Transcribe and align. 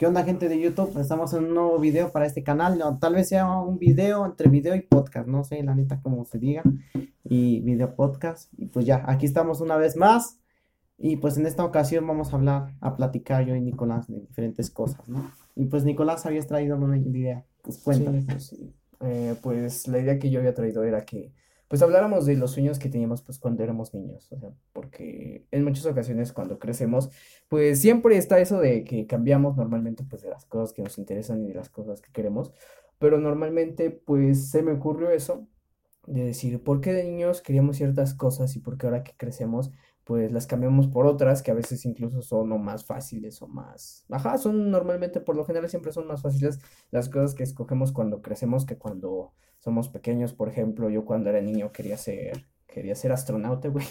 ¿Qué 0.00 0.06
onda 0.06 0.24
gente 0.24 0.48
de 0.48 0.58
YouTube? 0.58 0.98
Estamos 0.98 1.34
en 1.34 1.44
un 1.44 1.52
nuevo 1.52 1.78
video 1.78 2.10
para 2.10 2.24
este 2.24 2.42
canal, 2.42 2.82
tal 2.98 3.16
vez 3.16 3.28
sea 3.28 3.60
un 3.60 3.78
video 3.78 4.24
entre 4.24 4.48
video 4.48 4.74
y 4.74 4.80
podcast, 4.80 5.28
no 5.28 5.44
sé 5.44 5.62
la 5.62 5.74
neta 5.74 6.00
cómo 6.00 6.24
se 6.24 6.38
diga, 6.38 6.62
y 7.22 7.60
video 7.60 7.94
podcast, 7.94 8.50
y 8.56 8.64
pues 8.68 8.86
ya, 8.86 9.04
aquí 9.06 9.26
estamos 9.26 9.60
una 9.60 9.76
vez 9.76 9.98
más, 9.98 10.38
y 10.96 11.16
pues 11.16 11.36
en 11.36 11.44
esta 11.44 11.66
ocasión 11.66 12.06
vamos 12.06 12.32
a 12.32 12.36
hablar, 12.36 12.74
a 12.80 12.96
platicar 12.96 13.44
yo 13.44 13.54
y 13.54 13.60
Nicolás 13.60 14.08
de 14.08 14.20
diferentes 14.20 14.70
cosas, 14.70 15.06
¿no? 15.06 15.30
Y 15.54 15.66
pues 15.66 15.84
Nicolás 15.84 16.24
habías 16.24 16.46
traído 16.46 16.78
una 16.78 16.96
idea, 16.96 17.44
pues 17.60 17.76
cuéntame. 17.76 18.22
pues, 18.22 18.56
eh, 19.00 19.34
pues 19.42 19.86
la 19.86 19.98
idea 19.98 20.18
que 20.18 20.30
yo 20.30 20.38
había 20.38 20.54
traído 20.54 20.82
era 20.82 21.04
que 21.04 21.30
pues 21.70 21.82
habláramos 21.82 22.26
de 22.26 22.36
los 22.36 22.50
sueños 22.50 22.80
que 22.80 22.88
teníamos 22.88 23.22
pues 23.22 23.38
cuando 23.38 23.62
éramos 23.62 23.94
niños, 23.94 24.32
o 24.32 24.40
sea, 24.40 24.50
porque 24.72 25.46
en 25.52 25.62
muchas 25.62 25.86
ocasiones 25.86 26.32
cuando 26.32 26.58
crecemos, 26.58 27.10
pues 27.48 27.80
siempre 27.80 28.16
está 28.16 28.40
eso 28.40 28.58
de 28.58 28.82
que 28.82 29.06
cambiamos 29.06 29.56
normalmente 29.56 30.02
pues 30.02 30.22
de 30.22 30.30
las 30.30 30.44
cosas 30.46 30.72
que 30.72 30.82
nos 30.82 30.98
interesan 30.98 31.44
y 31.44 31.46
de 31.46 31.54
las 31.54 31.70
cosas 31.70 32.00
que 32.00 32.10
queremos, 32.10 32.52
pero 32.98 33.20
normalmente 33.20 33.92
pues 33.92 34.50
se 34.50 34.64
me 34.64 34.72
ocurrió 34.72 35.12
eso 35.12 35.46
de 36.08 36.24
decir, 36.24 36.60
¿por 36.60 36.80
qué 36.80 36.92
de 36.92 37.04
niños 37.04 37.40
queríamos 37.40 37.76
ciertas 37.76 38.14
cosas 38.14 38.56
y 38.56 38.58
por 38.58 38.76
qué 38.76 38.86
ahora 38.86 39.04
que 39.04 39.14
crecemos 39.16 39.70
pues 40.02 40.32
las 40.32 40.48
cambiamos 40.48 40.88
por 40.88 41.06
otras 41.06 41.40
que 41.40 41.52
a 41.52 41.54
veces 41.54 41.86
incluso 41.86 42.20
son 42.20 42.50
o 42.50 42.58
más 42.58 42.84
fáciles 42.84 43.40
o 43.42 43.46
más... 43.46 44.04
Ajá, 44.10 44.38
son 44.38 44.68
normalmente, 44.72 45.20
por 45.20 45.36
lo 45.36 45.44
general 45.44 45.70
siempre 45.70 45.92
son 45.92 46.08
más 46.08 46.22
fáciles 46.22 46.58
las 46.90 47.08
cosas 47.08 47.36
que 47.36 47.44
escogemos 47.44 47.92
cuando 47.92 48.20
crecemos 48.20 48.66
que 48.66 48.76
cuando 48.76 49.34
somos 49.60 49.88
pequeños. 49.88 50.32
Por 50.32 50.48
ejemplo, 50.48 50.90
yo 50.90 51.04
cuando 51.04 51.30
era 51.30 51.40
niño 51.40 51.72
quería 51.72 51.96
ser, 51.96 52.44
quería 52.66 52.94
ser 52.94 53.12
astronauta, 53.12 53.68
güey. 53.68 53.86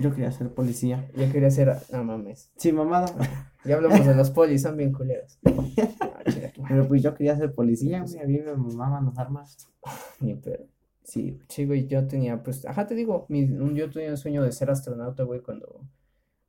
Yo 0.00 0.10
quería 0.10 0.32
ser 0.32 0.52
policía. 0.52 1.10
Yo 1.14 1.30
quería 1.30 1.50
ser, 1.50 1.76
no 1.92 2.04
mames. 2.04 2.50
Sí, 2.56 2.72
mamada. 2.72 3.06
Ya 3.64 3.76
hablamos 3.76 4.06
de 4.06 4.14
los 4.14 4.30
polis, 4.30 4.62
son 4.62 4.76
bien 4.76 4.92
culeros. 4.92 5.38
Pero 6.68 6.88
pues 6.88 7.02
yo 7.02 7.14
quería 7.14 7.36
ser 7.36 7.52
policía, 7.52 8.02
güey, 8.02 8.18
a 8.18 8.26
mí 8.26 8.40
me 8.40 8.54
mamaban 8.54 9.06
las 9.06 9.18
armas. 9.18 9.68
Ni 10.20 10.34
pero. 10.34 10.64
Sí, 11.02 11.38
sí, 11.48 11.66
güey, 11.66 11.86
yo 11.86 12.06
tenía, 12.06 12.42
pues, 12.42 12.64
ajá, 12.64 12.86
te 12.86 12.94
digo, 12.94 13.26
mi, 13.28 13.46
yo 13.74 13.90
tenía 13.90 14.10
un 14.10 14.16
sueño 14.16 14.42
de 14.42 14.52
ser 14.52 14.70
astronauta, 14.70 15.22
güey, 15.24 15.40
cuando, 15.42 15.86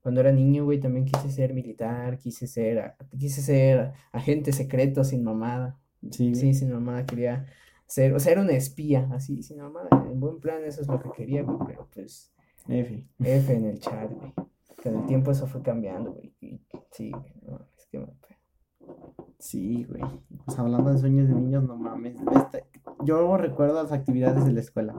cuando 0.01 0.21
era 0.21 0.31
niño, 0.31 0.63
güey, 0.63 0.79
también 0.79 1.05
quise 1.05 1.29
ser 1.29 1.53
militar, 1.53 2.17
quise 2.17 2.47
ser, 2.47 2.93
quise 3.19 3.41
ser 3.41 3.91
agente 4.13 4.53
secreto 4.53 5.03
sin 5.03 5.23
mamada. 5.25 5.77
Sí, 6.11 6.35
sí, 6.35 6.53
sin 6.53 6.71
mamada, 6.71 7.05
quería 7.05 7.45
ser, 7.87 8.13
o 8.13 8.19
sea, 8.19 8.33
era 8.33 8.41
una 8.41 8.53
espía, 8.53 9.09
así, 9.13 9.43
sin 9.43 9.59
mamada, 9.59 9.89
en 10.09 10.19
buen 10.19 10.39
plan, 10.39 10.63
eso 10.63 10.81
es 10.81 10.87
lo 10.87 10.99
que 10.99 11.11
quería, 11.11 11.43
güey, 11.43 11.57
pero 11.65 11.87
pues, 11.93 12.33
F. 12.67 13.07
F 13.19 13.53
en 13.53 13.65
el 13.65 13.79
chat, 13.79 14.11
güey. 14.11 14.33
Con 14.81 14.95
el 14.95 15.05
tiempo 15.05 15.31
eso 15.31 15.47
fue 15.47 15.61
cambiando, 15.61 16.13
güey, 16.13 16.35
sí, 16.91 17.11
güey, 17.11 17.33
no, 17.43 17.67
es 17.77 17.87
que 17.87 17.99
me... 17.99 18.07
Sí, 19.39 19.83
güey. 19.83 20.01
Pues 20.45 20.57
hablando 20.57 20.91
de 20.91 20.97
sueños 20.97 21.27
de 21.27 21.35
niños, 21.35 21.63
no 21.63 21.75
mames. 21.77 22.15
Este, 22.35 22.65
yo 23.03 23.37
recuerdo 23.37 23.81
las 23.81 23.91
actividades 23.91 24.45
de 24.45 24.53
la 24.53 24.59
escuela 24.59 24.95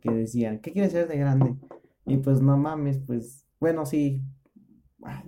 que 0.00 0.10
decían, 0.10 0.60
¿qué 0.60 0.72
quieres 0.72 0.92
ser 0.92 1.08
de 1.08 1.16
grande? 1.16 1.56
Y 2.04 2.18
pues 2.18 2.40
no 2.40 2.56
mames, 2.56 2.98
pues, 2.98 3.46
bueno, 3.60 3.86
sí, 3.86 4.22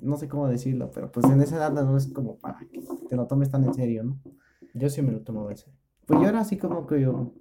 no 0.01 0.17
sé 0.17 0.29
cómo 0.29 0.48
decirlo, 0.48 0.91
pero 0.92 1.11
pues 1.11 1.27
en 1.27 1.41
esa 1.41 1.56
edad 1.56 1.73
no 1.73 1.97
es 1.97 2.12
como 2.12 2.39
para 2.39 2.59
que 2.70 2.81
te 3.09 3.17
lo 3.17 3.27
tomes 3.27 3.51
tan 3.51 3.64
en 3.64 3.75
serio, 3.75 4.05
¿no? 4.05 4.20
Yo 4.75 4.89
sí 4.89 5.03
me 5.03 5.12
lo 5.12 5.23
tomaba 5.23 5.51
en 5.51 5.56
serio. 5.56 5.77
Pues 6.09 6.20
yo 6.23 6.27
era 6.27 6.41
así 6.41 6.56
como 6.56 6.87
que 6.87 7.03
yo, 7.03 7.34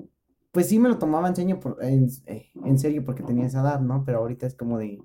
pues 0.52 0.68
sí 0.68 0.78
me 0.78 0.90
lo 0.90 0.98
tomaba 0.98 1.30
en 1.30 1.38
serio, 1.38 1.58
por, 1.58 1.82
en, 1.82 2.10
eh, 2.26 2.48
en 2.66 2.78
serio 2.78 3.02
porque 3.06 3.23
tenía 3.23 3.46
esa 3.46 3.62
edad, 3.62 3.80
¿no? 3.80 4.04
Pero 4.06 4.20
ahorita 4.20 4.46
es 4.46 4.56
como 4.56 4.78
de, 4.78 5.02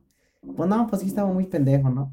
pues 0.56 0.68
no, 0.68 0.88
pues 0.88 1.00
sí 1.00 1.06
estaba 1.06 1.32
muy 1.32 1.46
pendejo, 1.46 1.88
¿no? 1.88 2.12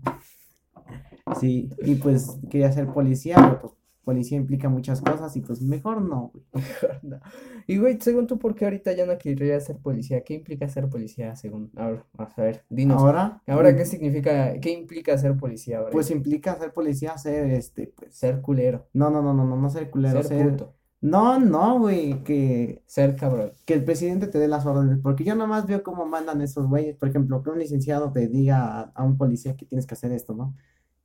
Sí, 1.39 1.71
y 1.79 1.95
pues 1.95 2.37
quería 2.51 2.71
ser 2.71 2.85
policía, 2.93 3.35
pero 3.37 3.61
pues 3.61 3.73
policía 4.03 4.37
implica 4.37 4.69
muchas 4.69 5.01
cosas 5.01 5.35
y 5.35 5.41
pues 5.41 5.61
mejor 5.63 6.03
no, 6.03 6.31
güey. 6.31 6.43
Mejor 6.53 6.99
no. 7.03 7.19
Y 7.65 7.77
güey, 7.77 7.97
según 7.99 8.27
tú, 8.27 8.37
¿por 8.37 8.53
qué 8.53 8.65
ahorita 8.65 8.91
ya 8.93 9.07
no 9.07 9.17
querría 9.17 9.59
ser 9.59 9.77
policía? 9.77 10.23
¿Qué 10.23 10.35
implica 10.35 10.69
ser 10.69 10.87
policía 10.87 11.35
según? 11.35 11.71
Ahora, 11.75 12.05
a 12.15 12.41
ver, 12.41 12.63
dinos. 12.69 13.01
¿Ahora? 13.01 13.41
¿Ahora 13.47 13.75
qué 13.75 13.85
significa, 13.85 14.59
qué 14.59 14.71
implica 14.71 15.17
ser 15.17 15.35
policía 15.35 15.79
ahora? 15.79 15.91
Pues 15.91 16.11
implica 16.11 16.55
ser 16.57 16.73
policía, 16.73 17.17
ser 17.17 17.49
este, 17.51 17.93
pues. 17.95 18.15
Ser 18.15 18.41
culero. 18.41 18.87
No, 18.93 19.09
no, 19.09 19.23
no, 19.23 19.33
no, 19.33 19.45
no, 19.45 19.55
no 19.55 19.69
ser 19.71 19.89
culero, 19.89 20.21
ser, 20.21 20.37
ser... 20.37 20.49
puto. 20.49 20.78
No, 21.01 21.39
no, 21.39 21.79
güey, 21.79 22.23
que... 22.23 22.83
Ser 22.85 23.15
cabrón. 23.15 23.53
Que 23.65 23.73
el 23.73 23.85
presidente 23.85 24.27
te 24.27 24.37
dé 24.37 24.47
las 24.47 24.65
órdenes, 24.65 24.99
porque 25.01 25.23
yo 25.23 25.35
nomás 25.35 25.65
veo 25.65 25.81
cómo 25.83 26.05
mandan 26.05 26.41
esos 26.41 26.67
güeyes, 26.67 26.97
por 26.97 27.09
ejemplo, 27.09 27.41
que 27.41 27.49
un 27.49 27.59
licenciado 27.59 28.11
te 28.11 28.27
diga 28.27 28.79
a, 28.79 28.81
a 28.95 29.03
un 29.03 29.17
policía 29.17 29.55
que 29.55 29.65
tienes 29.65 29.87
que 29.87 29.93
hacer 29.93 30.11
esto, 30.11 30.33
¿no? 30.33 30.55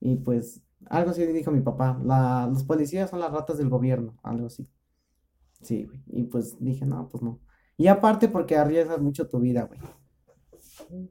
Y 0.00 0.16
pues 0.16 0.62
algo 0.86 1.10
así 1.10 1.24
dijo 1.26 1.50
mi 1.50 1.60
papá, 1.60 2.00
la, 2.04 2.46
los 2.46 2.64
policías 2.64 3.10
son 3.10 3.20
las 3.20 3.32
ratas 3.32 3.58
del 3.58 3.68
gobierno, 3.68 4.18
algo 4.22 4.46
así. 4.46 4.68
Sí, 5.62 5.84
güey. 5.84 6.02
Y 6.08 6.24
pues 6.24 6.56
dije, 6.60 6.84
no, 6.84 7.08
pues 7.08 7.22
no. 7.22 7.40
Y 7.76 7.86
aparte 7.86 8.28
porque 8.28 8.56
arriesgas 8.56 9.00
mucho 9.00 9.28
tu 9.28 9.40
vida, 9.40 9.62
güey. 9.64 9.80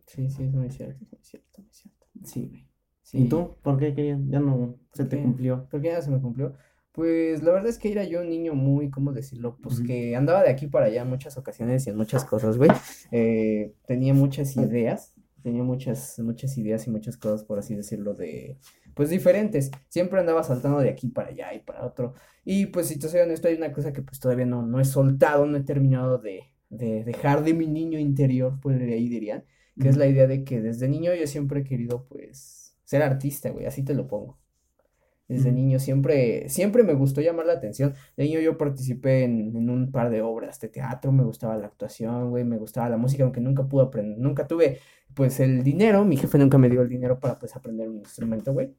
Sí, 0.07 0.29
sí, 0.29 0.43
es 0.43 0.53
muy 0.53 0.69
cierto, 0.69 1.05
muy 1.11 1.21
cierto, 1.23 1.61
muy 1.61 1.73
cierto. 1.73 2.07
Sí, 2.23 2.47
güey. 2.49 2.69
Sí. 3.01 3.23
¿Y 3.23 3.29
tú? 3.29 3.55
¿Por 3.61 3.77
qué 3.77 3.93
querías? 3.93 4.19
Ya 4.27 4.39
no 4.39 4.77
se 4.93 5.05
te 5.05 5.21
cumplió. 5.21 5.67
¿Por 5.69 5.81
qué 5.81 5.89
ya 5.89 6.01
se 6.01 6.11
me 6.11 6.21
cumplió? 6.21 6.53
Pues 6.93 7.41
la 7.41 7.51
verdad 7.51 7.69
es 7.69 7.79
que 7.79 7.91
era 7.91 8.03
yo 8.03 8.21
un 8.21 8.29
niño 8.29 8.53
muy, 8.53 8.91
¿cómo 8.91 9.13
decirlo? 9.13 9.57
Pues 9.61 9.81
que 9.81 10.15
andaba 10.15 10.43
de 10.43 10.51
aquí 10.51 10.67
para 10.67 10.85
allá 10.85 11.01
en 11.01 11.09
muchas 11.09 11.37
ocasiones 11.39 11.87
y 11.87 11.89
en 11.89 11.97
muchas 11.97 12.23
cosas, 12.23 12.57
güey. 12.57 12.69
Eh, 13.11 13.73
tenía 13.87 14.13
muchas 14.13 14.55
ideas, 14.57 15.15
tenía 15.41 15.63
muchas, 15.63 16.19
muchas 16.19 16.55
ideas 16.55 16.85
y 16.85 16.91
muchas 16.91 17.17
cosas, 17.17 17.43
por 17.43 17.57
así 17.57 17.75
decirlo, 17.75 18.13
de, 18.13 18.59
pues 18.93 19.09
diferentes. 19.09 19.71
Siempre 19.89 20.19
andaba 20.19 20.43
saltando 20.43 20.79
de 20.79 20.89
aquí 20.89 21.07
para 21.07 21.29
allá 21.29 21.51
y 21.55 21.61
para 21.61 21.83
otro. 21.83 22.13
Y 22.45 22.67
pues 22.67 22.87
si 22.89 22.99
te 22.99 23.09
soy 23.09 23.21
honesto, 23.21 23.47
hay 23.47 23.55
una 23.55 23.71
cosa 23.73 23.91
que 23.91 24.03
pues 24.03 24.19
todavía 24.19 24.45
no, 24.45 24.61
no 24.61 24.79
he 24.79 24.85
soltado, 24.85 25.47
no 25.47 25.57
he 25.57 25.63
terminado 25.63 26.19
de, 26.19 26.53
de 26.69 27.03
dejar 27.03 27.43
de 27.43 27.55
mi 27.55 27.65
niño 27.65 27.97
interior, 27.97 28.59
pues 28.61 28.77
de 28.77 28.93
ahí 28.93 29.09
dirían, 29.09 29.45
que 29.81 29.89
es 29.89 29.97
la 29.97 30.05
idea 30.05 30.27
de 30.27 30.43
que 30.43 30.61
desde 30.61 30.87
niño 30.87 31.15
yo 31.15 31.25
siempre 31.25 31.61
he 31.61 31.63
querido 31.63 32.05
pues 32.07 32.77
ser 32.83 33.01
artista, 33.01 33.49
güey, 33.49 33.65
así 33.65 33.83
te 33.83 33.95
lo 33.95 34.07
pongo. 34.07 34.42
Desde 35.27 35.51
niño 35.51 35.79
siempre, 35.79 36.49
siempre 36.49 36.83
me 36.83 36.93
gustó 36.93 37.21
llamar 37.21 37.45
la 37.45 37.53
atención. 37.53 37.95
De 38.17 38.25
niño 38.25 38.39
yo 38.41 38.57
participé 38.57 39.23
en, 39.23 39.55
en, 39.55 39.69
un 39.69 39.91
par 39.91 40.09
de 40.09 40.21
obras 40.21 40.59
de 40.59 40.67
teatro, 40.69 41.11
me 41.11 41.23
gustaba 41.23 41.57
la 41.57 41.67
actuación, 41.67 42.29
güey, 42.29 42.43
me 42.43 42.57
gustaba 42.57 42.89
la 42.89 42.97
música, 42.97 43.23
aunque 43.23 43.39
nunca 43.41 43.63
pude 43.63 43.83
aprender, 43.85 44.19
nunca 44.19 44.47
tuve, 44.47 44.79
pues, 45.13 45.39
el 45.39 45.63
dinero, 45.63 46.03
mi 46.05 46.17
jefe 46.17 46.37
nunca 46.37 46.57
me 46.57 46.69
dio 46.69 46.81
el 46.81 46.89
dinero 46.89 47.19
para, 47.19 47.39
pues, 47.39 47.55
aprender 47.55 47.89
un 47.89 47.99
instrumento, 47.99 48.53
güey. 48.53 48.75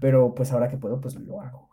Pero, 0.00 0.34
pues, 0.34 0.52
ahora 0.52 0.68
que 0.68 0.76
puedo, 0.76 1.00
pues, 1.00 1.14
lo 1.16 1.40
hago. 1.40 1.69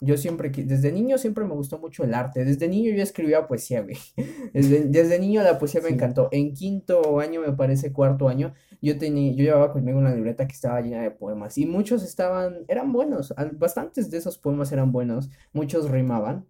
Yo 0.00 0.16
siempre, 0.16 0.50
desde 0.50 0.92
niño 0.92 1.16
siempre 1.18 1.44
me 1.44 1.54
gustó 1.54 1.78
mucho 1.78 2.04
el 2.04 2.14
arte. 2.14 2.44
Desde 2.44 2.68
niño 2.68 2.90
yo 2.94 3.02
escribía 3.02 3.46
poesía, 3.46 3.82
güey. 3.82 3.96
Desde, 4.52 4.84
desde 4.84 5.18
niño 5.18 5.42
la 5.42 5.58
poesía 5.58 5.80
me 5.80 5.88
sí. 5.88 5.94
encantó. 5.94 6.28
En 6.32 6.52
quinto 6.52 7.20
año, 7.20 7.40
me 7.40 7.52
parece, 7.52 7.92
cuarto 7.92 8.28
año, 8.28 8.52
yo 8.82 8.98
tenía, 8.98 9.32
yo 9.32 9.44
llevaba 9.44 9.72
conmigo 9.72 9.98
una 9.98 10.14
libreta 10.14 10.46
que 10.46 10.52
estaba 10.52 10.80
llena 10.80 11.02
de 11.02 11.10
poemas. 11.10 11.56
Y 11.58 11.66
muchos 11.66 12.02
estaban, 12.02 12.64
eran 12.68 12.92
buenos. 12.92 13.34
Bastantes 13.54 14.10
de 14.10 14.18
esos 14.18 14.36
poemas 14.38 14.72
eran 14.72 14.92
buenos. 14.92 15.30
Muchos 15.52 15.90
rimaban. 15.90 16.46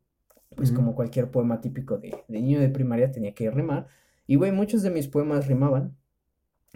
Pues 0.57 0.71
como 0.71 0.95
cualquier 0.95 1.31
poema 1.31 1.61
típico 1.61 1.99
de, 1.99 2.15
de 2.29 2.41
niño 2.41 2.61
de 2.61 2.69
primaria 2.69 3.11
tenía 3.11 3.35
que 3.35 3.51
rimar. 3.51 3.89
Y, 4.27 4.37
güey, 4.37 4.53
muchos 4.53 4.83
de 4.83 4.91
mis 4.91 5.09
poemas 5.09 5.47
rimaban. 5.47 5.97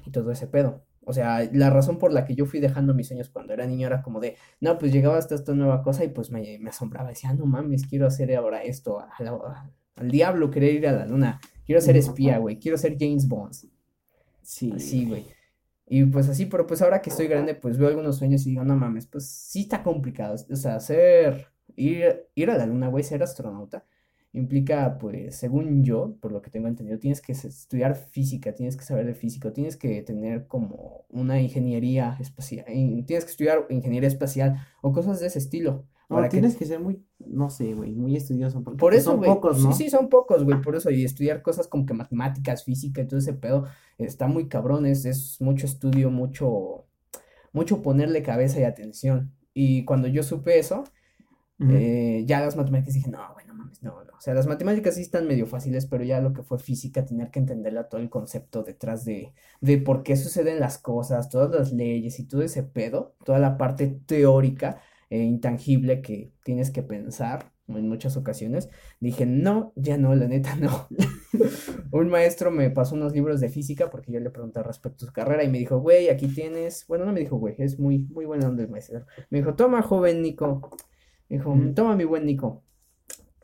Y 0.04 0.10
todo 0.10 0.30
ese 0.30 0.46
pedo. 0.46 0.84
O 1.08 1.12
sea, 1.14 1.48
la 1.52 1.70
razón 1.70 1.98
por 1.98 2.12
la 2.12 2.26
que 2.26 2.34
yo 2.34 2.44
fui 2.44 2.60
dejando 2.60 2.92
mis 2.92 3.08
sueños 3.08 3.30
cuando 3.30 3.54
era 3.54 3.66
niño 3.66 3.86
era 3.86 4.02
como 4.02 4.20
de, 4.20 4.36
no, 4.60 4.76
pues 4.78 4.92
llegaba 4.92 5.16
hasta 5.16 5.34
esta 5.34 5.54
nueva 5.54 5.82
cosa 5.82 6.04
y 6.04 6.08
pues 6.08 6.30
me, 6.30 6.58
me 6.58 6.68
asombraba. 6.68 7.08
Decía, 7.08 7.32
no 7.32 7.46
mames, 7.46 7.86
quiero 7.86 8.06
hacer 8.06 8.36
ahora 8.36 8.62
esto, 8.62 9.00
a 9.00 9.10
la, 9.18 9.30
a, 9.30 9.70
al 9.96 10.10
diablo, 10.10 10.50
querer 10.50 10.74
ir 10.74 10.86
a 10.86 10.92
la 10.92 11.06
luna. 11.06 11.40
Quiero 11.64 11.80
ser 11.80 11.96
espía, 11.96 12.36
güey, 12.38 12.58
quiero 12.58 12.76
ser 12.76 12.96
James 12.98 13.26
Bond. 13.26 13.54
Sí. 14.42 14.72
Así, 14.74 15.06
güey. 15.06 15.24
Y 15.86 16.04
pues 16.04 16.28
así, 16.28 16.44
pero 16.44 16.66
pues 16.66 16.82
ahora 16.82 17.00
que 17.00 17.08
estoy 17.08 17.26
grande, 17.26 17.54
pues 17.54 17.78
veo 17.78 17.88
algunos 17.88 18.18
sueños 18.18 18.46
y 18.46 18.50
digo, 18.50 18.64
no 18.64 18.76
mames, 18.76 19.06
pues 19.06 19.26
sí 19.26 19.62
está 19.62 19.82
complicado. 19.82 20.36
O 20.50 20.56
sea, 20.56 20.78
ser, 20.80 21.46
ir, 21.74 22.26
ir 22.34 22.50
a 22.50 22.58
la 22.58 22.66
luna, 22.66 22.88
güey, 22.88 23.02
ser 23.02 23.22
astronauta 23.22 23.86
implica, 24.38 24.98
pues, 24.98 25.36
según 25.36 25.82
yo, 25.84 26.16
por 26.20 26.32
lo 26.32 26.40
que 26.40 26.50
tengo 26.50 26.68
entendido, 26.68 26.98
tienes 26.98 27.20
que 27.20 27.32
estudiar 27.32 27.94
física, 27.94 28.52
tienes 28.54 28.76
que 28.76 28.84
saber 28.84 29.06
de 29.06 29.14
físico, 29.14 29.52
tienes 29.52 29.76
que 29.76 30.02
tener 30.02 30.46
como 30.46 31.04
una 31.10 31.40
ingeniería 31.40 32.16
espacial, 32.20 32.64
tienes 32.66 33.24
que 33.24 33.30
estudiar 33.30 33.66
ingeniería 33.70 34.08
espacial 34.08 34.56
o 34.82 34.92
cosas 34.92 35.20
de 35.20 35.26
ese 35.26 35.38
estilo. 35.38 35.86
No, 36.10 36.26
tienes 36.30 36.54
que... 36.54 36.60
que 36.60 36.66
ser 36.66 36.80
muy, 36.80 37.04
no 37.18 37.50
sé, 37.50 37.74
güey, 37.74 37.94
muy 37.94 38.16
estudioso. 38.16 38.64
Porque 38.64 38.78
por 38.78 38.94
eso, 38.94 39.10
son 39.10 39.18
güey, 39.18 39.30
pocos, 39.30 39.62
¿no? 39.62 39.72
Sí, 39.72 39.84
sí, 39.84 39.90
son 39.90 40.08
pocos, 40.08 40.42
güey, 40.42 40.58
por 40.62 40.74
eso. 40.74 40.90
Y 40.90 41.04
estudiar 41.04 41.42
cosas 41.42 41.68
como 41.68 41.84
que 41.84 41.92
matemáticas, 41.92 42.64
física 42.64 43.02
y 43.02 43.06
todo 43.06 43.18
ese 43.18 43.34
pedo 43.34 43.66
está 43.98 44.26
muy 44.26 44.48
cabrón. 44.48 44.86
Es, 44.86 45.04
es 45.04 45.36
mucho 45.40 45.66
estudio, 45.66 46.10
mucho, 46.10 46.86
mucho 47.52 47.82
ponerle 47.82 48.22
cabeza 48.22 48.58
y 48.58 48.62
atención. 48.62 49.34
Y 49.52 49.84
cuando 49.84 50.08
yo 50.08 50.22
supe 50.22 50.58
eso, 50.58 50.84
uh 51.58 51.64
-huh. 51.64 51.74
eh, 51.74 52.24
ya 52.26 52.40
las 52.40 52.56
matemáticas 52.56 52.94
dije, 52.94 53.10
no, 53.10 53.18
güey, 53.34 53.44
mames, 53.68 53.82
no, 53.82 54.04
no. 54.04 54.12
O 54.16 54.20
sea, 54.20 54.34
las 54.34 54.46
matemáticas 54.46 54.94
sí 54.94 55.02
están 55.02 55.26
medio 55.26 55.46
fáciles, 55.46 55.86
pero 55.86 56.04
ya 56.04 56.20
lo 56.20 56.32
que 56.32 56.42
fue 56.42 56.58
física, 56.58 57.04
tener 57.04 57.30
que 57.30 57.38
entenderla 57.40 57.88
todo 57.88 58.00
el 58.00 58.10
concepto 58.10 58.62
detrás 58.62 59.04
de, 59.04 59.34
de 59.60 59.78
por 59.78 60.02
qué 60.02 60.16
suceden 60.16 60.60
las 60.60 60.78
cosas, 60.78 61.28
todas 61.28 61.50
las 61.50 61.72
leyes 61.72 62.18
y 62.18 62.24
todo 62.26 62.42
ese 62.42 62.62
pedo, 62.62 63.14
toda 63.24 63.38
la 63.38 63.58
parte 63.58 63.88
teórica 64.06 64.80
eh, 65.10 65.22
intangible 65.22 66.02
que 66.02 66.32
tienes 66.44 66.70
que 66.70 66.82
pensar 66.82 67.52
en 67.68 67.88
muchas 67.88 68.16
ocasiones, 68.16 68.70
dije, 69.00 69.26
no, 69.26 69.72
ya 69.76 69.98
no, 69.98 70.14
la 70.14 70.26
neta 70.26 70.56
no. 70.56 70.88
Un 71.92 72.08
maestro 72.08 72.50
me 72.50 72.70
pasó 72.70 72.94
unos 72.94 73.12
libros 73.12 73.40
de 73.40 73.48
física 73.48 73.90
porque 73.90 74.12
yo 74.12 74.20
le 74.20 74.30
pregunté 74.30 74.62
respecto 74.62 75.04
a 75.04 75.08
su 75.08 75.12
carrera 75.12 75.44
y 75.44 75.48
me 75.48 75.58
dijo, 75.58 75.78
güey, 75.78 76.08
aquí 76.08 76.28
tienes, 76.28 76.86
bueno, 76.88 77.04
no 77.04 77.12
me 77.12 77.20
dijo, 77.20 77.36
güey, 77.36 77.54
es 77.58 77.78
muy, 77.78 77.98
muy 78.10 78.24
bueno 78.24 78.48
el 78.48 78.68
maestro. 78.68 79.04
Me 79.30 79.38
dijo, 79.38 79.54
toma, 79.54 79.82
joven 79.82 80.22
Nico. 80.22 80.70
Me 81.28 81.36
dijo, 81.38 81.54
toma, 81.74 81.96
mi 81.96 82.04
buen 82.04 82.26
Nico. 82.26 82.64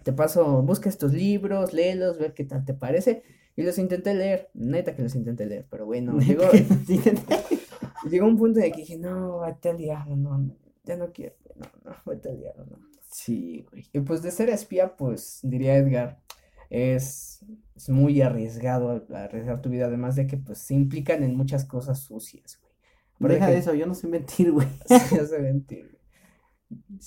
Te 0.04 0.12
paso, 0.12 0.62
busca 0.62 0.88
estos 0.88 1.12
libros, 1.12 1.72
léelos, 1.72 2.18
ver 2.18 2.34
qué 2.34 2.44
tal 2.44 2.64
te 2.64 2.74
parece. 2.74 3.22
Y 3.56 3.62
los 3.62 3.78
intenté 3.78 4.14
leer, 4.14 4.50
neta 4.54 4.94
que 4.94 5.02
los 5.02 5.14
intenté 5.14 5.46
leer, 5.46 5.66
pero 5.70 5.86
bueno, 5.86 6.18
llegó, 6.18 6.44
llegó 8.10 8.26
un 8.26 8.36
punto 8.36 8.58
en 8.58 8.66
el 8.66 8.72
que 8.72 8.80
dije, 8.80 8.98
no, 8.98 9.40
vete 9.40 9.70
al 9.70 9.78
diablo, 9.78 10.16
no, 10.16 10.56
ya 10.84 10.96
no 10.96 11.12
quiero, 11.12 11.36
no, 11.54 11.66
no, 11.84 11.96
vete 12.04 12.30
al 12.30 12.38
diablo, 12.38 12.66
no. 12.68 12.78
Sí, 13.08 13.64
güey. 13.70 13.86
Y 13.92 14.00
pues 14.00 14.22
de 14.22 14.32
ser 14.32 14.50
espía, 14.50 14.96
pues 14.96 15.38
diría 15.42 15.76
Edgar, 15.76 16.20
es, 16.68 17.44
es 17.76 17.88
muy 17.88 18.20
arriesgado 18.20 19.06
arriesgar 19.14 19.62
tu 19.62 19.70
vida, 19.70 19.86
además 19.86 20.16
de 20.16 20.26
que 20.26 20.36
pues 20.36 20.58
se 20.58 20.74
implican 20.74 21.22
en 21.22 21.36
muchas 21.36 21.64
cosas 21.64 22.00
sucias, 22.00 22.58
güey. 22.60 22.74
Pero 23.20 23.34
deja 23.34 23.50
de 23.50 23.58
eso, 23.58 23.72
yo 23.74 23.86
no 23.86 23.94
sé 23.94 24.08
mentir, 24.08 24.50
güey. 24.50 24.66
Sí, 24.88 25.16
yo 25.16 25.24
sé 25.26 25.38
mentir, 25.38 25.96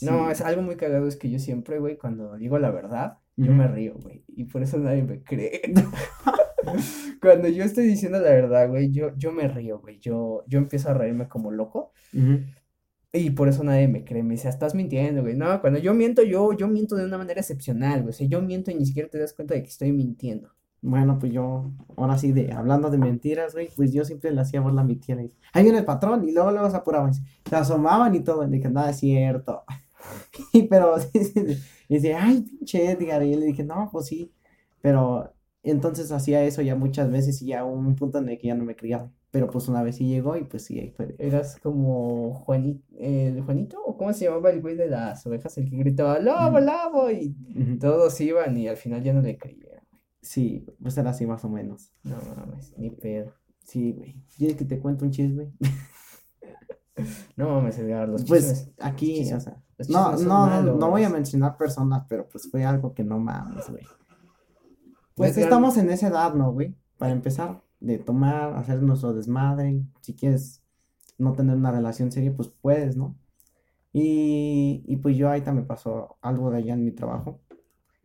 No, 0.01 0.29
es 0.29 0.41
algo 0.41 0.61
muy 0.61 0.75
cagado, 0.75 1.07
es 1.07 1.15
que 1.15 1.29
yo 1.29 1.39
siempre, 1.39 1.79
güey, 1.79 1.97
cuando 1.97 2.35
digo 2.37 2.59
la 2.59 2.71
verdad, 2.71 3.17
yo 3.35 3.51
me 3.51 3.67
río, 3.67 3.95
güey. 3.95 4.23
Y 4.27 4.45
por 4.45 4.63
eso 4.63 4.77
nadie 4.79 5.03
me 5.03 5.21
cree. 5.23 5.61
cuando 7.21 7.47
yo 7.47 7.63
estoy 7.63 7.85
diciendo 7.85 8.19
la 8.19 8.29
verdad, 8.29 8.67
güey, 8.69 8.91
yo, 8.91 9.15
yo 9.15 9.31
me 9.31 9.47
río, 9.47 9.79
güey. 9.79 9.99
Yo, 9.99 10.43
yo 10.47 10.57
empiezo 10.57 10.89
a 10.89 10.93
reírme 10.93 11.27
como 11.27 11.51
loco. 11.51 11.91
Y 13.13 13.29
por 13.31 13.47
eso 13.47 13.63
nadie 13.63 13.87
me 13.87 14.03
cree, 14.03 14.23
me 14.23 14.35
dice, 14.35 14.49
estás 14.49 14.75
mintiendo, 14.75 15.21
güey. 15.21 15.35
No, 15.35 15.61
cuando 15.61 15.79
yo 15.79 15.93
miento, 15.93 16.23
yo, 16.23 16.53
yo 16.53 16.67
miento 16.67 16.95
de 16.95 17.05
una 17.05 17.17
manera 17.17 17.39
excepcional, 17.41 18.01
güey. 18.01 18.09
O 18.09 18.13
sea, 18.13 18.27
yo 18.27 18.41
miento 18.41 18.71
y 18.71 18.75
ni 18.75 18.85
siquiera 18.85 19.09
te 19.09 19.17
das 19.17 19.33
cuenta 19.33 19.53
de 19.53 19.63
que 19.63 19.69
estoy 19.69 19.91
mintiendo. 19.91 20.51
Bueno, 20.81 21.17
pues 21.19 21.31
yo, 21.33 21.71
ahora 21.95 22.17
sí, 22.17 22.31
de, 22.31 22.53
hablando 22.53 22.89
de 22.89 22.97
mentiras, 22.97 23.53
güey, 23.53 23.69
pues 23.75 23.91
yo 23.91 24.05
siempre 24.05 24.31
le 24.31 24.41
hacía 24.41 24.61
burla 24.61 24.81
a 24.81 24.83
mi 24.85 24.95
tía. 24.95 25.21
Y, 25.21 25.33
ahí 25.53 25.63
viene 25.63 25.79
el 25.79 25.85
patrón, 25.85 26.27
y 26.27 26.31
luego 26.31 26.51
luego 26.51 26.69
se 26.69 26.77
apuraban, 26.77 27.13
se 27.13 27.55
asomaban 27.55 28.13
y 28.15 28.21
todo, 28.21 28.43
y 28.45 28.49
dije, 28.51 28.69
nada, 28.69 28.91
es 28.91 28.97
cierto. 28.97 29.63
y 30.53 30.63
pero, 30.63 30.95
y 31.89 31.95
dice, 31.95 32.13
ay, 32.13 32.41
pinche 32.41 32.91
Edgar, 32.91 33.23
y 33.23 33.31
yo 33.31 33.39
le 33.39 33.47
dije, 33.47 33.63
no, 33.63 33.89
pues 33.91 34.07
sí, 34.07 34.31
pero 34.81 35.33
entonces 35.63 36.11
hacía 36.11 36.43
eso 36.43 36.61
ya 36.61 36.75
muchas 36.75 37.11
veces 37.11 37.41
y 37.41 37.47
ya 37.47 37.65
un 37.65 37.95
punto 37.95 38.19
en 38.19 38.29
el 38.29 38.37
que 38.37 38.47
ya 38.47 38.55
no 38.55 38.63
me 38.63 38.75
criaba. 38.75 39.11
Pero 39.31 39.49
pues 39.49 39.67
una 39.67 39.83
vez 39.83 39.97
sí 39.97 40.07
llegó 40.07 40.37
y 40.37 40.45
pues 40.45 40.63
sí, 40.63 40.79
ahí 40.79 40.91
fue. 40.91 41.15
Eras 41.19 41.57
como 41.61 42.33
Juanito, 42.33 42.81
¿el 42.97 43.41
Juanito? 43.41 43.77
¿O 43.85 43.97
cómo 43.97 44.13
se 44.13 44.25
llamaba 44.25 44.51
el 44.51 44.61
güey 44.61 44.75
de 44.75 44.87
las 44.87 45.25
ovejas? 45.27 45.57
El 45.57 45.69
que 45.69 45.77
gritaba, 45.77 46.19
lobo, 46.19 46.59
lobo, 46.59 47.11
y 47.11 47.35
todos 47.79 48.19
iban 48.21 48.57
y 48.57 48.67
al 48.67 48.77
final 48.77 49.03
ya 49.03 49.13
no 49.13 49.21
le 49.21 49.37
creían. 49.37 49.76
Sí, 50.27 50.65
pues 50.81 50.97
era 50.97 51.11
así 51.11 51.25
más 51.25 51.45
o 51.45 51.49
menos. 51.49 51.93
No 52.03 52.17
mames, 52.35 52.77
ni 52.77 52.89
pedo. 52.89 53.31
Sí, 53.63 53.93
güey. 53.93 54.21
¿Quieres 54.35 54.57
que 54.57 54.65
te 54.65 54.77
cuente 54.77 55.05
un 55.05 55.11
chisme? 55.11 55.53
no 57.37 57.49
mames, 57.49 57.79
Edgar, 57.79 58.09
los 58.09 58.25
pues, 58.25 58.41
chismes. 58.41 58.71
Pues 58.75 58.85
aquí, 58.85 59.33
o 59.33 59.39
sea. 59.39 59.63
No, 59.87 60.17
no, 60.17 60.61
no 60.61 60.89
voy 60.89 61.05
a 61.05 61.09
mencionar 61.09 61.55
personas, 61.55 62.03
pero 62.09 62.27
pues 62.27 62.51
fue 62.51 62.65
algo 62.65 62.93
que 62.93 63.05
no 63.05 63.19
mames, 63.19 63.69
güey. 63.69 63.85
Pues 65.15 65.37
estamos 65.37 65.77
en 65.77 65.89
esa 65.91 66.07
edad, 66.09 66.33
¿no, 66.33 66.51
güey? 66.51 66.75
Para 66.97 67.13
empezar, 67.13 67.63
de 67.79 67.97
tomar, 67.97 68.53
hacer 68.57 68.83
nuestro 68.83 69.13
desmadre. 69.13 69.81
Si 70.01 70.13
quieres 70.13 70.61
no 71.17 71.31
tener 71.33 71.55
una 71.55 71.71
relación 71.71 72.11
seria, 72.11 72.35
pues 72.35 72.49
puedes, 72.49 72.97
¿no? 72.97 73.15
Y, 73.93 74.83
y 74.85 74.97
pues 74.97 75.15
yo 75.15 75.29
ahí 75.29 75.39
también 75.39 75.67
pasó 75.67 76.17
algo 76.21 76.51
de 76.51 76.57
allá 76.57 76.73
en 76.73 76.83
mi 76.83 76.91
trabajo. 76.91 77.39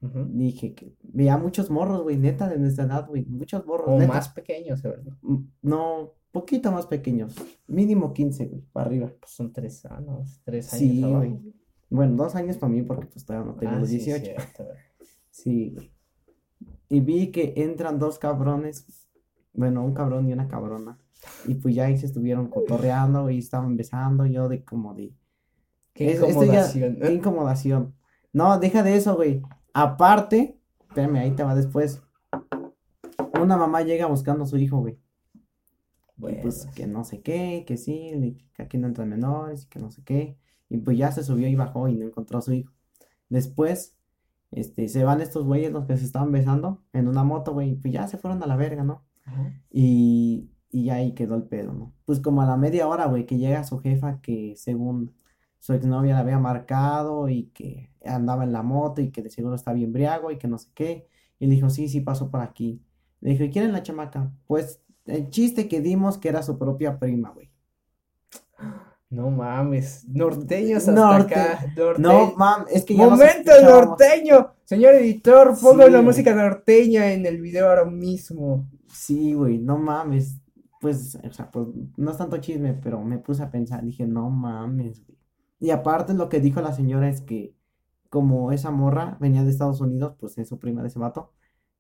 Dije 0.03 0.75
que 0.75 0.97
veía 1.03 1.39
muchos 1.39 1.71
morros, 1.71 2.03
güey, 2.03 2.17
neta, 2.17 2.49
de 2.49 2.59
nuestra 2.59 2.87
edad, 2.87 3.07
güey, 3.07 3.25
muchos 3.27 3.65
morros. 3.65 3.89
O 3.89 4.07
más 4.07 4.29
pequeños, 4.31 4.83
¿verdad? 4.83 5.13
Mm, 5.23 5.37
no, 5.63 6.15
poquito 6.33 6.73
más 6.73 6.87
pequeños, 6.87 7.37
mínimo 7.69 8.13
15, 8.13 8.47
güey, 8.47 8.63
para 8.73 8.87
arriba. 8.87 9.13
Pues 9.21 9.31
son 9.31 9.53
tres 9.53 9.85
años, 9.85 10.41
tres 10.45 10.73
años. 10.75 10.83
Sí, 10.83 11.03
güey. 11.03 11.39
Bueno, 11.89 12.17
dos 12.17 12.35
años 12.35 12.57
para 12.57 12.73
mí 12.73 12.83
porque 12.83 13.07
pues 13.07 13.25
todavía 13.25 13.53
no 13.53 13.57
tengo 13.57 13.75
ah, 13.75 13.79
los 13.79 13.91
18. 13.91 14.33
Sí, 15.31 15.71
güey. 15.75 15.93
Y 16.89 17.01
vi 17.01 17.31
que 17.31 17.55
entran 17.57 17.99
dos 17.99 18.19
cabrones, 18.19 18.87
bueno, 19.53 19.85
un 19.85 19.95
cabrón 19.95 20.29
y 20.29 20.33
una 20.33 20.49
cabrona. 20.49 20.99
Y 21.47 21.55
pues 21.55 21.75
ya 21.75 21.85
ahí 21.85 21.97
se 21.97 22.07
estuvieron 22.07 22.49
cotorreando 22.49 23.31
y 23.31 23.39
estaban 23.39 23.77
besando, 23.77 24.27
yo 24.27 24.49
de 24.49 24.65
como 24.65 24.95
de... 24.95 25.15
Qué 25.95 26.13
incomodación. 26.13 26.97
qué 26.97 27.13
incomodación. 27.13 27.95
No, 28.33 28.59
deja 28.59 28.83
de 28.83 28.97
eso, 28.97 29.15
güey. 29.15 29.43
Aparte, 29.75 30.59
espérame, 30.89 31.17
ahí 31.17 31.31
te 31.33 31.43
va 31.43 31.55
después. 31.55 32.03
Una 33.41 33.57
mamá 33.57 33.83
llega 33.83 34.07
buscando 34.07 34.45
a 34.45 34.47
su 34.47 34.57
hijo, 34.57 34.79
güey. 34.79 34.99
Bueno. 36.17 36.39
pues 36.43 36.67
que 36.75 36.87
no 36.87 37.03
sé 37.03 37.21
qué, 37.21 37.65
que 37.67 37.77
sí, 37.77 38.39
que 38.55 38.63
aquí 38.63 38.79
no 38.79 38.87
entran 38.87 39.09
menores, 39.09 39.67
que 39.67 39.81
no 39.81 39.91
sé 39.91 40.03
qué. 40.05 40.37
Y 40.69 40.79
pues 40.79 40.97
ya 40.97 41.11
se 41.11 41.25
subió 41.25 41.49
y 41.49 41.57
bajó 41.57 41.89
y 41.89 41.97
no 41.97 42.05
encontró 42.07 42.39
a 42.39 42.43
su 42.43 42.53
hijo. 42.53 42.73
Después 43.29 43.97
este, 44.53 44.89
se 44.89 45.03
van 45.03 45.21
estos 45.21 45.45
güeyes 45.45 45.73
los 45.73 45.87
que 45.87 45.97
se 45.97 46.05
estaban 46.05 46.31
besando 46.31 46.83
en 46.93 47.09
una 47.09 47.25
moto, 47.25 47.55
güey, 47.55 47.75
pues 47.75 47.93
ya 47.93 48.07
se 48.07 48.19
fueron 48.19 48.43
a 48.43 48.47
la 48.47 48.57
verga, 48.57 48.85
¿no? 48.85 49.03
Y, 49.71 50.51
y 50.71 50.91
ahí 50.91 51.15
quedó 51.15 51.37
el 51.37 51.45
pedo, 51.45 51.73
¿no? 51.73 51.95
Pues 52.05 52.21
como 52.21 52.43
a 52.43 52.47
la 52.47 52.57
media 52.57 52.87
hora, 52.87 53.07
güey, 53.07 53.25
que 53.25 53.39
llega 53.39 53.65
su 53.65 53.79
jefa 53.79 54.21
que 54.21 54.55
según 54.57 55.15
su 55.63 55.75
exnovia 55.75 56.15
la 56.15 56.21
había 56.21 56.41
marcado 56.41 57.29
y 57.29 57.45
que 57.55 57.93
andaba 58.05 58.43
en 58.43 58.53
la 58.53 58.65
moto 58.65 59.01
y 59.01 59.13
que 59.13 59.23
de 59.23 59.31
seguro 59.31 59.55
estaba 59.55 59.77
bien 59.77 59.93
briago 59.93 60.33
y 60.33 60.37
que 60.37 60.49
no 60.49 60.59
sé 60.59 60.71
qué. 60.75 61.07
Y 61.39 61.47
le 61.47 61.55
dijo, 61.55 61.71
sí, 61.71 61.89
sí, 61.89 62.01
pasó 62.01 62.33
por 62.33 62.41
aquí. 62.41 62.83
Le 63.21 63.31
dijo, 63.31 63.45
¿y 63.45 63.51
quién 63.51 63.67
es 63.67 63.73
la 63.73 63.85
chamaca? 63.85 64.33
Pues 64.49 64.83
el 65.07 65.31
chiste 65.31 65.69
que 65.69 65.81
dimos 65.81 66.19
que 66.19 66.31
era 66.31 66.43
su 66.43 66.59
propia 66.59 66.99
prima, 66.99 67.31
güey. 67.31 67.53
No 69.09 69.31
mames, 69.31 70.05
norteños 70.09 70.89
hasta 70.89 71.17
acá. 71.17 71.61
No 71.97 72.35
mames, 72.37 72.67
es 72.75 72.85
que 72.85 72.97
ya 72.97 73.09
Momento 73.09 73.53
norteño. 73.63 74.55
Señor 74.65 74.95
editor, 74.97 75.57
ponga 75.61 75.89
la 75.89 76.03
música 76.03 76.35
norteña 76.35 77.13
en 77.13 77.25
el 77.25 77.41
video 77.41 77.69
ahora 77.69 77.85
mismo. 77.85 78.69
Sí, 78.93 79.35
güey, 79.35 79.59
no 79.59 79.79
mames. 79.79 80.41
Pues, 80.81 81.17
o 81.23 81.33
sea, 81.33 81.49
pues 81.53 81.69
no 81.97 82.11
es 82.11 82.17
tanto 82.17 82.39
chisme, 82.39 82.75
pero 82.75 83.01
me 83.05 83.19
puse 83.19 83.45
a 83.45 83.51
pensar, 83.53 83.85
dije, 83.85 84.05
no 84.09 84.29
mames, 84.29 85.07
güey. 85.07 85.22
Y 85.63 85.71
aparte 85.71 86.13
lo 86.13 86.29
que 86.29 86.41
dijo 86.41 86.61
la 86.61 86.73
señora 86.73 87.09
es 87.09 87.21
que 87.21 87.55
como 88.11 88.51
esa 88.51 88.73
morra 88.73 89.17
venía 89.21 89.45
de 89.45 89.51
Estados 89.51 89.81
Unidos, 89.81 90.17
pues 90.19 90.37
es 90.37 90.49
su 90.49 90.59
prima 90.59 90.83
de 90.83 90.89
ese 90.89 90.99
vato, 90.99 91.31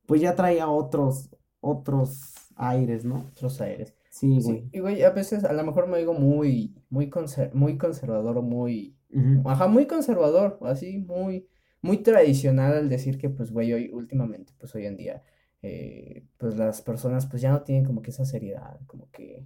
pues 0.06 0.20
ya 0.20 0.36
traía 0.36 0.68
otros, 0.68 1.30
otros 1.58 2.32
aires, 2.54 3.04
¿no? 3.04 3.26
Otros 3.32 3.60
aires. 3.60 3.96
Sí, 4.08 4.38
güey. 4.40 4.68
y 4.70 4.78
güey, 4.78 5.02
a 5.02 5.10
veces 5.10 5.42
a 5.42 5.52
lo 5.52 5.64
mejor 5.64 5.88
me 5.88 5.98
digo 5.98 6.14
muy, 6.14 6.76
muy, 6.90 7.10
muy 7.54 7.76
conservador 7.76 8.38
o 8.38 8.42
muy, 8.42 8.96
ajá, 9.44 9.66
muy 9.66 9.86
conservador, 9.86 10.60
así, 10.62 10.98
muy, 10.98 11.48
muy 11.80 11.98
tradicional 12.04 12.74
al 12.74 12.88
decir 12.88 13.18
que, 13.18 13.30
pues, 13.30 13.50
güey, 13.50 13.72
hoy, 13.72 13.90
últimamente, 13.92 14.52
pues, 14.60 14.72
hoy 14.76 14.86
en 14.86 14.96
día, 14.96 15.24
eh, 15.60 16.24
pues, 16.38 16.56
las 16.56 16.82
personas, 16.82 17.26
pues, 17.26 17.42
ya 17.42 17.50
no 17.50 17.62
tienen 17.62 17.84
como 17.84 18.00
que 18.00 18.10
esa 18.10 18.24
seriedad, 18.24 18.78
como 18.86 19.10
que, 19.10 19.44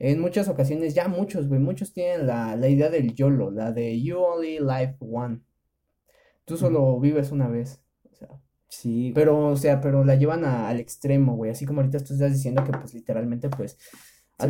en 0.00 0.18
muchas 0.18 0.48
ocasiones, 0.48 0.94
ya 0.94 1.06
muchos, 1.06 1.46
güey, 1.46 1.60
muchos 1.60 1.92
tienen 1.92 2.26
la, 2.26 2.56
la 2.56 2.68
idea 2.68 2.88
del 2.88 3.14
YOLO, 3.14 3.50
la 3.52 3.70
de 3.70 4.00
You 4.02 4.18
Only 4.18 4.58
Live 4.58 4.96
One. 4.98 5.42
Tú 6.44 6.56
solo 6.56 6.98
vives 6.98 7.30
una 7.30 7.46
vez, 7.46 7.80
o 8.10 8.14
sea, 8.14 8.28
Sí. 8.70 9.12
Pero, 9.14 9.48
o 9.48 9.56
sea, 9.56 9.80
pero 9.80 10.04
la 10.04 10.14
llevan 10.14 10.44
al 10.44 10.80
extremo, 10.80 11.36
güey. 11.36 11.50
Así 11.50 11.66
como 11.66 11.80
ahorita 11.80 11.98
tú 11.98 12.14
estás 12.14 12.32
diciendo 12.32 12.64
que, 12.64 12.72
pues, 12.72 12.94
literalmente, 12.94 13.48
pues. 13.50 13.76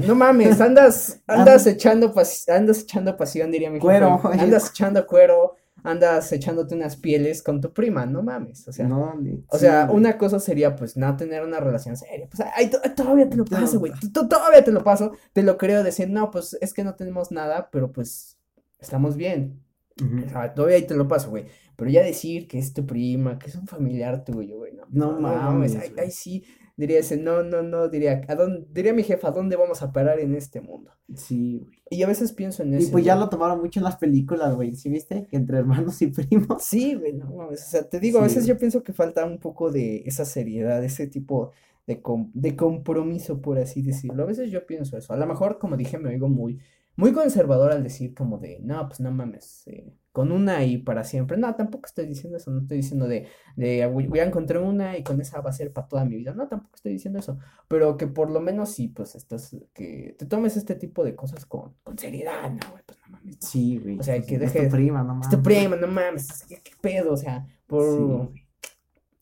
No 0.07 0.15
mames, 0.15 0.61
andas, 0.61 1.21
andas 1.27 1.67
echando 1.67 2.15
andas 2.49 2.83
echando 2.83 3.17
pasión, 3.17 3.51
diría 3.51 3.71
mi 3.71 3.81
Cuero. 3.81 4.21
Andas 4.39 4.71
echando 4.71 5.05
cuero, 5.05 5.57
andas 5.83 6.33
echándote 6.33 6.75
unas 6.75 6.97
pieles 6.97 7.43
con 7.43 7.61
tu 7.61 7.73
prima, 7.73 8.07
no 8.07 8.23
mames. 8.23 8.67
O 8.69 8.73
sea, 8.73 8.87
no, 8.87 9.15
o 9.49 9.59
sea, 9.59 9.89
una 9.91 10.19
cosa 10.19 10.41
sería, 10.41 10.77
pues, 10.77 10.97
no 10.97 11.17
tener 11.17 11.43
una 11.43 11.61
relación 11.61 11.97
seria. 11.97 12.29
Pues, 12.29 12.47
ay, 12.55 12.71
todavía 12.95 13.29
te 13.29 13.37
lo 13.37 13.45
paso, 13.45 13.79
güey. 13.79 13.93
Todavía 14.13 14.65
te 14.65 14.73
lo 14.73 14.83
paso. 14.83 15.13
Te 15.33 15.43
lo 15.43 15.57
creo 15.59 15.83
decir, 15.83 16.11
no, 16.11 16.31
pues, 16.31 16.57
es 16.61 16.75
que 16.75 16.85
no 16.85 16.95
tenemos 16.95 17.33
nada, 17.33 17.69
pero 17.71 17.93
pues, 17.93 18.39
estamos 18.79 19.17
bien. 19.17 19.63
O 19.99 20.29
sea, 20.29 20.55
todavía 20.55 20.77
ahí 20.77 20.87
te 20.87 20.95
lo 20.95 21.09
paso, 21.09 21.31
güey. 21.31 21.47
Pero 21.77 21.91
ya 21.91 22.03
decir 22.03 22.47
que 22.47 22.59
es 22.59 22.75
tu 22.75 22.87
prima, 22.87 23.39
que 23.39 23.49
es 23.49 23.57
un 23.57 23.67
familiar 23.67 24.25
tuyo, 24.25 24.59
güey, 24.59 24.73
no, 24.75 24.85
no, 24.91 25.21
mames. 25.21 25.77
Ay, 25.97 26.11
sí, 26.11 26.45
diría 26.77 26.99
ese, 26.99 27.17
no, 27.17 27.43
no, 27.43 27.63
no, 27.63 27.89
diría, 27.89 28.23
¿a 28.29 28.35
dónde, 28.35 28.67
diría 28.71 28.93
mi 28.93 29.03
jefa, 29.03 29.29
¿a 29.29 29.33
dónde 29.33 29.57
vamos 29.57 29.83
a 29.83 29.93
parar 29.93 30.19
en 30.21 30.35
este 30.35 30.61
mundo? 30.61 30.91
Sí, 31.15 31.59
güey. 31.59 31.83
Y 31.91 32.03
a 32.03 32.07
veces 32.07 32.33
pienso 32.33 32.63
en 32.63 32.75
eso. 32.75 32.89
Y 32.89 32.91
pues 32.91 33.05
ya 33.05 33.17
lo 33.17 33.29
tomaron 33.29 33.61
mucho 33.61 33.81
en 33.81 33.85
las 33.85 33.97
películas, 33.97 34.55
güey, 34.55 34.75
¿sí 34.75 34.89
viste? 34.89 35.27
Entre 35.31 35.59
hermanos 35.59 36.01
y 36.03 36.09
primos. 36.09 36.63
Sí, 36.63 36.95
güey, 36.95 37.15
no 37.15 37.31
mames, 37.31 37.67
o 37.67 37.71
sea, 37.71 37.89
te 37.89 38.01
digo, 38.01 38.19
a 38.19 38.23
veces 38.23 38.47
yo 38.47 38.57
pienso 38.59 38.83
que 38.83 38.93
falta 38.93 39.25
un 39.25 39.39
poco 39.39 39.71
de 39.71 40.03
esa 40.07 40.25
seriedad, 40.25 40.83
ese 40.85 41.07
tipo 41.07 41.53
de, 41.87 42.03
de 42.35 42.57
compromiso, 42.57 43.41
por 43.41 43.59
así 43.59 43.83
decirlo. 43.83 44.23
A 44.23 44.27
veces 44.27 44.51
yo 44.51 44.67
pienso 44.67 44.97
eso. 44.97 45.13
A 45.13 45.17
lo 45.17 45.27
mejor, 45.27 45.59
como 45.59 45.77
dije, 45.77 45.99
me 45.99 46.11
oigo 46.11 46.29
muy 46.29 46.61
muy 47.01 47.13
conservador 47.13 47.73
al 47.73 47.83
decir 47.83 48.15
como 48.15 48.39
de, 48.39 48.59
no, 48.63 48.87
pues 48.89 49.01
no 49.01 49.11
mames, 49.11 49.63
eh, 49.67 49.93
con 50.13 50.33
una 50.33 50.65
y 50.65 50.79
para 50.79 51.05
siempre. 51.05 51.37
No, 51.39 51.55
tampoco 51.55 51.87
estoy 51.87 52.07
diciendo 52.07 52.37
eso, 52.37 52.51
no 52.51 52.61
estoy 52.63 52.79
diciendo 52.79 53.07
de, 53.09 53.29
de 53.57 53.87
voy 53.87 54.19
a 54.19 54.25
encontrar 54.25 54.63
una 54.63 54.97
y 54.99 55.03
con 55.05 55.21
esa 55.21 55.41
va 55.41 55.51
a 55.51 55.53
ser 55.53 55.73
para 55.73 55.89
toda 55.89 56.05
mi 56.05 56.17
vida. 56.17 56.35
No, 56.35 56.49
tampoco 56.49 56.77
estoy 56.77 56.93
diciendo 56.93 57.19
eso, 57.19 57.39
pero 57.69 57.97
que 57.97 58.07
por 58.07 58.31
lo 58.31 58.41
menos 58.41 58.71
sí, 58.71 58.89
pues 58.89 59.15
estás, 59.15 59.57
que 59.73 60.15
te 60.19 60.27
tomes 60.27 60.57
este 60.57 60.75
tipo 60.75 61.05
de 61.05 61.15
cosas 61.17 61.47
con, 61.47 61.75
con 61.83 61.97
seriedad, 61.99 62.51
no, 62.51 62.71
güey, 62.71 62.83
pues 62.87 62.99
no 63.01 63.09
mames. 63.17 63.37
Sí, 63.41 63.79
güey. 63.79 63.99
O 63.99 64.03
sea, 64.03 64.17
pues, 64.17 64.27
que 64.27 64.35
es 64.35 64.41
dejes. 64.41 64.69
tu 64.71 64.77
prima, 64.77 64.99
no 65.03 65.15
mames. 65.15 65.27
Es 65.29 65.37
tu 65.37 65.43
prima, 65.43 65.77
no 65.77 65.87
mames, 65.87 66.45
¿qué, 66.49 66.61
qué 66.63 66.73
pedo? 66.81 67.13
O 67.13 67.17
sea, 67.17 67.47
por 67.67 67.85
Sí, 67.85 68.41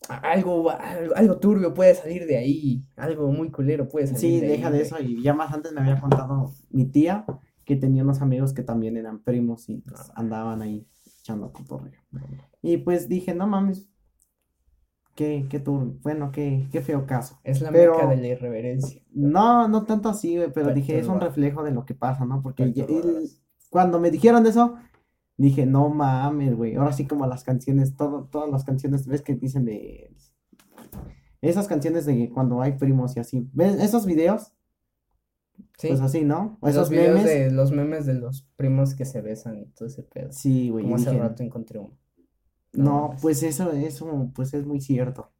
algo, 0.07 0.69
algo, 0.71 1.15
algo 1.15 1.39
turbio 1.39 1.73
puede 1.73 1.93
salir 1.95 2.25
de 2.25 2.37
ahí, 2.37 2.83
algo 2.95 3.31
muy 3.31 3.51
culero 3.51 3.87
puede 3.87 4.07
salir 4.07 4.19
Sí, 4.19 4.39
de 4.39 4.47
deja 4.47 4.67
ahí, 4.67 4.71
de 4.71 4.77
güey. 4.79 4.87
eso. 4.87 4.99
Y 4.99 5.21
ya 5.21 5.33
más 5.33 5.53
antes 5.53 5.71
me 5.71 5.81
había 5.81 5.99
contado 5.99 6.53
mi 6.69 6.85
tía 6.85 7.25
que 7.69 7.75
tenía 7.75 8.01
unos 8.01 8.23
amigos 8.23 8.51
que 8.51 8.63
también 8.63 8.97
eran 8.97 9.19
primos 9.19 9.69
y 9.69 9.77
pues, 9.81 10.11
andaban 10.15 10.63
ahí 10.63 10.87
echando 11.21 11.53
cotorreo. 11.53 12.01
Y 12.63 12.77
pues 12.77 13.07
dije, 13.07 13.35
no 13.35 13.45
mames, 13.45 13.87
qué, 15.13 15.45
qué 15.47 15.63
tur- 15.63 15.99
bueno, 16.01 16.31
qué, 16.31 16.67
qué 16.71 16.81
feo 16.81 17.05
caso. 17.05 17.39
Es 17.43 17.61
la 17.61 17.69
Pero- 17.71 17.93
meca 17.93 18.07
de 18.07 18.17
la 18.17 18.27
irreverencia. 18.29 19.03
No, 19.11 19.67
no 19.67 19.83
tanto 19.83 20.09
así, 20.09 20.35
güey, 20.35 20.51
pero 20.51 20.73
dije, 20.73 20.97
es 20.97 21.07
un 21.07 21.21
reflejo 21.21 21.61
de 21.61 21.69
lo 21.69 21.85
que 21.85 21.93
pasa, 21.93 22.25
¿no? 22.25 22.41
Porque 22.41 22.73
cuando 23.69 23.99
me 23.99 24.09
dijeron 24.09 24.47
eso, 24.47 24.77
dije, 25.37 25.67
no 25.67 25.89
mames, 25.89 26.55
güey. 26.55 26.73
Ahora 26.75 26.91
sí 26.91 27.05
como 27.05 27.27
las 27.27 27.43
canciones, 27.43 27.95
todo, 27.95 28.23
todas 28.31 28.49
las 28.49 28.63
canciones, 28.63 29.05
¿ves 29.05 29.21
que 29.21 29.35
dicen 29.35 29.65
de... 29.65 30.11
Esas 31.41 31.67
canciones 31.67 32.07
de 32.07 32.31
cuando 32.31 32.61
hay 32.63 32.73
primos 32.79 33.15
y 33.15 33.19
así. 33.19 33.47
¿Ves 33.53 33.79
esos 33.79 34.07
videos? 34.07 34.53
Sí, 35.77 35.87
Pues 35.89 36.01
así, 36.01 36.23
¿no? 36.25 36.57
O 36.61 36.67
los 36.67 36.75
esos 36.75 36.89
videos 36.89 37.19
memes. 37.23 37.25
de 37.25 37.51
los 37.51 37.71
memes 37.71 38.05
de 38.05 38.13
los 38.15 38.43
primos 38.55 38.95
que 38.95 39.05
se 39.05 39.21
besan 39.21 39.57
y 39.59 39.65
todo 39.67 39.87
ese 39.87 40.03
pedo. 40.03 40.31
Sí, 40.31 40.69
güey. 40.69 40.83
Como 40.83 40.95
hace 40.95 41.09
dije, 41.11 41.21
rato 41.21 41.43
encontré 41.43 41.79
uno. 41.79 41.97
no, 42.73 43.15
pues 43.21 43.43
eso, 43.43 43.71
eso, 43.71 44.31
pues 44.35 44.53
es 44.53 44.65
muy 44.65 44.81
cierto. 44.81 45.31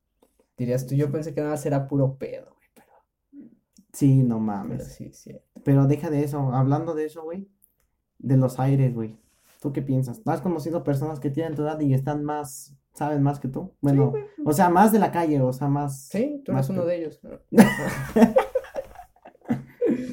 Dirías 0.57 0.85
tú, 0.87 0.95
yo 0.95 1.11
pensé 1.11 1.33
que 1.33 1.41
nada 1.41 1.53
más 1.53 1.65
era 1.65 1.87
puro 1.87 2.17
pedo, 2.17 2.53
güey, 2.55 2.67
pero, 2.73 3.47
Sí, 3.93 4.23
no 4.23 4.35
pero 4.35 4.39
mames. 4.39 4.87
sí, 4.93 5.11
sí. 5.13 5.37
Pero 5.63 5.87
deja 5.87 6.09
de 6.09 6.23
eso, 6.23 6.53
hablando 6.53 6.95
de 6.95 7.05
eso, 7.05 7.23
güey, 7.23 7.49
de 8.17 8.37
los 8.37 8.59
aires, 8.59 8.93
güey. 8.93 9.17
¿Tú 9.61 9.73
qué 9.73 9.81
piensas? 9.81 10.21
¿Has 10.25 10.41
conocido 10.41 10.83
personas 10.83 11.19
que 11.19 11.29
tienen 11.29 11.55
tu 11.55 11.63
edad 11.63 11.79
y 11.81 11.93
están 11.93 12.23
más, 12.23 12.75
saben 12.93 13.21
más 13.23 13.39
que 13.39 13.49
tú? 13.49 13.73
Bueno, 13.81 14.13
o 14.45 14.53
sea, 14.53 14.69
más 14.69 14.91
de 14.93 14.99
la 14.99 15.11
calle, 15.11 15.41
o 15.41 15.51
sea, 15.53 15.67
más... 15.67 16.07
Sí, 16.07 16.41
tú 16.45 16.53
eres 16.53 16.69
uno 16.69 16.81
que- 16.83 16.87
de 16.87 16.95
ellos. 16.97 17.19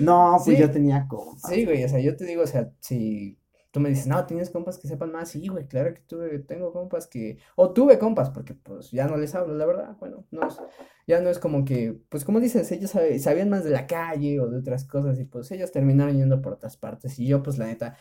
No, 0.01 0.43
pues 0.45 0.57
Sí. 0.57 0.63
yo 0.63 0.71
tenía 0.71 1.07
como... 1.09 1.37
Sí, 1.39 1.65
güey, 1.65 1.85
o 1.85 1.89
sea, 1.89 2.01
yo 2.01 2.17
te 2.17 2.25
digo, 2.25 2.43
o 2.43 2.47
sea, 2.47 2.73
si 2.81 3.39
tú 3.71 3.81
me 3.81 3.91
dices, 3.91 4.07
no, 4.07 4.25
tienes 4.27 4.51
compas 4.51 4.79
que 4.79 4.89
sepan 4.89 5.13
más, 5.13 5.31
sí, 5.31 5.47
güey, 5.49 5.67
claro 5.67 5.93
que 5.95 6.01
tuve, 6.01 6.39
tengo 6.41 6.73
compas 6.73 7.07
que, 7.07 7.39
o 7.57 7.73
tuve 7.73 7.99
compas, 7.99 8.31
porque 8.31 8.55
pues 8.55 8.91
ya 8.91 9.07
no 9.07 9.17
les 9.17 9.35
hablo, 9.35 9.55
la 9.55 9.67
verdad, 9.67 9.97
bueno, 10.01 10.25
no 10.31 10.47
es, 10.49 10.57
ya 11.07 11.21
no 11.21 11.29
es 11.29 11.39
como 11.39 11.65
que, 11.65 11.99
pues 12.09 12.25
como 12.25 12.41
dices, 12.41 12.71
ellos 12.73 12.91
sabían 13.21 13.51
más 13.51 13.65
de 13.65 13.71
la 13.71 13.87
calle 13.87 14.41
o 14.41 14.49
de 14.49 14.59
otras 14.59 14.85
cosas 14.85 15.19
y 15.21 15.25
pues 15.25 15.51
ellos 15.53 15.73
terminaron 15.73 16.17
yendo 16.17 16.41
por 16.41 16.55
otras 16.55 16.77
partes 16.77 17.19
y 17.19 17.27
yo 17.27 17.43
pues 17.43 17.59
la 17.59 17.67
neta, 17.67 17.97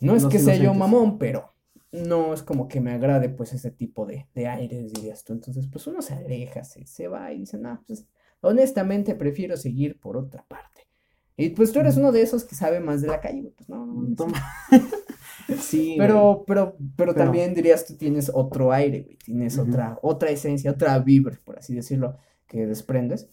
no 0.00 0.16
es 0.16 0.26
que 0.26 0.38
sea 0.38 0.56
yo 0.56 0.74
mamón, 0.74 1.18
pero 1.18 1.54
no 1.92 2.32
es 2.34 2.42
como 2.42 2.68
que 2.68 2.80
me 2.80 2.92
agrade 2.92 3.28
pues 3.28 3.52
ese 3.52 3.70
tipo 3.70 4.06
de, 4.06 4.28
de 4.34 4.46
aires, 4.48 4.92
dirías 4.92 5.24
tú, 5.24 5.32
entonces 5.34 5.66
pues 5.68 5.86
uno 5.86 6.02
se 6.02 6.14
aleja, 6.14 6.64
se, 6.64 6.86
se 6.86 7.08
va 7.08 7.32
y 7.32 7.40
dice, 7.40 7.58
no, 7.58 7.82
pues 7.86 8.06
honestamente 8.40 9.14
prefiero 9.14 9.56
seguir 9.56 10.00
por 10.00 10.16
otra 10.16 10.44
parte. 10.48 10.88
Y 11.36 11.50
pues 11.50 11.72
tú 11.72 11.80
eres 11.80 11.96
uno 11.96 12.12
de 12.12 12.22
esos 12.22 12.44
que 12.44 12.54
sabe 12.54 12.78
más 12.80 13.00
de 13.00 13.08
la 13.08 13.20
calle, 13.20 13.40
güey, 13.40 13.54
pues 13.54 13.68
no, 13.68 13.86
no, 13.86 14.14
Toma. 14.16 14.40
Sí, 15.58 15.96
pero, 15.98 16.44
pero, 16.46 16.76
pero 16.96 17.12
Pero- 17.12 17.24
también 17.24 17.52
dirías 17.54 17.84
tú 17.84 17.96
tienes 17.96 18.30
otro 18.32 18.72
aire, 18.72 19.02
güey, 19.02 19.16
tienes 19.16 19.58
otra, 19.58 19.98
otra 20.02 20.30
esencia, 20.30 20.70
otra 20.70 20.98
vibra, 21.00 21.38
por 21.44 21.58
así 21.58 21.74
decirlo, 21.74 22.16
que 22.46 22.66
desprendes. 22.66 23.28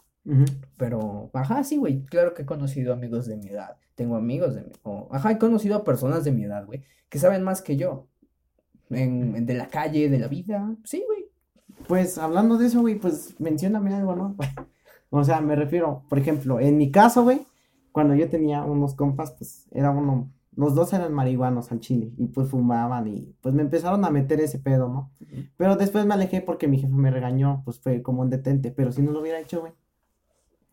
Pero, 0.77 1.29
ajá, 1.34 1.63
sí, 1.63 1.77
güey, 1.77 2.03
claro 2.06 2.34
que 2.34 2.44
he 2.44 2.46
conocido 2.46 2.94
amigos 2.94 3.25
de 3.25 3.36
mi 3.38 3.48
edad, 3.50 3.77
tengo 3.96 4.15
amigos 4.15 4.53
de 4.56 4.62
mi, 4.62 4.72
o, 4.84 5.08
ajá, 5.12 5.32
he 5.32 5.38
conocido 5.38 5.75
a 5.77 5.84
personas 5.84 6.24
de 6.24 6.32
mi 6.32 6.44
edad, 6.44 6.65
güey, 6.65 6.84
que 7.10 7.20
saben 7.20 7.41
más 7.44 7.62
que 7.62 7.77
yo, 7.77 8.08
en, 8.89 9.36
en- 9.36 9.46
de 9.46 9.53
la 9.56 9.68
calle, 9.68 10.10
de 10.10 10.20
la 10.20 10.27
vida, 10.27 10.75
sí, 10.84 11.03
güey. 11.06 11.25
Pues 11.88 12.18
hablando 12.18 12.58
de 12.58 12.68
eso, 12.68 12.82
güey, 12.82 12.96
pues 12.96 13.39
mencióname 13.39 13.94
algo, 13.94 14.15
¿no? 14.15 14.36
O 15.12 15.24
sea, 15.24 15.41
me 15.41 15.56
refiero, 15.56 16.03
por 16.08 16.20
ejemplo, 16.20 16.60
en 16.60 16.77
mi 16.77 16.91
caso, 16.91 17.24
güey, 17.24 17.41
cuando 17.91 18.15
yo 18.15 18.29
tenía 18.29 18.63
unos 18.63 18.96
compas, 18.96 19.31
pues 19.31 19.67
era 19.72 19.91
uno, 19.91 20.31
los 20.55 20.75
dos 20.75 20.91
eran 20.93 21.13
marihuanos 21.13 21.72
al 21.72 21.79
chile 21.79 22.12
y 22.17 22.27
pues 22.27 22.50
fumaban 22.50 23.08
y 23.08 23.36
pues 23.41 23.53
me 23.55 23.62
empezaron 23.62 24.03
a 24.05 24.10
meter 24.10 24.39
ese 24.41 24.60
pedo, 24.60 24.89
¿no? 24.89 25.12
Pero 25.58 25.75
después 25.75 26.05
me 26.05 26.13
alejé 26.13 26.41
porque 26.41 26.67
mi 26.67 26.77
jefe 26.79 26.93
me 26.93 27.12
regañó, 27.12 27.62
pues 27.65 27.79
fue 27.79 28.01
como 28.01 28.22
un 28.22 28.29
detente, 28.29 28.72
pero 28.72 28.91
si 28.91 29.01
no 29.01 29.12
lo 29.12 29.22
hubiera 29.22 29.39
hecho, 29.39 29.62
güey, 29.62 29.74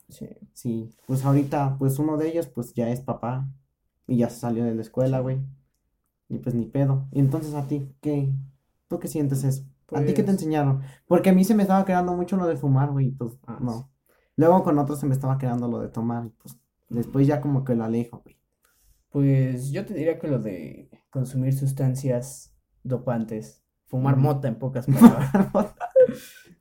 Sí. 0.08 0.28
sí, 0.52 0.90
pues 1.06 1.24
ahorita, 1.24 1.76
pues 1.78 1.98
uno 1.98 2.16
de 2.16 2.28
ellos, 2.28 2.46
pues 2.46 2.74
ya 2.74 2.88
es 2.90 3.00
papá 3.00 3.48
y 4.06 4.18
ya 4.18 4.30
se 4.30 4.40
salió 4.40 4.64
de 4.64 4.74
la 4.74 4.82
escuela, 4.82 5.20
güey, 5.20 5.38
y 6.28 6.38
pues 6.38 6.54
ni 6.54 6.66
pedo. 6.66 7.06
Y 7.12 7.18
entonces 7.20 7.54
a 7.54 7.66
ti, 7.66 7.92
¿qué? 8.00 8.32
¿Tú 8.88 8.98
qué 9.00 9.08
sientes 9.08 9.42
eso? 9.44 9.64
¿A 9.92 10.00
ti 10.00 10.06
qué 10.08 10.14
te 10.14 10.24
Pues- 10.24 10.34
enseñaron? 10.36 10.80
Porque 11.06 11.30
a 11.30 11.32
mí 11.32 11.44
se 11.44 11.54
me 11.54 11.62
estaba 11.62 11.84
quedando 11.84 12.14
mucho 12.16 12.36
lo 12.36 12.46
de 12.46 12.56
fumar, 12.56 12.90
güey, 12.92 13.08
y 13.08 13.10
pues 13.12 13.32
Ah, 13.46 13.58
no. 13.60 13.72
sí. 13.72 13.84
Luego 14.36 14.62
con 14.62 14.78
otros 14.78 15.00
se 15.00 15.06
me 15.06 15.14
estaba 15.14 15.38
quedando 15.38 15.66
lo 15.68 15.80
de 15.80 15.88
tomar, 15.88 16.26
y 16.26 16.30
pues 16.30 16.56
después 16.88 17.26
ya 17.26 17.40
como 17.40 17.64
que 17.64 17.74
lo 17.74 17.84
alejo, 17.84 18.22
güey. 18.22 18.36
Pues 19.10 19.70
yo 19.70 19.84
te 19.86 19.94
diría 19.94 20.18
que 20.18 20.28
lo 20.28 20.38
de 20.38 20.90
consumir 21.10 21.54
sustancias 21.54 22.54
dopantes, 22.82 23.62
fumar 23.86 24.16
mota 24.16 24.48
en 24.48 24.58
pocas 24.58 24.86
palabras. 25.32 25.74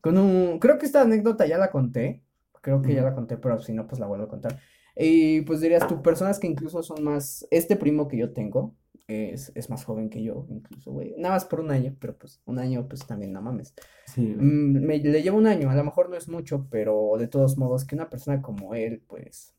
Con 0.01 0.17
un, 0.17 0.59
creo 0.59 0.77
que 0.77 0.85
esta 0.85 1.01
anécdota 1.01 1.45
ya 1.45 1.57
la 1.57 1.71
conté, 1.71 2.23
creo 2.61 2.81
que 2.81 2.93
ya 2.93 3.03
la 3.03 3.13
conté, 3.13 3.37
pero 3.37 3.59
si 3.61 3.73
no, 3.73 3.87
pues 3.87 3.99
la 3.99 4.07
vuelvo 4.07 4.25
a 4.25 4.29
contar. 4.29 4.59
Y 4.95 5.41
pues 5.41 5.61
dirías 5.61 5.87
tú, 5.87 6.01
personas 6.01 6.39
que 6.39 6.47
incluso 6.47 6.81
son 6.81 7.03
más, 7.03 7.45
este 7.51 7.75
primo 7.75 8.07
que 8.07 8.17
yo 8.17 8.31
tengo 8.31 8.75
es, 9.07 9.51
es 9.55 9.69
más 9.69 9.83
joven 9.83 10.09
que 10.09 10.23
yo, 10.23 10.47
incluso, 10.49 10.91
güey, 10.91 11.13
nada 11.17 11.35
más 11.35 11.45
por 11.45 11.59
un 11.59 11.71
año, 11.71 11.95
pero 11.99 12.17
pues 12.17 12.41
un 12.45 12.59
año, 12.59 12.87
pues 12.87 13.05
también 13.05 13.33
no 13.33 13.41
mames. 13.41 13.73
Sí. 14.07 14.21
Mm, 14.21 14.85
me, 14.85 14.97
le 14.99 15.21
lleva 15.21 15.37
un 15.37 15.47
año, 15.47 15.69
a 15.69 15.75
lo 15.75 15.83
mejor 15.83 16.09
no 16.09 16.15
es 16.15 16.27
mucho, 16.27 16.67
pero 16.69 17.13
de 17.19 17.27
todos 17.27 17.57
modos, 17.57 17.85
que 17.85 17.95
una 17.95 18.09
persona 18.09 18.41
como 18.41 18.73
él, 18.73 19.03
pues, 19.07 19.54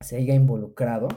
se 0.00 0.16
haya 0.16 0.34
involucrado 0.34 1.08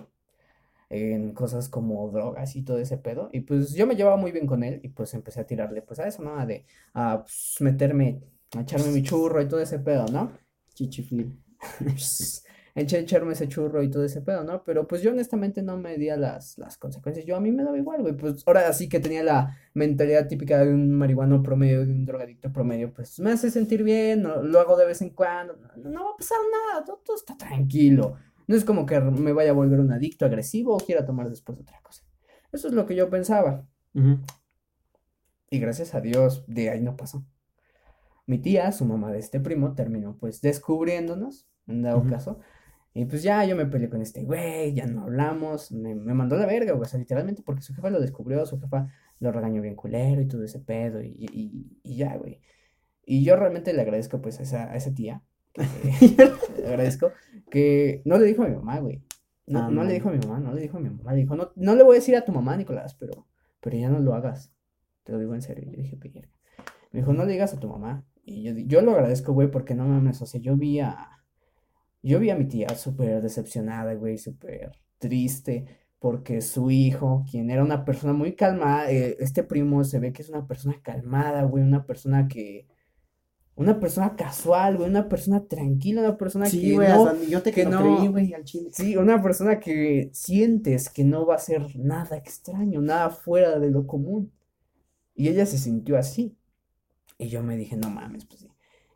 en 0.90 1.34
cosas 1.34 1.70
como 1.70 2.10
drogas 2.12 2.56
y 2.56 2.64
todo 2.64 2.80
ese 2.80 2.98
pedo. 2.98 3.30
Y 3.34 3.42
pues 3.42 3.74
yo 3.74 3.88
me 3.88 3.96
llevaba 3.96 4.18
muy 4.18 4.32
bien 4.32 4.48
con 4.48 4.64
él 4.64 4.80
y 4.84 4.90
pues 4.90 5.14
empecé 5.14 5.42
a 5.42 5.48
tirarle, 5.48 5.82
pues 5.82 6.00
a 6.00 6.08
eso, 6.08 6.24
¿no? 6.24 6.40
A 6.40 6.46
de, 6.46 6.66
a 6.94 7.24
pues, 7.24 7.58
meterme, 7.60 8.22
a 8.56 8.62
echarme 8.62 8.92
mi 8.92 9.04
churro 9.04 9.42
y 9.42 9.48
todo 9.48 9.60
ese 9.60 9.80
pedo, 9.80 10.06
¿no? 10.12 10.32
Chichifli. 10.74 11.32
Eché 12.76 13.00
echarme 13.00 13.34
ese 13.34 13.48
churro 13.48 13.82
y 13.82 13.90
todo 13.90 14.04
ese 14.04 14.22
pedo, 14.22 14.44
¿no? 14.44 14.64
Pero 14.64 14.86
pues 14.88 15.02
yo 15.02 15.10
honestamente 15.10 15.64
no 15.64 15.78
me 15.78 15.98
di 15.98 16.10
a 16.10 16.16
las, 16.16 16.60
las 16.60 16.78
consecuencias. 16.78 17.26
Yo 17.26 17.36
a 17.36 17.40
mí 17.40 17.52
me 17.52 17.64
daba 17.64 17.76
igual, 17.76 18.04
güey. 18.04 18.16
Pues 18.16 18.44
ahora 18.46 18.72
sí 18.72 18.88
que 18.88 19.00
tenía 19.00 19.24
la 19.24 19.58
mentalidad 19.74 20.28
típica 20.28 20.64
de 20.64 20.72
un 20.72 20.92
marihuano 20.92 21.42
promedio, 21.42 21.84
de 21.84 21.92
un 21.92 22.06
drogadicto 22.06 22.52
promedio. 22.54 22.94
Pues 22.94 23.20
me 23.20 23.32
hace 23.32 23.50
sentir 23.50 23.82
bien, 23.82 24.22
no- 24.22 24.44
lo 24.44 24.60
hago 24.60 24.78
de 24.78 24.86
vez 24.86 25.02
en 25.02 25.10
cuando. 25.10 25.58
No, 25.78 25.90
no 25.90 26.04
va 26.06 26.12
a 26.12 26.18
pasar 26.18 26.38
nada, 26.52 26.86
todo, 26.86 27.02
todo 27.04 27.16
está 27.16 27.36
tranquilo. 27.36 28.16
No 28.48 28.56
es 28.56 28.66
como 28.66 28.86
que 28.86 29.00
me 29.00 29.34
vaya 29.34 29.52
a 29.52 29.54
volver 29.54 29.80
un 29.80 29.92
adicto 29.92 30.26
agresivo 30.26 30.76
o 30.76 30.80
quiera 30.80 31.06
tomar 31.06 31.30
después 31.30 31.60
otra 31.60 31.80
cosa. 31.82 32.04
Eso 32.52 32.70
es 32.70 32.74
lo 32.74 32.86
que 32.86 32.96
yo 32.96 33.10
pensaba. 33.10 33.68
Y 35.50 35.60
gracias 35.60 35.94
a 35.96 36.02
Dios, 36.02 36.44
de 36.48 36.70
ahí 36.70 36.82
no 36.82 36.96
pasó. 36.96 37.26
Mi 38.26 38.40
tía, 38.40 38.72
su 38.72 38.86
mamá 38.86 39.12
de 39.12 39.20
este 39.20 39.40
primo, 39.40 39.74
terminó 39.74 40.18
pues 40.18 40.42
descubriéndonos, 40.42 41.48
en 41.68 41.82
dado 41.82 42.06
caso. 42.06 42.40
Y 42.94 43.06
pues 43.06 43.22
ya 43.22 43.46
yo 43.46 43.56
me 43.56 43.68
peleé 43.68 43.90
con 43.90 44.02
este 44.02 44.24
güey, 44.24 44.74
ya 44.74 44.88
no 44.88 45.04
hablamos, 45.04 45.72
me, 45.72 45.94
me 45.94 46.16
mandó 46.16 46.36
la 46.36 46.48
verga, 46.48 46.74
güey, 46.74 46.82
o 46.82 46.90
sea, 46.90 47.00
literalmente 47.00 47.44
porque 47.44 47.62
su 47.62 47.76
jefa 47.76 47.92
lo 47.92 48.00
descubrió, 48.02 48.44
su 48.48 48.60
jefa 48.60 48.88
lo 49.20 49.32
regañó 49.32 49.62
bien 49.62 49.76
culero 49.76 50.20
y 50.20 50.28
todo 50.28 50.44
ese 50.44 50.60
pedo 50.60 51.04
y, 51.04 51.10
y, 51.32 51.80
y 51.84 51.96
ya, 51.96 52.18
güey. 52.18 52.42
Y 53.06 53.24
yo 53.24 53.36
realmente 53.36 53.72
le 53.74 53.84
agradezco 53.84 54.20
pues 54.20 54.40
a 54.40 54.44
esa, 54.44 54.72
a 54.72 54.76
esa 54.76 54.96
tía, 54.96 55.22
le 56.58 56.68
agradezco, 56.68 57.12
que 57.50 58.02
no 58.06 58.18
le 58.18 58.26
dijo 58.26 58.44
a 58.44 58.48
mi 58.48 58.56
mamá, 58.56 58.80
güey. 58.80 59.04
No, 59.48 59.60
Ah, 59.66 59.70
no 59.72 59.84
le 59.84 59.94
dijo 59.94 60.10
a 60.10 60.12
mi 60.12 60.20
mamá, 60.20 60.40
no 60.40 60.54
le 60.54 60.62
dijo 60.62 60.78
a 60.78 60.82
mi 60.82 60.90
mamá, 60.90 61.14
le 61.14 61.22
dijo, 61.22 61.36
no, 61.36 61.52
no 61.56 61.76
le 61.76 61.84
voy 61.84 61.96
a 61.96 62.00
decir 62.00 62.16
a 62.18 62.26
tu 62.26 62.32
mamá, 62.34 62.58
Nicolás, 62.58 62.96
pero, 62.96 63.28
pero 63.62 63.78
ya 63.78 63.90
no 63.90 64.00
lo 64.00 64.14
hagas. 64.14 64.52
Te 65.04 65.14
lo 65.14 65.20
digo 65.20 65.34
en 65.36 65.42
serio. 65.42 65.72
Yo 65.72 65.82
dije, 65.82 65.96
"Verga". 65.96 66.28
Me 66.92 67.00
dijo, 67.00 67.14
no 67.14 67.24
le 67.26 67.32
digas 67.32 67.54
a 67.54 67.60
tu 67.60 67.70
mamá. 67.70 68.06
Y 68.24 68.44
yo, 68.44 68.52
yo 68.66 68.82
lo 68.82 68.92
agradezco, 68.92 69.32
güey, 69.32 69.50
porque 69.50 69.74
no 69.74 69.86
mames, 69.88 70.22
o 70.22 70.26
sea, 70.26 70.42
yo 70.42 70.58
vi 70.58 70.82
a, 70.82 71.08
yo 72.02 72.20
vi 72.20 72.30
a 72.30 72.36
mi 72.36 72.46
tía 72.46 72.70
súper 72.70 73.22
decepcionada, 73.22 73.94
güey, 73.94 74.18
súper 74.18 74.72
triste, 74.98 75.66
porque 76.00 76.42
su 76.42 76.70
hijo, 76.70 77.24
quien 77.30 77.50
era 77.50 77.64
una 77.64 77.86
persona 77.86 78.12
muy 78.14 78.36
calmada, 78.36 78.92
eh, 78.92 79.16
este 79.20 79.44
primo 79.44 79.84
se 79.86 80.00
ve 80.00 80.12
que 80.12 80.24
es 80.24 80.30
una 80.30 80.46
persona 80.46 80.82
calmada, 80.84 81.44
güey, 81.44 81.64
una 81.64 81.86
persona 81.86 82.28
que, 82.28 82.68
una 83.58 83.80
persona 83.80 84.16
casual, 84.16 84.78
güey, 84.78 84.90
una 84.90 85.10
persona 85.10 85.44
tranquila, 85.46 86.02
una 86.02 86.18
persona 86.18 86.46
Sí, 86.46 86.62
que 86.62 86.74
güey, 86.76 86.88
no, 86.88 87.24
yo 87.24 87.42
te 87.44 87.52
que 87.52 87.66
no- 87.66 87.82
creí, 87.98 88.08
güey, 88.08 88.34
al 88.34 88.44
chile. 88.46 88.70
sí, 88.72 88.96
una 88.96 89.22
persona 89.22 89.60
que 89.60 90.10
sientes 90.14 90.90
que 90.90 91.04
no 91.04 91.26
va 91.26 91.36
a 91.36 91.40
ser 91.40 91.76
nada 91.78 92.16
extraño, 92.16 92.80
nada 92.82 93.10
fuera 93.10 93.60
de 93.60 93.70
lo 93.72 93.86
común. 93.86 94.32
Y 95.16 95.28
ella 95.28 95.46
se 95.46 95.58
sintió 95.58 95.98
así. 95.98 96.38
Y 97.18 97.28
yo 97.30 97.42
me 97.44 97.58
dije, 97.58 97.76
no 97.76 97.90
mames, 97.90 98.26
pues 98.26 98.42
sí. 98.42 98.48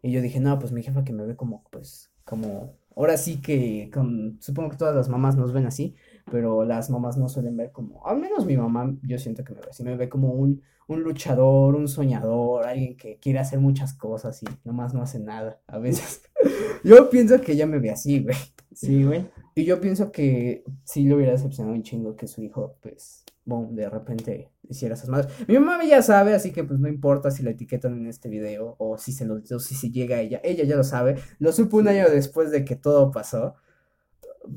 Y 0.03 0.12
yo 0.12 0.22
dije, 0.22 0.39
no, 0.39 0.58
pues 0.60 0.72
mi 0.72 0.84
jefa 0.84 1.03
que 1.03 1.12
me 1.13 1.25
ve 1.25 1.36
como, 1.36 1.63
pues, 1.72 2.12
como, 2.24 2.75
ahora 2.95 3.17
sí 3.17 3.41
que, 3.41 3.89
con, 3.93 4.38
supongo 4.41 4.71
que 4.71 4.77
todas 4.77 4.95
las 4.95 5.10
mamás 5.10 5.36
nos 5.36 5.53
ven 5.53 5.65
así, 5.65 5.95
pero 6.29 6.63
las 6.65 6.89
mamás 6.89 7.17
no 7.17 7.29
suelen 7.29 7.57
ver 7.57 7.71
como, 7.71 8.05
al 8.05 8.19
menos 8.19 8.45
mi 8.45 8.57
mamá, 8.57 8.95
yo 9.03 9.17
siento 9.17 9.43
que 9.43 9.53
me 9.53 9.62
ve 9.62 9.67
así, 9.69 9.83
me 9.83 9.95
ve 9.95 10.10
como 10.10 10.29
un, 10.31 10.62
un 10.88 11.03
luchador, 11.03 11.75
un 11.75 11.88
soñador, 11.88 12.65
alguien 12.65 12.98
que 12.98 13.17
quiere 13.19 13.39
hacer 13.39 13.60
muchas 13.60 13.93
cosas 13.93 14.41
y 14.43 14.45
nomás 14.63 14.93
no 14.93 15.01
hace 15.01 15.19
nada, 15.19 15.60
a 15.67 15.77
veces. 15.79 16.24
Yo 16.83 17.10
pienso 17.10 17.39
que 17.41 17.53
ella 17.53 17.67
me 17.67 17.79
ve 17.79 17.91
así, 17.91 18.19
güey. 18.24 18.36
Sí, 18.74 19.03
güey. 19.03 19.27
Y 19.53 19.65
yo 19.65 19.81
pienso 19.81 20.12
que 20.12 20.63
sí 20.83 21.03
le 21.03 21.13
hubiera 21.13 21.33
decepcionado 21.33 21.75
un 21.75 21.83
chingo 21.83 22.15
que 22.15 22.27
su 22.27 22.41
hijo, 22.41 22.77
pues, 22.81 23.25
boom, 23.45 23.75
de 23.75 23.89
repente 23.89 24.51
hiciera 24.67 24.95
esas 24.95 25.10
madres. 25.10 25.31
Mi 25.48 25.57
mamá 25.57 25.83
ya 25.86 26.01
sabe, 26.01 26.33
así 26.33 26.51
que 26.51 26.63
pues 26.63 26.79
no 26.79 26.88
importa 26.88 27.31
si 27.31 27.43
la 27.43 27.51
etiquetan 27.51 27.93
en 27.98 28.07
este 28.07 28.29
video 28.29 28.75
o 28.77 28.98
si 28.98 29.12
se 29.12 29.25
lo, 29.25 29.36
o 29.36 29.60
si 29.60 29.75
se 29.75 29.91
llega 29.91 30.17
a 30.17 30.21
ella. 30.21 30.41
Ella 30.43 30.63
ya 30.63 30.75
lo 30.75 30.83
sabe. 30.83 31.17
Lo 31.39 31.51
supo 31.51 31.77
un 31.77 31.88
año 31.88 32.10
después 32.10 32.51
de 32.51 32.65
que 32.65 32.75
todo 32.75 33.12
pasó. 33.12 33.55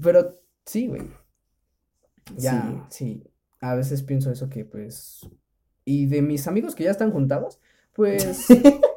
Pero 0.03 0.41
sí, 0.65 0.87
güey. 0.87 1.03
Ya, 2.37 2.87
sí. 2.91 3.25
A 3.61 3.75
veces 3.75 4.03
pienso 4.03 4.31
eso 4.31 4.49
que 4.49 4.65
pues. 4.65 5.29
Y 5.85 6.07
de 6.07 6.23
mis 6.23 6.47
amigos 6.47 6.75
que 6.75 6.85
ya 6.85 6.91
están 6.91 7.13
juntados, 7.13 7.61
pues. 7.93 8.47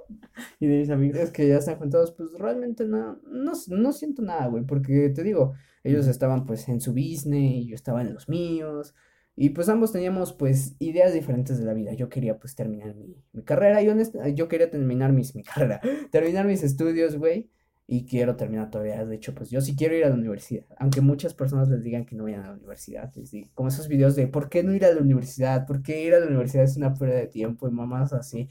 Y 0.59 0.67
de 0.67 0.79
mis 0.79 0.89
amigos. 0.89 1.19
Es 1.19 1.31
que 1.31 1.47
ya 1.47 1.57
están 1.57 1.77
juntados, 1.77 2.11
pues 2.11 2.33
realmente 2.33 2.85
no, 2.85 3.19
no, 3.27 3.53
no 3.67 3.91
siento 3.91 4.21
nada, 4.21 4.47
güey, 4.47 4.63
porque 4.63 5.09
te 5.09 5.23
digo, 5.23 5.53
ellos 5.83 6.07
estaban 6.07 6.45
pues 6.45 6.67
en 6.69 6.81
su 6.81 6.91
business 6.91 7.51
y 7.53 7.67
yo 7.67 7.75
estaba 7.75 8.01
en 8.01 8.13
los 8.13 8.29
míos, 8.29 8.93
y 9.37 9.51
pues 9.51 9.69
ambos 9.69 9.93
teníamos 9.93 10.33
pues 10.33 10.75
ideas 10.79 11.13
diferentes 11.13 11.59
de 11.59 11.65
la 11.65 11.73
vida. 11.75 11.93
Yo 11.93 12.09
quería 12.09 12.39
pues 12.39 12.55
terminar 12.55 12.95
mi, 12.95 13.15
mi 13.33 13.43
carrera, 13.43 13.81
y 13.83 13.87
honest- 13.89 14.35
yo 14.35 14.49
quería 14.49 14.69
terminar 14.71 15.13
mis, 15.13 15.35
mi 15.35 15.43
carrera, 15.43 15.81
terminar 16.11 16.47
mis 16.47 16.63
estudios, 16.63 17.17
güey, 17.17 17.49
y 17.87 18.05
quiero 18.05 18.35
terminar 18.35 18.69
todavía, 18.71 19.05
de 19.05 19.15
hecho, 19.15 19.33
pues 19.35 19.49
yo 19.49 19.61
sí 19.61 19.75
quiero 19.75 19.95
ir 19.95 20.05
a 20.05 20.09
la 20.09 20.15
universidad, 20.15 20.65
aunque 20.77 21.01
muchas 21.01 21.33
personas 21.33 21.69
les 21.69 21.83
digan 21.83 22.05
que 22.05 22.15
no 22.17 22.25
vayan 22.25 22.41
a 22.43 22.47
la 22.49 22.53
universidad, 22.55 23.13
les 23.15 23.31
digo, 23.31 23.49
como 23.55 23.69
esos 23.69 23.87
videos 23.87 24.15
de 24.17 24.27
¿por 24.27 24.49
qué 24.49 24.63
no 24.63 24.73
ir 24.73 24.85
a 24.85 24.93
la 24.93 25.01
universidad? 25.01 25.65
¿Por 25.67 25.81
qué 25.83 26.03
ir 26.03 26.13
a 26.15 26.19
la 26.19 26.27
universidad 26.27 26.65
es 26.65 26.75
una 26.77 26.93
pérdida 26.95 27.19
de 27.19 27.27
tiempo? 27.27 27.67
Y 27.67 27.71
mamás 27.71 28.11
así. 28.13 28.49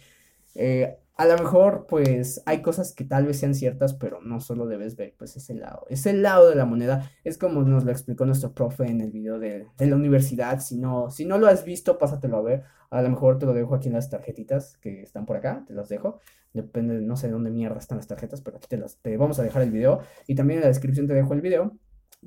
Eh, 0.55 0.99
a 1.17 1.25
lo 1.25 1.39
mejor, 1.39 1.87
pues, 1.89 2.43
hay 2.45 2.61
cosas 2.61 2.93
que 2.93 3.05
tal 3.05 3.25
vez 3.25 3.39
sean 3.39 3.55
ciertas, 3.55 3.95
pero 3.95 4.21
no 4.21 4.41
solo 4.41 4.67
debes 4.67 4.97
ver, 4.97 5.15
pues, 5.19 5.35
ese 5.37 5.55
lado. 5.55 5.87
Ese 5.89 6.13
lado 6.13 6.51
de 6.51 6.57
la 6.57 6.67
moneda 6.67 7.11
es 7.25 7.39
como 7.39 7.63
nos 7.63 7.85
lo 7.85 7.91
explicó 7.91 8.27
nuestro 8.27 8.53
profe 8.53 8.85
en 8.85 9.01
el 9.01 9.11
video 9.11 9.39
de, 9.39 9.67
de 9.79 9.87
la 9.87 9.97
universidad. 9.97 10.61
Si 10.61 10.77
no, 10.77 11.11
si 11.11 11.25
no 11.25 11.39
lo 11.39 11.47
has 11.47 11.65
visto, 11.65 11.97
pásatelo 11.97 12.37
a 12.37 12.43
ver. 12.43 12.65
A 12.91 13.01
lo 13.01 13.09
mejor 13.09 13.39
te 13.39 13.47
lo 13.47 13.55
dejo 13.55 13.75
aquí 13.75 13.89
en 13.89 13.95
las 13.95 14.11
tarjetitas 14.11 14.77
que 14.77 15.03
están 15.03 15.25
por 15.25 15.39
acá, 15.39 15.65
te 15.67 15.73
las 15.73 15.89
dejo. 15.89 16.21
Depende, 16.53 17.01
no 17.01 17.17
sé 17.17 17.29
de 17.29 17.33
dónde 17.33 17.51
mierda 17.51 17.79
están 17.79 17.97
las 17.97 18.07
tarjetas, 18.07 18.43
pero 18.43 18.59
aquí 18.59 18.67
te 18.69 18.77
las, 18.77 18.97
te 18.99 19.17
vamos 19.17 19.39
a 19.39 19.43
dejar 19.43 19.63
el 19.63 19.71
video. 19.71 20.01
Y 20.27 20.35
también 20.35 20.59
en 20.59 20.63
la 20.63 20.69
descripción 20.69 21.07
te 21.07 21.15
dejo 21.15 21.33
el 21.33 21.41
video, 21.41 21.77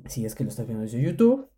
si 0.06 0.24
es 0.24 0.34
que 0.34 0.42
lo 0.42 0.50
estás 0.50 0.66
viendo 0.66 0.82
desde 0.82 1.00
YouTube. 1.00 1.48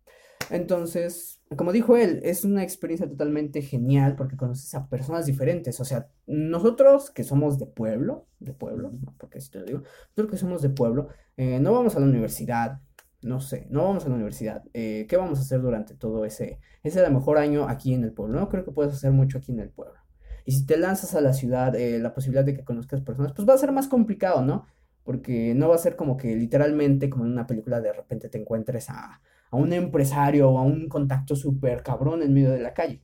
Entonces, 0.49 1.41
como 1.55 1.71
dijo 1.71 1.97
él, 1.97 2.19
es 2.23 2.43
una 2.43 2.63
experiencia 2.63 3.07
totalmente 3.07 3.61
genial 3.61 4.15
porque 4.15 4.37
conoces 4.37 4.73
a 4.75 4.87
personas 4.87 5.25
diferentes. 5.25 5.79
O 5.79 5.85
sea, 5.85 6.09
nosotros 6.27 7.11
que 7.11 7.23
somos 7.23 7.59
de 7.59 7.65
pueblo, 7.65 8.27
de 8.39 8.53
pueblo, 8.53 8.91
porque 9.17 9.41
si 9.41 9.51
te 9.51 9.59
lo 9.59 9.65
digo, 9.65 9.79
nosotros 10.09 10.31
que 10.31 10.37
somos 10.37 10.61
de 10.61 10.69
pueblo, 10.69 11.09
eh, 11.37 11.59
no 11.59 11.73
vamos 11.73 11.95
a 11.95 11.99
la 11.99 12.05
universidad, 12.05 12.81
no 13.21 13.39
sé, 13.39 13.67
no 13.69 13.85
vamos 13.85 14.05
a 14.05 14.09
la 14.09 14.15
universidad. 14.15 14.63
Eh, 14.73 15.05
¿qué 15.07 15.17
vamos 15.17 15.39
a 15.39 15.41
hacer 15.41 15.61
durante 15.61 15.95
todo 15.95 16.25
ese, 16.25 16.59
ese 16.83 16.99
a 16.99 17.09
lo 17.09 17.15
mejor 17.17 17.37
año 17.37 17.67
aquí 17.67 17.93
en 17.93 18.03
el 18.03 18.11
pueblo? 18.11 18.39
No 18.39 18.49
creo 18.49 18.65
que 18.65 18.71
puedas 18.71 18.93
hacer 18.93 19.11
mucho 19.11 19.37
aquí 19.37 19.51
en 19.51 19.59
el 19.59 19.69
pueblo. 19.69 19.99
Y 20.45 20.51
si 20.51 20.65
te 20.65 20.77
lanzas 20.77 21.15
a 21.15 21.21
la 21.21 21.33
ciudad, 21.33 21.73
eh, 21.75 21.99
la 21.99 22.13
posibilidad 22.13 22.43
de 22.43 22.53
que 22.53 22.65
conozcas 22.65 23.01
personas, 23.01 23.31
pues 23.33 23.47
va 23.47 23.53
a 23.53 23.57
ser 23.57 23.71
más 23.71 23.87
complicado, 23.87 24.41
¿no? 24.41 24.65
Porque 25.03 25.53
no 25.55 25.69
va 25.69 25.75
a 25.75 25.79
ser 25.79 25.95
como 25.95 26.17
que 26.17 26.35
literalmente, 26.35 27.09
como 27.09 27.25
en 27.25 27.31
una 27.31 27.47
película, 27.47 27.79
de 27.81 27.93
repente 27.93 28.29
te 28.29 28.37
encuentres 28.39 28.89
a, 28.89 29.21
a 29.53 29.55
un 29.55 29.71
empresario 29.71 30.49
o 30.49 30.57
a 30.57 30.63
un 30.63 30.89
contacto 30.89 31.35
súper 31.35 31.83
cabrón 31.83 32.23
en 32.23 32.33
medio 32.33 32.49
de 32.49 32.59
la 32.59 32.73
calle. 32.73 33.03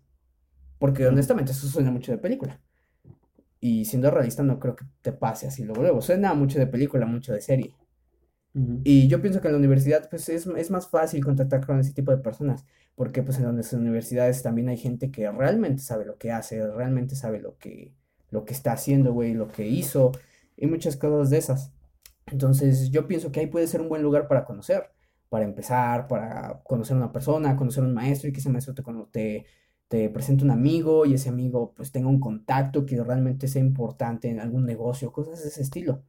Porque 0.80 1.06
honestamente 1.06 1.52
eso 1.52 1.68
suena 1.68 1.92
mucho 1.92 2.12
de 2.12 2.18
película. 2.18 2.60
Y 3.60 3.86
siendo 3.86 4.10
realista 4.10 4.42
no 4.42 4.60
creo 4.60 4.76
que 4.76 4.86
te 5.04 5.12
pase 5.12 5.48
así 5.48 5.64
luego 5.64 5.84
luego. 5.84 6.02
Suena 6.02 6.34
mucho 6.34 6.58
de 6.58 6.66
película, 6.66 7.06
mucho 7.06 7.34
de 7.34 7.42
serie. 7.42 7.76
Y 8.84 9.08
yo 9.08 9.22
pienso 9.22 9.42
que 9.42 9.48
en 9.48 9.54
la 9.54 9.60
universidad 9.60 10.10
pues 10.10 10.28
es, 10.28 10.48
es 10.48 10.72
más 10.72 10.88
fácil 10.88 11.24
contactar 11.24 11.64
con 11.64 11.80
ese 11.80 11.94
tipo 11.94 12.10
de 12.12 12.18
personas, 12.18 12.66
porque 12.96 13.22
pues 13.22 13.38
en 13.38 13.56
las 13.56 13.74
universidades 13.74 14.42
también 14.42 14.70
hay 14.70 14.78
gente 14.78 15.12
que 15.12 15.30
realmente 15.32 15.84
sabe 15.84 16.04
lo 16.04 16.18
que 16.18 16.32
hace, 16.32 16.66
realmente 16.68 17.16
sabe 17.16 17.40
lo 17.40 17.58
que, 17.60 17.94
lo 18.32 18.46
que 18.46 18.54
está 18.54 18.72
haciendo, 18.74 19.14
güey, 19.14 19.36
lo 19.36 19.50
que 19.50 19.68
hizo 19.68 20.12
y 20.58 20.66
muchas 20.66 20.98
cosas 20.98 21.30
de 21.30 21.38
esas. 21.38 21.72
Entonces 22.26 22.90
yo 22.90 23.08
pienso 23.08 23.32
que 23.32 23.40
ahí 23.40 23.48
puede 23.48 23.68
ser 23.68 23.82
un 23.82 23.90
buen 23.90 24.02
lugar 24.02 24.28
para 24.28 24.46
conocer, 24.46 24.90
para 25.30 25.46
empezar, 25.46 26.08
para 26.08 26.62
conocer 26.64 26.96
a 26.96 27.00
una 27.00 27.12
persona, 27.12 27.56
conocer 27.56 27.84
a 27.84 27.88
un 27.88 27.94
maestro 27.94 28.30
y 28.30 28.34
que 28.34 28.40
ese 28.40 28.50
maestro 28.50 28.74
te, 28.74 28.84
te, 29.12 29.46
te 29.88 30.10
presente 30.10 30.44
un 30.44 30.52
amigo 30.52 31.06
y 31.06 31.14
ese 31.16 31.30
amigo 31.30 31.74
pues 31.76 31.92
tenga 31.92 32.10
un 32.10 32.20
contacto 32.20 32.86
que 32.86 33.02
realmente 33.04 33.48
sea 33.48 33.62
importante 33.62 34.30
en 34.30 34.40
algún 34.40 34.66
negocio, 34.66 35.12
cosas 35.12 35.42
de 35.44 35.50
ese 35.50 35.62
estilo 35.62 36.04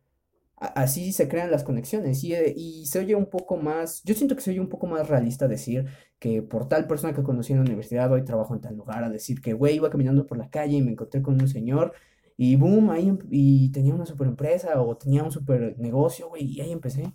así 0.57 1.13
se 1.13 1.29
crean 1.29 1.51
las 1.51 1.65
conexiones 1.65 2.23
y, 2.25 2.35
eh, 2.35 2.53
y 2.57 2.87
se 2.87 2.99
oye 2.99 3.15
un 3.15 3.27
poco 3.27 3.57
más, 3.57 4.03
yo 4.05 4.15
siento 4.15 4.37
que 4.37 4.43
se 4.43 4.51
oye 4.51 4.61
un 4.61 4.69
poco 4.69 4.87
más 4.87 5.09
realista 5.09 5.49
decir 5.49 5.87
que 6.19 6.43
por 6.43 6.69
tal 6.69 6.87
persona 6.87 7.15
que 7.15 7.23
conocí 7.23 7.53
en 7.53 7.61
la 7.61 7.65
universidad 7.65 8.13
hoy 8.13 8.25
trabajo 8.25 8.55
en 8.55 8.61
tal 8.61 8.77
lugar, 8.77 9.03
a 9.05 9.09
decir 9.11 9.41
que, 9.41 9.55
güey, 9.55 9.77
iba 9.77 9.89
caminando 9.91 10.27
por 10.27 10.37
la 10.39 10.51
calle 10.51 10.77
y 10.77 10.83
me 10.83 10.91
encontré 10.93 11.23
con 11.23 11.41
un 11.41 11.49
señor 11.49 11.95
y 12.37 12.57
boom, 12.57 12.91
ahí 12.91 13.09
em- 13.09 13.19
y 13.31 13.71
tenía 13.73 13.95
una 13.95 14.07
super 14.07 14.27
empresa 14.29 14.81
o 14.83 14.97
tenía 14.97 15.23
un 15.25 15.33
super 15.33 15.77
negocio, 15.79 16.29
güey, 16.29 16.45
y 16.45 16.61
ahí 16.61 16.73
empecé. 16.73 17.13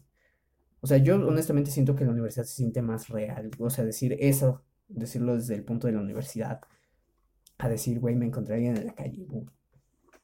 O 0.82 0.88
sea, 0.88 0.98
yo 0.98 1.16
honestamente 1.16 1.72
siento 1.72 1.96
que 1.96 2.06
la 2.06 2.12
universidad 2.12 2.46
se 2.46 2.56
siente 2.56 2.82
más 2.82 3.10
real, 3.10 3.50
o 3.60 3.70
sea, 3.70 3.84
decir 3.84 4.16
eso, 4.20 4.62
decirlo 4.88 5.36
desde 5.36 5.56
el 5.56 5.64
punto 5.64 5.88
de 5.88 5.94
la 5.94 6.02
universidad, 6.02 6.62
a 7.58 7.70
decir, 7.70 8.00
güey, 8.00 8.16
me 8.16 8.26
encontré 8.26 8.66
en 8.68 8.86
la 8.86 8.94
calle. 8.94 9.26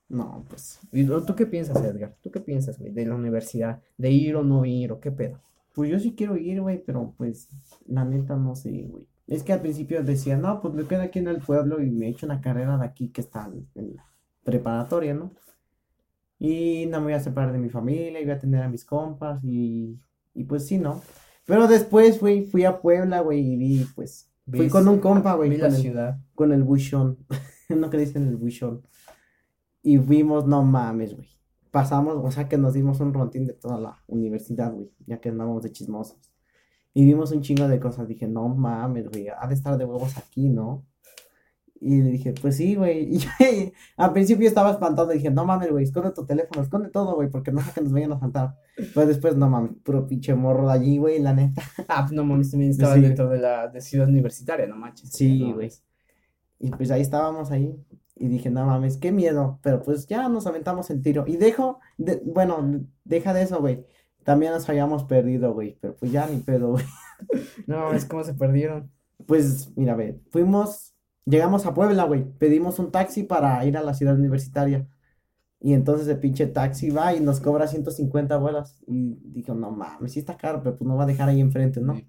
No, 0.09 0.45
pues. 0.49 0.79
¿Y 0.91 1.05
tú 1.05 1.35
qué 1.35 1.45
piensas, 1.45 1.81
Edgar? 1.83 2.15
¿Tú 2.21 2.31
qué 2.31 2.41
piensas, 2.41 2.77
güey, 2.77 2.91
de 2.91 3.05
la 3.05 3.15
universidad? 3.15 3.81
¿De 3.97 4.11
ir 4.11 4.35
o 4.35 4.43
no 4.43 4.65
ir 4.65 4.91
o 4.91 4.99
qué 4.99 5.11
pedo? 5.11 5.39
Pues 5.73 5.89
yo 5.89 5.99
sí 5.99 6.13
quiero 6.15 6.35
ir, 6.35 6.61
güey, 6.61 6.83
pero 6.83 7.13
pues 7.17 7.47
la 7.87 8.03
neta 8.03 8.35
no 8.35 8.55
sé, 8.55 8.87
güey. 8.89 9.07
Es 9.27 9.43
que 9.43 9.53
al 9.53 9.61
principio 9.61 10.03
decía, 10.03 10.35
no, 10.35 10.61
pues 10.61 10.73
me 10.73 10.85
quedo 10.85 11.01
aquí 11.03 11.19
en 11.19 11.29
el 11.29 11.39
pueblo 11.39 11.81
y 11.81 11.89
me 11.89 12.09
echo 12.09 12.25
una 12.25 12.41
carrera 12.41 12.77
de 12.77 12.85
aquí 12.85 13.09
que 13.09 13.21
está 13.21 13.49
en 13.75 13.95
preparatoria, 14.43 15.13
¿no? 15.13 15.31
Y 16.37 16.87
no 16.87 16.99
me 16.99 17.05
voy 17.05 17.13
a 17.13 17.19
separar 17.21 17.53
de 17.53 17.59
mi 17.59 17.69
familia 17.69 18.19
y 18.19 18.25
voy 18.25 18.33
a 18.33 18.39
tener 18.39 18.63
a 18.63 18.69
mis 18.69 18.83
compas 18.83 19.41
y, 19.43 19.97
y 20.33 20.43
pues 20.45 20.67
sí, 20.67 20.77
¿no? 20.77 21.01
Pero 21.45 21.67
después, 21.67 22.19
güey, 22.19 22.45
fui 22.45 22.65
a 22.65 22.81
Puebla, 22.81 23.21
güey, 23.21 23.39
y 23.41 23.57
vi, 23.57 23.85
pues, 23.95 24.31
fui 24.49 24.69
con 24.69 24.87
un 24.87 24.99
compa, 24.99 25.33
güey, 25.35 25.49
Vi 25.49 25.57
la 25.57 25.67
con 25.67 25.75
el, 25.75 25.81
ciudad. 25.81 26.19
con 26.35 26.51
el 26.53 26.63
buchón, 26.63 27.17
no 27.69 27.89
que 27.89 27.97
dicen 27.97 28.27
el 28.27 28.37
buchón. 28.37 28.81
Y 29.81 29.97
vimos, 29.97 30.45
no 30.45 30.63
mames, 30.63 31.15
güey. 31.15 31.27
Pasamos, 31.71 32.17
o 32.21 32.31
sea 32.31 32.47
que 32.49 32.57
nos 32.57 32.73
dimos 32.73 32.99
un 32.99 33.13
rontín 33.13 33.47
de 33.47 33.53
toda 33.53 33.79
la 33.79 34.03
universidad, 34.07 34.73
güey, 34.73 34.91
ya 35.07 35.19
que 35.19 35.29
andábamos 35.29 35.63
de 35.63 35.71
chismosos. 35.71 36.31
Y 36.93 37.05
vimos 37.05 37.31
un 37.31 37.41
chingo 37.41 37.67
de 37.67 37.79
cosas. 37.79 38.07
Dije, 38.07 38.27
no 38.27 38.49
mames, 38.49 39.09
güey, 39.09 39.27
ha 39.29 39.47
de 39.47 39.53
estar 39.53 39.77
de 39.77 39.85
huevos 39.85 40.17
aquí, 40.17 40.49
¿no? 40.49 40.85
Y 41.83 41.99
le 42.03 42.11
dije, 42.11 42.33
pues 42.39 42.57
sí, 42.57 42.75
güey. 42.75 43.09
Y 43.15 43.17
yo, 43.17 43.29
al 43.97 44.13
principio 44.13 44.47
estaba 44.47 44.69
espantado. 44.71 45.09
Dije, 45.09 45.31
no 45.31 45.45
mames, 45.45 45.71
güey, 45.71 45.83
esconde 45.83 46.11
tu 46.11 46.25
teléfono, 46.25 46.61
esconde 46.61 46.89
todo, 46.89 47.15
güey, 47.15 47.29
porque 47.29 47.51
no 47.51 47.59
sé 47.61 47.71
que 47.73 47.81
nos 47.81 47.91
vayan 47.91 48.11
a 48.13 48.19
saltar. 48.19 48.55
Pero 48.93 49.07
después, 49.07 49.35
no 49.35 49.49
mames, 49.49 49.71
puro 49.83 50.05
pinche 50.07 50.35
morro 50.35 50.67
de 50.67 50.73
allí, 50.73 50.97
güey, 50.99 51.19
la 51.19 51.33
neta. 51.33 51.61
Ah, 51.87 52.01
pues 52.03 52.11
no 52.13 52.23
mames, 52.23 52.51
también 52.51 52.71
estaba 52.71 52.93
Sí. 52.95 53.01
dentro 53.01 53.27
de 53.29 53.39
la 53.39 53.67
de 53.67 53.81
ciudad 53.81 54.07
universitaria, 54.07 54.67
no 54.67 54.75
manches. 54.77 55.09
Sí, 55.11 55.51
güey. 55.51 55.71
Y 56.59 56.69
pues 56.69 56.91
ahí 56.91 57.01
estábamos 57.01 57.49
ahí. 57.51 57.75
Y 58.15 58.27
dije, 58.27 58.51
no 58.51 58.63
mames, 58.67 58.97
qué 58.97 59.11
miedo. 59.11 59.59
Pero 59.63 59.81
pues 59.81 60.05
ya 60.05 60.29
nos 60.29 60.45
aventamos 60.45 60.91
el 60.91 61.01
tiro. 61.01 61.23
Y 61.25 61.37
dejo, 61.37 61.79
de- 61.97 62.21
bueno, 62.23 62.81
deja 63.03 63.33
de 63.33 63.41
eso, 63.41 63.59
güey. 63.59 63.83
También 64.23 64.51
nos 64.51 64.69
habíamos 64.69 65.03
perdido, 65.05 65.51
güey. 65.55 65.79
Pero 65.81 65.95
pues 65.95 66.11
ya 66.11 66.27
ni 66.27 66.37
pedo, 66.37 66.73
güey. 66.73 66.85
No 67.67 67.79
mames, 67.79 68.05
cómo 68.05 68.23
se 68.23 68.35
perdieron. 68.35 68.91
Pues 69.25 69.71
mira, 69.75 69.95
ve, 69.95 70.19
fuimos, 70.31 70.90
llegamos 71.25 71.65
a 71.65 71.73
Puebla, 71.73 72.03
güey. 72.05 72.23
Pedimos 72.37 72.79
un 72.79 72.91
taxi 72.91 73.23
para 73.23 73.63
ir 73.65 73.77
a 73.77 73.83
la 73.83 73.93
ciudad 73.93 74.15
universitaria. 74.15 74.87
Y 75.59 75.73
entonces 75.73 76.07
el 76.07 76.17
pinche 76.19 76.47
taxi 76.47 76.89
va 76.89 77.13
y 77.13 77.19
nos 77.19 77.39
cobra 77.39 77.67
150 77.67 78.35
bolas. 78.37 78.81
Y 78.87 79.19
dijo, 79.25 79.53
no 79.53 79.71
mames, 79.71 80.13
sí 80.13 80.19
está 80.19 80.35
caro, 80.37 80.61
pero 80.63 80.75
pues 80.77 80.87
nos 80.87 80.97
va 80.97 81.03
a 81.03 81.07
dejar 81.07 81.29
ahí 81.29 81.39
enfrente, 81.39 81.81
¿no? 81.81 81.99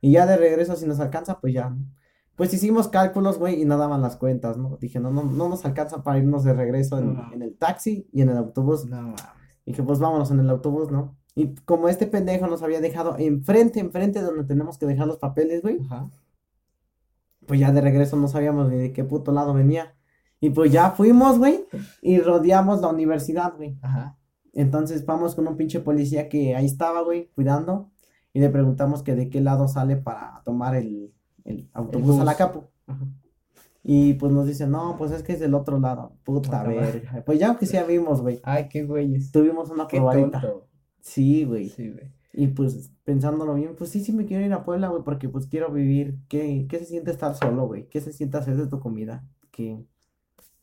Y 0.00 0.12
ya 0.12 0.26
de 0.26 0.36
regreso, 0.36 0.76
si 0.76 0.86
nos 0.86 1.00
alcanza, 1.00 1.40
pues 1.40 1.52
ya. 1.52 1.70
¿no? 1.70 1.78
Pues 2.36 2.54
hicimos 2.54 2.88
cálculos, 2.88 3.38
güey, 3.38 3.60
y 3.60 3.64
no 3.64 3.76
daban 3.76 4.00
las 4.00 4.16
cuentas, 4.16 4.56
¿no? 4.56 4.78
Dije, 4.80 5.00
no, 5.00 5.10
no, 5.10 5.24
no 5.24 5.48
nos 5.48 5.64
alcanza 5.66 6.02
para 6.02 6.18
irnos 6.18 6.44
de 6.44 6.54
regreso 6.54 6.98
en, 6.98 7.14
No. 7.14 7.32
en 7.32 7.42
el 7.42 7.54
taxi 7.56 8.06
y 8.12 8.22
en 8.22 8.30
el 8.30 8.36
autobús. 8.38 8.86
No 8.86 8.96
mames. 9.02 9.20
Dije, 9.66 9.82
pues 9.82 9.98
vámonos 9.98 10.30
en 10.30 10.40
el 10.40 10.48
autobús, 10.48 10.90
¿no? 10.90 11.16
Y 11.34 11.54
como 11.64 11.88
este 11.88 12.06
pendejo 12.06 12.46
nos 12.46 12.62
había 12.62 12.80
dejado 12.80 13.16
enfrente, 13.18 13.78
enfrente 13.80 14.22
donde 14.22 14.44
tenemos 14.44 14.78
que 14.78 14.86
dejar 14.86 15.06
los 15.06 15.18
papeles, 15.18 15.62
güey. 15.62 15.80
Ajá. 15.84 16.06
Pues 17.50 17.58
ya 17.58 17.72
de 17.72 17.80
regreso 17.80 18.16
no 18.16 18.28
sabíamos 18.28 18.70
ni 18.70 18.76
de 18.76 18.92
qué 18.92 19.02
puto 19.02 19.32
lado 19.32 19.52
venía. 19.52 19.96
Y 20.38 20.50
pues 20.50 20.70
ya 20.70 20.92
fuimos, 20.92 21.36
güey, 21.36 21.64
y 22.00 22.20
rodeamos 22.20 22.80
la 22.80 22.86
universidad, 22.90 23.56
güey. 23.56 23.76
Ajá. 23.82 24.16
Entonces 24.52 25.04
vamos 25.04 25.34
con 25.34 25.48
un 25.48 25.56
pinche 25.56 25.80
policía 25.80 26.28
que 26.28 26.54
ahí 26.54 26.66
estaba, 26.66 27.02
güey, 27.02 27.28
cuidando. 27.34 27.90
Y 28.32 28.38
le 28.38 28.50
preguntamos 28.50 29.02
que 29.02 29.16
de 29.16 29.30
qué 29.30 29.40
lado 29.40 29.66
sale 29.66 29.96
para 29.96 30.42
tomar 30.44 30.76
el, 30.76 31.12
el 31.44 31.68
autobús 31.72 32.20
a 32.20 32.24
la 32.24 32.36
capo. 32.36 32.70
Ajá. 32.86 33.04
Y 33.82 34.14
pues 34.14 34.32
nos 34.32 34.46
dice, 34.46 34.68
no, 34.68 34.94
pues 34.96 35.10
es 35.10 35.24
que 35.24 35.32
es 35.32 35.40
del 35.40 35.54
otro 35.54 35.80
lado. 35.80 36.12
Puta 36.22 36.62
verga. 36.62 37.24
Pues 37.26 37.40
ya 37.40 37.56
que 37.56 37.66
sí 37.66 37.76
vimos, 37.88 38.20
güey. 38.22 38.38
Ay, 38.44 38.68
qué 38.68 38.84
güeyes. 38.84 39.32
Tuvimos 39.32 39.70
una 39.70 39.88
Qué 39.88 39.96
probadita. 39.96 40.40
tonto. 40.40 40.68
Sí, 41.00 41.42
güey. 41.42 41.68
Sí, 41.68 41.90
güey. 41.90 42.12
Y 42.32 42.48
pues 42.48 42.92
pensándolo 43.04 43.54
bien, 43.54 43.74
pues 43.76 43.90
sí, 43.90 44.04
sí 44.04 44.12
me 44.12 44.24
quiero 44.24 44.44
ir 44.44 44.52
a 44.52 44.64
Puebla, 44.64 44.88
güey, 44.88 45.02
porque 45.02 45.28
pues 45.28 45.46
quiero 45.46 45.72
vivir. 45.72 46.18
¿Qué, 46.28 46.66
qué 46.68 46.78
se 46.78 46.86
siente 46.86 47.10
estar 47.10 47.34
solo, 47.34 47.66
güey? 47.66 47.88
¿Qué 47.88 48.00
se 48.00 48.12
siente 48.12 48.36
hacer 48.38 48.56
de 48.56 48.68
tu 48.68 48.78
comida? 48.80 49.24
Que 49.50 49.84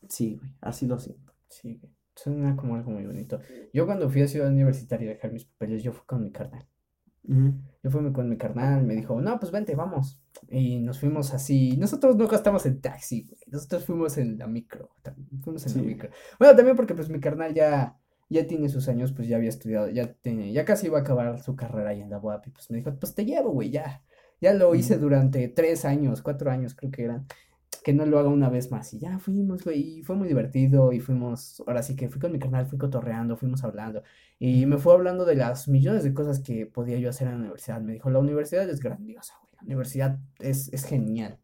sí, 0.08 0.36
güey, 0.36 0.54
así 0.60 0.86
lo 0.86 0.98
siento. 0.98 1.32
Sí, 1.48 1.78
güey. 1.80 1.92
Suena 2.14 2.56
como 2.56 2.74
algo 2.74 2.90
muy 2.90 3.06
bonito. 3.06 3.38
Yo 3.72 3.86
cuando 3.86 4.10
fui 4.10 4.22
a 4.22 4.28
Ciudad 4.28 4.48
Universitaria 4.48 5.10
a 5.10 5.14
dejar 5.14 5.32
mis 5.32 5.44
papeles, 5.44 5.84
yo 5.84 5.92
fui 5.92 6.04
con 6.04 6.22
mi 6.22 6.32
carnal. 6.32 6.66
Yo 7.22 7.90
fui 7.90 8.12
con 8.12 8.28
mi 8.28 8.36
carnal, 8.36 8.84
me 8.84 8.96
dijo, 8.96 9.20
no, 9.20 9.38
pues 9.38 9.52
vente, 9.52 9.76
vamos. 9.76 10.20
Y 10.48 10.80
nos 10.80 10.98
fuimos 10.98 11.32
así. 11.34 11.76
Nosotros 11.76 12.16
no 12.16 12.26
gastamos 12.26 12.64
en 12.66 12.80
taxi, 12.80 13.24
güey. 13.24 13.40
Nosotros 13.48 13.84
fuimos 13.84 14.18
en 14.18 14.38
la 14.38 14.46
micro. 14.46 14.90
Fuimos 15.42 15.64
en 15.66 15.76
la 15.76 15.82
micro. 15.82 16.10
Bueno, 16.38 16.56
también 16.56 16.74
porque 16.74 16.94
pues 16.94 17.08
mi 17.08 17.20
carnal 17.20 17.54
ya, 17.54 17.96
ya 18.28 18.46
tiene 18.46 18.68
sus 18.68 18.88
años, 18.88 19.12
pues 19.12 19.28
ya 19.28 19.36
había 19.36 19.48
estudiado, 19.48 19.88
ya 19.88 20.12
tiene, 20.12 20.52
ya 20.52 20.64
casi 20.64 20.86
iba 20.86 20.98
a 20.98 21.00
acabar 21.02 21.40
su 21.42 21.56
carrera 21.56 21.90
ahí 21.90 22.00
en 22.00 22.10
la 22.10 22.18
UAP. 22.18 22.48
Y 22.48 22.50
pues 22.50 22.70
me 22.70 22.78
dijo, 22.78 22.94
pues 22.98 23.14
te 23.14 23.24
llevo, 23.24 23.50
güey, 23.50 23.70
ya. 23.70 24.02
Ya 24.40 24.54
lo 24.54 24.74
hice 24.74 24.98
durante 24.98 25.48
tres 25.48 25.84
años, 25.84 26.22
cuatro 26.22 26.50
años 26.50 26.74
creo 26.74 26.90
que 26.90 27.04
eran. 27.04 27.26
Que 27.84 27.92
no 27.92 28.06
lo 28.06 28.18
haga 28.18 28.28
una 28.28 28.50
vez 28.50 28.70
más. 28.70 28.92
Y 28.94 28.98
ya 28.98 29.18
fuimos, 29.18 29.64
güey. 29.64 29.98
Y 29.98 30.02
fue 30.02 30.16
muy 30.16 30.28
divertido. 30.28 30.92
Y 30.92 31.00
fuimos, 31.00 31.62
ahora 31.66 31.82
sí 31.82 31.96
que 31.96 32.08
fui 32.08 32.20
con 32.20 32.32
mi 32.32 32.38
carnal, 32.38 32.66
fui 32.66 32.78
cotorreando, 32.78 33.36
fuimos 33.36 33.64
hablando. 33.64 34.02
Y 34.38 34.66
me 34.66 34.78
fue 34.78 34.94
hablando 34.94 35.24
de 35.24 35.36
las 35.36 35.68
millones 35.68 36.04
de 36.04 36.14
cosas 36.14 36.40
que 36.40 36.66
podía 36.66 36.98
yo 36.98 37.10
hacer 37.10 37.28
en 37.28 37.34
la 37.34 37.40
universidad. 37.40 37.80
Me 37.80 37.94
dijo, 37.94 38.10
la 38.10 38.18
universidad 38.20 38.68
es 38.68 38.80
grandiosa, 38.80 39.34
güey. 39.42 39.54
La 39.56 39.62
universidad 39.62 40.18
es, 40.38 40.72
es 40.72 40.84
genial. 40.84 41.38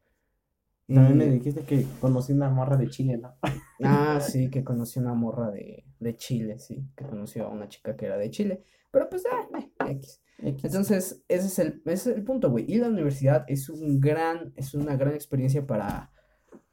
También 0.86 1.16
me 1.16 1.26
Y- 1.26 1.30
dijiste 1.38 1.62
que 1.62 1.86
conocí 2.00 2.32
una 2.32 2.50
morra 2.50 2.76
de 2.76 2.88
Chile, 2.88 3.16
¿no? 3.18 3.36
Ah, 3.82 4.18
sí, 4.20 4.50
que 4.50 4.62
conoció 4.64 5.00
una 5.02 5.14
morra 5.14 5.50
de, 5.50 5.84
de 5.98 6.16
Chile, 6.16 6.58
sí. 6.58 6.86
Que 6.96 7.04
conoció 7.06 7.46
a 7.46 7.48
una 7.48 7.68
chica 7.68 7.96
que 7.96 8.06
era 8.06 8.16
de 8.18 8.30
Chile. 8.30 8.62
Pero 8.90 9.08
pues, 9.08 9.24
ah, 9.30 9.48
eh, 9.58 9.70
X. 9.92 10.20
X. 10.38 10.64
Entonces, 10.64 11.24
ese 11.28 11.46
es 11.46 11.58
el, 11.58 11.82
ese 11.86 12.10
es 12.10 12.16
el 12.18 12.24
punto, 12.24 12.50
güey. 12.50 12.64
Ir 12.70 12.82
a 12.84 12.88
la 12.88 12.92
universidad 12.92 13.44
es 13.48 13.68
un 13.70 13.98
gran, 14.00 14.52
es 14.56 14.74
una 14.74 14.96
gran 14.96 15.14
experiencia 15.14 15.66
para, 15.66 16.12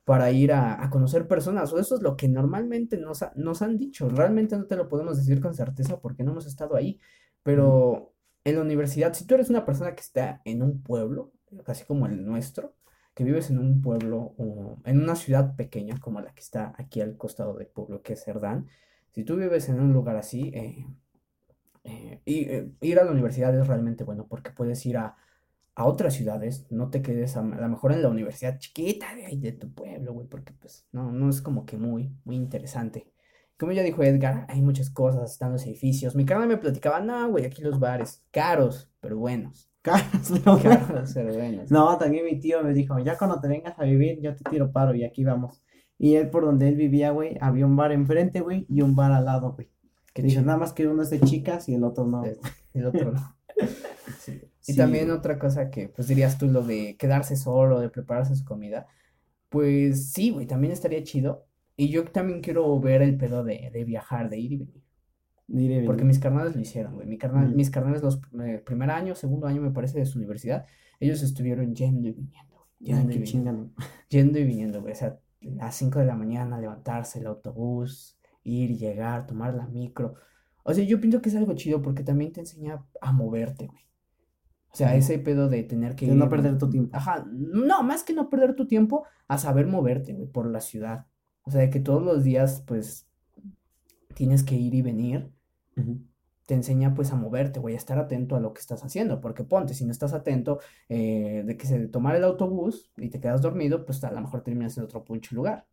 para 0.03 0.29
ir 0.31 0.51
a, 0.51 0.83
a 0.83 0.89
conocer 0.89 1.27
personas. 1.27 1.71
O 1.71 1.79
eso 1.79 1.95
es 1.95 2.01
lo 2.01 2.17
que 2.17 2.27
normalmente 2.27 2.97
nos, 2.97 3.23
ha- 3.23 3.31
nos 3.35 3.61
han 3.61 3.77
dicho. 3.77 4.09
Realmente 4.09 4.57
no 4.57 4.65
te 4.65 4.75
lo 4.75 4.89
podemos 4.89 5.17
decir 5.17 5.39
con 5.41 5.53
certeza 5.53 5.99
porque 6.01 6.23
no 6.23 6.31
hemos 6.31 6.45
estado 6.47 6.75
ahí. 6.75 6.99
Pero 7.43 8.13
en 8.43 8.55
la 8.55 8.61
universidad, 8.61 9.13
si 9.13 9.25
tú 9.25 9.35
eres 9.35 9.49
una 9.49 9.65
persona 9.65 9.95
que 9.95 10.01
está 10.01 10.41
en 10.45 10.61
un 10.63 10.81
pueblo, 10.83 11.31
casi 11.63 11.85
como 11.85 12.05
el 12.07 12.25
nuestro, 12.25 12.75
que 13.13 13.23
vives 13.23 13.49
en 13.49 13.59
un 13.59 13.81
pueblo 13.81 14.33
o 14.37 14.77
en 14.85 15.01
una 15.01 15.15
ciudad 15.15 15.55
pequeña 15.55 15.99
como 15.99 16.21
la 16.21 16.33
que 16.33 16.41
está 16.41 16.73
aquí 16.77 17.01
al 17.01 17.17
costado 17.17 17.53
del 17.55 17.67
pueblo, 17.67 18.01
que 18.01 18.13
es 18.13 18.23
Cerdán, 18.23 18.67
si 19.11 19.23
tú 19.23 19.35
vives 19.35 19.67
en 19.69 19.79
un 19.79 19.91
lugar 19.93 20.15
así, 20.15 20.51
eh, 20.53 20.85
eh, 21.83 22.21
eh, 22.25 22.71
ir 22.81 22.99
a 22.99 23.03
la 23.03 23.11
universidad 23.11 23.57
es 23.57 23.67
realmente 23.67 24.03
bueno 24.03 24.27
porque 24.27 24.51
puedes 24.51 24.85
ir 24.85 24.97
a, 24.97 25.17
a 25.75 25.85
otras 25.85 26.13
ciudades, 26.13 26.67
no 26.69 26.89
te 26.89 27.01
quedes 27.01 27.35
a, 27.37 27.41
lo 27.43 27.69
mejor 27.69 27.91
en 27.91 28.01
la 28.01 28.09
universidad 28.09 28.59
chiquita 28.59 29.07
de 29.15 29.51
tu 29.53 29.73
pueblo, 29.73 30.13
güey, 30.13 30.27
porque 30.27 30.53
pues 30.53 30.87
no, 30.91 31.11
no 31.11 31.29
es 31.29 31.41
como 31.41 31.65
que 31.65 31.77
muy, 31.77 32.15
muy 32.23 32.35
interesante. 32.35 33.11
Como 33.57 33.73
ya 33.73 33.83
dijo 33.83 34.03
Edgar, 34.03 34.45
hay 34.49 34.61
muchas 34.61 34.89
cosas, 34.89 35.31
están 35.33 35.51
los 35.51 35.65
edificios. 35.65 36.15
Mi 36.15 36.25
carnal 36.25 36.47
me 36.47 36.57
platicaba, 36.57 36.99
no, 36.99 37.29
güey, 37.29 37.45
aquí 37.45 37.61
los 37.61 37.79
bares, 37.79 38.23
caros, 38.31 38.91
pero 38.99 39.17
buenos. 39.17 39.70
Pero 41.13 41.33
buenos. 41.33 41.71
No, 41.71 41.97
también 41.97 42.25
mi 42.25 42.39
tío 42.39 42.63
me 42.63 42.73
dijo, 42.73 42.99
ya 42.99 43.17
cuando 43.17 43.39
te 43.39 43.47
vengas 43.47 43.77
a 43.79 43.83
vivir, 43.83 44.19
yo 44.21 44.35
te 44.35 44.43
tiro 44.49 44.71
paro 44.71 44.93
y 44.93 45.03
aquí 45.03 45.23
vamos. 45.23 45.61
Y 45.97 46.15
él, 46.15 46.29
por 46.29 46.45
donde 46.45 46.67
él 46.67 46.75
vivía, 46.75 47.11
güey, 47.11 47.37
había 47.41 47.65
un 47.65 47.75
bar 47.75 47.91
enfrente, 47.91 48.41
güey, 48.41 48.65
y 48.69 48.81
un 48.81 48.95
bar 48.95 49.11
al 49.11 49.25
lado, 49.25 49.53
güey. 49.53 49.69
Qué 50.13 50.21
Dijo, 50.21 50.41
nada 50.41 50.57
más 50.57 50.73
que 50.73 50.87
uno 50.87 51.03
es 51.03 51.09
de 51.09 51.21
chicas 51.21 51.69
y 51.69 51.75
el 51.75 51.83
otro 51.83 52.05
no. 52.05 52.23
El 52.73 52.85
otro 52.85 53.11
no. 53.11 53.37
Sí. 54.19 54.41
Y 54.67 54.73
Sí, 54.73 54.77
también 54.77 55.09
otra 55.09 55.39
cosa 55.39 55.71
que, 55.71 55.89
pues 55.89 56.07
dirías 56.07 56.37
tú, 56.37 56.47
lo 56.47 56.63
de 56.63 56.95
quedarse 56.97 57.35
solo, 57.35 57.79
de 57.79 57.89
prepararse 57.89 58.35
su 58.35 58.45
comida, 58.45 58.87
pues 59.49 60.11
sí, 60.11 60.31
güey, 60.31 60.47
también 60.47 60.73
estaría 60.73 61.03
chido. 61.03 61.47
Y 61.75 61.89
yo 61.89 62.05
también 62.05 62.41
quiero 62.41 62.79
ver 62.79 63.01
el 63.01 63.17
pedo 63.17 63.43
de, 63.43 63.69
de 63.73 63.83
viajar, 63.83 64.29
de 64.29 64.39
ir 64.39 64.51
y 64.53 64.57
venir. 64.57 64.80
Porque 65.85 66.03
mis 66.03 66.19
carnales 66.19 66.55
lo 66.55 66.61
hicieron, 66.61 66.95
güey. 66.95 67.07
Mi 67.07 67.17
carnal, 67.17 67.53
mis 67.53 67.69
carnales 67.69 68.01
los 68.01 68.21
eh, 68.43 68.61
primer 68.65 68.89
año, 68.89 69.15
segundo 69.15 69.47
año, 69.47 69.61
me 69.61 69.71
parece, 69.71 69.99
de 69.99 70.05
su 70.05 70.17
universidad, 70.17 70.65
ellos 70.99 71.21
estuvieron 71.23 71.75
yendo 71.75 72.07
y 72.07 72.11
viniendo, 72.11 72.55
güey, 72.55 72.91
Ay, 72.93 73.07
yendo 73.07 73.13
y 73.13 73.17
viniendo, 73.19 73.71
yendo 74.09 74.39
y 74.39 74.43
viniendo, 74.43 74.81
güey. 74.81 74.93
O 74.93 74.95
sea, 74.95 75.19
a 75.59 75.65
las 75.65 75.75
5 75.75 75.99
de 75.99 76.05
la 76.05 76.15
mañana 76.15 76.59
levantarse 76.59 77.19
el 77.19 77.27
autobús, 77.27 78.17
ir 78.43 78.77
llegar, 78.77 79.25
tomar 79.25 79.53
la 79.53 79.67
micro. 79.67 80.15
O 80.63 80.73
sea, 80.73 80.83
yo 80.85 80.99
pienso 81.01 81.21
que 81.21 81.29
es 81.29 81.35
algo 81.35 81.53
chido 81.53 81.81
porque 81.81 82.03
también 82.03 82.31
te 82.31 82.41
enseña 82.41 82.85
a 83.01 83.11
moverte, 83.11 83.67
güey. 83.67 83.81
O 84.73 84.75
sea, 84.75 84.95
ese 84.95 85.19
pedo 85.19 85.49
de 85.49 85.63
tener 85.63 85.95
que 85.95 86.07
De 86.07 86.15
no 86.15 86.25
ir, 86.25 86.29
perder 86.29 86.57
tu 86.57 86.69
tiempo. 86.69 86.95
Ajá, 86.95 87.25
no, 87.29 87.83
más 87.83 88.03
que 88.03 88.13
no 88.13 88.29
perder 88.29 88.55
tu 88.55 88.67
tiempo, 88.67 89.05
a 89.27 89.37
saber 89.37 89.67
moverte, 89.67 90.13
güey, 90.13 90.27
por 90.27 90.49
la 90.49 90.61
ciudad. 90.61 91.07
O 91.43 91.51
sea, 91.51 91.61
de 91.61 91.69
que 91.69 91.81
todos 91.81 92.01
los 92.01 92.23
días, 92.23 92.63
pues, 92.65 93.09
tienes 94.13 94.43
que 94.43 94.55
ir 94.55 94.73
y 94.73 94.81
venir, 94.81 95.31
Te 96.47 96.55
enseña, 96.55 96.93
pues, 96.93 97.11
a 97.11 97.15
moverte, 97.15 97.59
güey, 97.59 97.75
a 97.75 97.77
estar 97.77 97.97
atento 97.97 98.35
a 98.35 98.39
lo 98.39 98.53
que 98.53 98.59
estás 98.59 98.83
haciendo. 98.83 99.21
Porque 99.21 99.43
ponte, 99.43 99.73
si 99.73 99.85
no 99.85 99.91
estás 99.91 100.13
atento, 100.13 100.59
eh, 100.89 101.43
de 101.45 101.55
que 101.57 101.65
se 101.67 101.87
tomar 101.87 102.15
el 102.15 102.23
autobús 102.23 102.91
y 102.97 103.09
te 103.09 103.19
quedas 103.19 103.41
dormido, 103.41 103.85
pues 103.85 104.03
a 104.03 104.11
lo 104.11 104.19
mejor 104.21 104.41
terminas 104.41 104.77
en 104.77 104.83
otro 104.83 105.03
pinche 105.05 105.35
lugar. 105.35 105.65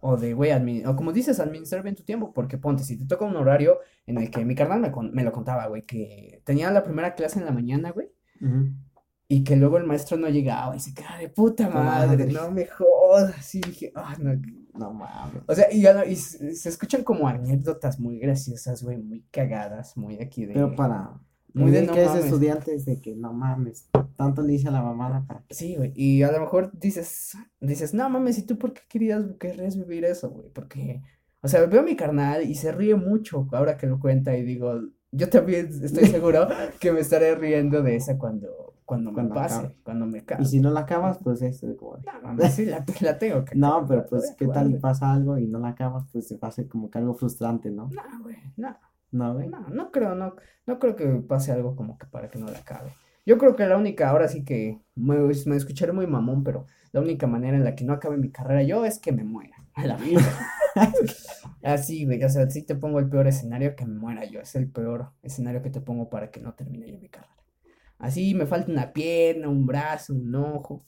O 0.00 0.16
de, 0.16 0.32
güey, 0.34 0.84
o 0.84 0.96
como 0.96 1.12
dices, 1.12 1.38
administrar 1.40 1.82
bien 1.82 1.94
tu 1.96 2.02
tiempo, 2.02 2.32
porque 2.32 2.56
ponte, 2.56 2.82
si 2.84 2.96
te 2.96 3.04
toca 3.06 3.24
un 3.24 3.36
horario 3.36 3.78
en 4.06 4.18
el 4.18 4.30
que 4.30 4.44
mi 4.44 4.54
carnal 4.54 4.80
me, 4.80 4.90
con- 4.92 5.12
me 5.12 5.22
lo 5.24 5.32
contaba, 5.32 5.66
güey, 5.66 5.82
que 5.82 6.40
tenía 6.44 6.70
la 6.70 6.82
primera 6.82 7.14
clase 7.14 7.38
en 7.38 7.44
la 7.44 7.52
mañana, 7.52 7.90
güey. 7.90 8.08
Y 9.34 9.44
que 9.44 9.56
luego 9.56 9.78
el 9.78 9.84
maestro 9.86 10.18
no 10.18 10.28
llegaba 10.28 10.76
y 10.76 10.80
se 10.80 10.92
quedaba 10.92 11.16
de 11.18 11.30
puta 11.30 11.70
madre, 11.70 12.18
madre. 12.18 12.32
no 12.32 12.50
me 12.50 12.66
jodas, 12.66 13.54
y 13.54 13.60
dije, 13.62 13.92
ah, 13.94 14.14
no. 14.20 14.32
No 14.74 14.92
mames. 14.92 15.42
O 15.46 15.54
sea, 15.54 15.66
y, 15.72 15.82
ya 15.82 15.92
no- 15.94 16.04
y 16.04 16.16
se, 16.16 16.54
se 16.54 16.68
escuchan 16.68 17.02
como 17.04 17.28
anécdotas 17.28 18.00
muy 18.00 18.18
graciosas, 18.18 18.82
güey, 18.82 18.96
muy 18.98 19.22
cagadas, 19.30 19.96
muy 19.96 20.14
aquí 20.20 20.46
de... 20.46 20.54
Pero 20.54 20.74
para. 20.74 21.18
Muy 21.54 21.70
de 21.70 21.82
no 21.86 21.92
que 21.92 22.02
es 22.02 22.08
mames. 22.08 22.24
estudiante 22.24 22.74
es 22.74 22.86
de 22.86 23.00
que 23.00 23.14
no 23.14 23.32
mames. 23.34 23.88
Tanto 24.16 24.40
le 24.42 24.54
hice 24.54 24.68
a 24.68 24.70
la 24.70 24.82
mamada 24.82 25.24
para. 25.26 25.44
Sí, 25.50 25.76
güey, 25.76 25.92
y 25.94 26.22
a 26.22 26.32
lo 26.32 26.40
mejor 26.40 26.70
dices, 26.78 27.36
dices, 27.60 27.92
no 27.94 28.08
mames, 28.08 28.38
¿y 28.38 28.42
tú 28.46 28.58
por 28.58 28.72
qué 28.72 28.80
querías, 28.88 29.22
querrías 29.38 29.76
vivir 29.76 30.04
eso, 30.06 30.30
güey? 30.30 30.48
Porque, 30.50 31.02
o 31.42 31.48
sea, 31.48 31.64
veo 31.66 31.80
a 31.80 31.84
mi 31.84 31.94
carnal 31.96 32.42
y 32.48 32.54
se 32.54 32.72
ríe 32.72 32.94
mucho 32.94 33.46
ahora 33.52 33.76
que 33.76 33.86
lo 33.86 33.98
cuenta 34.00 34.34
y 34.36 34.42
digo, 34.42 34.80
yo 35.10 35.28
también 35.28 35.68
estoy 35.82 36.06
seguro 36.06 36.48
que 36.80 36.92
me 36.92 37.00
estaré 37.00 37.34
riendo 37.34 37.82
de 37.82 37.96
esa 37.96 38.16
cuando, 38.16 38.71
cuando 38.84 39.10
me 39.10 39.14
Cuando 39.14 39.34
pase, 39.34 39.76
cuando 39.82 40.06
me 40.06 40.18
Y 40.18 40.22
case. 40.22 40.44
si 40.44 40.60
no 40.60 40.70
la 40.70 40.80
acabas, 40.80 41.18
pues 41.22 41.42
es 41.42 41.64
como 41.78 41.98
No 41.98 42.48
sí, 42.48 42.66
la, 42.66 42.84
la 43.00 43.18
tengo 43.18 43.44
que 43.44 43.56
No, 43.56 43.84
pero 43.86 44.06
pues, 44.06 44.34
¿qué 44.36 44.46
tal 44.48 44.78
pasa 44.78 45.12
algo 45.12 45.38
y 45.38 45.46
no 45.46 45.58
la 45.58 45.68
acabas? 45.68 46.04
Pues 46.12 46.28
se 46.28 46.36
pasa 46.38 46.66
como 46.68 46.90
que 46.90 46.98
algo 46.98 47.14
frustrante, 47.14 47.70
¿no? 47.70 47.88
No, 47.88 48.22
güey, 48.22 48.36
no. 48.56 48.76
No, 49.10 49.34
güey. 49.34 49.48
No, 49.48 49.68
no 49.68 49.90
creo, 49.90 50.14
no, 50.14 50.34
no 50.66 50.78
creo 50.78 50.96
que 50.96 51.06
pase 51.06 51.52
algo 51.52 51.76
como 51.76 51.98
que 51.98 52.06
para 52.06 52.28
que 52.28 52.38
no 52.38 52.46
la 52.46 52.58
acabe. 52.58 52.90
Yo 53.24 53.38
creo 53.38 53.54
que 53.54 53.66
la 53.66 53.76
única, 53.76 54.08
ahora 54.08 54.26
sí 54.26 54.44
que 54.44 54.80
me, 54.94 55.16
me 55.18 55.56
escucharé 55.56 55.92
muy 55.92 56.06
mamón, 56.06 56.42
pero 56.42 56.66
la 56.92 57.00
única 57.00 57.26
manera 57.26 57.56
en 57.56 57.64
la 57.64 57.74
que 57.74 57.84
no 57.84 57.92
acabe 57.92 58.16
mi 58.16 58.30
carrera 58.30 58.62
yo 58.62 58.84
es 58.84 58.98
que 58.98 59.12
me 59.12 59.24
muera. 59.24 59.56
A 59.74 59.86
la 59.86 59.96
vida. 59.96 60.22
Así, 61.62 62.04
güey, 62.04 62.22
o 62.24 62.28
sea, 62.28 62.48
si 62.50 62.62
te 62.62 62.74
pongo 62.74 62.98
el 62.98 63.08
peor 63.08 63.26
escenario 63.28 63.76
que 63.76 63.86
me 63.86 63.94
muera 63.98 64.24
yo, 64.24 64.40
es 64.40 64.54
el 64.56 64.70
peor 64.70 65.12
escenario 65.22 65.62
que 65.62 65.70
te 65.70 65.80
pongo 65.80 66.08
para 66.10 66.30
que 66.30 66.40
no 66.40 66.54
termine 66.54 66.90
yo 66.90 66.98
mi 66.98 67.08
carrera. 67.08 67.41
Así 68.02 68.34
me 68.34 68.46
falta 68.46 68.70
una 68.70 68.92
pierna, 68.92 69.48
un 69.48 69.64
brazo, 69.66 70.12
un 70.12 70.34
ojo. 70.34 70.84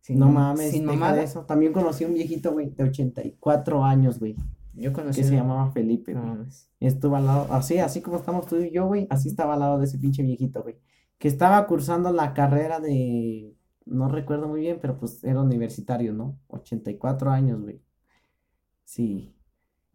Sin 0.00 0.18
No 0.18 0.26
mam- 0.28 0.32
mames, 0.32 0.70
sin 0.72 0.86
deja 0.86 1.12
de 1.14 1.22
eso. 1.24 1.44
También 1.44 1.72
conocí 1.72 2.04
a 2.04 2.08
un 2.08 2.14
viejito, 2.14 2.52
güey, 2.52 2.70
de 2.70 2.84
84 2.84 3.84
años, 3.84 4.18
güey, 4.18 4.34
Yo 4.72 4.92
conocí 4.92 5.20
que 5.20 5.26
se 5.28 5.34
llamaba 5.34 5.70
Felipe, 5.72 6.14
No 6.14 6.22
mames. 6.22 6.70
Estuvo 6.80 7.16
al 7.16 7.26
lado, 7.26 7.46
así, 7.52 7.78
así 7.78 8.00
como 8.00 8.16
estamos 8.16 8.46
tú 8.46 8.56
y 8.56 8.70
yo, 8.70 8.86
güey, 8.86 9.06
así 9.10 9.28
estaba 9.28 9.54
al 9.54 9.60
lado 9.60 9.78
de 9.78 9.84
ese 9.84 9.98
pinche 9.98 10.22
viejito, 10.22 10.62
güey. 10.62 10.78
Que 11.18 11.28
estaba 11.28 11.66
cursando 11.66 12.10
la 12.12 12.32
carrera 12.32 12.80
de, 12.80 13.54
no 13.84 14.08
recuerdo 14.08 14.48
muy 14.48 14.60
bien, 14.62 14.78
pero 14.80 14.96
pues 14.96 15.22
era 15.22 15.42
universitario, 15.42 16.14
¿no? 16.14 16.38
84 16.48 17.30
años, 17.30 17.60
güey. 17.60 17.82
Sí. 18.84 19.34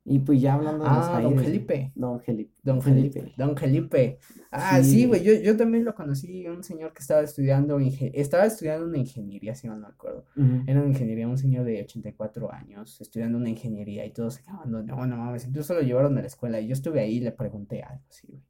Y 0.08 0.20
pues 0.20 0.40
ya 0.40 0.54
hablando 0.54 0.84
de 0.84 0.90
los 0.92 1.00
Ah, 1.00 1.18
aires. 1.18 1.24
don 1.24 1.34
güey. 1.34 1.46
Felipe. 1.46 1.92
Don 1.96 2.20
Felipe. 2.20 2.54
Don 2.62 2.82
Felipe, 2.82 3.34
Don 3.36 3.58
Felipe. 3.58 4.20
Ah, 4.52 4.78
Sí, 4.84 4.92
sí, 4.92 5.06
güey. 5.08 5.22
güey, 5.24 5.38
yo, 5.40 5.44
yo 5.44 5.58
también 5.58 5.84
lo 5.84 5.96
conocí, 5.96 6.48
un 6.48 6.64
señor 6.64 6.94
que 6.94 7.00
estaba 7.02 7.22
estudiando, 7.22 7.80
estaba 7.80 8.46
estudiando 8.46 8.86
una 8.86 9.00
ingeniería, 9.00 9.56
si 9.56 9.68
mal 9.68 9.82
no 9.82 9.88
me 9.88 9.94
acuerdo. 9.94 10.26
Ujú. 10.38 10.62
Era 10.68 10.80
una 10.82 10.90
ingeniería, 10.90 11.28
un 11.28 11.40
señor 11.40 11.66
de 11.66 11.82
84 11.82 12.54
años, 12.54 13.02
estudiando 13.02 13.40
una 13.40 13.50
ingeniería 13.50 14.06
y 14.06 14.12
todos 14.12 14.36
se 14.36 14.44
quedaban, 14.44 14.70
no, 14.72 14.84
no, 14.84 15.08
no 15.08 15.18
mames, 15.18 15.48
incluso 15.48 15.74
lo 15.74 15.82
llevaron 15.82 16.16
a 16.20 16.22
la 16.22 16.28
escuela 16.28 16.60
y 16.62 16.68
yo 16.68 16.74
estuve 16.74 17.00
ahí 17.02 17.16
y 17.18 17.20
le 17.22 17.32
pregunté 17.32 17.82
algo, 17.82 18.04
sí, 18.10 18.28
güey. 18.30 18.44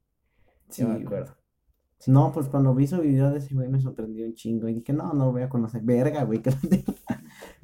Sí, 0.68 0.82
Yo 0.82 0.90
me 0.90 0.96
acuerdo. 1.06 1.38
No, 2.08 2.32
pues 2.34 2.50
cuando 2.50 2.76
vi 2.76 2.86
su 2.86 3.00
video 3.00 3.32
de 3.32 3.38
ese 3.40 3.54
güey 3.56 3.70
me 3.70 3.80
sorprendió 3.80 4.26
un 4.26 4.34
chingo. 4.34 4.68
Y 4.68 4.74
dije, 4.76 4.92
no, 4.94 5.14
no 5.14 5.26
lo 5.28 5.32
voy 5.32 5.42
a 5.44 5.50
conocer. 5.50 5.82
Verga, 5.82 6.24
güey. 6.24 6.40
que 6.42 6.50
no 6.52 6.58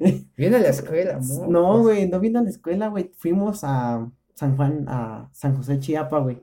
Viene 0.36 0.56
a 0.56 0.60
la 0.60 0.68
escuela, 0.68 1.16
amor. 1.16 1.48
No, 1.48 1.82
güey, 1.82 2.08
no 2.08 2.20
vine 2.20 2.38
a 2.38 2.42
la 2.42 2.50
escuela, 2.50 2.88
güey. 2.88 3.12
Fuimos 3.16 3.64
a 3.64 4.10
San 4.34 4.56
Juan, 4.56 4.84
a 4.88 5.30
San 5.32 5.56
José 5.56 5.78
Chiapa, 5.78 6.18
güey. 6.18 6.42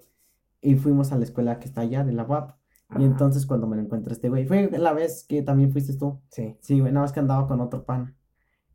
Y 0.62 0.76
fuimos 0.76 1.12
a 1.12 1.18
la 1.18 1.24
escuela 1.24 1.60
que 1.60 1.68
está 1.68 1.82
allá, 1.82 2.04
de 2.04 2.14
la 2.14 2.24
UAP. 2.24 2.52
Y 2.98 3.04
entonces 3.04 3.46
cuando 3.46 3.68
me 3.68 3.76
lo 3.76 3.84
encuentro 3.84 4.12
este 4.12 4.30
güey, 4.30 4.48
fue 4.48 4.70
la 4.72 4.94
vez 4.94 5.24
que 5.28 5.44
también 5.44 5.72
fuiste 5.72 5.96
tú. 5.96 6.20
Sí. 6.32 6.58
Sí, 6.60 6.80
güey, 6.80 6.92
nada 6.92 7.04
más 7.06 7.12
que 7.12 7.20
andaba 7.20 7.48
con 7.48 7.62
otro 7.62 7.86
pan. 7.86 8.16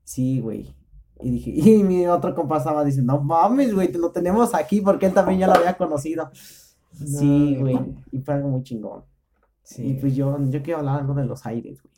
Sí, 0.04 0.40
güey. 0.40 0.76
Y 1.20 1.30
dije, 1.30 1.50
y 1.54 1.82
mi 1.82 2.06
otro 2.06 2.34
compa 2.34 2.58
estaba 2.58 2.84
diciendo, 2.84 3.14
no 3.14 3.22
mames, 3.22 3.74
güey, 3.74 3.90
te 3.90 3.98
lo 3.98 4.12
tenemos 4.12 4.54
aquí 4.54 4.80
porque 4.80 5.06
él 5.06 5.14
también 5.14 5.40
ya 5.40 5.46
lo 5.48 5.54
había 5.54 5.76
conocido. 5.76 6.30
Sí, 6.92 7.56
No, 7.56 7.60
güey. 7.60 7.78
Y 8.12 8.20
fue 8.20 8.34
algo 8.34 8.50
muy 8.50 8.62
chingón. 8.62 9.04
Sí. 9.62 9.84
Y 9.84 9.94
pues 9.94 10.14
yo, 10.14 10.38
yo 10.48 10.62
quiero 10.62 10.80
hablar 10.80 11.00
algo 11.00 11.14
de 11.14 11.24
los 11.24 11.44
aires, 11.46 11.82
güey. 11.82 11.94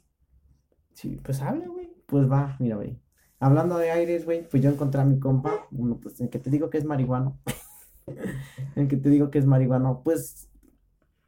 Sí, 0.95 1.21
Pues 1.23 1.43
habla, 1.43 1.67
güey. 1.67 1.86
Pues 2.07 2.31
va, 2.31 2.57
mira, 2.59 2.77
güey. 2.77 3.01
Hablando 3.39 3.77
de 3.79 3.91
aires, 3.91 4.25
güey, 4.25 4.49
pues 4.49 4.63
yo 4.63 4.71
encontré 4.71 5.01
a 5.01 5.05
mi 5.05 5.19
compa, 5.19 5.67
uno, 5.71 5.99
pues 6.01 6.21
el 6.21 6.31
que 6.31 6.39
te 6.39 6.51
digo 6.51 6.71
que 6.71 6.79
es 6.79 6.85
marihuano. 6.85 7.39
El 8.77 8.87
que 8.87 8.97
te 8.97 9.11
digo 9.11 9.33
que 9.33 9.39
es 9.41 9.47
marihuano, 9.47 10.03
pues 10.05 10.49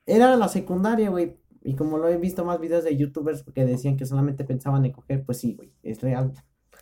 era 0.06 0.36
la 0.36 0.46
secundaria, 0.46 1.10
güey. 1.10 1.36
Y 1.60 1.74
como 1.74 1.98
lo 1.98 2.08
he 2.08 2.16
visto 2.16 2.44
más 2.44 2.60
videos 2.60 2.84
de 2.84 2.96
youtubers 2.96 3.42
que 3.42 3.64
decían 3.64 3.96
que 3.96 4.06
solamente 4.06 4.44
pensaban 4.44 4.84
en 4.84 4.92
coger, 4.92 5.24
pues 5.24 5.38
sí, 5.38 5.56
güey, 5.56 5.72
es 5.82 6.00
real. 6.00 6.32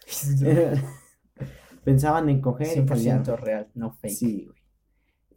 Pensaban 1.85 2.29
en 2.29 2.43
coger 2.43 2.77
y 2.77 2.83
pues 2.83 3.03
ya, 3.03 3.23
100% 3.23 3.39
real, 3.39 3.69
no 3.75 3.93
fake. 3.93 4.15
Sí, 4.15 4.45
güey. 4.45 4.59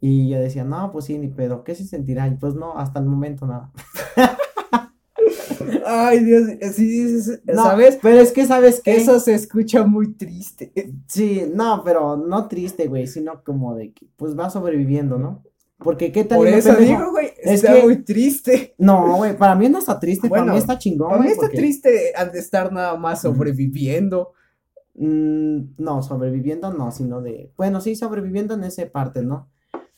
Y 0.00 0.30
yo 0.30 0.40
decía, 0.40 0.64
no, 0.64 0.90
pues 0.92 1.04
sí, 1.04 1.18
ni 1.18 1.28
pedo, 1.28 1.62
¿qué 1.62 1.74
se 1.74 1.84
sentirá? 1.84 2.26
Y 2.26 2.36
pues 2.36 2.54
no, 2.54 2.78
hasta 2.78 3.00
el 3.00 3.06
momento 3.06 3.46
nada. 3.46 3.70
Ay, 5.86 6.24
Dios, 6.24 6.42
sí 6.72 6.84
dices, 6.86 7.42
No, 7.44 7.62
¿sabes? 7.64 7.98
Pero 8.02 8.18
es 8.20 8.32
que, 8.32 8.46
¿sabes 8.46 8.80
qué? 8.82 8.96
Eso 8.96 9.18
se 9.20 9.34
escucha 9.34 9.84
muy 9.84 10.14
triste. 10.14 10.72
Sí, 11.06 11.44
no, 11.52 11.82
pero 11.84 12.16
no 12.16 12.48
triste, 12.48 12.86
güey, 12.88 13.06
sino 13.06 13.42
como 13.44 13.74
de 13.74 13.92
que, 13.92 14.06
pues 14.16 14.38
va 14.38 14.50
sobreviviendo, 14.50 15.18
¿no? 15.18 15.42
Porque 15.78 16.12
qué 16.12 16.24
tal 16.24 16.38
Por 16.38 16.48
eso 16.48 16.74
pendejo? 16.76 16.98
digo, 17.00 17.10
güey, 17.12 17.28
Es 17.42 17.52
está 17.62 17.74
que- 17.74 17.82
muy 17.82 18.04
triste. 18.04 18.74
No, 18.76 19.16
güey, 19.16 19.36
para 19.36 19.54
mí 19.54 19.68
no 19.68 19.78
está 19.78 19.98
triste, 19.98 20.28
para 20.28 20.44
mí 20.44 20.58
está 20.58 20.78
chingón, 20.78 21.08
Para 21.08 21.20
mí 21.20 21.26
güey, 21.28 21.32
está 21.32 21.46
porque, 21.46 21.56
triste 21.56 22.12
al 22.14 22.32
de 22.32 22.38
estar 22.38 22.70
nada 22.72 22.96
más 22.96 23.22
sobreviviendo. 23.22 24.32
mm, 24.94 25.60
no, 25.78 26.02
sobreviviendo 26.02 26.72
no, 26.74 26.90
sino 26.90 27.22
de, 27.22 27.52
bueno, 27.56 27.80
sí, 27.80 27.94
sobreviviendo 27.96 28.54
en 28.54 28.64
esa 28.64 28.84
parte, 28.90 29.22
¿no? 29.22 29.48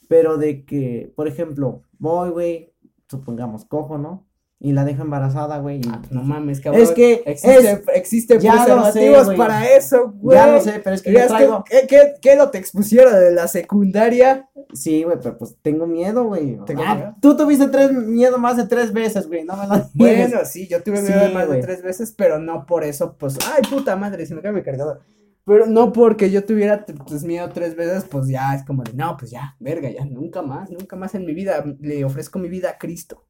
Pero 0.06 0.36
de 0.36 0.64
que, 0.64 1.12
por 1.16 1.26
ejemplo, 1.26 1.82
voy, 1.98 2.30
güey, 2.30 2.72
supongamos, 3.08 3.64
cojo, 3.64 3.98
¿no? 3.98 4.26
Y 4.64 4.70
la 4.72 4.84
dejo 4.84 5.02
embarazada, 5.02 5.58
güey, 5.58 5.80
Ah, 5.90 6.00
no 6.12 6.22
mames, 6.22 6.60
cabrón. 6.60 6.82
es 6.82 6.92
que 6.92 7.24
Existe, 7.26 7.72
es, 7.72 7.80
existe 7.96 8.40
sé, 8.40 8.48
preservativos 8.48 9.24
güey. 9.24 9.36
para 9.36 9.68
eso, 9.68 10.12
güey. 10.14 10.38
ya 10.38 10.46
lo 10.46 10.60
sé, 10.60 10.80
pero 10.84 10.94
es 10.94 11.02
que 11.02 11.10
yo 11.10 11.14
¿Creías 11.16 11.32
que- 11.32 11.36
traigo, 11.36 11.64
¿Qué, 11.88 12.14
qué, 12.20 12.36
no 12.36 12.48
te 12.50 12.58
expusieron 12.58 13.12
de 13.12 13.32
la 13.32 13.48
secundaria? 13.48 14.48
sí, 14.72 15.02
güey, 15.02 15.18
pero 15.20 15.36
pues 15.36 15.56
tengo 15.62 15.88
miedo, 15.88 16.24
güey. 16.24 16.60
Ah, 16.78 16.94
miedo. 16.94 17.14
tú 17.20 17.36
tuviste 17.36 17.66
tres, 17.66 17.90
miedo 17.92 18.38
más 18.38 18.56
de 18.56 18.66
tres 18.68 18.92
veces, 18.92 19.26
güey, 19.26 19.44
no 19.44 19.56
me 19.56 19.66
lo. 19.66 19.84
Bueno, 19.94 20.38
sí, 20.44 20.68
yo 20.68 20.80
tuve 20.80 20.98
Sí, 20.98 21.12
miedo 21.12 21.28
más 21.34 21.50
de 21.50 21.58
tres 21.58 21.82
veces, 21.82 22.14
pero 22.16 22.38
no 22.38 22.64
por 22.64 22.84
eso, 22.84 23.16
pues, 23.18 23.36
ay, 23.56 23.62
puta 23.68 23.96
madre, 23.96 24.24
se 24.26 24.34
me 24.36 24.42
cae 24.42 24.52
mi 24.52 24.62
cargador. 24.62 25.00
Pero 25.44 25.66
no 25.66 25.92
porque 25.92 26.30
yo 26.30 26.44
tuviera 26.44 26.86
pues, 26.86 27.24
miedo 27.24 27.48
tres 27.52 27.74
veces, 27.74 28.04
pues 28.08 28.28
ya 28.28 28.54
es 28.54 28.62
como 28.64 28.84
de, 28.84 28.92
no, 28.92 29.16
pues 29.16 29.32
ya, 29.32 29.56
verga, 29.58 29.90
ya, 29.90 30.04
nunca 30.04 30.40
más, 30.40 30.70
nunca 30.70 30.94
más 30.94 31.16
en 31.16 31.26
mi 31.26 31.34
vida 31.34 31.64
le 31.80 32.04
ofrezco 32.04 32.38
mi 32.38 32.48
vida 32.48 32.70
a 32.70 32.78
Cristo. 32.78 33.24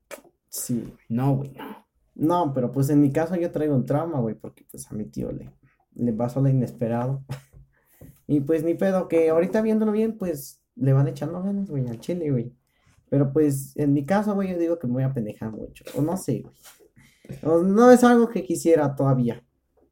Sí, 0.53 0.95
No, 1.09 1.37
güey, 1.37 1.51
no. 1.53 1.87
No, 2.15 2.53
pero 2.55 2.71
pues 2.71 2.91
en 2.91 3.01
mi 3.01 3.11
caso 3.11 3.37
yo 3.37 3.51
traigo 3.51 3.75
un 3.75 3.87
trauma, 3.87 4.21
güey, 4.21 4.35
porque 4.35 4.67
pues 4.71 4.87
a 4.91 4.95
mi 4.95 5.07
tío 5.07 5.33
le, 5.33 5.51
le 5.95 6.13
pasó 6.13 6.41
lo 6.41 6.49
inesperado. 6.49 7.25
Y 8.29 8.41
pues 8.41 8.65
ni 8.65 8.75
pedo, 8.75 9.09
que 9.09 9.29
ahorita 9.29 9.61
viéndolo 9.61 9.93
bien, 9.93 10.17
pues 10.17 10.63
le 10.77 10.93
van 10.95 11.09
echando 11.09 11.43
ganas, 11.43 11.69
güey, 11.69 11.87
al 11.89 12.01
chile, 12.01 12.31
güey. 12.31 12.55
Pero 13.11 13.33
pues 13.33 13.77
en 13.77 13.93
mi 13.93 14.07
caso, 14.07 14.35
güey, 14.35 14.51
yo 14.53 14.59
digo 14.59 14.79
que 14.79 14.87
me 14.87 14.95
voy 14.95 15.03
a 15.03 15.13
pendejar 15.13 15.51
mucho. 15.51 15.85
O 15.97 16.03
no 16.03 16.17
sé, 16.17 16.41
güey. 16.41 16.55
O 17.43 17.63
no 17.63 17.91
es 17.91 18.05
algo 18.05 18.29
que 18.29 18.45
quisiera 18.45 18.95
todavía. 18.97 19.45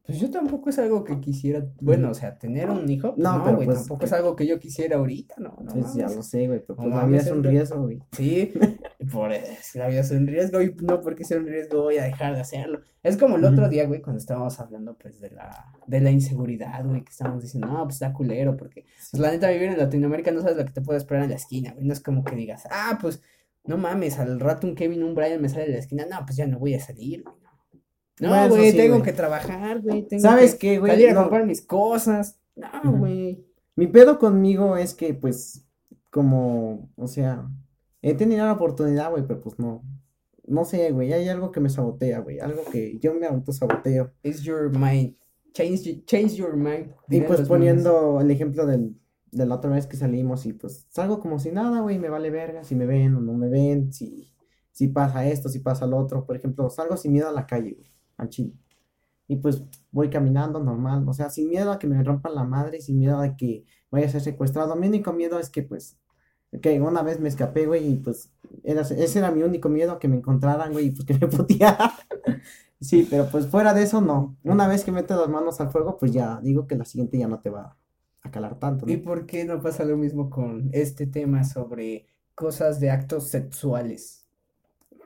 Pues 0.06 0.18
yo 0.18 0.30
tampoco 0.30 0.70
es 0.70 0.78
algo 0.78 1.04
que 1.04 1.20
quisiera, 1.20 1.64
bueno, 1.80 2.10
o 2.10 2.14
sea, 2.14 2.36
tener 2.36 2.70
un 2.70 2.88
hijo, 2.90 3.14
No, 3.16 3.38
no, 3.38 3.44
pero, 3.44 3.56
güey, 3.56 3.66
pues, 3.66 3.80
tampoco 3.80 4.04
es 4.06 4.12
algo 4.12 4.34
que 4.34 4.46
yo 4.46 4.58
quisiera 4.58 4.96
ahorita, 4.96 5.34
no, 5.38 5.56
no 5.60 5.72
Pues 5.72 5.94
ya 5.94 6.08
lo 6.08 6.22
sé, 6.22 6.46
güey, 6.48 6.60
pero 6.60 6.82
No 6.82 6.90
pues 6.90 6.94
la 6.96 7.06
vida 7.06 7.18
es 7.18 7.30
un 7.30 7.44
riesgo, 7.44 7.82
güey. 7.82 8.02
Sí, 8.12 8.52
por 9.12 9.32
eso, 9.32 9.78
la 9.78 9.88
vida 9.88 10.00
es 10.00 10.10
un 10.10 10.26
riesgo 10.26 10.62
y 10.62 10.74
no 10.82 11.00
porque 11.00 11.24
sea 11.24 11.38
un 11.38 11.46
riesgo 11.46 11.82
voy 11.82 11.98
a 11.98 12.04
dejar 12.04 12.34
de 12.34 12.40
hacerlo. 12.40 12.80
Es 13.02 13.16
como 13.16 13.36
el 13.36 13.44
otro 13.44 13.68
día, 13.68 13.86
güey, 13.86 14.02
cuando 14.02 14.18
estábamos 14.18 14.58
hablando, 14.58 14.96
pues, 14.96 15.20
de 15.20 15.30
la, 15.30 15.72
de 15.86 16.00
la 16.00 16.10
inseguridad, 16.10 16.84
güey, 16.84 17.02
que 17.04 17.10
estábamos 17.10 17.42
diciendo, 17.42 17.68
no, 17.68 17.84
pues, 17.84 17.96
está 17.96 18.12
culero, 18.12 18.56
porque, 18.56 18.86
pues, 19.10 19.20
la 19.20 19.30
neta, 19.30 19.50
vivir 19.50 19.68
en 19.68 19.78
Latinoamérica 19.78 20.32
no 20.32 20.40
sabes 20.40 20.56
lo 20.56 20.64
que 20.64 20.72
te 20.72 20.80
puede 20.80 20.98
esperar 20.98 21.24
en 21.24 21.30
la 21.30 21.36
esquina, 21.36 21.72
güey, 21.72 21.86
no 21.86 21.92
es 21.92 22.00
como 22.00 22.24
que 22.24 22.36
digas, 22.36 22.64
ah, 22.70 22.98
pues, 23.00 23.22
no 23.64 23.76
mames, 23.76 24.18
al 24.18 24.40
rato 24.40 24.66
un 24.66 24.74
Kevin, 24.74 25.02
un 25.04 25.14
Brian 25.14 25.40
me 25.40 25.48
sale 25.48 25.66
de 25.66 25.72
la 25.72 25.78
esquina, 25.78 26.06
no, 26.10 26.24
pues, 26.24 26.36
ya 26.36 26.46
no 26.46 26.58
voy 26.58 26.74
a 26.74 26.80
salir, 26.80 27.22
güey, 27.22 27.39
no. 28.20 28.28
Bueno, 28.28 28.48
güey, 28.56 28.70
sí, 28.70 28.76
tengo 28.76 29.02
que 29.02 29.12
trabajar, 29.12 29.80
güey, 29.80 30.06
tengo 30.06 30.22
¿Sabes 30.22 30.54
qué, 30.54 30.78
güey? 30.78 30.92
salir 30.92 31.10
a 31.10 31.14
No, 31.14 31.20
comprar 31.22 31.46
mis 31.46 31.62
cosas, 31.62 32.38
no, 32.56 32.92
güey. 32.98 33.44
Mi 33.76 33.86
pedo 33.86 34.18
conmigo 34.18 34.76
es 34.76 34.94
que, 34.94 35.14
pues, 35.14 35.66
como, 36.10 36.90
o 36.96 37.06
sea, 37.08 37.48
he 38.02 38.14
tenido 38.14 38.44
la 38.44 38.52
oportunidad, 38.52 39.10
güey, 39.10 39.26
pero 39.26 39.40
pues 39.40 39.58
no, 39.58 39.82
no 40.46 40.64
sé, 40.64 40.90
güey, 40.92 41.12
hay 41.12 41.28
algo 41.28 41.50
que 41.52 41.60
me 41.60 41.70
sabotea, 41.70 42.18
güey, 42.20 42.40
algo 42.40 42.62
que 42.70 42.98
yo 42.98 43.14
me 43.14 43.26
autosaboteo. 43.26 44.12
It's 44.22 44.42
your 44.42 44.70
mind, 44.76 45.16
change, 45.52 46.04
change 46.04 46.34
your 46.36 46.56
mind. 46.56 46.92
Y 47.08 47.20
pues 47.22 47.42
poniendo 47.42 48.20
el 48.20 48.30
ejemplo 48.30 48.66
del, 48.66 48.96
de 49.30 49.46
la 49.46 49.54
otra 49.56 49.70
vez 49.70 49.86
que 49.86 49.96
salimos 49.96 50.44
y 50.46 50.52
pues 50.52 50.86
salgo 50.90 51.20
como 51.20 51.38
si 51.38 51.50
nada, 51.52 51.80
güey, 51.80 51.98
me 51.98 52.08
vale 52.08 52.30
verga, 52.30 52.64
si 52.64 52.74
me 52.74 52.86
ven 52.86 53.14
o 53.14 53.20
no 53.20 53.34
me 53.34 53.48
ven, 53.48 53.92
si, 53.92 54.32
si 54.72 54.88
pasa 54.88 55.26
esto, 55.28 55.48
si 55.48 55.60
pasa 55.60 55.86
lo 55.86 55.96
otro, 55.98 56.26
por 56.26 56.36
ejemplo, 56.36 56.68
salgo 56.70 56.96
sin 56.96 57.12
miedo 57.12 57.28
a 57.28 57.32
la 57.32 57.46
calle, 57.46 57.74
güey, 57.78 57.90
al 58.20 58.28
chile. 58.28 58.54
Y 59.28 59.36
pues 59.36 59.62
voy 59.92 60.10
caminando 60.10 60.60
normal, 60.60 61.08
o 61.08 61.12
sea, 61.14 61.30
sin 61.30 61.48
miedo 61.50 61.72
a 61.72 61.78
que 61.78 61.86
me 61.86 62.02
rompan 62.02 62.34
la 62.34 62.44
madre, 62.44 62.80
sin 62.80 62.98
miedo 62.98 63.20
a 63.20 63.36
que 63.36 63.64
vaya 63.90 64.06
a 64.06 64.10
ser 64.10 64.20
secuestrado. 64.22 64.76
Mi 64.76 64.88
único 64.88 65.12
miedo 65.12 65.38
es 65.38 65.50
que 65.50 65.62
pues, 65.62 65.98
que 66.62 66.80
una 66.80 67.02
vez 67.02 67.20
me 67.20 67.28
escapé, 67.28 67.66
güey, 67.66 67.92
y 67.92 67.96
pues 67.96 68.32
ese 68.64 69.18
era 69.20 69.30
mi 69.30 69.42
único 69.42 69.68
miedo, 69.68 69.98
que 70.00 70.08
me 70.08 70.16
encontraran, 70.16 70.72
güey, 70.72 70.86
y 70.86 70.90
pues 70.92 71.06
que 71.06 71.14
me 71.14 71.26
putearan. 71.28 71.90
Sí, 72.80 73.06
pero 73.10 73.28
pues 73.30 73.46
fuera 73.46 73.74
de 73.74 73.82
eso, 73.82 74.00
no. 74.00 74.36
Una 74.42 74.66
vez 74.66 74.84
que 74.84 74.92
metes 74.92 75.16
las 75.16 75.28
manos 75.28 75.60
al 75.60 75.70
fuego, 75.70 75.98
pues 75.98 76.12
ya 76.12 76.40
digo 76.42 76.66
que 76.66 76.76
la 76.76 76.84
siguiente 76.84 77.18
ya 77.18 77.28
no 77.28 77.40
te 77.40 77.50
va 77.50 77.76
a 78.22 78.30
calar 78.30 78.58
tanto, 78.58 78.86
¿Y 78.86 78.96
¿no? 78.96 79.02
por 79.02 79.26
qué 79.26 79.44
no 79.44 79.60
pasa 79.60 79.84
lo 79.84 79.96
mismo 79.96 80.30
con 80.30 80.70
este 80.72 81.06
tema 81.06 81.44
sobre 81.44 82.06
cosas 82.34 82.80
de 82.80 82.90
actos 82.90 83.28
sexuales? 83.28 84.19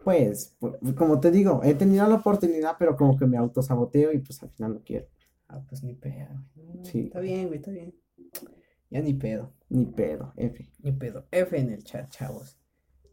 Pues, 0.05 0.57
pu- 0.61 0.95
como 0.95 1.19
te 1.21 1.31
digo, 1.31 1.63
he 1.65 1.75
tenido 1.75 2.07
la 2.07 2.17
oportunidad, 2.17 2.77
pero 2.79 2.97
como 2.97 3.17
que 3.17 3.27
me 3.27 3.37
autosaboteo 3.39 4.13
y 4.13 4.19
pues 4.19 4.43
al 4.43 4.51
final 4.51 4.75
no 4.75 4.83
quiero. 4.85 5.07
Ah, 5.49 5.63
pues 5.69 5.83
ni 5.83 5.95
pedo, 5.95 6.29
güey. 6.55 6.77
No, 6.77 6.85
Sí. 6.85 7.01
Está 7.07 7.21
bien, 7.21 7.47
güey, 7.47 7.59
está 7.59 7.71
bien. 7.71 7.95
Ya 8.91 9.01
ni 9.01 9.15
pedo, 9.15 9.53
Ni 9.71 9.87
pedo, 9.87 10.33
F. 10.37 10.71
ni 10.83 10.93
pedo. 10.93 11.27
F 11.31 11.59
en 11.59 11.71
el 11.71 11.83
chat, 11.83 12.09
chavos. 12.11 12.59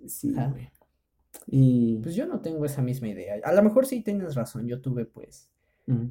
Sí, 0.06 0.34
Ah. 0.38 0.49
güey. 0.51 0.69
Y... 1.47 1.97
Pues 2.04 2.13
yo 2.15 2.27
no 2.27 2.41
tengo 2.41 2.65
esa 2.65 2.82
misma 2.82 3.08
idea. 3.08 3.36
A 3.43 3.54
lo 3.54 3.63
mejor 3.63 3.86
sí 3.86 4.01
tienes 4.01 4.36
razón. 4.36 4.67
Yo 4.67 4.82
tuve, 4.82 5.06
pues. 5.06 5.49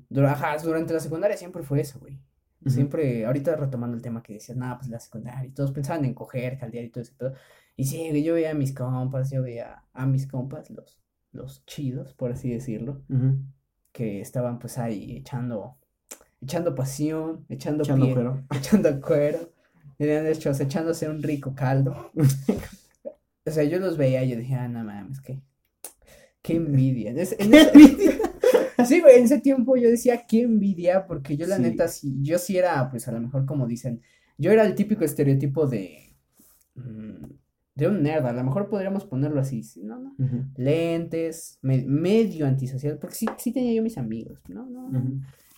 dura- 0.08 0.32
ajá, 0.32 0.56
durante 0.62 0.92
la 0.92 1.00
secundaria 1.00 1.36
siempre 1.36 1.62
fue 1.62 1.80
eso, 1.80 1.98
güey. 2.00 2.18
Siempre, 2.66 3.24
ahorita 3.24 3.56
retomando 3.56 3.96
el 3.96 4.02
tema 4.02 4.22
que 4.22 4.34
decías, 4.34 4.58
nada, 4.58 4.76
pues 4.76 4.90
la 4.90 5.00
secundaria, 5.00 5.46
y 5.46 5.50
todos 5.52 5.72
pensaban 5.72 6.04
en 6.04 6.12
coger, 6.12 6.58
caldear 6.58 6.84
y 6.84 6.90
todo 6.90 7.00
ese 7.02 7.14
pedo. 7.14 7.32
Y 7.76 7.84
sí, 7.84 8.22
yo 8.22 8.34
veía 8.34 8.50
a 8.50 8.54
mis 8.54 8.74
compas, 8.74 9.30
yo 9.30 9.42
veía 9.42 9.84
a 9.92 10.06
mis 10.06 10.26
compas, 10.26 10.70
los, 10.70 11.00
los 11.32 11.64
chidos, 11.66 12.12
por 12.14 12.32
así 12.32 12.50
decirlo, 12.50 13.02
que 13.92 14.20
estaban 14.20 14.58
pues 14.58 14.76
ahí 14.78 15.16
echando, 15.16 15.78
echando 16.42 16.74
pasión, 16.74 17.46
echando 17.48 17.82
Echando 17.84 18.04
pie, 18.06 18.14
cuero. 18.14 18.44
echando 18.54 19.00
cuero, 19.00 19.52
tenían 19.96 20.26
hechos, 20.26 20.60
echándose 20.60 21.08
un 21.08 21.22
rico 21.22 21.54
caldo. 21.54 22.10
O 23.46 23.50
sea, 23.50 23.64
yo 23.64 23.78
los 23.78 23.96
veía 23.96 24.22
y 24.22 24.30
yo 24.30 24.36
dije, 24.36 24.54
ah, 24.54 24.68
no 24.68 24.84
mames, 24.84 25.18
qué, 25.22 25.40
qué 26.42 26.56
envidia. 26.56 27.10
En 27.10 27.18
ese- 27.18 27.36
en 27.42 27.54
ese- 27.54 28.20
Sí, 28.86 29.00
güey, 29.00 29.16
en 29.18 29.24
ese 29.24 29.40
tiempo 29.40 29.76
yo 29.76 29.88
decía, 29.90 30.26
qué 30.28 30.42
envidia, 30.42 31.06
porque 31.06 31.36
yo 31.38 31.46
la 31.46 31.56
Sí. 31.56 31.62
neta, 31.62 31.88
sí, 31.88 32.16
yo 32.20 32.38
sí 32.38 32.58
era, 32.58 32.88
pues 32.90 33.08
a 33.08 33.12
lo 33.12 33.20
mejor 33.20 33.46
como 33.46 33.66
dicen, 33.66 34.02
yo 34.38 34.52
era 34.52 34.64
el 34.64 34.74
típico 34.74 35.04
estereotipo 35.04 35.66
de, 35.66 36.14
mm, 36.74 37.24
de 37.80 37.88
un 37.88 38.02
nerd, 38.02 38.26
a 38.26 38.32
lo 38.32 38.44
mejor 38.44 38.68
podríamos 38.68 39.04
ponerlo 39.04 39.40
así, 39.40 39.62
¿no? 39.82 39.98
no. 39.98 40.14
Lentes, 40.56 41.58
medio 41.62 42.46
antisocial, 42.46 42.98
porque 42.98 43.16
sí, 43.16 43.26
sí 43.38 43.52
tenía 43.52 43.74
yo 43.74 43.82
mis 43.82 43.98
amigos, 43.98 44.40
¿no? 44.48 44.66
no, 44.66 44.90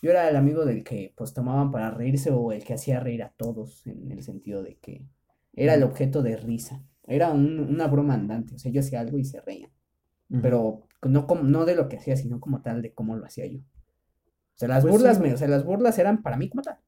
Yo 0.01 0.11
era 0.11 0.29
el 0.29 0.37
amigo 0.37 0.65
del 0.65 0.83
que 0.83 1.13
pues 1.17 1.35
tomaban 1.35 1.71
para 1.71 1.91
reírse 1.91 2.31
o 2.31 2.53
el 2.53 2.65
que 2.65 2.75
hacía 2.75 3.01
reír 3.01 3.23
a 3.23 3.33
todos, 3.37 3.87
en 3.87 4.11
el 4.11 4.23
sentido 4.23 4.63
de 4.63 4.77
que 4.77 5.05
era 5.53 5.75
el 5.75 5.83
objeto 5.83 6.23
de 6.23 6.37
risa, 6.37 6.83
era 7.07 7.31
una 7.31 7.87
broma 7.89 8.15
andante, 8.15 8.55
o 8.55 8.59
sea, 8.59 8.73
yo 8.73 8.81
hacía 8.81 9.01
algo 9.01 9.19
y 9.19 9.25
se 9.25 9.41
reían, 9.41 9.71
pero 10.41 10.87
no, 11.03 11.27
como, 11.27 11.43
no 11.43 11.65
de 11.65 11.75
lo 11.75 11.89
que 11.89 11.99
hacía, 11.99 12.17
sino 12.17 12.41
como 12.41 12.63
tal 12.63 12.81
de 12.81 12.95
cómo 12.95 13.17
lo 13.17 13.27
hacía 13.27 13.47
yo. 13.47 13.59
O 13.59 14.59
sea, 14.59 14.69
las 14.69 14.83
pues 14.83 14.93
burlas, 14.93 15.19
o 15.21 15.37
sea, 15.37 15.49
las 15.49 15.65
burlas 15.65 15.99
eran 15.99 16.23
para 16.23 16.37
mí 16.37 16.49
como 16.49 16.63
tal. 16.63 16.79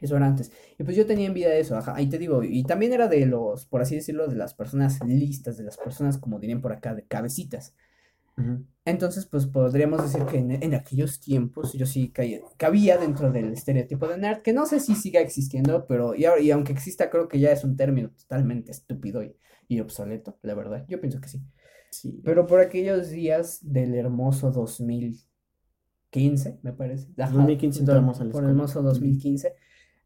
Eso 0.00 0.16
era 0.16 0.26
antes. 0.26 0.52
Y 0.78 0.84
pues 0.84 0.96
yo 0.96 1.06
tenía 1.06 1.26
envidia 1.26 1.50
de 1.50 1.60
eso, 1.60 1.76
ajá. 1.76 1.94
Ahí 1.94 2.08
te 2.08 2.18
digo, 2.18 2.42
y 2.42 2.64
también 2.64 2.92
era 2.92 3.08
de 3.08 3.26
los, 3.26 3.66
por 3.66 3.82
así 3.82 3.96
decirlo, 3.96 4.28
de 4.28 4.36
las 4.36 4.54
personas 4.54 5.04
listas, 5.04 5.56
de 5.56 5.64
las 5.64 5.76
personas, 5.76 6.18
como 6.18 6.38
dirían 6.38 6.60
por 6.60 6.72
acá, 6.72 6.94
de 6.94 7.04
cabecitas. 7.04 7.74
Entonces, 8.86 9.26
pues 9.26 9.46
podríamos 9.46 10.02
decir 10.02 10.24
que 10.24 10.38
en, 10.38 10.74
aquellos 10.74 11.20
tiempos 11.20 11.74
yo 11.74 11.84
sí 11.84 12.10
cabía 12.56 12.96
dentro 12.96 13.30
del 13.30 13.52
estereotipo 13.52 14.08
de 14.08 14.16
nerd, 14.16 14.40
que 14.40 14.54
no 14.54 14.64
sé 14.64 14.80
si 14.80 14.94
siga 14.94 15.20
existiendo, 15.20 15.86
pero 15.86 16.14
y, 16.14 16.24
y 16.40 16.50
aunque 16.50 16.72
exista, 16.72 17.10
creo 17.10 17.28
que 17.28 17.38
ya 17.38 17.52
es 17.52 17.64
un 17.64 17.76
término 17.76 18.10
totalmente 18.10 18.72
estúpido 18.72 19.22
y, 19.22 19.36
y 19.68 19.80
obsoleto, 19.80 20.38
la 20.42 20.54
verdad. 20.54 20.86
Yo 20.88 21.00
pienso 21.00 21.20
que 21.20 21.28
sí. 21.28 21.42
Sí. 21.90 22.20
Pero 22.24 22.46
por 22.46 22.60
aquellos 22.60 23.10
días 23.10 23.58
del 23.62 23.94
hermoso 23.94 24.50
2015, 24.50 26.60
me 26.62 26.72
parece. 26.72 27.08
2015 27.16 27.80
entramos 27.80 28.20
al 28.20 28.30
Por 28.30 28.44
el 28.44 28.50
hermoso 28.50 28.82
2015. 28.82 29.54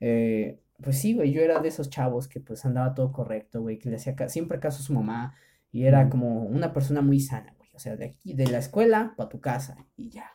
Eh, 0.06 0.60
pues 0.82 0.98
sí, 0.98 1.14
güey, 1.14 1.32
yo 1.32 1.40
era 1.40 1.60
de 1.60 1.68
esos 1.68 1.88
chavos 1.88 2.28
que 2.28 2.38
pues 2.38 2.62
andaba 2.66 2.94
todo 2.94 3.10
correcto, 3.10 3.62
güey, 3.62 3.78
que 3.78 3.88
le 3.88 3.96
hacía 3.96 4.14
siempre 4.28 4.60
caso 4.60 4.82
a 4.82 4.84
su 4.84 4.92
mamá 4.92 5.34
y 5.72 5.86
era 5.86 6.10
como 6.10 6.44
una 6.44 6.74
persona 6.74 7.00
muy 7.00 7.20
sana, 7.20 7.54
güey. 7.56 7.70
O 7.74 7.78
sea, 7.78 7.96
de 7.96 8.04
aquí, 8.04 8.34
de 8.34 8.46
la 8.48 8.58
escuela 8.58 9.14
para 9.16 9.30
tu 9.30 9.40
casa 9.40 9.86
y 9.96 10.10
ya. 10.10 10.30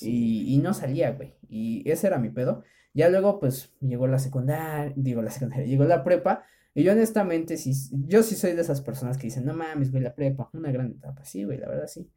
Y, 0.00 0.54
y 0.54 0.58
no 0.58 0.72
salía, 0.72 1.10
güey. 1.10 1.34
Y 1.48 1.90
ese 1.90 2.06
era 2.06 2.18
mi 2.18 2.30
pedo. 2.30 2.62
Ya 2.94 3.08
luego, 3.08 3.40
pues, 3.40 3.74
llegó 3.80 4.06
la 4.06 4.20
secundaria, 4.20 4.92
digo 4.94 5.20
la 5.20 5.32
secundaria, 5.32 5.66
llegó 5.66 5.82
la 5.84 6.04
prepa. 6.04 6.44
Y 6.72 6.84
yo 6.84 6.92
honestamente, 6.92 7.56
sí, 7.56 7.72
yo 8.06 8.22
sí 8.22 8.36
soy 8.36 8.52
de 8.52 8.62
esas 8.62 8.80
personas 8.82 9.18
que 9.18 9.26
dicen, 9.26 9.44
no 9.46 9.52
mames, 9.54 9.90
güey, 9.90 10.04
la 10.04 10.14
prepa, 10.14 10.48
una 10.52 10.70
gran 10.70 10.92
etapa. 10.92 11.24
Sí, 11.24 11.42
güey, 11.42 11.58
la 11.58 11.68
verdad 11.68 11.88
sí. 11.88 12.08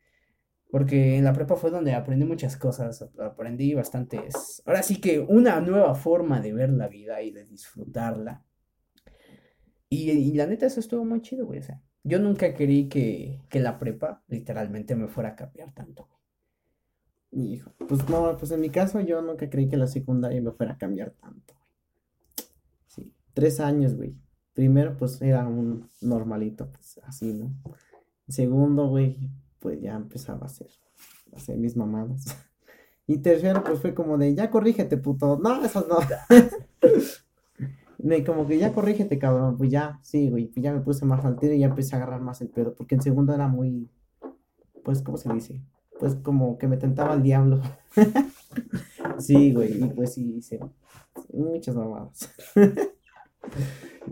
Porque 0.74 1.18
en 1.18 1.24
la 1.24 1.34
prepa 1.34 1.56
fue 1.56 1.70
donde 1.70 1.94
aprendí 1.94 2.26
muchas 2.26 2.58
cosas, 2.58 3.08
aprendí 3.20 3.76
bastantes, 3.76 4.64
ahora 4.66 4.82
sí 4.82 5.00
que 5.00 5.20
una 5.20 5.60
nueva 5.60 5.94
forma 5.94 6.42
de 6.42 6.52
ver 6.52 6.72
la 6.72 6.88
vida 6.88 7.22
y 7.22 7.30
de 7.30 7.46
disfrutarla. 7.46 8.44
Y, 9.88 10.34
la 10.34 10.48
neta 10.48 10.66
eso 10.66 10.80
estuvo 10.80 11.06
muy 11.06 11.22
chido, 11.22 11.46
güey, 11.46 11.60
o 11.60 11.62
sea, 11.62 11.80
yo 12.04 12.18
nunca 12.18 12.56
creí 12.56 12.90
que, 12.90 13.40
que 13.50 13.60
la 13.60 13.78
prepa 13.78 14.24
literalmente 14.28 14.96
me 14.96 15.08
fuera 15.08 15.30
a 15.30 15.36
cambiar 15.36 15.72
tanto. 15.76 16.10
Hijo, 17.30 17.72
pues 17.88 18.10
no, 18.10 18.36
pues 18.36 18.50
en 18.50 18.62
mi 18.62 18.72
caso 18.72 19.00
yo 19.00 19.22
nunca 19.22 19.48
creí 19.52 19.70
que 19.70 19.78
la 19.78 19.86
secundaria 19.86 20.42
me 20.42 20.54
fuera 20.54 20.74
a 20.74 20.78
cambiar 20.80 21.12
tanto. 21.12 21.54
Sí, 22.88 23.14
tres 23.36 23.60
años, 23.60 23.96
güey. 23.96 24.16
Primero, 24.54 24.98
pues 24.98 25.22
era 25.22 25.48
un 25.48 25.88
normalito, 26.02 26.72
pues 26.72 27.00
así, 27.04 27.32
¿no? 27.32 27.54
Segundo, 28.28 28.88
güey, 28.88 29.30
pues 29.64 29.80
ya 29.82 29.96
empezaba 29.96 30.42
a 30.42 30.46
hacer, 30.48 30.68
a 31.32 31.38
hacer 31.38 31.58
mis 31.58 31.76
mamadas. 31.76 32.26
Y 33.06 33.18
tercero, 33.18 33.66
pues 33.66 33.82
fue 33.82 33.94
como 33.94 34.18
de, 34.18 34.34
ya 34.34 34.50
corrígete, 34.50 34.96
puto. 34.96 35.38
No, 35.38 35.62
eso 35.66 35.86
no. 35.90 35.98
de 37.98 38.24
como 38.24 38.48
que 38.48 38.58
ya 38.58 38.72
corrígete, 38.72 39.20
cabrón. 39.20 39.58
Pues 39.58 39.70
ya, 39.70 40.00
sí, 40.02 40.30
güey. 40.30 40.46
Pues 40.46 40.64
ya 40.64 40.72
me 40.72 40.80
puse 40.80 41.06
más 41.06 41.26
al 41.26 41.38
y 41.42 41.60
ya 41.60 41.68
empecé 41.68 41.96
a 41.96 41.98
agarrar 41.98 42.22
más 42.22 42.40
el 42.40 42.48
pedo. 42.48 42.74
Porque 42.74 42.96
en 42.96 43.02
segundo 43.02 43.34
era 43.34 43.50
muy, 43.50 43.90
pues, 44.86 45.02
¿cómo 45.02 45.18
se 45.18 45.34
dice? 45.34 45.62
Pues 46.00 46.16
como 46.16 46.58
que 46.58 46.70
me 46.70 46.78
tentaba 46.78 47.14
el 47.14 47.24
diablo. 47.24 47.60
sí, 49.18 49.52
güey. 49.52 49.84
Y 49.84 49.90
pues 49.90 50.14
sí, 50.14 50.38
hice 50.38 50.62
muchas 51.34 51.76
mamadas. 51.76 52.34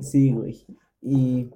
sí, 0.02 0.34
güey. 0.34 0.66
Y, 1.02 1.50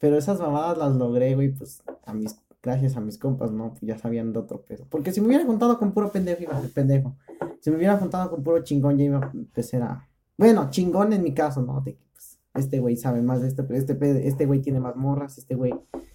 pero 0.00 0.18
esas 0.18 0.40
mamadas 0.40 0.76
las 0.76 0.96
logré, 0.96 1.36
güey, 1.36 1.52
pues 1.52 1.84
a 2.04 2.12
mis 2.12 2.34
gracias 2.66 2.96
a 2.96 3.00
mis 3.00 3.16
compas, 3.16 3.52
¿no? 3.52 3.70
Pues 3.70 3.82
ya 3.82 3.96
sabían 3.96 4.32
de 4.32 4.40
otro 4.40 4.62
pedo. 4.62 4.86
Porque 4.90 5.12
si 5.12 5.20
me 5.20 5.28
hubiera 5.28 5.44
juntado 5.44 5.78
con 5.78 5.92
puro 5.92 6.10
pendejo, 6.10 6.42
iba 6.42 6.58
a 6.58 6.60
ser 6.60 6.72
pendejo. 6.72 7.16
Si 7.60 7.70
me 7.70 7.76
hubiera 7.76 7.96
juntado 7.96 8.28
con 8.28 8.42
puro 8.42 8.64
chingón, 8.64 8.98
ya 8.98 9.04
iba 9.04 9.18
a 9.18 9.30
empezar 9.32 9.82
a. 9.82 10.08
Bueno, 10.36 10.68
chingón 10.70 11.12
en 11.12 11.22
mi 11.22 11.32
caso, 11.32 11.62
¿no? 11.62 11.80
De 11.80 11.96
pues, 12.12 12.40
este 12.54 12.80
güey 12.80 12.96
sabe 12.96 13.22
más 13.22 13.40
de 13.40 13.48
esto, 13.48 13.64
pero 13.68 13.78
este, 13.78 14.26
este 14.26 14.46
güey 14.46 14.60
tiene 14.60 14.80
más 14.80 14.96
morras, 14.96 15.38
este 15.38 15.54
güey 15.54 15.74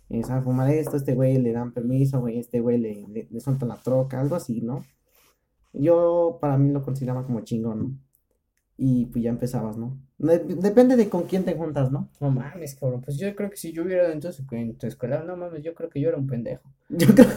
eh, 0.10 0.24
sabe 0.24 0.42
fumar 0.42 0.70
esto, 0.70 0.98
este 0.98 1.16
güey 1.16 1.38
le 1.38 1.54
dan 1.54 1.72
permiso, 1.72 2.20
güey, 2.20 2.38
este 2.38 2.60
güey 2.60 2.78
le, 2.78 3.08
le, 3.08 3.28
le 3.32 3.40
sueltan 3.40 3.70
la 3.70 3.78
troca, 3.78 4.20
algo 4.20 4.36
así, 4.36 4.62
¿no? 4.62 4.84
Yo 5.72 6.38
para 6.42 6.58
mí 6.58 6.70
lo 6.72 6.84
consideraba 6.84 7.24
como 7.24 7.40
chingón, 7.42 7.80
¿no? 7.80 7.98
Y 8.84 9.06
pues 9.06 9.24
ya 9.24 9.30
empezabas, 9.30 9.78
¿no? 9.78 9.96
Depende 10.18 10.96
de 10.96 11.08
con 11.08 11.26
quién 11.26 11.46
te 11.46 11.54
juntas, 11.54 11.92
¿no? 11.92 12.10
No 12.20 12.32
mames, 12.32 12.74
cabrón. 12.74 13.02
Pues 13.02 13.16
yo 13.16 13.36
creo 13.36 13.52
que 13.52 13.56
si 13.58 13.72
yo 13.72 13.84
hubiera 13.84 14.10
dentro 14.10 14.32
en 14.54 14.76
tu 14.76 14.88
escuela, 14.88 15.24
no 15.24 15.38
mames, 15.38 15.62
yo 15.62 15.76
creo 15.76 15.88
que 15.88 16.02
yo 16.02 16.10
era 16.10 16.18
un 16.18 16.26
pendejo. 16.26 16.68
Yo 16.90 17.14
creo 17.14 17.28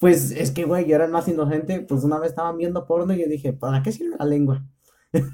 Pues 0.00 0.32
es 0.32 0.50
que, 0.50 0.64
güey, 0.64 0.88
yo 0.88 0.96
era 0.96 1.06
más 1.06 1.28
inocente. 1.28 1.82
Pues 1.82 2.02
una 2.02 2.18
vez 2.18 2.30
estaban 2.30 2.58
viendo 2.58 2.84
porno 2.84 3.14
y 3.14 3.20
yo 3.20 3.28
dije, 3.28 3.52
¿para 3.52 3.80
qué 3.80 3.92
sirve 3.92 4.16
la 4.18 4.24
lengua? 4.24 4.66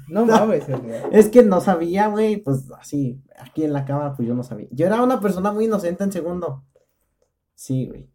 No 0.07 0.23
mames, 0.27 0.65
es 1.11 1.29
que 1.29 1.41
no 1.41 1.61
sabía, 1.61 2.07
güey, 2.07 2.37
pues 2.37 2.71
así, 2.79 3.23
aquí 3.39 3.63
en 3.63 3.73
la 3.73 3.85
cámara, 3.85 4.13
pues 4.15 4.27
yo 4.27 4.35
no 4.35 4.43
sabía. 4.43 4.67
Yo 4.69 4.85
era 4.85 5.01
una 5.01 5.19
persona 5.19 5.51
muy 5.51 5.65
inocente 5.65 6.03
en 6.03 6.11
segundo. 6.11 6.63
Sí, 7.55 7.87
güey. 7.87 8.07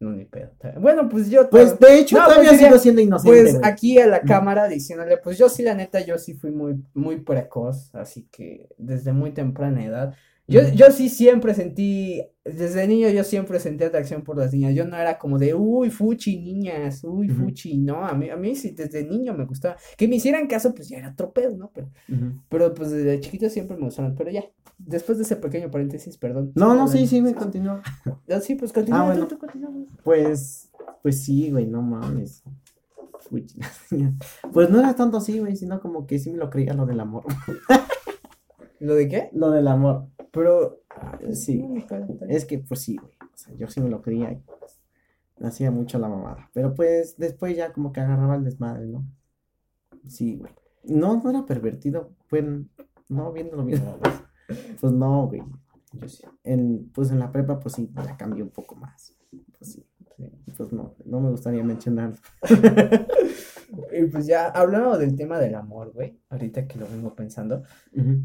No, 0.00 0.12
ni 0.12 0.24
pedo. 0.24 0.50
Bueno, 0.80 1.08
pues 1.08 1.28
yo. 1.28 1.50
Pues 1.50 1.78
de 1.78 1.98
hecho, 1.98 2.16
todavía 2.16 2.50
pues, 2.50 2.60
sigo 2.60 2.78
siendo 2.78 3.00
inocente. 3.00 3.52
Pues 3.52 3.58
aquí 3.64 3.98
a 3.98 4.06
la 4.06 4.20
cámara 4.20 4.68
diciéndole, 4.68 5.16
pues 5.16 5.36
yo 5.38 5.48
sí, 5.48 5.62
la 5.62 5.74
neta, 5.74 6.00
yo 6.00 6.18
sí 6.18 6.34
fui 6.34 6.52
muy, 6.52 6.76
muy 6.94 7.20
precoz, 7.20 7.92
así 7.94 8.28
que 8.30 8.68
desde 8.78 9.12
muy 9.12 9.32
temprana 9.32 9.84
edad. 9.84 10.14
Yo, 10.46 10.62
yo 10.68 10.90
sí 10.92 11.08
siempre 11.08 11.52
sentí, 11.52 12.24
desde 12.56 12.86
niño 12.86 13.08
yo 13.08 13.24
siempre 13.24 13.60
sentí 13.60 13.84
atracción 13.84 14.22
por 14.22 14.36
las 14.36 14.52
niñas. 14.52 14.74
Yo 14.74 14.84
no 14.84 14.96
era 14.96 15.18
como 15.18 15.38
de, 15.38 15.54
uy, 15.54 15.90
fuchi, 15.90 16.40
niñas, 16.40 17.02
uy, 17.04 17.28
fuchi. 17.28 17.78
No, 17.78 18.04
a 18.04 18.14
mí, 18.14 18.30
a 18.30 18.36
mí 18.36 18.54
sí, 18.54 18.70
desde 18.70 19.04
niño 19.04 19.34
me 19.34 19.44
gustaba. 19.44 19.76
Que 19.96 20.08
me 20.08 20.16
hicieran 20.16 20.46
caso, 20.46 20.74
pues 20.74 20.88
ya 20.88 20.98
era 20.98 21.14
tropeo, 21.14 21.56
¿no? 21.56 21.70
Pero, 21.72 21.88
pero 22.48 22.74
pues 22.74 22.90
desde 22.90 23.20
chiquito 23.20 23.48
siempre 23.48 23.76
me 23.76 23.84
gustaron. 23.84 24.14
Pero 24.16 24.30
ya, 24.30 24.44
después 24.78 25.18
de 25.18 25.24
ese 25.24 25.36
pequeño 25.36 25.70
paréntesis, 25.70 26.16
perdón. 26.16 26.52
No, 26.54 26.74
no, 26.74 26.88
sí, 26.88 27.06
sí, 27.06 27.20
me 27.20 27.34
continuó. 27.34 27.80
Ah, 28.28 28.40
sí, 28.40 28.54
pues 28.54 28.72
continúa, 28.72 29.02
ah, 29.02 29.14
bueno. 29.14 29.28
Pues, 30.04 30.70
pues 31.02 31.22
sí, 31.22 31.50
güey, 31.50 31.66
no 31.66 31.82
mames. 31.82 32.42
Pues 34.52 34.70
no 34.70 34.78
era 34.78 34.94
tanto 34.94 35.18
así, 35.18 35.38
güey, 35.38 35.56
sino 35.56 35.80
como 35.80 36.06
que 36.06 36.18
sí 36.18 36.30
me 36.30 36.38
lo 36.38 36.50
creía 36.50 36.72
lo 36.72 36.86
del 36.86 37.00
amor. 37.00 37.24
¿Lo 38.80 38.94
de 38.94 39.08
qué? 39.08 39.30
Lo 39.32 39.50
del 39.50 39.68
amor. 39.68 40.06
Pero 40.32 40.82
sí, 41.32 41.64
es 42.28 42.44
que 42.44 42.58
pues 42.58 42.80
sí, 42.80 42.96
güey. 42.96 43.12
O 43.20 43.36
sea, 43.36 43.54
yo 43.54 43.68
sí 43.68 43.80
me 43.80 43.88
lo 43.88 44.02
creía 44.02 44.32
y 44.32 44.36
pues, 44.36 44.80
me 45.38 45.48
hacía 45.48 45.70
mucho 45.70 45.98
la 45.98 46.08
mamada. 46.08 46.50
Pero 46.52 46.74
pues 46.74 47.16
después 47.16 47.56
ya 47.56 47.72
como 47.72 47.92
que 47.92 48.00
agarraba 48.00 48.36
el 48.36 48.44
desmadre, 48.44 48.86
¿no? 48.86 49.04
Sí, 50.08 50.36
güey. 50.36 50.52
No, 50.84 51.20
no 51.22 51.30
era 51.30 51.46
pervertido. 51.46 52.12
Pues 52.28 52.44
no 53.08 53.32
viendo 53.32 53.56
lo 53.56 53.64
mismo. 53.64 53.98
Pues 54.80 54.92
no, 54.92 55.26
güey. 55.26 55.42
Yo 55.92 56.08
sí. 56.08 56.24
En, 56.44 56.90
pues 56.94 57.10
en 57.10 57.18
la 57.18 57.32
prepa, 57.32 57.60
pues 57.60 57.74
sí, 57.74 57.90
ya 57.94 58.16
cambió 58.16 58.44
un 58.44 58.50
poco 58.50 58.74
más. 58.76 59.14
Pues 59.58 59.72
sí. 59.72 59.86
Pues 60.56 60.72
no, 60.72 60.94
no 61.04 61.20
me 61.20 61.30
gustaría 61.30 61.62
mencionarlo. 61.62 62.16
y 63.92 64.04
pues 64.06 64.26
ya 64.26 64.48
hablando 64.48 64.96
del 64.96 65.16
tema 65.16 65.38
del 65.38 65.54
amor, 65.54 65.92
güey, 65.92 66.18
ahorita 66.30 66.66
que 66.66 66.78
lo 66.78 66.86
vengo 66.86 67.14
pensando, 67.14 67.62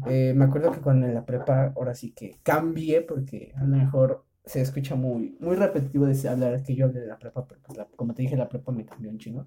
eh, 0.06 0.32
me 0.34 0.44
acuerdo 0.44 0.72
que 0.72 0.80
cuando 0.80 1.06
en 1.06 1.14
la 1.14 1.24
prepa, 1.24 1.72
ahora 1.76 1.94
sí 1.94 2.12
que 2.12 2.38
cambié, 2.42 3.02
porque 3.02 3.52
a 3.56 3.64
lo 3.64 3.76
mejor 3.76 4.24
se 4.44 4.60
escucha 4.60 4.94
muy, 4.94 5.36
muy 5.40 5.56
repetitivo 5.56 6.06
de 6.06 6.28
hablar 6.28 6.62
que 6.62 6.74
yo 6.74 6.86
hablé 6.86 7.00
de 7.00 7.06
la 7.06 7.18
prepa, 7.18 7.46
pero 7.46 7.60
pues 7.62 7.78
como 7.96 8.14
te 8.14 8.22
dije, 8.22 8.36
la 8.36 8.48
prepa 8.48 8.72
me 8.72 8.84
cambió 8.84 9.10
un 9.10 9.18
chingo. 9.18 9.46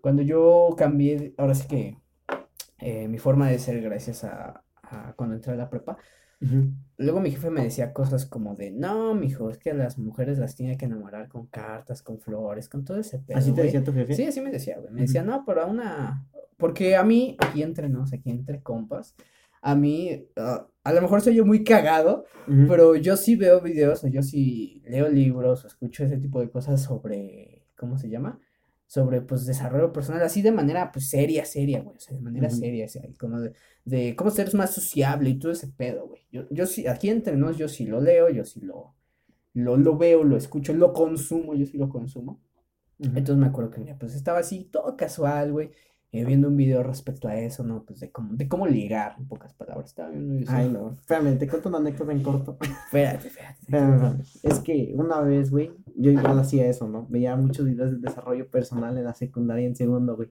Cuando 0.00 0.22
yo 0.22 0.74
cambié, 0.76 1.34
ahora 1.36 1.54
sí 1.54 1.66
que 1.68 1.98
eh, 2.78 3.08
mi 3.08 3.18
forma 3.18 3.48
de 3.48 3.58
ser 3.58 3.80
gracias 3.80 4.24
a, 4.24 4.64
a 4.82 5.14
cuando 5.16 5.34
entré 5.34 5.52
a 5.52 5.56
la 5.56 5.70
prepa, 5.70 5.96
Luego 6.98 7.20
mi 7.20 7.30
jefe 7.30 7.50
me 7.50 7.62
decía 7.62 7.92
cosas 7.92 8.26
como 8.26 8.54
de, 8.54 8.70
no, 8.70 9.14
mijo, 9.14 9.50
es 9.50 9.58
que 9.58 9.74
las 9.74 9.98
mujeres 9.98 10.38
las 10.38 10.54
tiene 10.54 10.76
que 10.76 10.86
enamorar 10.86 11.28
con 11.28 11.46
cartas, 11.46 12.02
con 12.02 12.18
flores, 12.20 12.68
con 12.68 12.84
todo 12.84 12.98
ese 12.98 13.18
pedo. 13.18 13.38
¿Así 13.38 13.52
te 13.52 13.62
decía 13.62 13.84
tu 13.84 13.92
jefe? 13.92 14.14
Sí, 14.14 14.24
así 14.24 14.40
me 14.40 14.50
decía, 14.50 14.78
güey. 14.78 14.92
Me 14.92 15.02
decía, 15.02 15.22
no, 15.22 15.44
pero 15.46 15.62
a 15.62 15.66
una... 15.66 16.26
Porque 16.56 16.96
a 16.96 17.04
mí, 17.04 17.36
aquí 17.38 17.62
entre 17.62 17.88
nos, 17.88 18.14
aquí 18.14 18.30
entre 18.30 18.62
compas, 18.62 19.14
a 19.60 19.74
mí, 19.74 20.26
ah, 20.36 20.66
a 20.84 20.92
lo 20.92 21.02
mejor 21.02 21.20
soy 21.20 21.34
yo 21.34 21.44
muy 21.44 21.64
cagado, 21.64 22.24
pero 22.68 22.96
yo 22.96 23.16
sí 23.16 23.36
veo 23.36 23.60
videos, 23.60 24.04
o 24.04 24.08
yo 24.08 24.22
sí 24.22 24.82
leo 24.86 25.08
libros, 25.08 25.64
o 25.64 25.66
escucho 25.66 26.04
ese 26.04 26.16
tipo 26.18 26.40
de 26.40 26.48
cosas 26.48 26.82
sobre, 26.82 27.66
¿cómo 27.76 27.98
se 27.98 28.08
llama? 28.08 28.38
Sobre, 28.86 29.20
pues, 29.20 29.46
desarrollo 29.46 29.92
personal, 29.92 30.22
así 30.22 30.42
de 30.42 30.52
manera, 30.52 30.92
pues, 30.92 31.08
seria, 31.08 31.44
seria, 31.44 31.80
güey, 31.82 31.96
o 31.96 32.00
sea, 32.00 32.16
de 32.16 32.22
manera 32.22 32.50
seria, 32.50 32.86
como 33.18 33.40
de, 33.40 33.52
de, 33.84 34.14
cómo 34.14 34.30
ser 34.30 34.54
más 34.54 34.74
sociable 34.74 35.30
y 35.30 35.38
todo 35.38 35.52
ese 35.52 35.68
pedo, 35.68 36.06
güey. 36.06 36.22
Yo, 36.30 36.46
yo 36.50 36.66
sí, 36.66 36.86
aquí 36.86 37.08
entre 37.08 37.36
nos, 37.36 37.56
yo 37.56 37.68
sí 37.68 37.84
lo 37.84 38.00
leo, 38.00 38.28
yo 38.28 38.44
sí 38.44 38.60
lo, 38.60 38.94
lo, 39.54 39.76
lo 39.76 39.96
veo, 39.96 40.22
lo 40.22 40.36
escucho, 40.36 40.72
lo 40.72 40.92
consumo, 40.92 41.54
yo 41.54 41.66
sí 41.66 41.78
lo 41.78 41.88
consumo. 41.88 42.40
Entonces 42.98 43.36
me 43.36 43.46
acuerdo 43.46 43.70
que, 43.70 43.80
mira, 43.80 43.98
pues, 43.98 44.14
estaba 44.14 44.38
así, 44.38 44.64
todo 44.64 44.96
casual, 44.96 45.52
güey, 45.52 45.72
eh, 46.12 46.24
viendo 46.24 46.48
un 46.48 46.56
video 46.56 46.82
respecto 46.82 47.28
a 47.28 47.36
eso, 47.36 47.64
¿no? 47.64 47.84
Pues 47.84 48.00
de 48.00 48.10
cómo, 48.10 48.34
de 48.34 48.48
cómo 48.48 48.66
ligar, 48.66 49.16
en 49.18 49.26
pocas 49.26 49.52
palabras. 49.54 49.86
Estaba 49.86 50.10
viendo 50.10 50.50
Ay, 50.50 50.70
no. 50.70 50.92
Espérame, 50.92 51.38
te 51.38 51.48
cuento 51.48 51.68
una 51.68 51.78
anécdota 51.78 52.12
en 52.12 52.22
corto. 52.22 52.56
espérate, 52.86 53.28
espérate. 53.28 54.22
Es 54.42 54.60
que 54.60 54.92
una 54.94 55.20
vez, 55.20 55.50
güey, 55.50 55.72
yo 55.96 56.10
igual 56.10 56.38
hacía 56.38 56.66
eso, 56.66 56.88
¿no? 56.88 57.06
Veía 57.08 57.36
muchos 57.36 57.66
videos 57.66 57.90
de 57.90 57.98
desarrollo 57.98 58.48
personal 58.48 58.96
en 58.96 59.04
la 59.04 59.14
secundaria 59.14 59.66
en 59.66 59.76
segundo, 59.76 60.16
güey. 60.16 60.30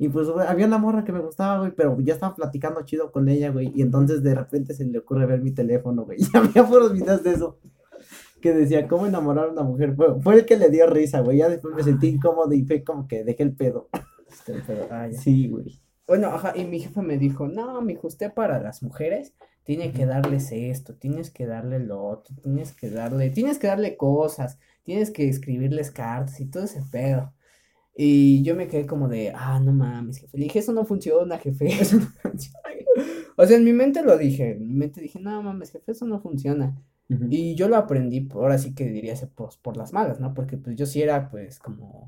Y 0.00 0.08
pues 0.08 0.28
había 0.28 0.66
una 0.66 0.78
morra 0.78 1.02
que 1.04 1.10
me 1.10 1.18
gustaba, 1.18 1.58
güey, 1.58 1.72
pero 1.72 1.98
ya 2.00 2.14
estaba 2.14 2.34
platicando 2.36 2.84
chido 2.84 3.10
con 3.10 3.28
ella, 3.28 3.50
güey. 3.50 3.72
Y 3.74 3.82
entonces 3.82 4.22
de 4.22 4.32
repente 4.32 4.72
se 4.72 4.84
le 4.84 4.98
ocurre 4.98 5.26
ver 5.26 5.42
mi 5.42 5.50
teléfono, 5.50 6.04
güey. 6.04 6.18
Y 6.32 6.36
había 6.36 6.64
puros 6.64 6.92
videos 6.92 7.24
de 7.24 7.32
eso. 7.32 7.58
Que 8.40 8.52
decía, 8.52 8.86
¿cómo 8.86 9.06
enamorar 9.06 9.46
a 9.46 9.52
una 9.52 9.64
mujer? 9.64 9.96
Fue, 9.96 10.20
fue 10.22 10.36
el 10.36 10.46
que 10.46 10.56
le 10.56 10.70
dio 10.70 10.86
risa, 10.86 11.20
güey. 11.20 11.38
Ya 11.38 11.48
después 11.48 11.74
me 11.74 11.82
sentí 11.82 12.06
incómodo 12.06 12.52
y 12.52 12.64
fue 12.64 12.84
como 12.84 13.08
que 13.08 13.24
dejé 13.24 13.42
el 13.42 13.56
pedo. 13.56 13.88
Ah, 14.90 15.08
sí, 15.12 15.48
güey. 15.48 15.80
Bueno, 16.06 16.28
ajá, 16.28 16.54
y 16.56 16.64
mi 16.64 16.80
jefe 16.80 17.02
me 17.02 17.18
dijo, 17.18 17.48
no, 17.48 17.82
mijo, 17.82 18.06
usted 18.06 18.32
para 18.32 18.60
las 18.60 18.82
mujeres 18.82 19.34
tiene 19.62 19.92
que 19.92 20.06
darles 20.06 20.50
esto, 20.52 20.94
tienes 20.94 21.30
que 21.30 21.44
darle 21.44 21.78
lo 21.80 22.02
otro, 22.02 22.34
tienes 22.42 22.72
que 22.72 22.88
darle, 22.88 23.28
tienes 23.28 23.58
que 23.58 23.66
darle 23.66 23.98
cosas, 23.98 24.58
tienes 24.84 25.10
que 25.10 25.28
escribirles 25.28 25.90
cartas 25.90 26.40
y 26.40 26.46
todo 26.46 26.64
ese 26.64 26.82
pedo. 26.90 27.34
Y 27.94 28.42
yo 28.44 28.54
me 28.54 28.68
quedé 28.68 28.86
como 28.86 29.08
de, 29.08 29.32
ah, 29.34 29.60
no 29.60 29.72
mames, 29.72 30.18
jefe. 30.18 30.38
Le 30.38 30.44
dije, 30.44 30.60
eso 30.60 30.72
no 30.72 30.86
funciona, 30.86 31.36
jefe. 31.36 31.66
Eso 31.80 31.96
no 31.96 32.06
funciona. 32.22 32.58
o 33.36 33.44
sea, 33.44 33.56
en 33.56 33.64
mi 33.64 33.72
mente 33.72 34.02
lo 34.02 34.16
dije. 34.16 34.52
En 34.52 34.68
mi 34.68 34.74
mente 34.74 35.00
dije, 35.00 35.18
no 35.18 35.42
mames, 35.42 35.72
jefe, 35.72 35.92
eso 35.92 36.06
no 36.06 36.20
funciona. 36.20 36.80
Y 37.28 37.54
yo 37.54 37.68
lo 37.68 37.76
aprendí, 37.76 38.28
ahora 38.32 38.58
sí 38.58 38.74
que 38.74 38.84
diría, 38.84 39.14
por, 39.34 39.50
por 39.62 39.76
las 39.76 39.92
malas, 39.92 40.20
¿no? 40.20 40.32
Porque 40.32 40.58
pues 40.58 40.76
yo 40.76 40.86
sí 40.86 41.02
era, 41.02 41.30
pues, 41.30 41.58
como 41.58 42.06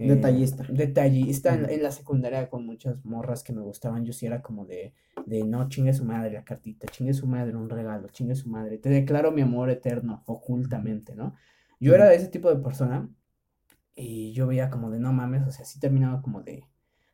eh, 0.00 0.08
detallista. 0.08 0.64
Detallista 0.68 1.54
en, 1.54 1.82
la 1.82 1.90
secundaria 1.90 2.48
con 2.48 2.64
muchas 2.64 3.04
morras 3.04 3.42
que 3.42 3.52
me 3.52 3.60
gustaban. 3.60 4.04
Yo 4.04 4.12
sí 4.12 4.26
era 4.26 4.40
como 4.40 4.64
de, 4.64 4.94
de 5.26 5.44
no, 5.44 5.68
chingue 5.68 5.92
su 5.92 6.04
madre 6.04 6.32
la 6.32 6.44
cartita, 6.44 6.88
chingue 6.88 7.12
su 7.12 7.26
madre 7.26 7.56
un 7.56 7.68
regalo, 7.68 8.08
chingue 8.08 8.34
su 8.34 8.48
madre. 8.48 8.78
Te 8.78 8.88
declaro 8.88 9.30
mi 9.30 9.42
amor 9.42 9.70
eterno, 9.70 10.22
ocultamente, 10.26 11.14
¿no? 11.14 11.34
Yo 11.78 11.94
era 11.94 12.08
de 12.08 12.16
ese 12.16 12.28
tipo 12.28 12.48
de 12.48 12.62
persona 12.62 13.08
y 13.94 14.32
yo 14.32 14.46
veía 14.46 14.70
como 14.70 14.90
de 14.90 14.98
no 14.98 15.12
mames, 15.12 15.46
o 15.46 15.50
sea, 15.50 15.64
sí 15.64 15.78
terminaba 15.78 16.22
como 16.22 16.42
de 16.42 16.64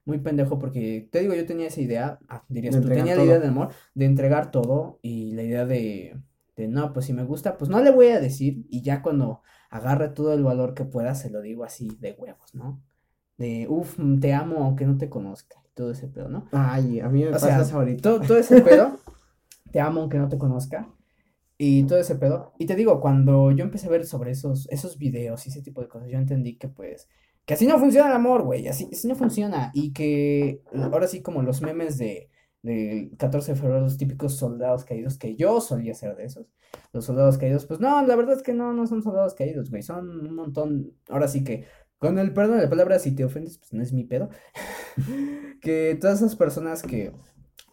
muy 0.05 0.19
pendejo 0.19 0.59
porque 0.59 1.09
te 1.11 1.21
digo, 1.21 1.35
yo 1.35 1.45
tenía 1.47 1.67
esa 1.67 1.81
idea, 1.81 2.19
ah, 2.29 2.45
dirías 2.49 2.81
tú, 2.81 2.89
tenía 2.89 3.17
la 3.17 3.25
idea 3.25 3.41
de 3.41 3.49
amor, 3.49 3.71
de 3.95 4.05
entregar 4.05 4.53
todo 4.53 5.01
y 5.03 5.33
la 5.33 5.43
idea 5.43 5.67
de, 5.67 6.17
de 6.57 6.69
no, 6.69 6.93
pues 6.93 7.07
si 7.07 7.13
me 7.13 7.25
gusta, 7.25 7.59
pues 7.59 7.69
no 7.69 7.81
le 7.81 7.91
voy 7.91 8.09
a 8.09 8.21
decir 8.21 8.65
y 8.71 8.83
ya 8.83 9.03
cuando 9.03 9.43
agarre 9.71 10.09
todo 10.09 10.33
el 10.35 10.43
valor 10.43 10.75
que 10.75 10.85
pueda, 10.85 11.15
se 11.15 11.31
lo 11.31 11.41
digo 11.41 11.65
así 11.65 11.89
de 12.01 12.13
huevos, 12.13 12.55
¿no? 12.55 12.83
De, 13.37 13.67
uff, 13.69 13.99
te 14.21 14.33
amo 14.33 14.65
aunque 14.65 14.87
no 14.87 14.97
te 14.97 15.09
conozca, 15.09 15.63
todo 15.75 15.91
ese 15.91 16.09
pedo, 16.09 16.29
¿no? 16.29 16.49
Ay, 16.53 17.01
a 17.01 17.09
mí 17.09 17.25
me 17.25 17.31
pasa 17.31 17.61
eso 17.61 17.77
ahorita. 17.77 18.03
Todo, 18.03 18.21
todo 18.21 18.39
ese 18.39 18.61
pedo, 18.63 18.99
te 19.71 19.81
amo 19.81 20.01
aunque 20.01 20.19
no 20.19 20.29
te 20.29 20.39
conozca, 20.39 20.89
y 21.59 21.85
todo 21.85 21.99
ese 21.99 22.17
pedo. 22.17 22.53
Y 22.59 22.67
te 22.67 22.75
digo, 22.77 23.01
cuando 23.01 23.51
yo 23.51 23.65
empecé 23.65 23.87
a 23.87 23.91
ver 23.91 24.07
sobre 24.07 24.31
esos, 24.33 24.69
esos 24.71 24.99
videos 24.99 25.47
y 25.47 25.51
ese 25.51 25.63
tipo 25.63 25.81
de 25.81 25.89
cosas, 25.89 26.09
yo 26.09 26.19
entendí 26.19 26.57
que 26.57 26.69
pues, 26.69 27.09
que 27.45 27.55
así 27.55 27.67
no 27.67 27.79
funciona 27.79 28.09
el 28.09 28.15
amor, 28.15 28.43
güey, 28.43 28.69
así, 28.69 28.89
así 28.93 29.09
no 29.09 29.15
funciona, 29.15 29.71
y 29.73 29.93
que 29.93 30.63
ahora 30.75 31.07
sí 31.07 31.23
como 31.23 31.43
los 31.43 31.63
memes 31.63 31.97
de 31.99 32.29
de 32.63 33.13
14 33.19 33.53
de 33.53 33.59
febrero, 33.59 33.81
los 33.81 33.97
típicos 33.97 34.37
soldados 34.37 34.85
caídos, 34.85 35.19
que 35.19 35.37
yo 35.37 35.61
solía 35.61 35.95
ser 35.95 36.17
de 36.17 36.25
esos. 36.25 36.47
Los 36.93 37.05
soldados 37.05 37.39
caídos, 37.39 37.67
pues 37.67 37.81
no, 37.81 38.05
la 38.05 38.17
verdad 38.17 38.37
es 38.37 38.43
que 38.43 38.55
no, 38.55 38.73
no 38.73 38.87
son 38.87 39.03
soldados 39.03 39.35
caídos, 39.35 39.71
güey, 39.71 39.83
son 39.83 40.27
un 40.27 40.35
montón, 40.35 40.93
ahora 41.09 41.29
sí 41.29 41.45
que, 41.45 41.65
con 41.99 42.19
el 42.19 42.33
perdón 42.33 42.59
de 42.59 42.65
la 42.65 42.71
palabra, 42.71 42.99
si 42.99 43.15
te 43.15 43.25
ofendes, 43.25 43.59
pues 43.59 43.73
no 43.73 43.83
es 43.83 43.93
mi 43.93 44.05
pedo, 44.05 44.31
que 45.61 45.97
todas 46.01 46.21
esas 46.21 46.37
personas 46.37 46.83
que 46.83 47.13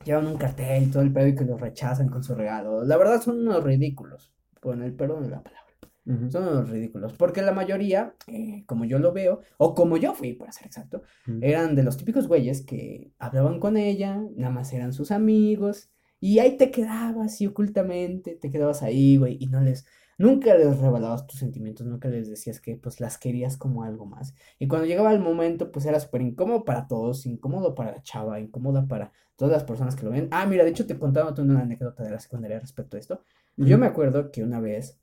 llevan 0.05 0.27
un 0.27 0.37
cartel 0.37 0.83
y 0.83 0.87
todo 0.87 1.03
el 1.03 1.11
pedo 1.11 1.27
y 1.27 1.35
que 1.35 1.45
los 1.45 1.59
rechazan 1.59 2.09
con 2.09 2.23
su 2.23 2.35
regalo, 2.35 2.83
la 2.83 2.97
verdad 2.97 3.21
son 3.21 3.39
unos 3.39 3.63
ridículos, 3.63 4.33
con 4.61 4.81
el 4.83 4.93
perdón 4.93 5.23
de 5.23 5.29
la 5.29 5.41
palabra. 5.43 5.62
Son 6.05 6.43
unos 6.43 6.69
ridículos. 6.69 7.13
Porque 7.13 7.41
la 7.41 7.53
mayoría, 7.53 8.15
eh, 8.27 8.63
como 8.65 8.83
yo 8.83 8.99
lo 8.99 9.13
veo, 9.13 9.41
o 9.57 9.73
como 9.73 9.97
yo 9.97 10.13
fui, 10.13 10.33
para 10.33 10.51
ser 10.51 10.67
exacto, 10.67 11.03
eran 11.41 11.75
de 11.75 11.83
los 11.83 11.97
típicos 11.97 12.27
güeyes 12.27 12.61
que 12.65 13.13
hablaban 13.19 13.59
con 13.59 13.77
ella, 13.77 14.21
nada 14.35 14.53
más 14.53 14.73
eran 14.73 14.91
sus 14.91 15.11
amigos, 15.11 15.89
y 16.19 16.39
ahí 16.39 16.57
te 16.57 16.71
quedabas 16.71 17.39
y 17.41 17.47
ocultamente 17.47 18.35
te 18.35 18.51
quedabas 18.51 18.83
ahí, 18.83 19.17
güey, 19.17 19.37
y 19.39 19.47
no 19.47 19.61
les, 19.61 19.85
nunca 20.17 20.55
les 20.55 20.77
revelabas 20.77 21.27
tus 21.27 21.39
sentimientos, 21.39 21.85
nunca 21.87 22.09
les 22.09 22.29
decías 22.29 22.59
que 22.59 22.75
pues 22.75 22.99
las 22.99 23.17
querías 23.17 23.57
como 23.57 23.83
algo 23.83 24.05
más. 24.05 24.33
Y 24.59 24.67
cuando 24.67 24.87
llegaba 24.87 25.13
el 25.13 25.19
momento, 25.19 25.71
pues 25.71 25.85
era 25.85 25.99
súper 25.99 26.21
incómodo 26.21 26.65
para 26.65 26.87
todos, 26.87 27.25
incómodo 27.25 27.75
para 27.75 27.91
la 27.93 28.01
chava, 28.01 28.39
incómoda 28.39 28.87
para 28.87 29.11
todas 29.35 29.53
las 29.53 29.63
personas 29.63 29.95
que 29.95 30.05
lo 30.05 30.11
ven. 30.11 30.27
Ah, 30.31 30.45
mira, 30.45 30.63
de 30.63 30.69
hecho 30.69 30.85
te 30.85 30.97
contaba 30.97 31.33
una 31.37 31.61
anécdota 31.61 32.03
de 32.03 32.11
la 32.11 32.19
secundaria 32.19 32.59
respecto 32.59 32.97
a 32.97 32.99
esto. 32.99 33.21
Yo 33.57 33.77
me 33.77 33.85
acuerdo 33.85 34.31
que 34.31 34.43
una 34.43 34.59
vez 34.59 35.02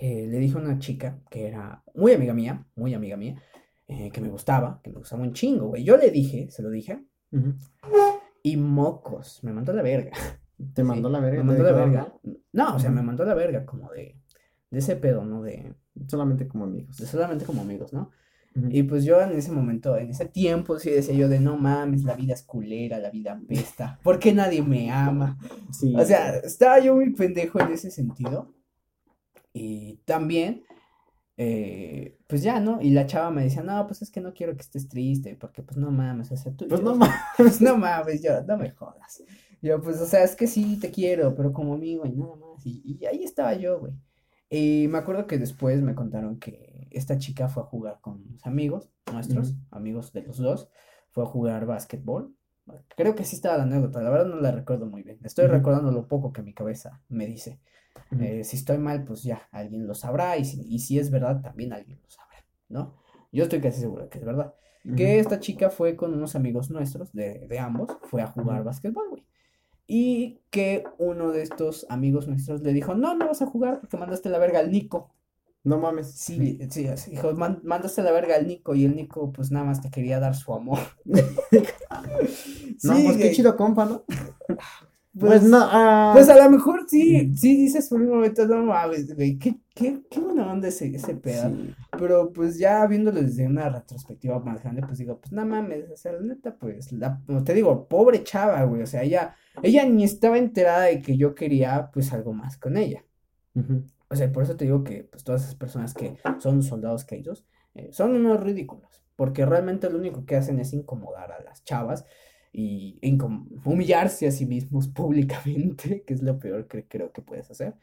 eh, 0.00 0.26
le 0.28 0.38
dije 0.38 0.56
a 0.56 0.60
una 0.60 0.78
chica 0.78 1.20
que 1.30 1.46
era 1.46 1.82
muy 1.94 2.12
amiga 2.12 2.34
mía, 2.34 2.66
muy 2.74 2.94
amiga 2.94 3.16
mía, 3.16 3.40
eh, 3.88 4.10
que 4.10 4.20
me 4.20 4.28
gustaba, 4.28 4.80
que 4.82 4.90
me 4.90 4.98
gustaba 4.98 5.22
un 5.22 5.32
chingo, 5.32 5.68
güey. 5.68 5.84
Yo 5.84 5.96
le 5.96 6.10
dije, 6.10 6.50
se 6.50 6.62
lo 6.62 6.70
dije, 6.70 7.04
y 8.42 8.56
mocos, 8.56 9.42
me 9.42 9.52
mandó 9.52 9.72
la 9.72 9.82
verga. 9.82 10.12
¿Te 10.74 10.82
mandó 10.82 11.08
la 11.08 11.20
verga? 11.20 11.42
Me 11.42 11.44
mandó 11.44 11.64
la 11.64 11.72
verga. 11.72 12.14
No, 12.52 12.76
o 12.76 12.78
sea, 12.78 12.90
me 12.90 13.02
mandó 13.02 13.24
la 13.24 13.34
verga 13.34 13.66
como 13.66 13.90
de, 13.90 14.16
de 14.70 14.78
ese 14.78 14.96
pedo, 14.96 15.24
¿no? 15.24 15.42
De... 15.42 15.74
Solamente 16.08 16.46
como 16.48 16.64
amigos. 16.64 16.96
De 16.96 17.06
solamente 17.06 17.44
como 17.44 17.62
amigos, 17.62 17.92
¿no? 17.92 18.10
Y 18.70 18.84
pues 18.84 19.04
yo 19.04 19.20
en 19.20 19.32
ese 19.32 19.52
momento, 19.52 19.96
en 19.98 20.10
ese 20.10 20.24
tiempo, 20.26 20.78
sí 20.78 20.90
decía 20.90 21.14
yo 21.14 21.28
de 21.28 21.40
no 21.40 21.58
mames, 21.58 22.04
la 22.04 22.14
vida 22.14 22.32
es 22.32 22.42
culera, 22.42 22.98
la 22.98 23.10
vida 23.10 23.32
apesta, 23.32 24.00
¿por 24.02 24.18
qué 24.18 24.32
nadie 24.32 24.62
me 24.62 24.90
ama? 24.90 25.38
Sí. 25.70 25.94
O 25.94 26.04
sea, 26.04 26.36
estaba 26.36 26.78
yo 26.78 26.94
muy 26.94 27.12
pendejo 27.12 27.60
en 27.60 27.72
ese 27.72 27.90
sentido. 27.90 28.54
Y 29.58 30.02
también, 30.04 30.64
eh, 31.38 32.18
pues 32.26 32.42
ya, 32.42 32.60
¿no? 32.60 32.82
Y 32.82 32.90
la 32.90 33.06
chava 33.06 33.30
me 33.30 33.42
decía, 33.42 33.62
no, 33.62 33.86
pues 33.86 34.02
es 34.02 34.10
que 34.10 34.20
no 34.20 34.34
quiero 34.34 34.54
que 34.54 34.60
estés 34.60 34.86
triste, 34.86 35.34
porque 35.40 35.62
pues 35.62 35.78
no 35.78 35.90
mames, 35.90 36.30
o 36.30 36.36
sea, 36.36 36.52
tú... 36.52 36.68
Pues 36.68 36.82
no 36.82 36.94
mames, 37.38 37.62
no 37.62 37.78
mames, 37.78 38.22
yo, 38.22 38.42
no 38.42 38.58
me 38.58 38.70
jodas. 38.72 39.22
Yo, 39.62 39.80
pues, 39.80 39.98
o 40.02 40.04
sea, 40.04 40.24
es 40.24 40.36
que 40.36 40.46
sí 40.46 40.78
te 40.78 40.90
quiero, 40.90 41.34
pero 41.34 41.54
como 41.54 41.72
amigo 41.72 42.04
y 42.04 42.12
nada 42.12 42.36
más. 42.36 42.66
Y, 42.66 42.82
y 42.84 43.06
ahí 43.06 43.24
estaba 43.24 43.54
yo, 43.54 43.80
güey. 43.80 43.94
Y 44.50 44.88
me 44.90 44.98
acuerdo 44.98 45.26
que 45.26 45.38
después 45.38 45.80
me 45.80 45.94
contaron 45.94 46.38
que 46.38 46.88
esta 46.90 47.16
chica 47.16 47.48
fue 47.48 47.62
a 47.62 47.66
jugar 47.66 47.98
con 48.02 48.38
amigos, 48.42 48.90
nuestros, 49.10 49.54
amigos 49.70 50.12
de 50.12 50.20
los 50.20 50.36
dos, 50.36 50.68
fue 51.12 51.24
a 51.24 51.26
jugar 51.26 51.64
básquetbol. 51.64 52.36
Creo 52.94 53.14
que 53.14 53.24
sí 53.24 53.36
estaba 53.36 53.56
la 53.56 53.62
anécdota, 53.62 54.02
la 54.02 54.10
verdad 54.10 54.26
no 54.26 54.38
la 54.38 54.50
recuerdo 54.50 54.84
muy 54.84 55.02
bien. 55.02 55.18
Estoy 55.24 55.46
recordando 55.46 55.92
lo 55.92 56.08
poco 56.08 56.30
que 56.34 56.42
mi 56.42 56.52
cabeza 56.52 57.00
me 57.08 57.26
dice. 57.26 57.58
Eh, 58.18 58.44
si 58.44 58.56
estoy 58.56 58.78
mal, 58.78 59.04
pues 59.04 59.22
ya, 59.22 59.48
alguien 59.50 59.86
lo 59.86 59.94
sabrá. 59.94 60.36
Y 60.36 60.44
si, 60.44 60.62
y 60.68 60.78
si 60.78 60.98
es 60.98 61.10
verdad, 61.10 61.40
también 61.40 61.72
alguien 61.72 61.98
lo 62.02 62.10
sabrá, 62.10 62.44
¿no? 62.68 62.94
Yo 63.32 63.44
estoy 63.44 63.60
casi 63.60 63.80
seguro 63.80 64.08
que 64.08 64.18
es 64.18 64.24
verdad. 64.24 64.54
Que 64.96 65.18
esta 65.18 65.40
chica 65.40 65.68
fue 65.68 65.96
con 65.96 66.14
unos 66.14 66.36
amigos 66.36 66.70
nuestros, 66.70 67.12
de, 67.12 67.48
de 67.48 67.58
ambos, 67.58 67.98
fue 68.02 68.22
a 68.22 68.28
jugar 68.28 68.62
básquetbol, 68.62 69.08
güey. 69.10 69.26
Y 69.88 70.42
que 70.50 70.84
uno 70.98 71.32
de 71.32 71.42
estos 71.42 71.86
amigos 71.88 72.28
nuestros 72.28 72.62
le 72.62 72.72
dijo, 72.72 72.94
no, 72.94 73.16
no 73.16 73.26
vas 73.26 73.42
a 73.42 73.46
jugar 73.46 73.80
porque 73.80 73.96
mandaste 73.96 74.28
la 74.28 74.38
verga 74.38 74.60
al 74.60 74.70
Nico. 74.70 75.12
No 75.64 75.78
mames. 75.78 76.12
Sí, 76.12 76.60
sí, 76.70 76.88
dijo, 77.10 77.32
mandaste 77.34 78.02
la 78.02 78.12
verga 78.12 78.36
al 78.36 78.46
Nico 78.46 78.76
y 78.76 78.84
el 78.84 78.94
Nico 78.94 79.32
pues 79.32 79.50
nada 79.50 79.66
más 79.66 79.80
te 79.80 79.90
quería 79.90 80.20
dar 80.20 80.36
su 80.36 80.54
amor. 80.54 80.78
sí, 81.04 82.76
no, 82.84 82.94
pues 83.04 83.16
qué 83.16 83.32
chido 83.32 83.56
compa, 83.56 83.84
¿no? 83.84 84.04
Pues, 85.18 85.40
pues, 85.40 85.50
no, 85.50 85.58
ah. 85.62 86.10
pues 86.12 86.28
a 86.28 86.36
lo 86.36 86.50
mejor 86.50 86.84
sí, 86.86 87.34
sí 87.34 87.56
dices 87.56 87.88
por 87.88 88.02
un 88.02 88.10
momento, 88.10 88.46
no 88.46 88.62
mames, 88.64 89.14
güey, 89.14 89.38
qué, 89.38 89.56
qué, 89.74 90.02
qué 90.10 90.20
buena 90.20 90.52
onda 90.52 90.68
ese, 90.68 90.94
ese 90.94 91.14
pedo. 91.14 91.56
Pero 91.98 92.32
pues 92.34 92.58
ya 92.58 92.86
viéndolo 92.86 93.22
desde 93.22 93.46
una 93.46 93.70
retrospectiva 93.70 94.38
más 94.40 94.62
grande, 94.62 94.82
pues 94.82 94.98
digo, 94.98 95.18
pues 95.18 95.32
no 95.32 95.46
mames, 95.46 95.90
o 95.90 95.96
sea, 95.96 96.12
la 96.12 96.20
neta, 96.20 96.58
pues, 96.58 96.92
la, 96.92 97.22
te 97.46 97.54
digo, 97.54 97.88
pobre 97.88 98.24
chava, 98.24 98.62
güey, 98.64 98.82
o 98.82 98.86
sea, 98.86 99.04
ella, 99.04 99.34
ella 99.62 99.86
ni 99.86 100.04
estaba 100.04 100.36
enterada 100.36 100.82
de 100.82 101.00
que 101.00 101.16
yo 101.16 101.34
quería, 101.34 101.90
pues, 101.94 102.12
algo 102.12 102.34
más 102.34 102.58
con 102.58 102.76
ella. 102.76 103.02
O 104.08 104.16
sea, 104.16 104.30
por 104.30 104.42
eso 104.42 104.54
te 104.56 104.66
digo 104.66 104.84
que, 104.84 105.04
pues, 105.04 105.24
todas 105.24 105.44
esas 105.44 105.54
personas 105.54 105.94
que 105.94 106.18
son 106.40 106.62
soldados 106.62 107.06
caídos, 107.06 107.46
eh, 107.74 107.88
son 107.90 108.14
unos 108.14 108.42
ridículos, 108.42 109.02
porque 109.16 109.46
realmente 109.46 109.88
lo 109.88 109.98
único 109.98 110.26
que 110.26 110.36
hacen 110.36 110.58
es 110.60 110.74
incomodar 110.74 111.32
a 111.32 111.42
las 111.42 111.64
chavas 111.64 112.04
y 112.52 112.98
humillarse 113.64 114.26
a 114.26 114.30
sí 114.32 114.46
mismos 114.46 114.88
públicamente, 114.94 116.02
que 116.04 116.14
es 116.14 116.22
lo 116.22 116.38
peor 116.38 116.66
que 116.68 116.86
creo 116.86 117.12
que 117.12 117.22
puedes 117.22 117.50
hacer. 117.50 117.76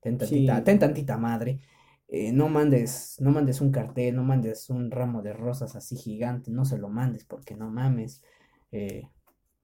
Ten 0.00 0.18
tantita, 0.18 0.62
ten 0.64 0.78
tantita 0.78 1.16
madre. 1.18 1.60
eh, 2.08 2.32
no 2.32 2.48
mandes, 2.48 3.16
no 3.20 3.30
mandes 3.30 3.60
un 3.60 3.70
cartel, 3.72 4.16
no 4.16 4.22
mandes 4.24 4.70
un 4.70 4.90
ramo 4.90 5.22
de 5.22 5.32
rosas 5.34 5.76
así 5.76 5.96
gigante, 5.96 6.50
no 6.50 6.64
se 6.64 6.78
lo 6.78 6.88
mandes 6.88 7.24
porque 7.24 7.54
no 7.56 7.70
mames, 7.70 8.22
eh, 8.72 9.10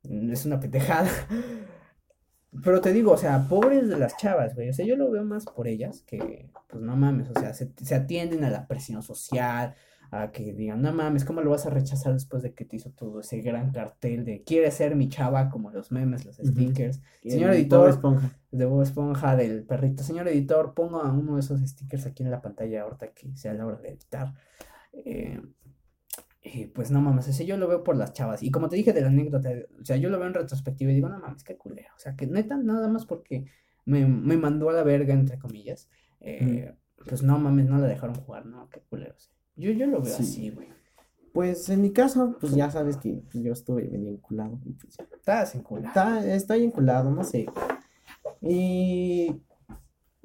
es 0.04 0.46
una 0.46 0.60
petejada. 0.60 1.10
Pero 2.62 2.80
te 2.80 2.92
digo, 2.92 3.12
o 3.12 3.16
sea, 3.16 3.48
pobres 3.48 3.88
de 3.88 3.96
las 3.98 4.16
chavas, 4.16 4.54
güey. 4.54 4.68
O 4.70 4.72
sea, 4.72 4.86
yo 4.86 4.96
lo 4.96 5.10
veo 5.10 5.24
más 5.24 5.46
por 5.48 5.66
ellas 5.66 6.02
que, 6.06 6.50
pues 6.68 6.82
no 6.82 6.96
mames, 6.96 7.28
o 7.30 7.34
sea, 7.34 7.52
se, 7.54 7.72
se 7.82 7.94
atienden 7.96 8.44
a 8.44 8.50
la 8.50 8.66
presión 8.68 9.02
social, 9.02 9.74
a 10.22 10.30
que 10.32 10.52
digan, 10.52 10.82
no 10.82 10.92
mames, 10.92 11.24
¿cómo 11.24 11.40
lo 11.42 11.50
vas 11.50 11.66
a 11.66 11.70
rechazar 11.70 12.12
después 12.12 12.42
de 12.42 12.54
que 12.54 12.64
te 12.64 12.76
hizo 12.76 12.90
todo 12.90 13.20
ese 13.20 13.40
gran 13.40 13.72
cartel 13.72 14.24
de 14.24 14.42
quiere 14.44 14.70
ser 14.70 14.96
mi 14.96 15.08
chava, 15.08 15.50
como 15.50 15.70
los 15.70 15.90
memes, 15.92 16.24
los 16.24 16.36
stickers? 16.36 17.00
Señor 17.26 17.52
editor, 17.52 17.88
Esponja. 17.90 18.30
de 18.50 18.64
Bob 18.66 18.82
Esponja, 18.82 19.36
del 19.36 19.64
perrito, 19.64 20.02
señor 20.04 20.28
editor, 20.28 20.74
pongo 20.74 21.00
a 21.00 21.12
uno 21.12 21.34
de 21.34 21.40
esos 21.40 21.60
stickers 21.60 22.06
aquí 22.06 22.22
en 22.22 22.30
la 22.30 22.42
pantalla 22.42 22.82
ahorita 22.82 23.08
que 23.12 23.34
sea 23.36 23.54
la 23.54 23.66
hora 23.66 23.78
de 23.78 23.88
editar. 23.90 24.34
Eh, 24.92 25.40
y 26.42 26.66
pues 26.66 26.90
no 26.90 27.00
mames, 27.00 27.26
ese 27.28 27.46
yo 27.46 27.56
lo 27.56 27.66
veo 27.68 27.82
por 27.82 27.96
las 27.96 28.12
chavas. 28.12 28.42
Y 28.42 28.50
como 28.50 28.68
te 28.68 28.76
dije 28.76 28.92
de 28.92 29.00
la 29.00 29.08
anécdota, 29.08 29.50
o 29.80 29.84
sea, 29.84 29.96
yo 29.96 30.10
lo 30.10 30.18
veo 30.18 30.28
en 30.28 30.34
retrospectiva 30.34 30.92
y 30.92 30.94
digo, 30.94 31.08
no 31.08 31.18
mames, 31.18 31.42
qué 31.42 31.56
culero. 31.56 31.88
O 31.96 31.98
sea, 31.98 32.14
que 32.16 32.26
neta, 32.26 32.56
nada 32.58 32.88
más 32.88 33.06
porque 33.06 33.46
me, 33.86 34.06
me 34.06 34.36
mandó 34.36 34.68
a 34.70 34.72
la 34.74 34.82
verga, 34.82 35.14
entre 35.14 35.38
comillas. 35.38 35.88
Eh, 36.20 36.74
Pues 37.08 37.22
no 37.22 37.38
mames, 37.38 37.66
no 37.66 37.78
la 37.78 37.86
dejaron 37.86 38.14
jugar, 38.16 38.46
no, 38.46 38.68
qué 38.70 38.80
culero. 38.80 39.14
Yo, 39.56 39.70
yo 39.72 39.86
lo 39.86 40.00
veo 40.00 40.14
así, 40.14 40.50
güey. 40.50 40.68
Pues 41.32 41.68
en 41.68 41.82
mi 41.82 41.92
caso, 41.92 42.36
pues 42.40 42.54
ya 42.54 42.70
sabes 42.70 42.96
que 42.96 43.22
yo 43.32 43.52
estuve 43.52 43.82
bien 43.82 44.06
enculado. 44.06 44.60
Pues, 44.80 44.96
Estás 45.12 45.54
enculado. 45.54 45.88
Está, 45.88 46.34
estoy 46.34 46.64
enculado, 46.64 47.10
no 47.10 47.24
sé. 47.24 47.46
Y 48.40 49.42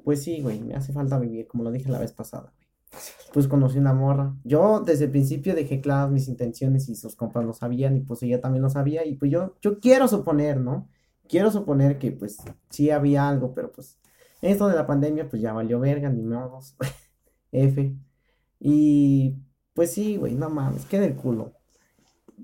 pues 0.04 0.22
sí, 0.22 0.40
güey, 0.40 0.60
me 0.60 0.74
hace 0.74 0.92
falta 0.92 1.18
vivir, 1.18 1.46
como 1.46 1.64
lo 1.64 1.70
dije 1.70 1.90
la 1.90 1.98
vez 1.98 2.12
pasada, 2.12 2.52
güey. 2.54 2.68
Pues 3.32 3.46
conocí 3.46 3.78
una 3.78 3.94
morra. 3.94 4.34
Yo 4.44 4.80
desde 4.80 5.04
el 5.04 5.10
principio 5.10 5.54
dejé 5.54 5.80
claras 5.80 6.10
mis 6.10 6.28
intenciones 6.28 6.88
y 6.88 6.96
sus 6.96 7.14
compas 7.14 7.44
lo 7.44 7.52
sabían 7.52 7.96
y 7.96 8.00
pues 8.00 8.22
ella 8.22 8.40
también 8.40 8.62
lo 8.62 8.70
sabía 8.70 9.06
y 9.06 9.14
pues 9.14 9.30
yo, 9.30 9.54
yo 9.60 9.78
quiero 9.78 10.08
suponer, 10.08 10.60
¿no? 10.60 10.88
Quiero 11.28 11.50
suponer 11.52 11.98
que 11.98 12.10
pues 12.10 12.38
sí 12.68 12.90
había 12.90 13.28
algo, 13.28 13.54
pero 13.54 13.70
pues 13.70 13.98
esto 14.42 14.68
de 14.68 14.74
la 14.74 14.86
pandemia 14.86 15.28
pues 15.28 15.40
ya 15.40 15.52
valió 15.52 15.78
verga, 15.78 16.08
ni 16.10 16.22
modos. 16.22 16.76
F. 17.52 17.94
Y 18.60 19.36
pues 19.74 19.92
sí, 19.92 20.16
güey, 20.16 20.34
no 20.34 20.50
mames, 20.50 20.84
qué 20.86 21.00
del 21.00 21.16
culo. 21.16 21.54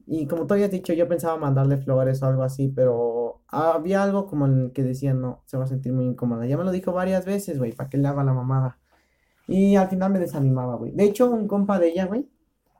Y 0.06 0.26
como 0.26 0.46
tú 0.46 0.54
habías 0.54 0.70
dicho, 0.70 0.92
yo 0.92 1.08
pensaba 1.08 1.36
mandarle 1.36 1.76
flores 1.78 2.22
o 2.22 2.26
algo 2.26 2.42
así, 2.42 2.68
pero 2.68 3.42
había 3.48 4.02
algo 4.02 4.26
como 4.26 4.46
en 4.46 4.60
el 4.60 4.72
que 4.72 4.82
decía, 4.82 5.14
no, 5.14 5.42
se 5.46 5.56
va 5.56 5.64
a 5.64 5.68
sentir 5.68 5.92
muy 5.92 6.06
incómoda. 6.06 6.46
Ya 6.46 6.56
me 6.56 6.64
lo 6.64 6.70
dijo 6.70 6.92
varias 6.92 7.24
veces, 7.24 7.58
güey, 7.58 7.72
para 7.72 7.90
que 7.90 7.98
le 7.98 8.08
haga 8.08 8.24
la 8.24 8.32
mamada. 8.32 8.78
Y 9.48 9.76
al 9.76 9.88
final 9.88 10.12
me 10.12 10.18
desanimaba, 10.18 10.76
güey. 10.76 10.92
De 10.92 11.04
hecho, 11.04 11.30
un 11.30 11.46
compa 11.46 11.78
de 11.78 11.88
ella, 11.88 12.06
güey, 12.06 12.28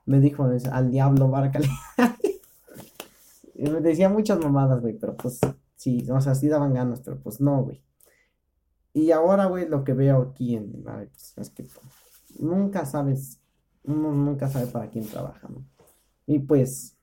me 0.05 0.19
dijo, 0.19 0.49
al 0.71 0.91
diablo, 0.91 1.29
bárcale. 1.29 1.69
me 3.55 3.81
decía 3.81 4.09
muchas 4.09 4.39
mamadas, 4.39 4.81
güey, 4.81 4.93
pero 4.97 5.15
pues 5.15 5.39
sí, 5.75 6.05
o 6.09 6.21
sea, 6.21 6.35
sí 6.35 6.47
daban 6.47 6.73
ganas, 6.73 7.01
pero 7.01 7.19
pues 7.19 7.41
no, 7.41 7.63
güey. 7.63 7.83
Y 8.93 9.11
ahora, 9.11 9.45
güey, 9.45 9.67
lo 9.67 9.83
que 9.83 9.93
veo 9.93 10.21
aquí 10.31 10.55
en, 10.55 10.83
pues, 10.83 11.33
es 11.37 11.49
que 11.51 11.67
nunca 12.39 12.85
sabes, 12.85 13.39
uno 13.83 14.11
nunca 14.13 14.47
sabe 14.49 14.67
para 14.67 14.89
quién 14.89 15.05
trabaja, 15.05 15.47
¿no? 15.49 15.63
Y 16.25 16.39
pues, 16.39 16.97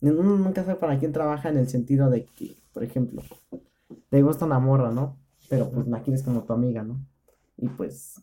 uno 0.00 0.36
nunca 0.36 0.64
sabe 0.64 0.78
para 0.78 0.98
quién 0.98 1.12
trabaja 1.12 1.48
en 1.48 1.58
el 1.58 1.68
sentido 1.68 2.10
de 2.10 2.24
que, 2.24 2.56
por 2.72 2.84
ejemplo, 2.84 3.22
te 4.08 4.22
gusta 4.22 4.46
una 4.46 4.58
morra, 4.58 4.90
¿no? 4.90 5.16
Pero 5.48 5.70
pues 5.70 5.86
la 5.88 6.02
quieres 6.02 6.22
como 6.22 6.44
tu 6.44 6.52
amiga, 6.52 6.82
¿no? 6.82 7.00
Y 7.56 7.68
pues, 7.68 8.22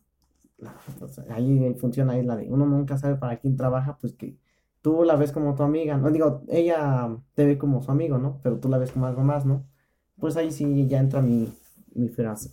ahí 1.29 1.75
funciona 1.79 2.13
ahí 2.13 2.23
la 2.23 2.35
de, 2.35 2.49
uno 2.49 2.65
nunca 2.65 2.97
sabe 2.97 3.15
para 3.15 3.37
quién 3.37 3.55
trabaja, 3.57 3.97
pues 3.99 4.13
que 4.13 4.37
tú 4.81 5.03
la 5.03 5.15
ves 5.15 5.31
como 5.31 5.55
tu 5.55 5.63
amiga, 5.63 5.97
no 5.97 6.11
digo, 6.11 6.43
ella 6.47 7.09
te 7.35 7.45
ve 7.45 7.57
como 7.57 7.81
su 7.81 7.91
amigo, 7.91 8.17
¿no? 8.17 8.39
Pero 8.43 8.59
tú 8.59 8.69
la 8.69 8.77
ves 8.77 8.91
como 8.91 9.05
algo 9.05 9.23
más, 9.23 9.45
¿no? 9.45 9.65
Pues 10.19 10.37
ahí 10.37 10.51
sí 10.51 10.87
ya 10.87 10.99
entra 10.99 11.21
mi, 11.21 11.53
mi 11.93 12.09
frase. 12.09 12.51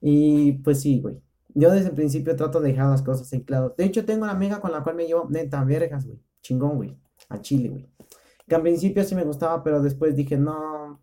Y 0.00 0.52
pues 0.52 0.80
sí, 0.80 1.00
güey. 1.00 1.20
Yo 1.58 1.70
desde 1.70 1.88
el 1.88 1.94
principio 1.94 2.36
trato 2.36 2.60
de 2.60 2.68
dejar 2.68 2.90
las 2.90 3.00
cosas 3.00 3.32
en 3.32 3.40
claro. 3.40 3.74
De 3.78 3.84
hecho, 3.86 4.04
tengo 4.04 4.24
una 4.24 4.32
amiga 4.32 4.60
con 4.60 4.72
la 4.72 4.82
cual 4.82 4.94
me 4.94 5.06
llevo 5.06 5.26
neta, 5.30 5.64
vergas, 5.64 6.04
güey. 6.04 6.20
Chingón, 6.42 6.76
güey. 6.76 7.00
A 7.30 7.40
Chile, 7.40 7.70
güey. 7.70 7.88
Que 8.46 8.54
al 8.54 8.60
principio 8.60 9.02
sí 9.04 9.14
me 9.14 9.24
gustaba, 9.24 9.64
pero 9.64 9.80
después 9.80 10.14
dije, 10.14 10.36
no. 10.36 11.00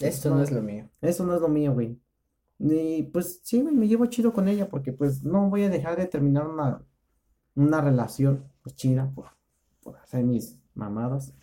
Esto 0.00 0.30
no, 0.30 0.42
es 0.42 0.50
lo 0.50 0.62
mío. 0.62 0.90
Eso 1.00 1.24
no 1.24 1.32
es 1.36 1.40
lo 1.40 1.46
mío, 1.46 1.74
güey. 1.74 1.96
Y 2.58 3.04
pues 3.04 3.38
sí, 3.44 3.62
güey, 3.62 3.72
me 3.72 3.86
llevo 3.86 4.06
chido 4.06 4.32
con 4.32 4.48
ella 4.48 4.68
porque 4.68 4.92
pues 4.92 5.22
no 5.22 5.48
voy 5.48 5.62
a 5.62 5.68
dejar 5.68 5.96
de 5.96 6.06
terminar 6.06 6.48
una, 6.48 6.84
una 7.54 7.80
relación 7.80 8.50
pues 8.62 8.74
chida 8.74 9.12
por, 9.14 9.26
por 9.80 9.96
hacer 9.98 10.24
mis 10.24 10.58
mamadas. 10.74 11.34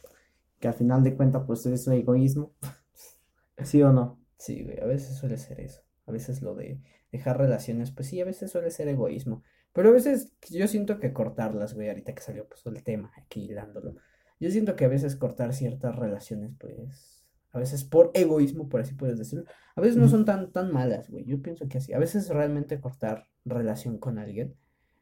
Que 0.60 0.68
al 0.68 0.74
final 0.74 1.04
de 1.04 1.16
cuentas 1.16 1.44
pues 1.48 1.66
es 1.68 1.88
egoísmo. 1.88 2.52
¿Sí 3.64 3.82
o 3.82 3.94
no? 3.94 4.20
Sí, 4.38 4.62
güey, 4.62 4.78
a 4.82 4.86
veces 4.86 5.18
suele 5.18 5.38
ser 5.38 5.62
eso. 5.62 5.80
A 6.06 6.12
veces 6.12 6.42
lo 6.42 6.54
de 6.54 6.82
dejar 7.18 7.38
relaciones, 7.38 7.92
pues 7.92 8.08
sí, 8.08 8.22
a 8.22 8.26
veces 8.26 8.52
suele 8.52 8.72
ser 8.72 8.88
egoísmo. 8.88 9.44
Pero 9.74 9.90
a 9.90 9.92
veces 9.92 10.34
yo 10.50 10.68
siento 10.68 11.00
que 11.00 11.14
cortarlas, 11.14 11.74
güey, 11.74 11.90
ahorita 11.90 12.14
que 12.14 12.22
salió 12.22 12.48
pues 12.48 12.66
el 12.66 12.84
tema, 12.84 13.12
aquí 13.18 13.46
hilándolo. 13.46 13.96
Yo 14.40 14.50
siento 14.52 14.76
que 14.76 14.86
a 14.86 14.90
veces 14.90 15.16
cortar 15.16 15.54
ciertas 15.54 15.96
relaciones, 15.96 16.54
pues, 16.60 17.26
a 17.52 17.60
veces 17.60 17.84
por 17.84 18.12
egoísmo, 18.14 18.70
por 18.70 18.82
así 18.82 18.94
puedes 18.94 19.18
decirlo, 19.18 19.46
a 19.76 19.82
veces 19.82 19.98
no 19.98 20.08
son 20.08 20.26
tan, 20.26 20.52
tan 20.52 20.72
malas, 20.72 21.10
güey. 21.10 21.26
Yo 21.26 21.42
pienso 21.42 21.68
que 21.68 21.78
así. 21.78 21.94
A 21.94 22.00
veces 22.00 22.30
realmente 22.30 22.80
cortar 22.80 23.28
relación 23.46 23.98
con 23.98 24.20
alguien, 24.20 24.56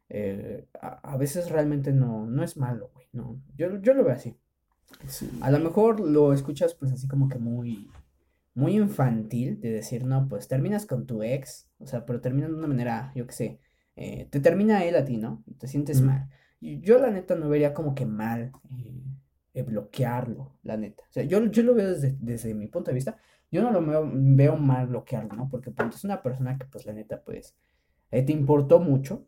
eh, 0.09 0.67
a, 0.79 1.17
veces 1.17 1.49
realmente 1.49 1.91
no, 1.91 2.25
no 2.25 2.43
es 2.43 2.57
malo, 2.57 2.91
güey. 2.93 3.07
No, 3.13 3.41
yo, 3.55 3.79
yo 3.81 3.93
lo 3.93 4.03
veo 4.03 4.13
así. 4.13 4.37
A 5.41 5.49
lo 5.49 5.59
mejor 5.59 5.99
lo 5.99 6.33
escuchas 6.33 6.75
pues 6.75 6.91
así 6.91 7.07
como 7.07 7.29
que 7.29 7.39
muy, 7.39 7.89
muy 8.55 8.77
infantil 8.77 9.59
de 9.59 9.71
decir, 9.71 10.05
no, 10.05 10.27
pues 10.27 10.47
terminas 10.47 10.85
con 10.85 11.05
tu 11.05 11.23
ex, 11.23 11.69
o 11.79 11.87
sea, 11.87 12.05
pero 12.05 12.21
terminan 12.21 12.51
de 12.51 12.57
una 12.57 12.67
manera, 12.67 13.11
yo 13.15 13.25
qué 13.25 13.33
sé, 13.33 13.59
eh, 13.95 14.27
te 14.29 14.39
termina 14.39 14.83
él 14.83 14.95
a 14.95 15.05
ti, 15.05 15.17
¿no? 15.17 15.43
Te 15.57 15.67
sientes 15.67 16.01
mal. 16.01 16.29
Y 16.59 16.79
yo 16.81 16.99
la 16.99 17.11
neta 17.11 17.35
no 17.35 17.49
vería 17.49 17.73
como 17.73 17.95
que 17.95 18.05
mal 18.05 18.51
eh, 18.69 19.03
eh, 19.53 19.63
bloquearlo, 19.63 20.55
la 20.63 20.77
neta. 20.77 21.03
O 21.09 21.13
sea, 21.13 21.23
yo, 21.23 21.43
yo 21.45 21.63
lo 21.63 21.73
veo 21.73 21.89
desde, 21.89 22.15
desde 22.19 22.53
mi 22.53 22.67
punto 22.67 22.91
de 22.91 22.95
vista, 22.95 23.17
yo 23.51 23.61
no 23.61 23.71
lo 23.71 23.85
veo, 23.85 24.09
veo 24.13 24.55
mal 24.55 24.87
bloquearlo, 24.87 25.35
¿no? 25.35 25.49
Porque 25.49 25.71
pues, 25.71 25.95
es 25.95 26.03
una 26.03 26.21
persona 26.21 26.57
que 26.57 26.65
pues 26.65 26.85
la 26.85 26.93
neta 26.93 27.21
pues 27.23 27.55
te 28.09 28.31
importó 28.31 28.79
mucho, 28.79 29.27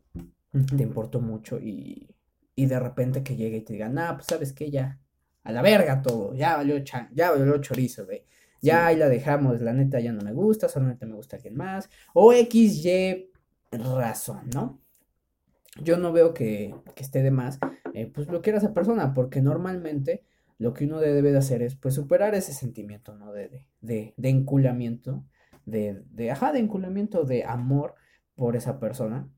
te 0.76 0.82
importó 0.84 1.20
mucho 1.20 1.58
y, 1.58 2.14
y 2.54 2.66
de 2.66 2.78
repente 2.78 3.24
que 3.24 3.34
llegue 3.34 3.58
y 3.58 3.60
te 3.62 3.72
diga, 3.72 3.88
nah, 3.88 4.14
pues 4.14 4.26
sabes 4.26 4.52
que 4.52 4.70
ya, 4.70 5.00
a 5.42 5.50
la 5.50 5.60
verga 5.60 6.02
todo, 6.02 6.34
ya 6.34 6.56
valió, 6.56 6.78
chan, 6.84 7.08
ya 7.12 7.32
valió 7.32 7.58
chorizo, 7.58 8.06
güey 8.06 8.24
ya 8.62 8.86
ahí 8.86 8.96
la 8.96 9.08
dejamos, 9.08 9.60
la 9.60 9.72
neta 9.72 10.00
ya 10.00 10.12
no 10.12 10.22
me 10.22 10.32
gusta, 10.32 10.68
solamente 10.68 11.06
me 11.06 11.14
gusta 11.14 11.36
alguien 11.36 11.56
más, 11.56 11.90
o 12.14 12.32
X, 12.32 12.84
Y 12.84 13.30
razón, 13.70 14.50
¿no? 14.54 14.80
Yo 15.82 15.98
no 15.98 16.12
veo 16.12 16.32
que, 16.32 16.74
esté 16.96 17.22
de 17.22 17.30
más, 17.30 17.58
eh, 17.94 18.06
pues 18.06 18.26
bloquear 18.26 18.56
a 18.56 18.58
esa 18.58 18.74
persona, 18.74 19.12
porque 19.14 19.42
normalmente 19.42 20.24
lo 20.58 20.72
que 20.72 20.86
uno 20.86 21.00
debe 21.00 21.32
de 21.32 21.38
hacer 21.38 21.62
es, 21.62 21.76
pues, 21.76 21.94
superar 21.94 22.34
ese 22.34 22.52
sentimiento, 22.52 23.14
¿no? 23.14 23.32
De, 23.32 23.48
de, 23.48 23.66
de, 23.80 24.14
de 24.16 24.28
enculamiento, 24.30 25.24
de, 25.66 26.02
de, 26.10 26.30
ajá, 26.30 26.52
de 26.52 26.60
enculamiento, 26.60 27.24
de 27.24 27.44
amor 27.44 27.94
por 28.34 28.56
esa 28.56 28.80
persona. 28.80 29.28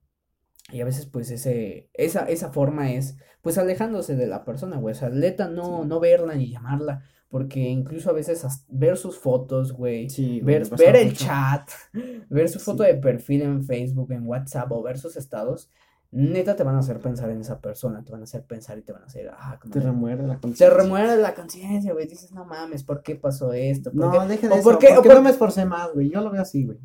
Y 0.71 0.81
a 0.81 0.85
veces, 0.85 1.07
pues, 1.07 1.31
ese, 1.31 1.91
esa, 1.95 2.27
esa 2.27 2.53
forma 2.53 2.93
es, 2.93 3.17
pues, 3.43 3.59
alejándose 3.59 4.15
de 4.15 4.29
la 4.29 4.45
persona, 4.45 4.77
güey. 4.77 4.93
O 4.93 4.99
sea, 4.99 5.09
neta, 5.09 5.49
no, 5.49 5.85
no 5.85 5.99
verla 5.99 6.35
ni 6.35 6.51
llamarla, 6.51 7.03
porque 7.29 7.61
incluso 7.61 8.11
a 8.11 8.15
veces 8.15 8.45
ver 8.69 8.97
sus 8.97 9.19
fotos, 9.19 9.73
güey, 9.73 10.09
ver, 10.43 10.69
ver 10.71 10.97
el 10.97 11.15
chat, 11.15 11.71
ver 12.31 12.49
su 12.49 12.59
foto 12.59 12.83
de 12.83 12.95
perfil 12.95 13.43
en 13.43 13.65
Facebook, 13.65 14.13
en 14.13 14.27
WhatsApp 14.27 14.73
o 14.73 14.83
ver 14.83 14.99
sus 14.99 15.17
estados, 15.17 15.71
neta 16.11 16.57
te 16.57 16.63
van 16.63 16.77
a 16.77 16.79
hacer 16.79 17.01
pensar 17.01 17.29
en 17.31 17.41
esa 17.41 17.61
persona, 17.61 18.03
te 18.03 18.13
van 18.13 18.23
a 18.23 18.25
hacer 18.25 18.45
pensar 18.45 18.79
y 18.79 18.83
te 18.83 18.93
van 18.93 19.03
a 19.03 19.07
hacer, 19.07 19.31
ah, 19.31 19.59
como 19.61 19.75
te 19.75 19.81
remuerde 19.81 20.27
la 20.27 20.41
conciencia. 20.41 20.69
Te 20.69 20.75
remuerde 20.75 21.17
la 21.19 21.35
conciencia, 21.35 21.93
güey, 21.93 22.07
dices, 22.07 22.33
no 22.33 22.47
mames, 22.47 22.83
¿por 22.83 23.03
qué 23.03 23.15
pasó 23.15 23.53
esto? 23.53 23.91
no, 23.93 24.27
deja 24.27 24.49
de 24.49 24.55
eso, 24.55 24.65
¿por 24.65 24.79
qué, 24.79 24.95
no 24.95 25.23
me 25.23 25.31
esforcé 25.31 25.67
más, 25.67 25.93
güey? 25.93 26.09
Yo 26.11 26.23
lo 26.23 26.31
veo 26.31 26.43
así, 26.43 26.65
güey. 26.65 26.79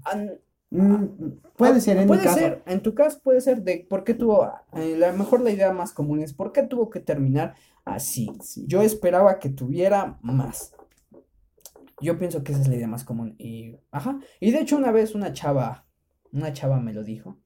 Mm, 0.74 1.38
puede 1.56 1.80
ser 1.82 1.98
en 1.98 2.08
puede 2.08 2.28
ser, 2.30 2.64
en 2.66 2.82
tu 2.82 2.96
caso 2.96 3.20
puede 3.24 3.42
ser 3.42 3.62
de 3.62 3.86
por 3.88 4.04
qué 4.04 4.16
tuvo, 4.16 4.42
a 4.42 4.66
eh, 4.74 4.98
lo 4.98 5.14
mejor 5.14 5.42
la 5.42 5.52
idea 5.52 5.72
más 5.72 5.94
común 5.94 6.22
es 6.22 6.34
por 6.34 6.52
qué 6.52 6.64
tuvo 6.64 6.90
que 6.90 7.00
terminar 7.00 7.54
así. 7.86 8.32
Yo 8.66 8.82
esperaba 8.82 9.38
que 9.38 9.50
tuviera 9.50 10.18
más. 10.24 10.74
Yo 12.02 12.18
pienso 12.18 12.44
que 12.44 12.54
esa 12.54 12.62
es 12.62 12.68
la 12.68 12.76
idea 12.76 12.88
más 12.88 13.04
común. 13.04 13.36
Y, 13.38 13.78
ajá. 13.92 14.20
Y 14.40 14.50
de 14.50 14.62
hecho, 14.62 14.76
una 14.76 14.92
vez 14.92 15.14
una 15.14 15.32
chava, 15.32 15.86
una 16.32 16.52
chava 16.54 16.80
me 16.80 16.94
lo 16.94 17.04
dijo. 17.04 17.38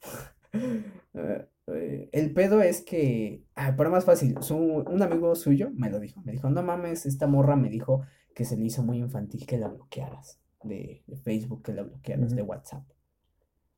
Eh, 1.13 1.47
eh, 1.73 2.09
el 2.11 2.31
pedo 2.33 2.61
es 2.61 2.81
que, 2.81 3.43
ah, 3.55 3.73
pero 3.75 3.89
más 3.89 4.05
fácil, 4.05 4.37
un 4.51 5.01
amigo 5.01 5.33
suyo 5.33 5.71
me 5.73 5.89
lo 5.89 5.99
dijo. 5.99 6.21
Me 6.21 6.31
dijo, 6.31 6.49
no 6.49 6.61
mames, 6.61 7.07
esta 7.07 7.25
morra 7.25 7.55
me 7.55 7.69
dijo 7.69 8.03
que 8.35 8.45
se 8.45 8.55
le 8.55 8.65
hizo 8.65 8.83
muy 8.83 8.99
infantil 8.99 9.47
que 9.47 9.57
la 9.57 9.67
bloquearas 9.67 10.39
de, 10.63 11.03
Facebook, 11.23 11.63
que 11.63 11.73
la 11.73 11.83
bloquearas 11.83 12.35
de 12.35 12.41
WhatsApp. 12.43 12.83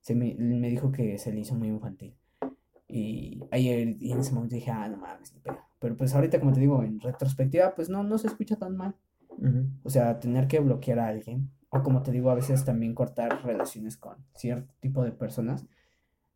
Se 0.10 0.16
me, 0.16 0.34
me 0.40 0.70
dijo 0.72 0.92
que 0.92 1.20
se 1.20 1.32
le 1.32 1.42
hizo 1.42 1.54
muy 1.54 1.68
infantil. 1.68 2.16
Y 2.88 3.44
ayer, 3.52 3.96
y 4.00 4.12
en 4.12 4.20
ese 4.22 4.34
momento 4.34 4.56
dije, 4.56 4.72
ah, 4.72 4.88
no 4.90 4.98
mames, 4.98 5.32
ni 5.36 5.40
pedo. 5.40 5.60
Pero 5.78 5.96
pues 5.96 6.16
ahorita, 6.16 6.40
como 6.40 6.52
te 6.52 6.60
digo, 6.60 6.82
en 6.84 7.00
retrospectiva, 7.00 7.76
pues 7.76 7.90
no, 7.90 8.02
no 8.04 8.18
se 8.18 8.26
escucha 8.26 8.56
tan 8.56 8.76
mal. 8.76 8.96
Ujú. 9.30 9.68
O 9.84 9.90
sea, 9.92 10.20
tener 10.20 10.48
que 10.48 10.60
bloquear 10.60 10.98
a 10.98 11.08
alguien, 11.10 11.52
o 11.70 11.84
como 11.84 12.02
te 12.02 12.12
digo, 12.12 12.32
a 12.32 12.34
veces 12.34 12.66
también 12.66 12.96
cortar 12.96 13.46
relaciones 13.46 13.98
con 13.98 14.18
cierto 14.34 14.74
tipo 14.80 15.04
de 15.04 15.12
personas. 15.12 15.68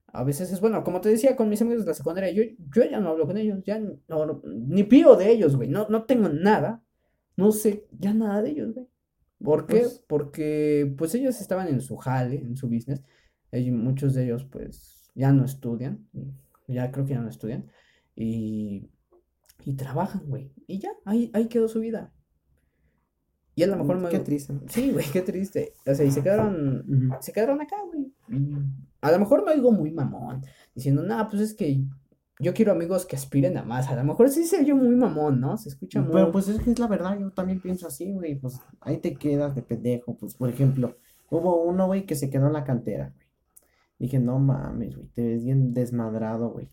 A 0.05 0.24
veces 0.24 0.51
es 0.53 0.61
bueno, 0.61 0.84
como 0.84 1.01
te 1.01 1.09
decía 1.09 1.36
con 1.36 1.49
mis 1.49 1.63
amigos 1.63 1.84
de 1.86 1.89
la 1.89 1.95
secundaria, 1.95 2.30
yo, 2.32 2.43
yo 2.76 2.84
ya 2.84 2.99
no 2.99 3.09
hablo 3.09 3.26
con 3.26 3.38
ellos, 3.38 3.63
ya 3.63 3.80
no, 3.80 3.97
no- 4.07 4.41
ni 4.45 4.84
pido 4.84 5.15
de 5.15 5.32
ellos, 5.32 5.55
güey, 5.55 5.67
no, 5.67 5.88
no 5.89 6.03
tengo 6.03 6.30
nada, 6.30 6.84
no 7.36 7.51
sé 7.51 7.88
ya 7.97 8.13
nada 8.13 8.43
de 8.43 8.51
ellos, 8.51 8.76
güey. 8.76 8.88
¿Por 9.43 9.65
qué? 9.65 9.80
Pues- 9.80 10.05
Porque 10.07 10.93
pues 10.95 11.15
ellos 11.15 11.41
estaban 11.41 11.67
en 11.69 11.82
su 11.82 11.97
jale, 11.97 12.36
en 12.36 12.55
su 12.55 12.69
business, 12.69 13.01
y 13.60 13.72
muchos 13.72 14.14
de 14.14 14.26
ellos 14.26 14.45
pues 14.45 15.12
ya 15.16 15.32
no 15.32 15.45
estudian, 15.45 16.08
ya 16.68 16.91
creo 16.91 17.06
que 17.06 17.14
ya 17.14 17.22
no 17.22 17.30
estudian, 17.30 17.70
y, 18.16 18.89
y 19.66 19.76
trabajan, 19.76 20.24
güey, 20.28 20.51
y 20.68 20.80
ya, 20.80 20.89
ahí, 21.06 21.30
ahí 21.34 21.47
quedó 21.47 21.68
su 21.68 21.80
vida. 21.80 22.14
Y 23.56 23.64
a 23.64 23.68
lo 23.68 23.76
mejor 23.76 23.99
me... 23.99 24.10
Qué 24.10 24.20
triste. 24.20 24.54
Sí, 24.68 24.91
güey, 24.91 25.06
qué 25.12 25.22
triste. 25.22 25.74
O 25.86 25.93
sea, 25.93 26.06
y 26.06 26.12
se 26.12 26.24
quedaron, 26.24 27.14
se 27.22 27.32
quedaron 27.32 27.62
acá, 27.62 27.76
güey. 27.86 28.12
A 29.01 29.12
lo 29.12 29.20
mejor 29.20 29.45
me 29.45 29.51
oigo 29.51 29.72
muy 29.72 29.91
mamón, 29.91 30.41
diciendo, 30.74 31.04
no, 31.04 31.28
pues 31.30 31.41
es 31.41 31.54
que 31.54 31.84
yo 32.39 32.54
quiero 32.54 32.72
amigos 32.72 33.06
que 33.06 33.16
aspiren 33.16 33.58
a 33.58 33.64
más. 33.64 33.89
A 33.89 33.95
lo 33.95 34.04
mejor 34.04 34.30
sí 34.30 34.45
se 34.45 34.66
yo 34.66 34.76
muy 34.76 34.95
mamón, 34.95 35.39
¿no? 35.39 35.58
Se 35.58 35.70
escucha 35.70 36.01
muy... 36.01 36.14
Pero 36.14 36.32
pues 36.32 36.47
es 36.47 36.60
que 36.62 36.72
es 36.72 36.80
la 36.80 36.88
verdad, 36.88 37.18
yo 37.20 37.32
también 37.32 37.62
pienso 37.62 37.88
así, 37.88 38.12
güey, 38.12 38.36
pues 38.36 38.60
ahí 38.82 38.97
te 38.97 39.14
quedas 39.14 39.56
de 39.56 39.62
pendejo, 39.62 40.18
pues 40.18 40.34
por 40.34 40.49
ejemplo, 40.49 40.97
hubo 41.30 41.64
uno, 41.64 41.88
güey, 41.88 42.06
que 42.06 42.16
se 42.16 42.30
quedó 42.30 42.47
en 42.47 42.54
la 42.54 42.64
cantera. 42.64 43.14
Dije, 44.04 44.20
no 44.20 44.38
mames, 44.38 44.97
güey, 44.97 45.08
te 45.14 45.26
ves 45.26 45.45
bien 45.45 45.74
desmadrado, 45.74 46.49
güey. 46.49 46.68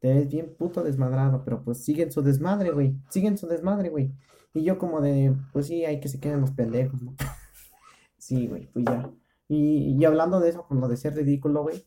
Te 0.00 0.12
ves 0.12 0.28
bien 0.28 0.54
puto 0.54 0.84
desmadrado, 0.84 1.42
pero 1.42 1.64
pues 1.64 1.82
siguen 1.82 2.12
su 2.12 2.20
desmadre, 2.20 2.72
güey, 2.72 2.94
siguen 3.08 3.38
su 3.38 3.46
desmadre, 3.46 3.88
güey. 3.88 4.12
Y 4.52 4.62
yo 4.62 4.76
como 4.76 5.00
de, 5.00 5.34
pues 5.54 5.68
sí, 5.68 5.86
hay 5.86 5.98
que 5.98 6.10
se 6.10 6.20
queden 6.20 6.42
los 6.42 6.50
pendejos, 6.50 7.00
¿no? 7.00 7.14
Sí, 8.18 8.48
güey, 8.48 8.66
pues 8.66 8.84
ya. 8.84 9.10
Y, 9.48 9.96
y 9.98 10.04
hablando 10.04 10.38
de 10.38 10.50
eso, 10.50 10.66
con 10.66 10.78
lo 10.78 10.88
de 10.88 10.98
ser 10.98 11.14
ridículo, 11.14 11.62
güey. 11.62 11.86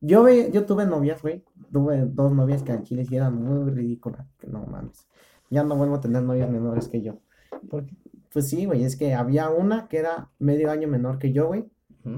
Yo, 0.00 0.28
yo 0.28 0.66
tuve 0.66 0.86
novias, 0.86 1.20
güey. 1.20 1.42
Tuve 1.72 2.06
dos 2.06 2.30
novias 2.30 2.62
que 2.62 2.70
en 2.70 2.84
Chile 2.84 3.04
sí 3.04 3.16
eran 3.16 3.42
muy 3.42 3.72
ridículas. 3.72 4.24
Que 4.38 4.46
no 4.46 4.66
mames. 4.66 5.08
Ya 5.50 5.64
no 5.64 5.74
vuelvo 5.74 5.96
a 5.96 6.00
tener 6.00 6.22
novias 6.22 6.48
menores 6.48 6.86
que 6.86 7.02
yo. 7.02 7.18
Porque, 7.68 7.96
pues 8.32 8.48
sí, 8.48 8.66
güey, 8.66 8.84
es 8.84 8.94
que 8.94 9.14
había 9.14 9.48
una 9.50 9.88
que 9.88 9.98
era 9.98 10.30
medio 10.38 10.70
año 10.70 10.86
menor 10.86 11.18
que 11.18 11.32
yo, 11.32 11.48
güey. 11.48 11.68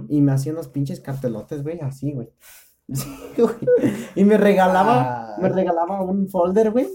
Y 0.09 0.21
me 0.21 0.33
hacía 0.33 0.53
unos 0.53 0.69
pinches 0.69 1.01
cartelotes, 1.01 1.63
güey, 1.63 1.81
así, 1.81 2.13
güey. 2.13 2.31
Sí, 2.93 3.09
güey. 3.39 3.55
Y 4.17 4.25
me 4.25 4.37
regalaba, 4.37 5.35
Ah. 5.35 5.37
me 5.41 5.49
regalaba 5.49 6.03
un 6.03 6.29
folder, 6.29 6.73
güey, 6.73 6.89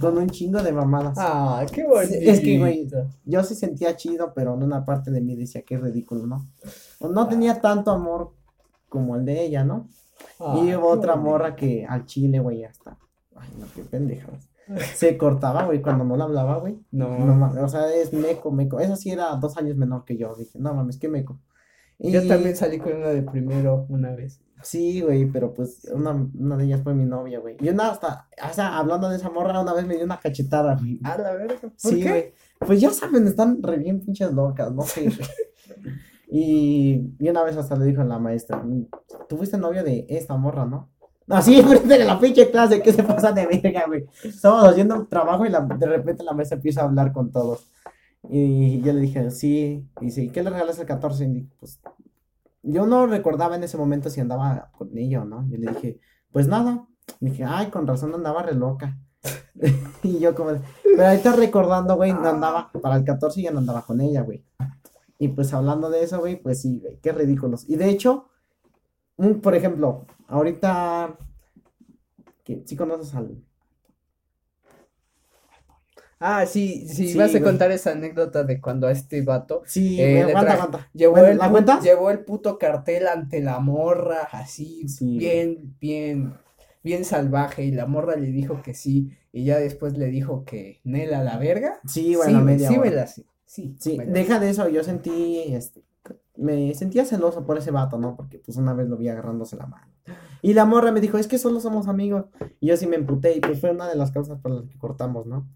con 0.00 0.16
un 0.16 0.30
chingo 0.30 0.62
de 0.62 0.72
mamadas. 0.72 1.16
Ah, 1.18 1.64
qué 1.72 1.84
bonito. 1.84 2.14
Es 2.18 2.40
que, 2.40 2.58
güey, 2.58 2.88
yo 3.24 3.42
sí 3.42 3.54
sentía 3.54 3.96
chido, 3.96 4.32
pero 4.34 4.54
en 4.54 4.62
una 4.62 4.84
parte 4.84 5.10
de 5.10 5.20
mí 5.20 5.34
decía 5.36 5.62
que 5.62 5.74
es 5.74 5.80
ridículo, 5.80 6.26
¿no? 6.26 6.46
No 7.00 7.28
tenía 7.28 7.60
tanto 7.60 7.90
amor 7.90 8.32
como 8.88 9.16
el 9.16 9.24
de 9.24 9.44
ella, 9.44 9.64
¿no? 9.64 9.88
Ah, 10.40 10.54
Y 10.58 10.74
hubo 10.74 10.92
qué 10.92 10.98
otra 10.98 11.14
bonito. 11.14 11.30
morra 11.30 11.56
que 11.56 11.84
al 11.86 12.06
chile, 12.06 12.38
güey, 12.38 12.64
hasta. 12.64 12.96
Ay, 13.36 13.48
no, 13.58 13.66
qué 13.74 13.82
pendejadas. 13.82 14.48
Se 14.94 15.18
cortaba, 15.18 15.64
güey, 15.66 15.82
cuando 15.82 16.04
no 16.04 16.16
la 16.16 16.24
hablaba, 16.24 16.58
güey. 16.58 16.78
No. 16.92 17.18
No 17.18 17.34
mames, 17.34 17.62
o 17.62 17.68
sea, 17.68 17.92
es 17.92 18.12
meco, 18.12 18.52
meco. 18.52 18.78
Esa 18.78 18.96
sí 18.96 19.10
era 19.10 19.34
dos 19.36 19.56
años 19.58 19.76
menor 19.76 20.04
que 20.04 20.16
yo. 20.16 20.34
Dije, 20.36 20.58
no 20.60 20.72
mames, 20.72 20.98
qué 20.98 21.08
meco. 21.08 21.40
Yo 22.10 22.26
también 22.26 22.56
salí 22.56 22.78
con 22.78 22.94
una 22.94 23.08
de 23.08 23.22
primero 23.22 23.86
una 23.88 24.14
vez. 24.14 24.40
Sí, 24.62 25.00
güey, 25.00 25.26
pero 25.26 25.52
pues 25.52 25.88
una, 25.92 26.12
una 26.38 26.56
de 26.56 26.64
ellas 26.64 26.82
fue 26.82 26.94
mi 26.94 27.04
novia, 27.04 27.40
güey. 27.40 27.56
Y 27.60 27.68
una 27.68 27.90
hasta, 27.90 28.28
sea, 28.52 28.78
hablando 28.78 29.08
de 29.08 29.16
esa 29.16 29.28
morra, 29.30 29.60
una 29.60 29.72
vez 29.74 29.86
me 29.86 29.96
dio 29.96 30.04
una 30.04 30.20
cachetada, 30.20 30.76
güey. 30.76 31.00
A 31.04 31.18
la 31.18 31.32
verga. 31.32 31.56
¿Por 31.60 31.72
Sí, 31.76 32.00
qué? 32.00 32.08
güey. 32.08 32.32
Pues 32.60 32.80
ya 32.80 32.90
saben, 32.90 33.26
están 33.26 33.60
re 33.62 33.76
bien 33.78 34.00
pinches 34.00 34.32
locas, 34.32 34.72
no 34.72 34.82
sé. 34.82 35.10
Y, 36.34 37.14
y 37.18 37.28
una 37.28 37.42
vez 37.42 37.56
hasta 37.58 37.76
le 37.76 37.84
dijo 37.84 38.00
a 38.00 38.04
la 38.04 38.18
maestra, 38.18 38.64
tú 39.28 39.36
fuiste 39.36 39.58
novio 39.58 39.84
de 39.84 40.06
esta 40.08 40.34
morra, 40.36 40.64
¿no? 40.64 40.88
Así, 41.28 41.60
frente 41.62 41.98
de 41.98 42.04
la 42.04 42.18
pinche 42.18 42.50
clase, 42.50 42.80
¿qué 42.80 42.90
se 42.92 43.02
pasa 43.02 43.32
de 43.32 43.46
verga, 43.46 43.84
güey? 43.86 44.06
Estamos 44.24 44.64
haciendo 44.64 44.94
un 44.96 45.08
trabajo 45.08 45.44
y 45.44 45.50
la- 45.50 45.60
de 45.60 45.86
repente 45.86 46.24
la 46.24 46.32
maestra 46.32 46.56
empieza 46.56 46.80
a 46.80 46.84
hablar 46.84 47.12
con 47.12 47.30
todos. 47.30 47.68
Y 48.28 48.80
yo 48.82 48.92
le 48.92 49.00
dije, 49.00 49.30
sí, 49.30 49.88
y 50.00 50.10
sí, 50.10 50.30
¿qué 50.30 50.42
le 50.42 50.50
regalas 50.50 50.78
el 50.78 50.86
14? 50.86 51.24
Y 51.24 51.28
dije, 51.28 51.56
pues, 51.58 51.80
yo 52.62 52.86
no 52.86 53.06
recordaba 53.06 53.56
en 53.56 53.64
ese 53.64 53.76
momento 53.76 54.10
si 54.10 54.20
andaba 54.20 54.70
con 54.76 54.96
ella 54.96 55.22
o 55.22 55.24
no. 55.24 55.46
Yo 55.48 55.58
le 55.58 55.72
dije, 55.72 56.00
pues 56.30 56.46
nada. 56.46 56.86
dije, 57.20 57.44
ay, 57.44 57.70
con 57.70 57.86
razón 57.86 58.14
andaba 58.14 58.42
re 58.42 58.54
loca. 58.54 58.98
Y 60.02 60.18
yo 60.18 60.34
como, 60.34 60.50
pero 60.82 61.06
ahorita 61.06 61.36
recordando, 61.36 61.94
güey, 61.94 62.12
no 62.12 62.28
andaba, 62.28 62.72
para 62.82 62.96
el 62.96 63.04
14 63.04 63.40
ya 63.40 63.52
no 63.52 63.60
andaba 63.60 63.82
con 63.82 64.00
ella, 64.00 64.22
güey. 64.22 64.44
Y 65.18 65.28
pues 65.28 65.54
hablando 65.54 65.90
de 65.90 66.02
eso, 66.02 66.18
güey, 66.18 66.42
pues 66.42 66.62
sí, 66.62 66.80
güey, 66.80 66.98
qué 67.00 67.12
ridículos. 67.12 67.68
Y 67.68 67.76
de 67.76 67.88
hecho, 67.88 68.26
un, 69.16 69.40
por 69.40 69.54
ejemplo, 69.54 70.06
ahorita, 70.26 71.16
que 72.42 72.64
sí 72.66 72.74
conoces 72.74 73.14
al... 73.14 73.40
Ah, 76.24 76.46
sí, 76.46 76.86
sí, 76.88 77.08
Sí, 77.08 77.18
vas 77.18 77.30
a 77.30 77.32
güey. 77.32 77.42
contar 77.42 77.72
esa 77.72 77.90
anécdota 77.92 78.44
de 78.44 78.60
cuando 78.60 78.86
a 78.86 78.92
este 78.92 79.22
vato 79.22 79.62
Sí, 79.66 80.00
Eh, 80.00 80.22
aguanta, 80.22 80.52
aguanta. 80.52 80.88
llevó 80.94 81.14
Bueno, 81.14 81.28
el, 81.28 81.38
¿la 81.38 81.48
pu- 81.48 81.52
cuentas? 81.52 81.82
llevó 81.84 82.10
el 82.10 82.20
puto 82.20 82.58
cartel 82.58 83.08
ante 83.08 83.40
la 83.40 83.58
morra, 83.58 84.28
así, 84.30 84.88
Sí, 84.88 85.18
bien, 85.18 85.74
bien, 85.80 86.34
bien 86.84 87.04
salvaje, 87.04 87.64
y 87.64 87.72
la 87.72 87.86
morra 87.86 88.14
le 88.16 88.28
dijo 88.30 88.62
que 88.62 88.72
sí, 88.74 89.10
y 89.32 89.44
ya 89.44 89.58
después 89.58 89.98
le 89.98 90.06
dijo 90.06 90.44
que 90.44 90.80
Nela 90.84 91.24
la 91.24 91.38
verga. 91.38 91.80
Sí, 91.86 92.14
bueno, 92.14 92.38
sí, 92.38 92.44
media 92.44 92.68
sí 92.70 92.78
hora. 92.78 92.90
me 92.90 92.96
la 92.96 93.06
sé, 93.06 93.24
sí, 93.44 93.76
Sí, 93.80 93.98
me 93.98 94.06
la 94.06 94.12
deja 94.12 94.38
de 94.38 94.50
eso, 94.50 94.68
yo 94.68 94.84
sentí, 94.84 95.42
este, 95.54 95.82
me 96.36 96.74
sentía 96.74 97.04
celoso 97.04 97.44
por 97.44 97.58
ese 97.58 97.70
vato, 97.72 97.98
¿no? 97.98 98.16
Porque 98.16 98.38
pues 98.38 98.56
una 98.56 98.74
vez 98.74 98.88
lo 98.88 98.96
vi 98.96 99.08
agarrándose 99.08 99.56
la 99.56 99.66
mano. 99.66 99.86
Y 100.40 100.54
la 100.54 100.64
morra 100.64 100.90
me 100.92 101.00
dijo, 101.00 101.18
es 101.18 101.28
que 101.28 101.38
solo 101.38 101.60
somos 101.60 101.88
amigos. 101.88 102.24
Y 102.60 102.68
yo 102.68 102.76
sí 102.76 102.86
me 102.86 102.96
emputé 102.96 103.36
y 103.36 103.40
pues 103.40 103.60
fue 103.60 103.70
una 103.70 103.88
de 103.88 103.96
las 103.96 104.10
causas 104.10 104.38
por 104.40 104.50
las 104.52 104.64
que 104.68 104.78
cortamos, 104.78 105.26
¿no? 105.26 105.48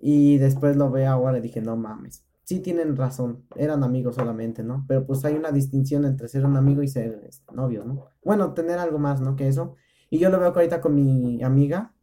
Y 0.00 0.38
después 0.38 0.76
lo 0.76 0.90
veo 0.90 1.10
ahora 1.10 1.38
y 1.38 1.42
dije, 1.42 1.60
no 1.60 1.76
mames, 1.76 2.24
sí 2.44 2.60
tienen 2.60 2.96
razón, 2.96 3.44
eran 3.54 3.84
amigos 3.84 4.16
solamente, 4.16 4.64
¿no? 4.64 4.84
Pero 4.88 5.06
pues 5.06 5.24
hay 5.24 5.34
una 5.34 5.52
distinción 5.52 6.04
entre 6.04 6.26
ser 6.26 6.44
un 6.44 6.56
amigo 6.56 6.82
y 6.82 6.88
ser 6.88 7.22
este, 7.28 7.54
novios, 7.54 7.86
¿no? 7.86 8.06
Bueno, 8.24 8.54
tener 8.54 8.78
algo 8.78 8.98
más, 8.98 9.20
¿no? 9.20 9.36
Que 9.36 9.46
eso. 9.46 9.76
Y 10.08 10.18
yo 10.18 10.30
lo 10.30 10.40
veo 10.40 10.48
ahorita 10.48 10.80
con 10.80 10.94
mi 10.94 11.42
amiga, 11.44 11.94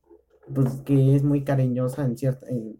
pues 0.53 0.75
que 0.85 1.15
es 1.15 1.23
muy 1.23 1.43
cariñosa 1.43 2.05
en, 2.05 2.17
cierta, 2.17 2.47
en 2.47 2.77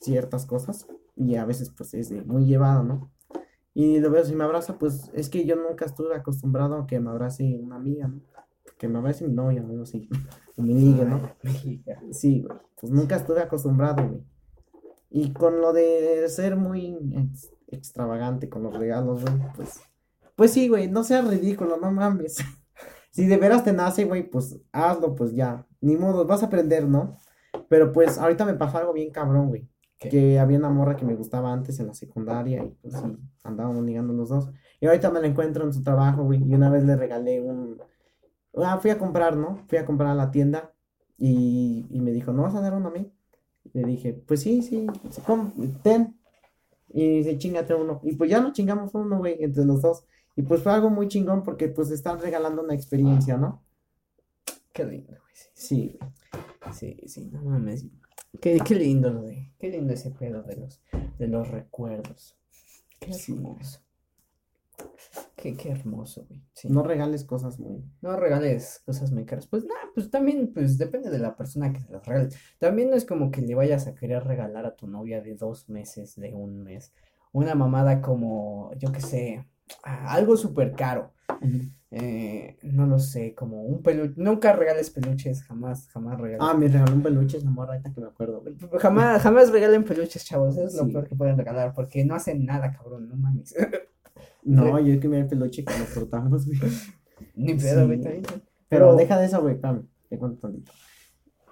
ciertas 0.00 0.44
cosas 0.44 0.86
y 1.16 1.36
a 1.36 1.46
veces 1.46 1.70
pues 1.70 1.94
es 1.94 2.10
de 2.10 2.22
muy 2.22 2.44
llevada, 2.44 2.82
¿no? 2.82 3.10
Y 3.72 3.98
lo 4.00 4.10
veo, 4.10 4.24
si 4.24 4.34
me 4.34 4.44
abraza, 4.44 4.78
pues 4.78 5.10
es 5.14 5.28
que 5.28 5.44
yo 5.44 5.56
nunca 5.56 5.84
estuve 5.84 6.14
acostumbrado 6.14 6.76
a 6.76 6.86
que 6.86 7.00
me 7.00 7.10
abrace 7.10 7.58
una 7.58 7.76
amiga, 7.76 8.08
¿no? 8.08 8.20
Que 8.78 8.88
me 8.88 8.98
abrace 8.98 9.26
mi 9.26 9.32
novia, 9.32 9.62
¿no? 9.66 9.86
Sí, 9.86 10.08
ligue, 10.56 11.04
¿no? 11.04 11.30
Sí, 12.10 12.42
güey, 12.42 12.58
pues 12.78 12.92
nunca 12.92 13.16
estuve 13.16 13.40
acostumbrado, 13.40 14.06
güey. 14.06 14.35
Y 15.18 15.32
con 15.32 15.62
lo 15.62 15.72
de 15.72 16.28
ser 16.28 16.56
muy 16.56 16.94
ex- 17.16 17.50
extravagante 17.68 18.50
con 18.50 18.62
los 18.64 18.76
regalos, 18.76 19.22
güey, 19.22 19.34
pues, 19.56 19.80
pues 20.36 20.52
sí, 20.52 20.68
güey, 20.68 20.88
no 20.90 21.04
seas 21.04 21.26
ridículo, 21.26 21.76
no 21.78 21.90
mames. 21.90 22.36
Si 23.10 23.26
de 23.26 23.38
veras 23.38 23.64
te 23.64 23.72
nace, 23.72 24.04
güey, 24.04 24.28
pues 24.28 24.60
hazlo, 24.72 25.14
pues 25.14 25.32
ya, 25.32 25.66
ni 25.80 25.96
modo, 25.96 26.26
vas 26.26 26.42
a 26.42 26.46
aprender, 26.46 26.86
¿no? 26.86 27.16
Pero 27.70 27.90
pues 27.90 28.18
ahorita 28.18 28.44
me 28.44 28.52
pasó 28.52 28.76
algo 28.76 28.92
bien 28.92 29.10
cabrón, 29.10 29.48
güey. 29.48 29.66
¿Qué? 29.98 30.10
Que 30.10 30.38
había 30.38 30.58
una 30.58 30.68
morra 30.68 30.96
que 30.96 31.06
me 31.06 31.14
gustaba 31.14 31.50
antes 31.50 31.80
en 31.80 31.86
la 31.86 31.94
secundaria 31.94 32.62
y 32.62 32.72
pues 32.82 32.92
sí, 32.92 33.16
andábamos 33.42 33.82
ligando 33.86 34.12
los 34.12 34.28
dos. 34.28 34.50
Y 34.80 34.86
ahorita 34.86 35.10
me 35.10 35.22
la 35.22 35.28
encuentro 35.28 35.64
en 35.64 35.72
su 35.72 35.82
trabajo, 35.82 36.24
güey, 36.24 36.42
y 36.44 36.54
una 36.54 36.68
vez 36.70 36.84
le 36.84 36.94
regalé 36.94 37.40
un... 37.40 37.80
Ah, 38.56 38.78
fui 38.78 38.90
a 38.90 38.98
comprar, 38.98 39.36
¿no? 39.36 39.64
Fui 39.68 39.78
a 39.78 39.86
comprar 39.86 40.10
a 40.10 40.14
la 40.14 40.30
tienda 40.30 40.74
y, 41.16 41.86
y 41.90 42.00
me 42.02 42.12
dijo, 42.12 42.32
¿no 42.34 42.42
vas 42.42 42.54
a 42.54 42.60
dar 42.60 42.74
uno 42.74 42.88
a 42.88 42.92
mí? 42.92 43.10
Le 43.72 43.84
dije, 43.84 44.12
pues 44.12 44.40
sí, 44.40 44.62
sí, 44.62 44.86
ten. 45.82 46.18
Y 46.88 47.18
dice, 47.18 47.38
chingate 47.38 47.74
uno. 47.74 48.00
Y 48.04 48.14
pues 48.14 48.30
ya 48.30 48.40
nos 48.40 48.52
chingamos 48.52 48.94
uno, 48.94 49.18
güey, 49.18 49.42
entre 49.42 49.64
los 49.64 49.82
dos. 49.82 50.04
Y 50.36 50.42
pues 50.42 50.62
fue 50.62 50.72
algo 50.72 50.90
muy 50.90 51.08
chingón 51.08 51.42
porque 51.42 51.68
pues 51.68 51.90
están 51.90 52.18
regalando 52.20 52.62
una 52.62 52.74
experiencia, 52.74 53.36
¿no? 53.36 53.62
Qué 54.72 54.84
lindo, 54.84 55.12
güey. 55.12 55.34
sí. 55.34 55.48
Sí, 55.54 55.98
güey. 55.98 56.74
Sí, 56.74 56.96
sí, 57.06 57.24
no 57.32 57.42
mames. 57.42 57.86
Qué, 58.40 58.58
qué 58.66 58.74
lindo, 58.74 59.20
güey. 59.22 59.52
Qué 59.58 59.70
lindo 59.70 59.94
ese 59.94 60.10
pedo 60.10 60.42
de 60.42 60.56
los, 60.56 60.80
de 61.18 61.28
los 61.28 61.48
recuerdos. 61.48 62.36
Qué 63.00 63.12
Sí. 63.14 63.32
hermoso. 63.32 63.80
Qué, 65.36 65.54
qué 65.56 65.70
hermoso, 65.70 66.24
güey. 66.28 66.42
Sí. 66.52 66.68
No 66.68 66.82
regales 66.82 67.24
cosas 67.24 67.58
muy... 67.58 67.84
No 68.00 68.16
regales 68.16 68.82
cosas 68.84 69.12
muy 69.12 69.24
caras. 69.24 69.46
Pues 69.46 69.64
nada, 69.64 69.80
pues 69.94 70.10
también, 70.10 70.52
pues 70.52 70.78
depende 70.78 71.10
de 71.10 71.18
la 71.18 71.36
persona 71.36 71.72
que 71.72 71.80
se 71.80 71.92
las 71.92 72.04
regale. 72.06 72.30
También 72.58 72.90
no 72.90 72.96
es 72.96 73.04
como 73.04 73.30
que 73.30 73.42
le 73.42 73.54
vayas 73.54 73.86
a 73.86 73.94
querer 73.94 74.24
regalar 74.24 74.66
a 74.66 74.74
tu 74.74 74.86
novia 74.86 75.20
de 75.20 75.34
dos 75.34 75.68
meses, 75.68 76.16
de 76.16 76.32
un 76.34 76.62
mes. 76.62 76.92
Una 77.32 77.54
mamada 77.54 78.00
como, 78.00 78.72
yo 78.78 78.90
qué 78.92 79.00
sé, 79.00 79.46
algo 79.82 80.36
súper 80.36 80.72
caro. 80.72 81.12
eh, 81.90 82.56
no 82.62 82.86
lo 82.86 82.98
sé, 82.98 83.34
como 83.34 83.62
un 83.62 83.82
peluche, 83.82 84.14
nunca 84.16 84.52
regales 84.52 84.90
peluches, 84.90 85.42
jamás, 85.44 85.88
jamás 85.88 86.18
regales. 86.20 86.46
Ah, 86.48 86.54
me 86.54 86.68
regaló 86.68 86.94
un 86.94 87.02
peluche 87.02 87.40
morra 87.44 87.74
ahorita 87.74 87.92
que 87.92 88.00
me 88.00 88.06
acuerdo, 88.06 88.40
güey. 88.40 88.56
Jamás, 88.78 89.22
jamás 89.22 89.50
regalen 89.50 89.84
peluches, 89.84 90.24
chavos, 90.24 90.56
eso 90.56 90.66
es 90.66 90.74
lo 90.74 90.88
peor 90.88 91.06
que 91.06 91.14
pueden 91.14 91.36
regalar, 91.36 91.72
porque 91.74 92.04
no 92.04 92.14
hacen 92.14 92.44
nada, 92.44 92.72
cabrón, 92.72 93.08
no 93.08 93.16
mames. 93.16 93.54
No, 94.46 94.78
yo 94.80 94.98
que 95.00 95.08
me 95.08 95.20
el 95.20 95.26
peluche 95.26 95.64
que 95.64 95.78
nos 95.78 95.88
cortamos, 95.90 96.46
güey. 96.46 96.58
Ni 97.34 97.54
pedo, 97.54 97.86
güey, 97.86 97.98
Sí. 97.98 98.04
también. 98.04 98.22
Pero 98.24 98.42
Pero- 98.68 98.96
deja 98.96 99.18
de 99.18 99.26
eso, 99.26 99.40
güey, 99.42 99.54
espérame, 99.54 99.86
te 100.08 100.18
cuento 100.18 100.40
tantito. 100.40 100.72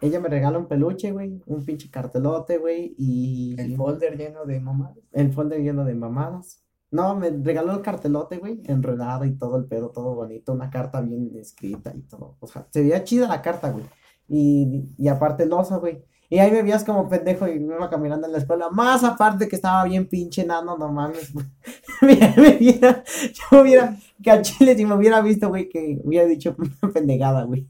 Ella 0.00 0.20
me 0.20 0.28
regala 0.28 0.58
un 0.58 0.66
peluche, 0.66 1.12
güey, 1.12 1.40
un 1.46 1.64
pinche 1.64 1.90
cartelote, 1.90 2.58
güey, 2.58 2.94
y 2.98 3.54
El 3.58 3.76
folder 3.76 4.16
lleno 4.18 4.44
de 4.44 4.60
mamadas. 4.60 4.98
el 5.12 5.32
folder 5.32 5.60
lleno 5.62 5.84
de 5.84 5.94
mamadas. 5.94 6.62
No, 6.90 7.16
me 7.16 7.30
regaló 7.30 7.72
el 7.72 7.80
cartelote, 7.82 8.36
güey, 8.38 8.60
enredado 8.66 9.24
y 9.24 9.36
todo 9.36 9.56
el 9.56 9.64
pedo, 9.64 9.90
todo 9.90 10.14
bonito, 10.14 10.52
una 10.52 10.70
carta 10.70 11.00
bien 11.00 11.30
escrita 11.36 11.92
y 11.96 12.02
todo. 12.02 12.36
O 12.40 12.46
sea, 12.46 12.66
se 12.70 12.82
veía 12.82 13.02
chida 13.02 13.26
la 13.28 13.40
carta, 13.42 13.70
güey. 13.72 13.84
Y, 14.28 14.92
y 14.98 15.08
aparte 15.08 15.42
el 15.44 15.52
oso, 15.52 15.80
güey. 15.80 16.04
Y 16.30 16.38
ahí 16.38 16.50
me 16.50 16.62
veías 16.62 16.84
como 16.84 17.08
pendejo 17.08 17.46
y 17.48 17.60
me 17.60 17.74
iba 17.76 17.90
caminando 17.90 18.26
en 18.26 18.32
la 18.32 18.38
escuela. 18.38 18.70
Más 18.70 19.04
aparte 19.04 19.46
que 19.48 19.56
estaba 19.56 19.84
bien 19.84 20.06
pinche 20.08 20.42
enano, 20.42 20.76
no 20.76 20.90
mames. 20.90 21.32
Mira, 22.02 22.34
me 22.36 22.56
hubiera, 22.56 23.04
yo 23.50 23.62
hubiera, 23.62 23.96
que 24.22 24.30
al 24.30 24.42
chile 24.42 24.74
si 24.76 24.84
me 24.84 24.94
hubiera 24.94 25.20
visto, 25.20 25.48
güey, 25.48 25.68
que 25.68 26.00
hubiera 26.02 26.26
dicho 26.26 26.56
una 26.82 26.92
pendejada, 26.92 27.44
güey. 27.44 27.68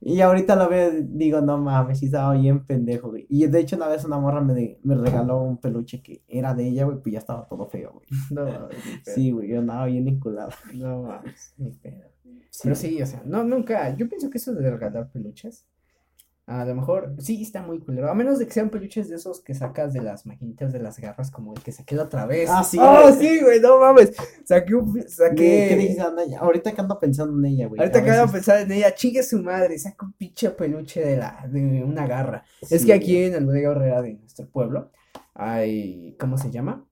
Y 0.00 0.20
ahorita 0.20 0.56
lo 0.56 0.68
veo, 0.68 0.90
digo, 1.02 1.40
no 1.40 1.58
mames, 1.58 2.00
sí 2.00 2.06
estaba 2.06 2.34
bien 2.34 2.64
pendejo, 2.64 3.10
güey. 3.10 3.26
Y 3.28 3.46
de 3.46 3.60
hecho 3.60 3.76
una 3.76 3.86
vez 3.86 4.04
una 4.04 4.18
morra 4.18 4.40
me, 4.40 4.54
de- 4.54 4.80
me 4.82 4.96
regaló 4.96 5.42
un 5.42 5.58
peluche 5.58 6.02
que 6.02 6.22
era 6.26 6.54
de 6.54 6.66
ella, 6.66 6.84
güey, 6.86 6.98
pues 7.00 7.12
ya 7.12 7.18
estaba 7.20 7.46
todo 7.46 7.66
feo, 7.68 7.92
güey. 7.92 8.06
No 8.30 8.44
mames. 8.44 8.76
Sí, 9.04 9.30
güey, 9.30 9.48
yo 9.48 9.60
andaba 9.60 9.86
bien 9.86 10.08
enculado. 10.08 10.50
No 10.74 11.02
mames, 11.02 11.54
ni 11.58 11.70
pedo. 11.70 12.08
Sí, 12.50 12.60
Pero 12.64 12.74
sí, 12.74 13.00
o 13.02 13.06
sea, 13.06 13.22
no, 13.24 13.44
nunca. 13.44 13.94
Yo 13.96 14.08
pienso 14.08 14.28
que 14.30 14.38
eso 14.38 14.52
de 14.52 14.68
regalar 14.70 15.08
peluches, 15.10 15.66
a 16.46 16.64
lo 16.64 16.74
mejor 16.74 17.14
sí 17.18 17.40
está 17.40 17.62
muy 17.62 17.78
culero. 17.78 18.10
A 18.10 18.14
menos 18.14 18.38
de 18.38 18.46
que 18.46 18.52
sean 18.52 18.68
peluches 18.68 19.08
de 19.08 19.14
esos 19.16 19.40
que 19.40 19.54
sacas 19.54 19.92
de 19.92 20.02
las 20.02 20.26
maquinitas 20.26 20.72
de 20.72 20.80
las 20.80 20.98
garras, 20.98 21.30
como 21.30 21.54
el 21.54 21.62
que 21.62 21.70
saqué 21.72 21.94
la 21.94 22.02
otra 22.04 22.26
vez. 22.26 22.50
Ah, 22.52 22.64
sí, 22.64 22.78
¡Oh, 22.80 23.02
güey. 23.02 23.14
sí, 23.14 23.40
güey! 23.40 23.60
No 23.60 23.78
mames. 23.78 24.12
Saqué 24.44 24.74
un. 24.74 24.92
¿Qué, 24.94 25.08
Saqué. 25.08 25.34
qué 25.36 25.96
ella? 26.24 26.38
Ahorita 26.40 26.72
que 26.72 26.80
ando 26.80 26.98
pensando 26.98 27.38
en 27.38 27.44
ella, 27.44 27.68
güey. 27.68 27.80
Ahorita 27.80 28.02
que 28.02 28.10
voy 28.10 28.18
a 28.18 28.22
veces- 28.22 28.32
pensar 28.32 28.58
en 28.60 28.72
ella, 28.72 28.94
chingue 28.94 29.22
su 29.22 29.40
madre, 29.42 29.78
saca 29.78 30.04
un 30.04 30.12
pinche 30.14 30.50
peluche 30.50 31.00
de 31.00 31.16
la, 31.16 31.46
de 31.48 31.84
una 31.84 32.06
garra. 32.06 32.44
Es 32.68 32.84
que 32.84 32.92
aquí 32.92 33.16
en 33.22 33.34
el 33.34 33.46
Bodega 33.46 33.70
Herrera 33.70 34.02
de 34.02 34.14
nuestro 34.14 34.48
pueblo 34.48 34.90
hay, 35.34 36.16
¿cómo 36.18 36.36
se 36.38 36.50
llama? 36.50 36.84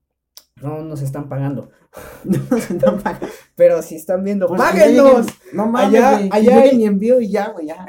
No 0.62 0.82
nos 0.82 1.00
están 1.02 1.28
pagando, 1.28 1.70
No 2.24 2.98
paga. 3.02 3.20
pero 3.56 3.80
si 3.82 3.96
están 3.96 4.22
viendo, 4.22 4.46
Pues 4.46 4.60
No 5.52 5.66
mames, 5.66 6.02
Allá- 6.02 6.28
allá 6.30 6.60
hay- 6.60 6.76
mi 6.76 6.84
envío 6.86 7.20
y 7.20 7.30
ya, 7.30 7.48
güey, 7.48 7.66
ya. 7.66 7.86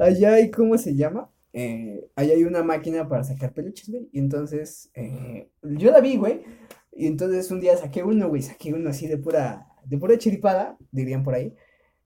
Allá 0.00 0.34
hay, 0.34 0.50
¿cómo 0.50 0.78
se 0.78 0.94
llama? 0.94 1.30
Eh, 1.52 2.08
allá 2.14 2.34
hay 2.34 2.44
una 2.44 2.62
máquina 2.62 3.08
para 3.08 3.24
sacar 3.24 3.52
peluches, 3.52 3.90
güey. 3.90 4.08
Y 4.12 4.18
entonces, 4.18 4.90
eh, 4.94 5.50
yo 5.62 5.90
la 5.90 6.00
vi, 6.00 6.16
güey. 6.16 6.42
Y 6.92 7.06
entonces 7.06 7.50
un 7.50 7.60
día 7.60 7.76
saqué 7.76 8.02
uno, 8.02 8.28
güey. 8.28 8.42
Saqué 8.42 8.72
uno 8.72 8.90
así 8.90 9.06
de 9.06 9.18
pura, 9.18 9.66
de 9.84 9.98
pura 9.98 10.18
chiripada, 10.18 10.76
dirían 10.90 11.22
por 11.22 11.34
ahí. 11.34 11.54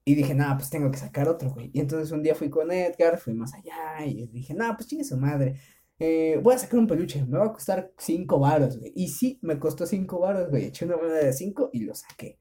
Y 0.05 0.15
dije, 0.15 0.35
nada, 0.35 0.57
pues 0.57 0.69
tengo 0.69 0.91
que 0.91 0.97
sacar 0.97 1.29
otro, 1.29 1.51
güey. 1.51 1.71
Y 1.73 1.79
entonces 1.79 2.11
un 2.11 2.23
día 2.23 2.35
fui 2.35 2.49
con 2.49 2.71
Edgar, 2.71 3.17
fui 3.19 3.33
más 3.33 3.53
allá. 3.53 4.05
Y 4.05 4.27
dije, 4.27 4.53
nada, 4.53 4.75
pues 4.75 4.87
chingue 4.87 5.03
su 5.03 5.17
madre. 5.17 5.55
Eh, 5.99 6.39
voy 6.43 6.55
a 6.55 6.57
sacar 6.57 6.79
un 6.79 6.87
peluche, 6.87 7.23
me 7.25 7.37
va 7.37 7.45
a 7.45 7.53
costar 7.53 7.93
cinco 7.97 8.39
varos, 8.39 8.79
güey. 8.79 8.91
Y 8.95 9.07
sí, 9.09 9.39
me 9.41 9.59
costó 9.59 9.85
cinco 9.85 10.19
varos, 10.19 10.49
güey. 10.49 10.65
Eché 10.65 10.85
una 10.85 10.97
moneda 10.97 11.23
de 11.23 11.33
cinco 11.33 11.69
y 11.71 11.79
lo 11.81 11.95
saqué. 11.95 12.39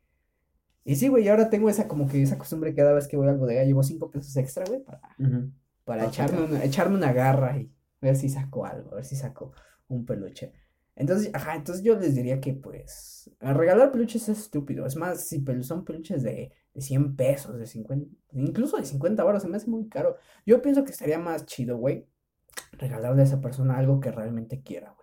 Y 0.84 0.96
sí, 0.96 1.08
güey, 1.08 1.28
ahora 1.28 1.48
tengo 1.48 1.70
esa 1.70 1.86
como 1.86 2.08
que 2.08 2.22
esa 2.22 2.38
costumbre 2.38 2.70
que 2.70 2.76
cada 2.76 2.92
vez 2.92 3.06
que 3.06 3.16
voy 3.16 3.28
al 3.28 3.38
bodega 3.38 3.64
llevo 3.64 3.82
cinco 3.82 4.10
pesos 4.10 4.36
extra, 4.36 4.64
güey, 4.66 4.82
para, 4.82 5.00
para 5.00 5.52
Para 5.84 6.06
echarme 6.06 6.42
una, 6.42 6.64
echarme 6.64 6.96
una 6.96 7.12
garra 7.12 7.56
y 7.56 7.70
ver 8.00 8.16
si 8.16 8.28
saco 8.28 8.66
algo, 8.66 8.92
a 8.92 8.96
ver 8.96 9.04
si 9.04 9.16
saco 9.16 9.52
un 9.88 10.04
peluche. 10.04 10.52
Entonces, 10.94 11.30
ajá, 11.32 11.56
entonces 11.56 11.84
yo 11.84 11.98
les 11.98 12.14
diría 12.14 12.40
que 12.40 12.52
pues 12.52 13.30
regalar 13.40 13.92
peluches 13.92 14.28
es 14.28 14.38
estúpido. 14.40 14.84
Es 14.84 14.96
más, 14.96 15.26
si 15.26 15.42
son 15.62 15.84
peluches 15.84 16.22
de, 16.22 16.52
de 16.74 16.80
100 16.80 17.16
pesos, 17.16 17.58
de 17.58 17.66
50, 17.66 18.14
incluso 18.32 18.76
de 18.76 18.84
50 18.84 19.24
baros, 19.24 19.42
se 19.42 19.48
me 19.48 19.56
hace 19.56 19.70
muy 19.70 19.88
caro. 19.88 20.16
Yo 20.44 20.60
pienso 20.60 20.84
que 20.84 20.90
estaría 20.90 21.18
más 21.18 21.46
chido, 21.46 21.78
güey, 21.78 22.06
regalarle 22.72 23.22
a 23.22 23.24
esa 23.24 23.40
persona 23.40 23.78
algo 23.78 24.00
que 24.00 24.10
realmente 24.10 24.62
quiera, 24.62 24.92
güey. 24.94 25.01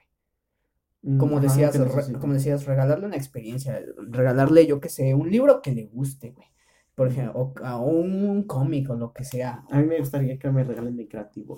Mm, 1.01 1.17
Como 1.17 1.37
ajá, 1.37 1.47
decías, 1.47 1.71
que 1.71 1.83
re- 1.85 2.19
como 2.19 2.33
decías, 2.33 2.65
regalarle 2.65 3.05
una 3.05 3.15
experiencia, 3.15 3.81
regalarle, 4.09 4.67
yo 4.67 4.79
qué 4.81 4.89
sé, 4.89 5.13
un 5.13 5.31
libro 5.31 5.61
que 5.61 5.71
le 5.71 5.85
guste, 5.85 6.31
güey. 6.31 6.47
Por 6.95 7.07
ejemplo, 7.07 7.53
o, 7.63 7.79
un 7.81 8.43
cómic 8.43 8.89
o 8.89 8.95
lo 8.95 9.13
que 9.13 9.23
sea. 9.23 9.63
A 9.71 9.77
mí 9.79 9.85
me 9.85 9.99
gustaría 9.99 10.37
que 10.37 10.51
me 10.51 10.63
regalen 10.65 10.97
de 10.97 11.07
creativo. 11.07 11.57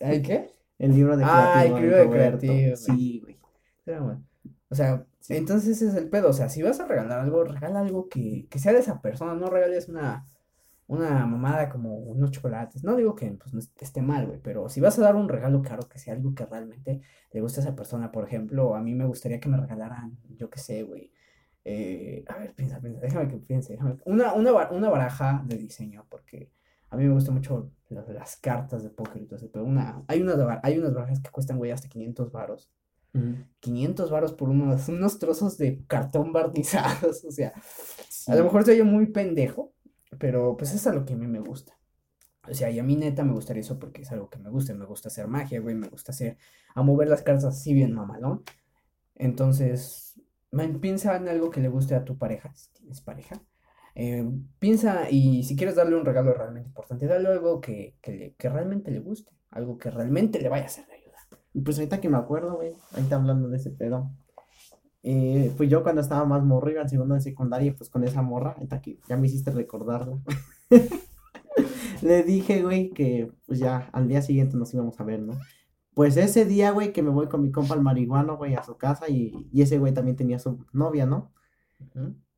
¿El 0.00 0.22
qué? 0.22 0.50
El 0.78 0.94
libro 0.94 1.16
de 1.16 1.24
Ah, 1.24 1.64
el 1.64 1.72
creativo. 1.74 1.78
libro 1.80 1.96
de 1.98 2.10
creativo, 2.10 2.76
Sí, 2.76 3.20
güey. 3.22 3.38
Pero 3.84 4.04
bueno, 4.04 4.24
O 4.70 4.74
sea, 4.74 5.06
Sí. 5.20 5.36
entonces 5.36 5.76
ese 5.76 5.88
es 5.88 5.94
el 5.94 6.08
pedo. 6.08 6.30
O 6.30 6.32
sea, 6.32 6.48
si 6.48 6.62
vas 6.62 6.80
a 6.80 6.86
regalar 6.88 7.20
algo, 7.20 7.44
regala 7.44 7.80
algo 7.80 8.08
que, 8.08 8.48
que 8.50 8.58
sea 8.58 8.72
de 8.72 8.80
esa 8.80 9.00
persona. 9.02 9.34
No 9.34 9.48
regales 9.50 9.88
una, 9.88 10.26
una 10.92 11.26
mamada 11.26 11.68
como 11.68 11.96
unos 11.96 12.30
chocolates. 12.30 12.84
No 12.84 12.96
digo 12.96 13.14
que 13.14 13.30
pues, 13.32 13.52
no 13.52 13.58
est- 13.60 13.82
esté 13.82 14.02
mal, 14.02 14.26
güey. 14.26 14.38
Pero 14.42 14.68
si 14.68 14.80
vas 14.80 14.98
a 14.98 15.02
dar 15.02 15.16
un 15.16 15.28
regalo 15.28 15.62
caro, 15.62 15.88
que 15.88 15.98
sea 15.98 16.14
algo 16.14 16.34
que 16.34 16.44
realmente 16.46 17.00
le 17.32 17.40
guste 17.40 17.60
a 17.60 17.62
esa 17.64 17.74
persona. 17.76 18.12
Por 18.12 18.24
ejemplo, 18.24 18.74
a 18.74 18.80
mí 18.80 18.94
me 18.94 19.06
gustaría 19.06 19.40
que 19.40 19.48
me 19.48 19.56
regalaran, 19.56 20.18
yo 20.36 20.50
qué 20.50 20.58
sé, 20.60 20.82
güey. 20.84 21.10
eh, 21.64 22.24
a 22.28 22.38
ver, 22.38 22.54
piensa, 22.54 22.80
piensa, 22.80 23.00
déjame 23.00 23.28
que 23.28 23.36
piense. 23.38 23.74
déjame- 23.74 24.00
Una, 24.04 24.32
una, 24.34 24.70
una 24.70 24.90
baraja 24.90 25.42
de 25.46 25.56
diseño, 25.56 26.04
porque 26.10 26.50
a 26.90 26.96
mí 26.96 27.04
me 27.06 27.14
gustan 27.14 27.34
mucho 27.34 27.70
las, 27.88 28.08
las 28.08 28.36
cartas 28.36 28.82
de 28.82 28.90
póker 28.90 29.22
y 29.22 29.26
todo 29.26 29.36
eso. 29.36 29.48
Pero 29.52 29.64
una, 29.64 30.02
hay, 30.08 30.20
unas, 30.22 30.36
hay 30.62 30.78
unas 30.78 30.92
barajas 30.92 31.20
que 31.20 31.30
cuestan, 31.30 31.58
güey, 31.58 31.70
hasta 31.70 31.88
500 31.88 32.32
varos. 32.32 32.70
Ujú. 33.14 33.36
500 33.60 34.10
varos 34.10 34.32
por 34.32 34.48
unos, 34.48 34.88
unos 34.88 35.18
trozos 35.18 35.56
de 35.58 35.84
cartón 35.86 36.32
barnizados, 36.32 37.24
o 37.28 37.30
sea, 37.30 37.52
Sí. 38.08 38.30
a 38.32 38.36
lo 38.36 38.44
mejor 38.44 38.64
soy 38.64 38.78
yo 38.78 38.84
muy 38.84 39.06
pendejo, 39.06 39.71
pero 40.18 40.56
pues 40.56 40.74
es 40.74 40.86
a 40.86 40.92
lo 40.92 41.04
que 41.04 41.14
a 41.14 41.16
mí 41.16 41.26
me 41.26 41.40
gusta. 41.40 41.78
O 42.48 42.54
sea, 42.54 42.70
y 42.70 42.78
a 42.78 42.82
mí 42.82 42.96
neta 42.96 43.24
me 43.24 43.32
gustaría 43.32 43.60
eso 43.60 43.78
porque 43.78 44.02
es 44.02 44.10
algo 44.12 44.28
que 44.28 44.38
me 44.38 44.50
gusta, 44.50 44.74
me 44.74 44.84
gusta 44.84 45.08
hacer 45.08 45.28
magia, 45.28 45.60
güey, 45.60 45.74
me 45.76 45.88
gusta 45.88 46.12
hacer, 46.12 46.38
a 46.74 46.82
mover 46.82 47.08
las 47.08 47.22
cartas 47.22 47.44
así 47.44 47.72
bien 47.72 47.92
mamalón. 47.92 48.42
Entonces, 49.14 50.20
piensa 50.80 51.16
en 51.16 51.28
algo 51.28 51.50
que 51.50 51.60
le 51.60 51.68
guste 51.68 51.94
a 51.94 52.04
tu 52.04 52.18
pareja, 52.18 52.52
si 52.54 52.70
tienes 52.72 53.00
pareja. 53.00 53.42
Eh, 53.94 54.24
piensa 54.58 55.10
y 55.10 55.44
si 55.44 55.54
quieres 55.56 55.76
darle 55.76 55.96
un 55.96 56.04
regalo 56.04 56.32
realmente 56.34 56.68
importante, 56.68 57.06
dale 57.06 57.28
algo 57.28 57.60
que, 57.60 57.96
que, 58.02 58.34
que 58.38 58.48
realmente 58.48 58.90
le 58.90 59.00
guste, 59.00 59.32
algo 59.50 59.78
que 59.78 59.90
realmente 59.90 60.40
le 60.40 60.48
vaya 60.48 60.64
a 60.64 60.66
hacer 60.66 60.86
de 60.86 60.94
ayuda. 60.94 61.18
Y 61.54 61.60
Pues 61.60 61.78
ahorita 61.78 62.00
que 62.00 62.08
me 62.08 62.18
acuerdo, 62.18 62.56
güey, 62.56 62.74
ahorita 62.92 63.16
hablando 63.16 63.48
de 63.48 63.58
ese 63.58 63.70
pedo. 63.70 64.10
Eh, 65.02 65.52
pues 65.56 65.68
yo 65.68 65.82
cuando 65.82 66.00
estaba 66.00 66.24
más 66.24 66.44
morro, 66.44 66.70
iba 66.70 66.82
en 66.82 66.88
segundo 66.88 67.14
de 67.14 67.20
secundaria, 67.20 67.74
pues 67.76 67.90
con 67.90 68.04
esa 68.04 68.22
morra, 68.22 68.56
que 68.82 68.98
ya 69.08 69.16
me 69.16 69.26
hiciste 69.26 69.50
recordarla. 69.50 70.18
Le 72.02 72.22
dije, 72.22 72.62
güey, 72.62 72.90
que 72.90 73.30
pues 73.46 73.58
ya 73.58 73.88
al 73.92 74.08
día 74.08 74.22
siguiente 74.22 74.56
nos 74.56 74.72
íbamos 74.74 74.98
a 75.00 75.04
ver, 75.04 75.20
¿no? 75.20 75.34
Pues 75.94 76.16
ese 76.16 76.44
día, 76.44 76.70
güey, 76.70 76.92
que 76.92 77.02
me 77.02 77.10
voy 77.10 77.28
con 77.28 77.42
mi 77.42 77.50
compa 77.52 77.74
el 77.74 77.82
marihuano, 77.82 78.36
güey, 78.36 78.54
a 78.54 78.62
su 78.62 78.76
casa 78.76 79.08
y, 79.08 79.48
y 79.52 79.62
ese 79.62 79.78
güey 79.78 79.92
también 79.92 80.16
tenía 80.16 80.38
su 80.38 80.64
novia, 80.72 81.06
¿no? 81.06 81.32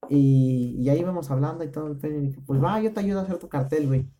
Y, 0.08 0.76
y 0.78 0.88
ahí 0.88 1.00
íbamos 1.00 1.30
hablando 1.30 1.64
y 1.64 1.70
todo 1.70 1.86
el 1.88 2.36
pues 2.46 2.62
va, 2.62 2.80
yo 2.80 2.92
te 2.92 3.00
ayudo 3.00 3.20
a 3.20 3.22
hacer 3.22 3.38
tu 3.38 3.48
cartel, 3.48 3.86
güey. 3.86 4.10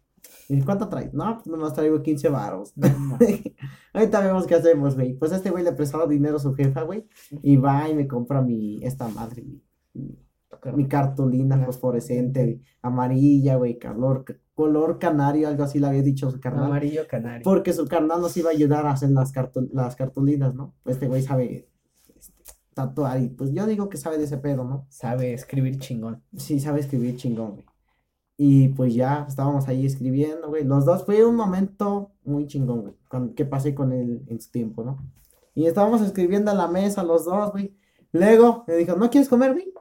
Y 0.49 0.61
¿cuánto 0.63 0.89
traes? 0.89 1.13
No, 1.15 1.37
pues 1.37 1.47
nomás 1.47 1.73
traigo 1.75 2.03
15 2.03 2.29
varos. 2.29 2.73
No. 2.77 3.19
Ahorita 3.95 4.21
vemos 4.21 4.47
qué 4.47 4.55
hacemos, 4.57 4.95
güey. 4.95 5.15
Pues 5.15 5.33
este 5.33 5.51
güey 5.51 5.65
le 5.65 5.73
prestaba 5.73 6.07
dinero 6.07 6.37
a 6.37 6.41
su 6.41 6.53
jefa, 6.55 6.83
güey. 6.83 7.07
Y 7.43 7.57
va 7.57 7.89
y 7.89 7.95
me 7.95 8.07
compra 8.07 8.43
mi, 8.43 8.83
esta 8.85 9.09
madre, 9.09 9.43
mi, 9.43 9.63
mi- 9.95 10.89
cartulina 10.89 11.59
fosforescente, 11.65 12.43
güey, 12.43 12.63
amarilla, 12.83 13.57
güey, 13.57 13.79
color, 13.79 14.25
color 14.55 14.99
canario, 14.99 15.49
algo 15.49 15.65
así 15.65 15.79
le 15.79 15.87
había 15.89 16.03
dicho 16.03 16.31
su 16.31 16.41
carnal. 16.41 16.67
Amarillo 16.67 17.03
canario. 17.09 17.43
Porque 17.45 17.73
su 17.73 17.87
carnal 17.87 18.21
nos 18.21 18.37
iba 18.37 18.51
a 18.51 18.53
ayudar 18.53 18.87
a 18.87 18.93
hacer 18.93 19.11
las, 19.11 19.33
cartu- 19.35 19.69
las 19.73 19.95
cartulinas, 19.97 20.55
¿no? 20.55 20.75
Pues 20.83 20.97
este 20.97 21.09
güey 21.09 21.23
sabe 21.23 21.69
este, 22.17 22.35
tatuar 22.73 23.21
y 23.21 23.29
pues 23.29 23.53
yo 23.53 23.67
digo 23.67 23.89
que 23.89 23.97
sabe 23.99 24.17
de 24.19 24.25
ese 24.25 24.39
pedo, 24.39 24.65
¿no? 24.65 24.87
Sabe 24.89 25.33
escribir 25.35 25.79
chingón. 25.79 26.23
Sí, 26.37 26.61
sabe 26.61 26.81
escribir 26.81 27.17
chingón, 27.17 27.53
güey. 27.55 27.67
Y 28.37 28.69
pues 28.71 28.95
ya 28.95 29.25
estábamos 29.29 29.69
ahí 29.69 29.87
escribiendo, 29.87 30.49
güey. 30.49 30.65
Los 30.65 30.85
dos 30.85 31.05
fue 31.05 31.25
un 31.25 31.37
momento 31.37 32.11
muy 32.25 32.47
chingón, 32.47 32.81
güey. 32.83 32.95
con- 33.09 33.35
que 33.35 33.45
pasé 33.45 33.75
con 33.75 33.93
él 33.93 34.25
en 34.27 34.41
su 34.41 34.51
tiempo, 34.51 34.83
¿no? 34.83 34.99
Y 35.55 35.67
estábamos 35.67 36.01
escribiendo 36.03 36.51
a 36.51 36.55
la 36.55 36.67
mesa 36.67 37.05
los 37.05 37.25
dos, 37.25 37.53
güey. 37.53 37.77
Luego 38.11 38.65
me 38.67 38.75
dijo, 38.75 38.97
¿no 38.97 39.09
quieres 39.09 39.29
comer, 39.29 39.53
güey? 39.53 39.73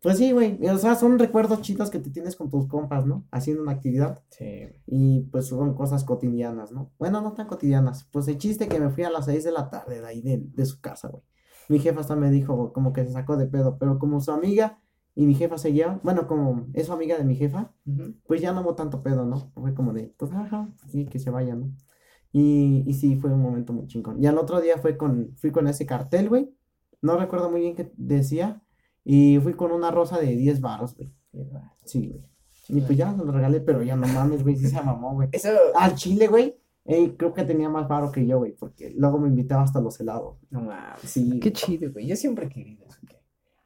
Pues 0.00 0.16
sí, 0.16 0.32
güey. 0.32 0.58
O 0.68 0.78
sea, 0.78 0.94
son 0.94 1.18
recuerdos 1.18 1.60
chidos 1.60 1.90
que 1.90 1.98
te 1.98 2.08
tienes 2.08 2.34
con 2.36 2.48
tus 2.48 2.66
compas, 2.66 3.04
¿no? 3.04 3.26
Haciendo 3.30 3.62
una 3.62 3.72
actividad. 3.72 4.22
Sí. 4.30 4.68
Y 4.86 5.22
pues 5.32 5.46
son 5.46 5.74
cosas 5.74 6.04
cotidianas, 6.04 6.72
¿no? 6.72 6.92
Bueno, 6.98 7.20
no 7.20 7.32
tan 7.32 7.46
cotidianas. 7.46 8.04
Pues 8.12 8.26
el 8.28 8.38
chiste 8.38 8.68
que 8.68 8.80
me 8.80 8.88
fui 8.90 9.02
a 9.04 9.10
las 9.10 9.26
6 9.26 9.44
de 9.44 9.52
la 9.52 9.68
tarde 9.68 10.00
de 10.00 10.06
ahí 10.06 10.22
de, 10.22 10.38
de 10.38 10.66
su 10.66 10.80
casa, 10.80 11.08
güey. 11.08 11.22
Mi 11.68 11.78
jefa 11.78 12.00
hasta 12.00 12.16
me 12.16 12.30
dijo 12.30 12.72
como 12.72 12.94
que 12.94 13.04
se 13.04 13.12
sacó 13.12 13.36
de 13.36 13.46
pedo, 13.46 13.76
pero 13.78 13.98
como 13.98 14.20
su 14.22 14.30
amiga 14.32 14.78
y 15.20 15.26
mi 15.26 15.34
jefa 15.34 15.58
seguía, 15.58 15.98
bueno, 16.04 16.28
como 16.28 16.66
es 16.74 16.86
su 16.86 16.92
amiga 16.92 17.18
de 17.18 17.24
mi 17.24 17.34
jefa, 17.34 17.72
pues 18.28 18.40
ya 18.40 18.52
no 18.52 18.60
hubo 18.60 18.76
tanto 18.76 19.02
pedo, 19.02 19.24
¿no? 19.26 19.50
Fue 19.54 19.74
como 19.74 19.92
de, 19.92 20.14
pues, 20.16 20.30
ajá, 20.30 20.68
sí, 20.86 21.06
que 21.06 21.18
se 21.18 21.30
vaya, 21.30 21.56
¿no? 21.56 21.72
Y, 22.30 22.84
y 22.86 22.94
sí, 22.94 23.16
fue 23.16 23.32
un 23.32 23.42
momento 23.42 23.72
muy 23.72 23.88
chingón. 23.88 24.22
Y 24.22 24.26
al 24.28 24.38
otro 24.38 24.60
día 24.60 24.78
fue 24.78 24.96
con, 24.96 25.34
fui 25.36 25.50
con 25.50 25.66
ese 25.66 25.86
cartel, 25.86 26.28
güey. 26.28 26.54
No 27.02 27.16
recuerdo 27.16 27.50
muy 27.50 27.62
bien 27.62 27.74
qué 27.74 27.90
decía. 27.96 28.62
Y 29.04 29.40
fui 29.42 29.54
con 29.54 29.72
una 29.72 29.90
rosa 29.90 30.20
de 30.20 30.36
10 30.36 30.60
baros, 30.60 30.94
güey. 30.96 31.12
Sí, 31.84 32.08
güey. 32.10 32.24
Y 32.68 32.80
pues 32.82 32.96
ya 32.96 33.10
se 33.16 33.24
lo 33.24 33.32
regalé, 33.32 33.60
pero 33.60 33.82
ya 33.82 33.96
no 33.96 34.06
mames, 34.06 34.44
güey, 34.44 34.54
sí 34.54 34.68
se 34.68 34.80
mamó, 34.80 35.14
güey. 35.14 35.30
Eso, 35.32 35.48
Al 35.74 35.96
chile, 35.96 36.28
güey. 36.28 36.54
ey, 36.84 37.16
creo 37.16 37.32
que 37.34 37.42
tenía 37.42 37.68
más 37.68 37.88
baro 37.88 38.12
que 38.12 38.24
yo, 38.24 38.38
güey, 38.38 38.52
porque 38.52 38.90
luego 38.96 39.18
me 39.18 39.28
invitaba 39.28 39.62
hasta 39.62 39.80
los 39.80 39.98
helados. 39.98 40.36
no 40.50 40.60
mames. 40.60 41.00
Sí, 41.02 41.40
Qué 41.40 41.52
chido, 41.52 41.90
güey. 41.92 42.06
Yo 42.06 42.14
siempre 42.14 42.46
he 42.46 42.48
querido 42.50 42.84
eso, 42.86 42.98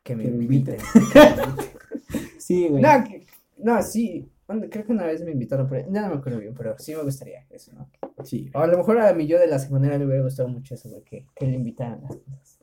que, 0.03 0.17
me 0.17 0.25
Que 0.25 0.31
me 0.31 0.43
inviten. 0.45 0.77
sí, 2.39 2.69
güey. 2.69 2.83
no, 2.83 3.05
que- 3.05 3.27
no, 3.59 3.83
sí. 3.83 4.29
Bueno, 4.47 4.67
Creo 4.71 4.85
que 4.85 4.93
una 4.93 5.07
vez 5.07 5.23
me 5.25 5.31
invitaron, 5.31 5.69
pero 5.69 5.87
ya 5.91 6.03
no 6.03 6.09
me 6.11 6.17
acuerdo 6.17 6.39
bien, 6.41 6.55
pero 6.55 6.77
sí 6.79 6.95
me 6.95 7.03
gustaría 7.03 7.47
eso, 7.51 7.73
¿no? 7.75 7.89
Sí, 8.25 8.51
O 8.55 8.59
a 8.59 8.67
lo 8.67 8.77
mejor 8.77 8.99
a 8.99 9.13
mi 9.15 9.27
yo 9.27 9.39
de 9.39 9.47
la 9.47 9.59
secundaria 9.59 9.97
le 9.99 10.05
hubiera 10.07 10.23
gustado 10.23 10.49
mucho 10.49 10.75
eso, 10.75 10.91
güey, 10.91 11.03
que, 11.05 11.27
que 11.35 11.47
le 11.47 11.55
invitaran 11.55 12.03
las 12.03 12.17
cosas. 12.17 12.59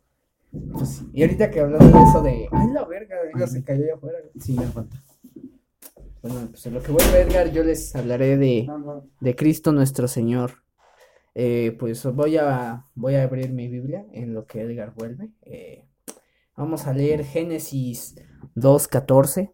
pues 0.73 0.89
sí. 0.89 1.09
Y 1.13 1.21
ahorita 1.23 1.49
que 1.49 1.61
hablando 1.61 1.85
de 1.97 2.03
eso 2.03 2.21
de, 2.21 2.47
ay, 2.51 2.67
la 2.73 2.83
verga, 2.85 3.15
Edgar 3.33 3.47
se 3.47 3.63
cayó 3.63 3.83
allá 3.85 3.93
afuera, 3.95 4.19
güey. 4.19 4.31
Sí, 4.39 4.53
me 4.53 4.65
aguanta. 4.65 5.01
Bueno, 6.21 6.47
pues 6.51 6.65
en 6.65 6.73
lo 6.73 6.81
que 6.83 6.91
vuelve 6.91 7.21
Edgar, 7.21 7.49
yo 7.51 7.63
les 7.63 7.95
hablaré 7.95 8.37
de, 8.37 8.67
de 9.21 9.35
Cristo 9.35 9.71
nuestro 9.71 10.07
Señor. 10.07 10.51
Eh, 11.33 11.75
pues 11.79 12.03
voy 12.05 12.35
a, 12.37 12.83
voy 12.95 13.15
a 13.15 13.23
abrir 13.23 13.51
mi 13.53 13.67
Biblia 13.69 14.05
en 14.11 14.33
lo 14.33 14.45
que 14.45 14.61
Edgar 14.61 14.93
vuelve. 14.93 15.29
Eh, 15.43 15.85
vamos 16.60 16.88
a 16.88 16.93
leer 16.93 17.24
Génesis 17.24 18.16
2.14, 18.55 19.53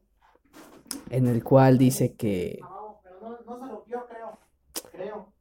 en 1.12 1.28
el 1.28 1.44
cual 1.44 1.78
dice 1.78 2.16
que, 2.16 2.58
No, 2.62 3.00
pero 3.04 3.20
no, 3.22 3.30
no 3.30 3.60
se 3.60 3.72
rompió, 3.72 4.06
creo. 4.10 4.40
Creo. 4.92 5.34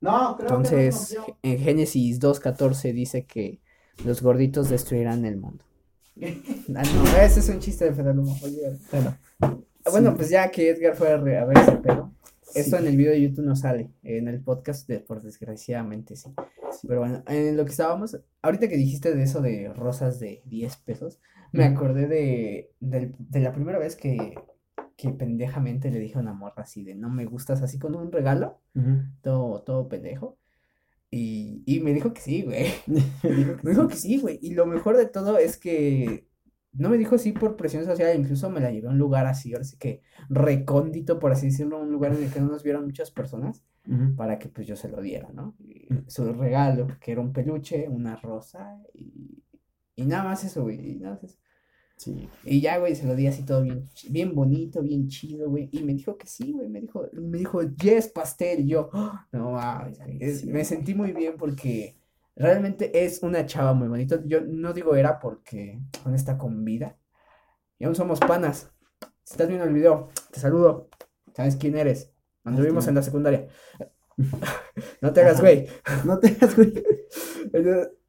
No, 0.00 0.36
creo 0.36 0.48
entonces, 0.48 1.10
que 1.10 1.16
no 1.18 1.36
en 1.42 1.58
Génesis 1.60 2.20
2.14 2.20 2.92
dice 2.92 3.24
que 3.24 3.60
los 4.04 4.20
gorditos 4.20 4.68
destruirán 4.68 5.24
el 5.24 5.36
mundo. 5.38 5.64
Ah, 6.76 6.82
no, 6.82 7.16
ese 7.16 7.40
es 7.40 7.48
un 7.48 7.58
chiste 7.60 7.86
de 7.86 7.92
Fedalumo. 7.94 8.36
Bueno. 8.90 9.16
Ah, 9.40 9.56
Bueno, 9.90 10.14
pues 10.14 10.28
ya 10.28 10.50
que 10.50 10.70
Edgar 10.70 10.94
fue 10.94 11.12
a 11.12 11.16
ver 11.16 11.58
ese 11.58 11.72
pedo. 11.72 12.12
Esto 12.54 12.76
Sí. 12.76 12.82
en 12.82 12.88
el 12.88 12.96
video 12.96 13.12
de 13.12 13.20
YouTube 13.22 13.44
no 13.44 13.56
sale, 13.56 13.90
en 14.02 14.28
el 14.28 14.40
podcast, 14.40 14.88
de, 14.88 15.00
por 15.00 15.22
desgraciadamente 15.22 16.16
sí. 16.16 16.30
Sí. 16.72 16.86
Pero 16.88 17.00
bueno, 17.00 17.22
en 17.28 17.56
lo 17.56 17.64
que 17.64 17.70
estábamos, 17.72 18.18
ahorita 18.42 18.68
que 18.68 18.76
dijiste 18.76 19.14
de 19.14 19.22
eso 19.22 19.40
de 19.40 19.72
rosas 19.74 20.20
de 20.20 20.42
10 20.46 20.76
pesos, 20.78 21.18
me 21.52 21.64
acordé 21.64 22.06
de, 22.06 22.70
del- 22.80 23.14
de 23.18 23.40
la 23.40 23.52
primera 23.52 23.78
vez 23.78 23.96
que, 23.96 24.34
que 24.96 25.10
pendejamente 25.10 25.90
le 25.90 25.98
dije 25.98 26.16
a 26.18 26.20
una 26.22 26.32
morra 26.32 26.62
así 26.62 26.84
de 26.84 26.94
no 26.94 27.08
me 27.10 27.24
gustas 27.24 27.62
así 27.62 27.78
con 27.78 27.94
un 27.96 28.12
regalo, 28.12 28.60
Ujú. 28.74 29.02
todo, 29.22 29.62
todo 29.62 29.88
pendejo. 29.88 30.36
Y, 31.12 31.64
y 31.66 31.80
me 31.80 31.92
dijo 31.92 32.12
que 32.14 32.20
sí, 32.20 32.42
güey. 32.42 32.66
Me 33.64 33.70
dijo 33.72 33.88
que 33.88 33.96
sí, 33.96 34.18
güey. 34.20 34.38
Y 34.42 34.54
lo 34.54 34.64
mejor 34.66 34.96
de 34.96 35.06
todo 35.06 35.38
es 35.38 35.56
que 35.56 36.28
no 36.72 36.88
me 36.90 36.98
dijo 36.98 37.18
sí 37.18 37.32
por 37.32 37.56
presión 37.56 37.84
social, 37.84 38.18
incluso 38.18 38.48
me 38.50 38.60
la 38.60 38.70
llevé 38.70 38.88
a 38.88 38.90
un 38.90 38.98
lugar 38.98 39.26
así, 39.26 39.52
ahora 39.52 39.64
sí 39.64 39.76
que 39.78 40.02
recóndito, 40.28 41.18
por 41.18 41.32
así 41.32 41.46
decirlo, 41.46 41.80
un 41.80 41.90
lugar 41.90 42.12
en 42.14 42.22
el 42.24 42.32
que 42.32 42.40
no 42.40 42.46
nos 42.48 42.62
vieran 42.62 42.84
muchas 42.84 43.10
personas, 43.10 43.62
para 44.16 44.38
que 44.38 44.48
pues 44.48 44.66
yo 44.68 44.76
se 44.76 44.88
lo 44.88 45.00
diera, 45.02 45.30
¿no? 45.32 45.56
Y 45.58 45.88
su 46.06 46.32
regalo, 46.32 46.86
que 47.00 47.12
era 47.12 47.20
un 47.20 47.32
peluche, 47.32 47.88
una 47.88 48.14
rosa 48.16 48.78
y, 48.94 49.42
y 49.96 50.04
nada 50.06 50.24
más 50.24 50.44
eso, 50.44 50.62
güey, 50.62 50.92
y 50.92 50.96
nada 51.00 51.14
más 51.14 51.24
eso. 51.24 51.38
Sí. 51.96 52.28
Y 52.44 52.60
ya, 52.62 52.78
güey, 52.78 52.94
se 52.94 53.06
lo 53.06 53.14
di 53.14 53.26
así 53.26 53.44
todo 53.44 53.62
bien, 53.62 53.84
bien 54.08 54.34
bonito, 54.34 54.80
bien 54.82 55.08
chido, 55.08 55.50
güey. 55.50 55.68
Y 55.72 55.82
me 55.82 55.92
dijo 55.92 56.16
que 56.16 56.26
sí, 56.26 56.52
güey. 56.52 56.68
Me 56.68 56.80
dijo, 56.80 57.06
me 57.12 57.36
dijo, 57.38 57.60
yes, 57.62 58.08
pastel. 58.08 58.60
Y 58.60 58.68
yo, 58.68 58.88
"Ah, 58.94 59.28
no 59.32 59.52
mames, 59.52 59.98
güey". 59.98 60.16
Es- 60.20 60.40
Sí, 60.40 60.46
me 60.50 60.64
sentí 60.64 60.94
muy 60.94 61.12
bien 61.12 61.34
porque 61.38 61.99
realmente 62.36 63.04
es 63.04 63.22
una 63.22 63.46
chava 63.46 63.72
muy 63.74 63.88
bonita. 63.88 64.20
Yo 64.24 64.40
no 64.40 64.72
digo 64.72 64.94
era 64.94 65.18
porque 65.18 65.80
aún 66.04 66.14
está 66.14 66.38
con 66.38 66.64
vida. 66.64 66.96
Y 67.78 67.84
aún 67.84 67.94
somos 67.94 68.20
panas. 68.20 68.70
Si 69.22 69.34
estás 69.34 69.48
viendo 69.48 69.64
el 69.64 69.72
video, 69.72 70.08
te 70.30 70.40
saludo. 70.40 70.88
¿Sabes 71.34 71.56
quién 71.56 71.76
eres? 71.76 72.12
Anduvimos 72.44 72.86
en 72.88 72.94
la 72.94 73.02
secundaria. 73.02 73.48
No 75.00 75.12
te 75.12 75.22
hagas, 75.22 75.40
güey. 75.40 75.66
No 76.04 76.18
te 76.18 76.28
hagas, 76.28 76.54
güey. 76.54 76.74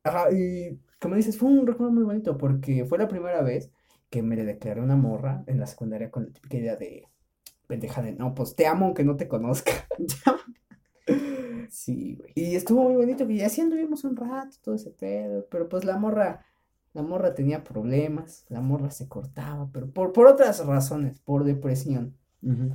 Ajá, 0.04 0.32
y 0.32 0.80
como 1.00 1.16
dices, 1.16 1.38
fue 1.38 1.50
un 1.50 1.66
recuerdo 1.66 1.94
muy 1.94 2.04
bonito 2.04 2.38
porque 2.38 2.86
fue 2.86 2.98
la 2.98 3.08
primera 3.08 3.42
vez 3.42 3.72
que 4.10 4.22
me 4.22 4.36
le 4.36 4.44
declaré 4.44 4.82
una 4.82 4.96
morra 4.96 5.44
en 5.48 5.60
la 5.60 5.68
secundaria 5.68 6.12
con 6.12 6.26
la 6.26 6.32
típica 6.32 6.58
idea 6.58 6.76
de 6.76 7.08
pendeja 7.68 8.02
de 8.02 8.12
no, 8.14 8.34
pues 8.36 8.56
te 8.56 8.68
amo 8.68 8.86
aunque 8.86 9.04
no 9.04 9.16
te 9.16 9.28
conozca. 9.28 9.72
Sí, 11.72 12.16
güey. 12.16 12.34
Y 12.36 12.56
estuvo 12.56 12.84
muy 12.84 12.96
bonito 12.96 13.26
que 13.26 13.38
ya 13.38 13.48
así 13.48 13.62
anduvimos 13.62 14.04
un 14.04 14.18
rato, 14.18 14.58
todo 14.62 14.76
ese 14.76 14.92
pedo, 14.92 15.48
pero 15.50 15.70
pues 15.70 15.86
la 15.86 15.98
morra, 15.98 16.46
la 16.94 17.02
morra 17.02 17.34
tenía 17.34 17.64
problemas, 17.64 18.46
la 18.50 18.60
morra 18.60 18.92
se 18.92 19.08
cortaba, 19.08 19.70
pero 19.72 19.90
por, 19.90 20.12
por 20.12 20.28
otras 20.28 20.66
razones, 20.66 21.20
por 21.22 21.46
depresión, 21.46 22.18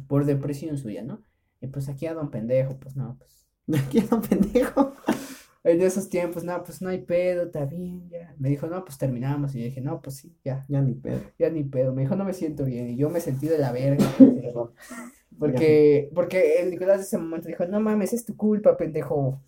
por 0.09 0.24
depresión 0.24 0.78
suya, 0.78 1.03
¿no? 1.03 1.22
Y 1.61 1.66
pues 1.66 1.88
aquí 1.90 2.07
a 2.07 2.14
don 2.14 2.30
pendejo, 2.30 2.78
pues 2.78 2.97
no, 2.97 3.18
pues 3.18 3.47
Aquí 3.86 3.99
anda 3.99 4.16
un 4.16 4.22
pendejo. 4.22 4.92
en 5.64 5.82
esos 5.82 6.09
tiempos, 6.09 6.44
no, 6.44 6.62
pues 6.62 6.80
no 6.80 6.88
hay 6.88 6.99
pedo, 7.03 7.44
está 7.44 7.64
bien, 7.64 8.09
ya. 8.09 8.34
Me 8.38 8.49
dijo, 8.49 8.66
no, 8.68 8.84
pues 8.84 8.97
terminamos, 8.97 9.55
y 9.55 9.59
yo 9.59 9.64
dije, 9.64 9.80
no, 9.80 10.01
pues 10.01 10.16
sí, 10.16 10.34
ya. 10.44 10.64
Ya 10.68 10.80
ni 10.80 10.94
pedo. 10.94 11.20
Ya 11.38 11.51
ni 11.51 11.64
pedo, 11.64 11.92
me 11.92 12.03
dijo 12.03 12.16
no 12.16 12.24
me 12.24 12.32
siento 12.32 12.64
bien 12.64 12.88
y 12.90 12.97
yo 12.97 13.11
me 13.11 13.20
sentí 13.20 13.49
de 13.49 13.59
la 13.59 13.72
verga. 13.72 14.07
Porque, 15.39 16.11
porque 16.14 16.61
el 16.62 16.70
Nicolás 16.70 16.99
de 16.99 17.05
ese 17.05 17.18
momento 17.18 17.49
dijo, 17.49 17.66
no 17.66 17.80
mames, 17.80 18.12
es 18.12 18.24
tu 18.24 18.37
culpa, 18.37 18.76
pendejo. 18.76 19.43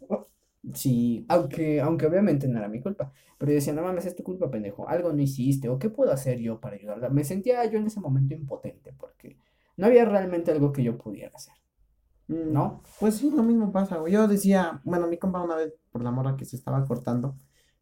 Sí. 0.74 1.24
Aunque, 1.28 1.80
aunque 1.80 2.07
obviamente 2.07 2.49
no 2.49 2.59
era 2.59 2.68
mi 2.68 2.80
culpa, 2.80 3.12
pero 3.39 3.51
yo 3.53 3.57
decía, 3.57 3.72
no 3.72 3.82
mames, 3.82 4.07
es 4.07 4.16
tu 4.16 4.22
culpa, 4.22 4.51
pendejo, 4.51 4.89
algo 4.89 5.12
no 5.12 5.22
hiciste, 5.22 5.68
o 5.68 5.78
qué 5.78 5.89
puedo 5.91 6.12
hacer 6.12 6.39
yo 6.41 6.61
para 6.61 6.76
ayudarla. 6.76 7.09
Me 7.11 7.24
sentía 7.24 7.64
yo 7.66 7.78
en 7.78 7.86
ese 7.86 8.01
momento 8.01 8.34
impotente, 8.34 8.93
porque 8.99 9.39
no 9.76 9.86
había 9.86 10.05
realmente 10.05 10.51
algo 10.51 10.72
que 10.72 10.82
yo 10.84 10.99
pudiera 10.99 11.32
hacer, 11.36 11.55
Mm, 12.28 12.53
¿no? 12.53 12.82
Pues 12.99 13.16
sí, 13.16 13.30
lo 13.30 13.43
mismo 13.43 13.72
pasa, 13.72 13.97
güey. 13.99 14.12
Yo 14.12 14.28
decía, 14.28 14.80
bueno, 14.84 15.07
mi 15.09 15.18
compa 15.18 15.43
una 15.43 15.57
vez, 15.57 15.74
por 15.91 16.03
la 16.03 16.11
morra 16.11 16.36
que 16.36 16.45
se 16.45 16.57
estaba 16.57 16.84
cortando, 16.84 17.36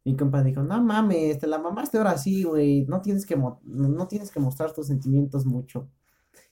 mi 0.05 0.15
compa 0.15 0.43
dijo, 0.43 0.63
no 0.63 0.81
mames, 0.83 1.39
te 1.39 1.47
la 1.47 1.59
mamaste 1.59 1.97
ahora 1.97 2.17
sí, 2.17 2.43
güey. 2.43 2.85
No 2.85 3.01
tienes 3.01 3.25
que, 3.25 3.35
mo- 3.35 3.59
no 3.63 4.07
tienes 4.07 4.31
que 4.31 4.39
mostrar 4.39 4.73
tus 4.73 4.87
sentimientos 4.87 5.45
mucho. 5.45 5.89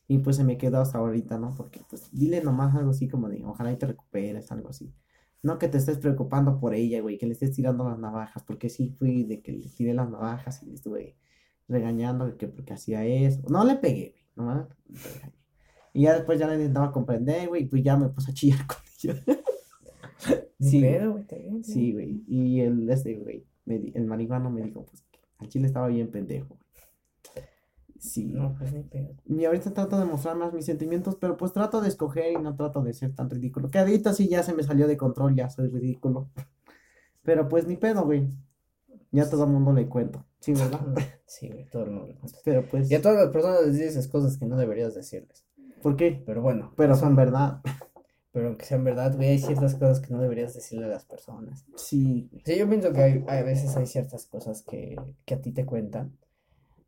Y 0.08 0.20
pues 0.20 0.36
se 0.36 0.44
me 0.44 0.58
quedó 0.58 0.82
hasta 0.82 1.00
ahorita, 1.00 1.38
¿no? 1.40 1.54
Porque 1.56 1.82
pues 1.90 2.10
dile 2.12 2.42
nomás 2.42 2.76
algo 2.76 2.92
así 2.92 3.08
como 3.08 3.30
de, 3.30 3.44
ojalá 3.44 3.72
y 3.72 3.78
te 3.78 3.88
recuperes, 3.88 4.52
algo 4.52 4.70
así. 4.70 4.94
No 5.42 5.58
que 5.60 5.68
te 5.68 5.78
estés 5.78 5.98
preocupando 5.98 6.60
por 6.60 6.74
ella, 6.74 7.02
güey, 7.02 7.18
que 7.18 7.26
le 7.28 7.34
estés 7.34 7.52
tirando 7.52 7.88
las 7.90 8.00
navajas, 8.00 8.44
porque 8.44 8.70
sí 8.70 8.90
fui 8.90 9.24
de 9.24 9.42
que 9.42 9.52
le 9.54 9.68
tiré 9.70 9.94
las 9.94 10.10
navajas 10.10 10.62
y 10.64 10.68
le 10.68 10.76
estuve 10.76 11.18
regañando 11.68 12.38
que 12.38 12.48
porque 12.48 12.74
hacía 12.74 13.06
eso. 13.06 13.42
No 13.50 13.64
le 13.64 13.76
pegué, 13.78 14.12
güey, 14.12 14.26
nomás 14.36 14.68
le 14.88 15.00
regañé. 15.00 15.34
Y 15.94 16.02
ya 16.04 16.14
después 16.14 16.40
ya 16.40 16.48
le 16.48 16.56
intentaba 16.56 16.92
comprender, 16.92 17.48
güey, 17.48 17.64
y 17.64 17.66
pues 17.68 17.84
ya 17.84 17.96
me 17.96 18.10
puse 18.10 18.32
a 18.32 18.34
chillar 18.34 18.66
con 18.68 18.78
ella. 19.04 19.24
Sí, 20.60 20.82
güey, 20.82 21.64
Sí. 21.64 22.24
Y 22.28 22.62
el, 22.62 22.90
este, 22.90 23.16
güey, 23.16 23.46
el 23.66 24.06
marihuano 24.06 24.50
me 24.50 24.62
dijo, 24.62 24.86
pues, 24.86 25.04
al 25.38 25.48
chile 25.50 25.68
estaba 25.68 25.88
bien 25.88 26.10
pendejo, 26.10 26.56
güey. 26.56 26.65
Sí. 28.00 28.26
No, 28.26 28.56
pues 28.58 28.74
ni 28.74 28.84
pedo. 28.84 29.16
Y 29.26 29.46
ahorita 29.46 29.72
trato 29.74 29.98
de 29.98 30.06
mostrar 30.06 30.36
más 30.36 30.54
mis 30.54 30.66
sentimientos, 30.66 31.16
pero 31.16 31.38
pues 31.38 31.54
trato 31.54 31.82
de 31.82 31.88
escoger 31.90 32.34
y 32.34 32.36
no 32.42 32.56
trato 32.56 32.82
de 32.84 32.94
ser 32.94 33.14
tan 33.16 33.30
ridículo. 33.30 33.70
Que 33.70 33.80
ahorita 33.80 34.14
sí 34.14 34.28
ya 34.28 34.44
se 34.44 34.54
me 34.54 34.64
salió 34.64 34.88
de 34.88 34.98
control, 34.98 35.36
ya 35.36 35.50
soy 35.50 35.70
ridículo. 35.70 36.30
Pero 37.24 37.48
pues 37.50 37.66
ni 37.68 37.76
pedo, 37.78 38.04
güey. 38.06 38.28
Ya 39.12 39.28
todo 39.30 39.46
el 39.46 39.50
mundo 39.52 39.72
le 39.74 39.88
cuento. 39.88 40.26
Sí, 40.40 40.54
¿verdad? 40.54 40.80
Sí, 41.26 41.50
güey, 41.50 41.66
todo 41.70 41.86
el 41.86 41.92
mundo 41.92 42.08
le 42.08 42.16
cuenta. 42.16 42.38
Pero 42.46 42.68
pues, 42.70 42.92
Y 42.92 42.96
a 42.96 43.02
todas 43.02 43.18
las 43.18 43.30
personas 43.30 43.66
les 43.66 43.80
dices 43.80 44.08
cosas 44.08 44.38
que 44.38 44.46
no 44.46 44.58
deberías 44.58 44.94
decirles. 44.94 45.46
¿por 45.82 45.96
qué? 45.96 46.22
Pero 46.26 46.42
bueno, 46.42 46.74
Pero 46.78 46.96
son 46.96 47.16
verdad. 47.16 47.62
pero 48.32 48.48
aunque 48.48 48.66
sean 48.66 48.84
verdad, 48.84 49.16
güey, 49.16 49.30
hay 49.30 49.40
ciertas 49.40 49.74
cosas 49.76 50.00
que 50.02 50.14
no 50.14 50.20
deberías 50.22 50.54
decirle 50.54 50.86
a 50.86 50.90
las 50.90 51.06
personas. 51.06 51.66
Sí. 51.76 52.30
Sí, 52.44 52.58
yo 52.58 52.68
pienso 52.70 52.92
que 52.92 53.02
hay- 53.02 53.26
a 53.28 53.42
veces 53.44 53.76
hay 53.78 53.86
ciertas 53.88 54.26
cosas 54.26 54.62
que, 54.64 54.96
que 55.26 55.34
a 55.36 55.42
ti 55.42 55.52
te 55.52 55.66
cuentan 55.66 56.12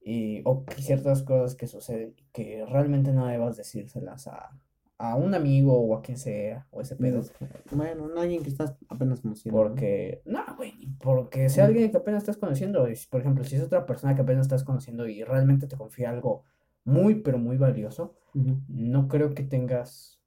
y, 0.07 0.41
o 0.45 0.63
ciertas 0.77 1.21
cosas 1.21 1.55
que 1.55 1.67
suceden 1.67 2.15
que 2.31 2.65
realmente 2.65 3.11
no 3.11 3.27
debas 3.27 3.57
decírselas 3.57 4.27
a, 4.27 4.57
a 4.97 5.15
un 5.15 5.35
amigo 5.35 5.77
o 5.77 5.97
a 5.97 6.01
quien 6.01 6.17
sea, 6.17 6.65
o 6.71 6.79
ese 6.79 6.95
pedo. 6.95 7.23
Bueno, 7.71 8.07
no 8.07 8.21
alguien 8.21 8.41
que 8.41 8.47
estás 8.47 8.73
apenas 8.87 9.19
conociendo. 9.19 9.59
¿no? 9.59 9.67
Porque, 9.67 10.21
no, 10.23 10.45
güey, 10.55 10.73
porque 10.99 11.49
sea 11.49 11.65
alguien 11.65 11.91
que 11.91 11.97
apenas 11.97 12.23
estás 12.23 12.37
conociendo, 12.37 12.87
por 13.09 13.19
ejemplo, 13.19 13.43
si 13.43 13.57
es 13.57 13.63
otra 13.63 13.85
persona 13.85 14.15
que 14.15 14.21
apenas 14.21 14.45
estás 14.45 14.63
conociendo 14.63 15.07
y 15.07 15.25
realmente 15.25 15.67
te 15.67 15.75
confía 15.75 16.09
algo 16.09 16.45
muy, 16.85 17.15
pero 17.15 17.37
muy 17.37 17.57
valioso, 17.57 18.15
no 18.33 19.09
creo 19.09 19.33
que 19.33 19.43
tengas 19.43 20.21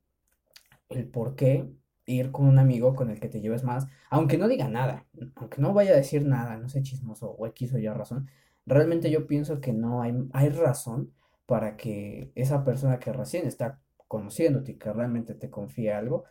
el 0.90 1.08
por 1.08 1.36
qué 1.36 1.72
ir 2.04 2.32
con 2.32 2.46
un 2.46 2.58
amigo 2.58 2.94
con 2.94 3.08
el 3.08 3.18
que 3.18 3.30
te 3.30 3.40
lleves 3.40 3.64
más, 3.64 3.86
aunque 4.10 4.36
no 4.36 4.46
diga 4.46 4.68
nada, 4.68 5.06
aunque 5.36 5.62
no 5.62 5.72
vaya 5.72 5.92
a 5.92 5.96
decir 5.96 6.26
nada, 6.26 6.58
no 6.58 6.68
sé, 6.68 6.82
chismoso 6.82 7.30
o 7.30 7.46
X 7.46 7.72
o 7.72 7.78
Y 7.78 7.88
razón, 7.88 8.28
realmente 8.66 9.10
yo 9.10 9.26
pienso 9.26 9.60
que 9.60 9.72
no 9.72 10.02
hay, 10.02 10.14
hay 10.32 10.48
razón 10.50 11.12
para 11.46 11.76
que 11.76 12.32
esa 12.34 12.64
persona 12.64 12.98
que 12.98 13.12
recién 13.12 13.46
está 13.46 13.80
conociéndote 14.08 14.72
y 14.72 14.78
que 14.78 14.92
realmente 14.92 15.34
te 15.34 15.50
confía 15.50 15.98
algo, 15.98 16.24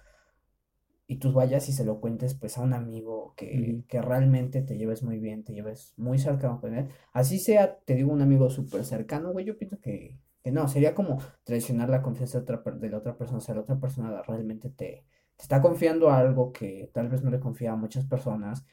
y 1.09 1.17
tú 1.17 1.33
vayas 1.33 1.67
y 1.67 1.73
se 1.73 1.83
lo 1.83 1.99
cuentes 1.99 2.35
pues 2.35 2.59
a 2.59 2.61
un 2.61 2.71
amigo 2.73 3.33
que, 3.35 3.83
que 3.87 3.99
realmente 3.99 4.61
te 4.61 4.77
lleves 4.77 5.01
muy 5.01 5.17
bien, 5.17 5.43
te 5.43 5.53
lleves 5.53 5.95
muy 5.97 6.19
cercano 6.19 6.61
con 6.61 6.75
él. 6.75 6.89
Así 7.13 7.39
sea, 7.39 7.79
te 7.79 7.95
digo, 7.95 8.13
un 8.13 8.21
amigo 8.21 8.51
súper 8.51 8.85
cercano, 8.85 9.31
güey, 9.31 9.43
yo 9.43 9.57
pienso 9.57 9.79
que, 9.79 10.19
que 10.43 10.51
no, 10.51 10.67
sería 10.67 10.93
como 10.93 11.17
traicionar 11.45 11.89
la 11.89 12.03
confianza 12.03 12.39
de, 12.39 12.43
otra, 12.43 12.71
de 12.73 12.89
la 12.91 12.99
otra 12.99 13.17
persona, 13.17 13.39
o 13.39 13.41
sea, 13.41 13.55
la 13.55 13.61
otra 13.61 13.79
persona 13.79 14.21
realmente 14.21 14.69
te, 14.69 15.03
te 15.35 15.41
está 15.41 15.63
confiando 15.63 16.11
algo 16.11 16.51
que 16.51 16.91
tal 16.93 17.09
vez 17.09 17.23
no 17.23 17.31
le 17.31 17.39
confía 17.39 17.71
a 17.71 17.75
muchas 17.75 18.05
personas 18.05 18.67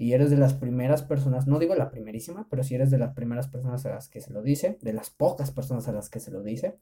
y 0.00 0.14
eres 0.14 0.30
de 0.30 0.38
las 0.38 0.54
primeras 0.54 1.02
personas, 1.02 1.46
no 1.46 1.58
digo 1.58 1.74
la 1.74 1.90
primerísima, 1.90 2.46
pero 2.48 2.62
si 2.62 2.74
eres 2.74 2.90
de 2.90 2.96
las 2.96 3.12
primeras 3.12 3.48
personas 3.48 3.84
a 3.84 3.90
las 3.90 4.08
que 4.08 4.22
se 4.22 4.32
lo 4.32 4.40
dice, 4.40 4.78
de 4.80 4.94
las 4.94 5.10
pocas 5.10 5.50
personas 5.50 5.88
a 5.88 5.92
las 5.92 6.08
que 6.08 6.20
se 6.20 6.30
lo 6.30 6.42
dice, 6.42 6.78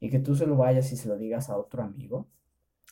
y 0.00 0.08
que 0.08 0.20
tú 0.20 0.34
se 0.34 0.46
lo 0.46 0.56
vayas 0.56 0.90
y 0.90 0.96
se 0.96 1.06
lo 1.06 1.18
digas 1.18 1.50
a 1.50 1.58
otro 1.58 1.82
amigo, 1.82 2.28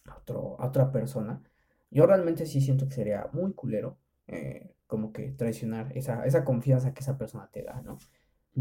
a, 0.05 0.19
otro, 0.19 0.61
a 0.61 0.67
otra 0.67 0.93
persona, 0.93 1.43
yo 1.91 2.05
realmente 2.05 2.45
sí 2.45 2.61
siento 2.61 2.89
que 2.89 2.95
sería 2.95 3.31
muy 3.33 3.55
culero, 3.55 3.97
eh, 4.27 4.75
como 4.87 5.15
que 5.15 5.31
traicionar 5.31 5.97
esa, 5.97 6.27
esa 6.27 6.45
confianza 6.45 6.93
que 6.93 7.01
esa 7.01 7.17
persona 7.17 7.49
te 7.51 7.63
da, 7.63 7.81
¿no? 7.81 7.97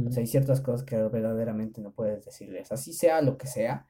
O 0.08 0.12
sea, 0.12 0.22
hay 0.22 0.28
ciertas 0.28 0.62
cosas 0.62 0.84
que 0.84 0.96
verdaderamente 0.96 1.82
no 1.82 1.92
puedes 1.92 2.24
decirles, 2.24 2.72
así 2.72 2.94
sea 2.94 3.22
lo 3.22 3.38
que 3.38 3.48
sea, 3.48 3.88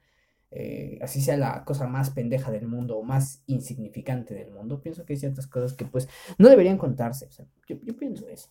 eh, 0.52 0.98
así 1.02 1.22
sea 1.22 1.38
la 1.38 1.64
cosa 1.64 1.88
más 1.88 2.10
pendeja 2.10 2.52
del 2.52 2.68
mundo 2.68 2.98
o 2.98 3.04
más 3.04 3.44
insignificante 3.46 4.34
del 4.34 4.52
mundo, 4.52 4.82
pienso 4.82 5.06
que 5.06 5.14
hay 5.14 5.20
ciertas 5.20 5.48
cosas 5.48 5.74
que 5.74 5.86
pues 5.86 6.10
no 6.38 6.50
deberían 6.50 6.78
contarse, 6.78 7.28
o 7.28 7.32
sea, 7.32 7.46
yo, 7.68 7.98
pienso 7.98 8.28
eso. 8.28 8.50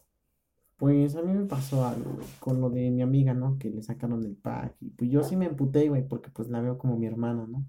Pues 0.77 1.17
a 1.17 1.23
mí 1.23 1.33
me 1.33 1.47
pasó 1.47 1.85
algo, 1.85 2.19
con 2.39 2.61
lo 2.61 2.71
de 2.71 2.91
mi 2.91 3.03
amiga, 3.03 3.35
¿no? 3.35 3.59
Que 3.59 3.69
le 3.69 3.83
sacaron 3.83 4.25
el 4.25 4.37
pack 4.37 4.77
y 4.81 4.91
pues 4.91 5.11
yo 5.11 5.25
sí 5.25 5.35
me 5.35 5.47
emputé, 5.47 5.89
güey, 5.89 6.07
porque 6.07 6.31
pues 6.31 6.49
la 6.49 6.61
veo 6.61 6.79
como 6.79 6.97
mi 6.97 7.07
hermana, 7.07 7.47
¿no? 7.49 7.67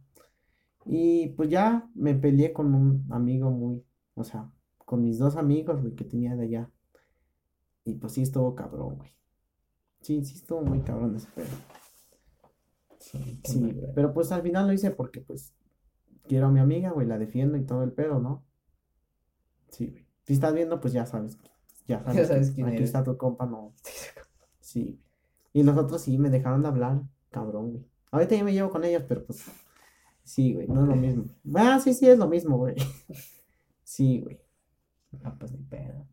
Y 0.85 1.29
pues 1.29 1.49
ya 1.49 1.89
me 1.95 2.13
peleé 2.13 2.53
con 2.53 2.75
un 2.75 3.07
amigo 3.11 3.49
muy, 3.49 3.83
o 4.13 4.23
sea, 4.23 4.51
con 4.77 5.01
mis 5.01 5.17
dos 5.17 5.37
amigos, 5.37 5.81
güey, 5.81 5.95
que 5.95 6.03
tenía 6.05 6.35
de 6.35 6.43
allá. 6.43 6.71
Y 7.83 7.95
pues 7.95 8.13
sí 8.13 8.21
estuvo 8.21 8.55
cabrón, 8.55 8.97
güey. 8.97 9.11
Sí, 10.01 10.23
sí 10.23 10.35
estuvo 10.35 10.61
muy 10.61 10.81
cabrón 10.81 11.15
ese 11.15 11.29
pedo. 11.35 11.47
Sí, 13.11 13.39
sí, 13.43 13.75
pero 13.95 14.13
pues 14.13 14.31
al 14.31 14.41
final 14.43 14.67
lo 14.67 14.73
hice 14.73 14.91
porque 14.91 15.19
pues 15.21 15.53
quiero 16.27 16.47
a 16.47 16.51
mi 16.51 16.59
amiga, 16.59 16.91
güey, 16.91 17.07
la 17.07 17.17
defiendo 17.17 17.57
y 17.57 17.63
todo 17.65 17.83
el 17.83 17.91
pedo, 17.91 18.19
¿no? 18.19 18.43
Sí, 19.69 19.87
güey. 19.87 20.05
Si 20.23 20.33
estás 20.33 20.53
viendo, 20.53 20.79
pues 20.79 20.93
ya 20.93 21.05
sabes, 21.07 21.39
ya 21.87 22.03
sabes, 22.03 22.15
Ya 22.17 22.25
sabes 22.25 22.51
quién 22.51 22.67
aquí 22.67 22.75
eres. 22.77 22.89
está 22.89 23.03
tu 23.03 23.17
compa, 23.17 23.47
no. 23.47 23.73
Sí. 24.59 25.01
Y 25.53 25.63
los 25.63 25.75
otros 25.75 26.01
sí 26.03 26.19
me 26.19 26.29
dejaron 26.29 26.61
de 26.61 26.67
hablar, 26.67 27.01
cabrón, 27.31 27.71
güey. 27.71 27.85
Ahorita 28.11 28.35
ya 28.35 28.43
me 28.43 28.53
llevo 28.53 28.69
con 28.69 28.83
ellos, 28.83 29.03
pero 29.07 29.25
pues 29.25 29.43
sí, 30.23 30.53
güey, 30.53 30.67
no 30.67 30.81
es 30.83 30.87
lo 30.87 30.95
mismo. 30.95 31.25
Ah, 31.55 31.79
sí, 31.79 31.93
sí 31.95 32.07
es 32.07 32.17
lo 32.19 32.27
mismo, 32.27 32.57
güey. 32.57 32.75
Sí, 33.83 34.19
güey. 34.21 34.39
Ah, 35.23 35.35
pues 35.39 35.51
ni 35.51 35.57
pedo. 35.63 36.05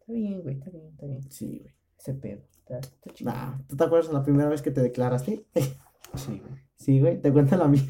Está 0.00 0.12
bien, 0.12 0.42
güey, 0.42 0.56
está 0.56 0.68
bien, 0.68 0.88
está 0.88 1.06
bien. 1.06 1.30
Sí, 1.30 1.60
güey. 1.60 1.74
Ese 1.96 2.14
pedo. 2.14 2.42
Está, 2.58 2.78
está 2.80 3.10
chido. 3.12 3.30
Ah, 3.32 3.56
¿tú 3.68 3.76
te 3.76 3.84
acuerdas 3.84 4.12
la 4.12 4.24
primera 4.24 4.48
vez 4.48 4.62
que 4.62 4.72
te 4.72 4.80
declaraste? 4.82 5.46
Sí, 6.16 6.40
güey. 6.40 6.60
Sí, 6.76 7.00
güey, 7.00 7.20
te 7.20 7.32
cuento 7.32 7.56
la 7.56 7.68
mía. 7.68 7.82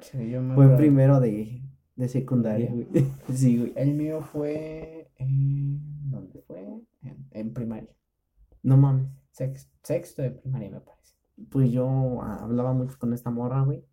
Sí, 0.00 0.30
yo 0.30 0.40
me 0.42 0.54
Fue 0.54 0.64
en 0.64 0.76
primero 0.76 1.20
de, 1.20 1.62
de 1.96 2.08
secundaria, 2.08 2.70
güey. 2.72 2.86
Sí, 3.32 3.58
güey. 3.58 3.72
El 3.76 3.94
mío 3.94 4.20
fue 4.22 5.10
en... 5.16 6.10
¿Dónde 6.10 6.40
fue? 6.42 6.60
En, 7.02 7.26
en 7.30 7.52
primaria. 7.52 7.90
No 8.62 8.76
mames. 8.76 9.08
Sex- 9.32 9.70
sexto 9.82 10.22
de 10.22 10.30
primaria, 10.30 10.70
me 10.70 10.80
parece. 10.80 11.14
Pues 11.50 11.70
yo 11.70 12.20
ah, 12.22 12.38
hablaba 12.42 12.72
mucho 12.72 12.96
con 12.98 13.12
esta 13.12 13.30
morra, 13.30 13.62
güey. 13.62 13.84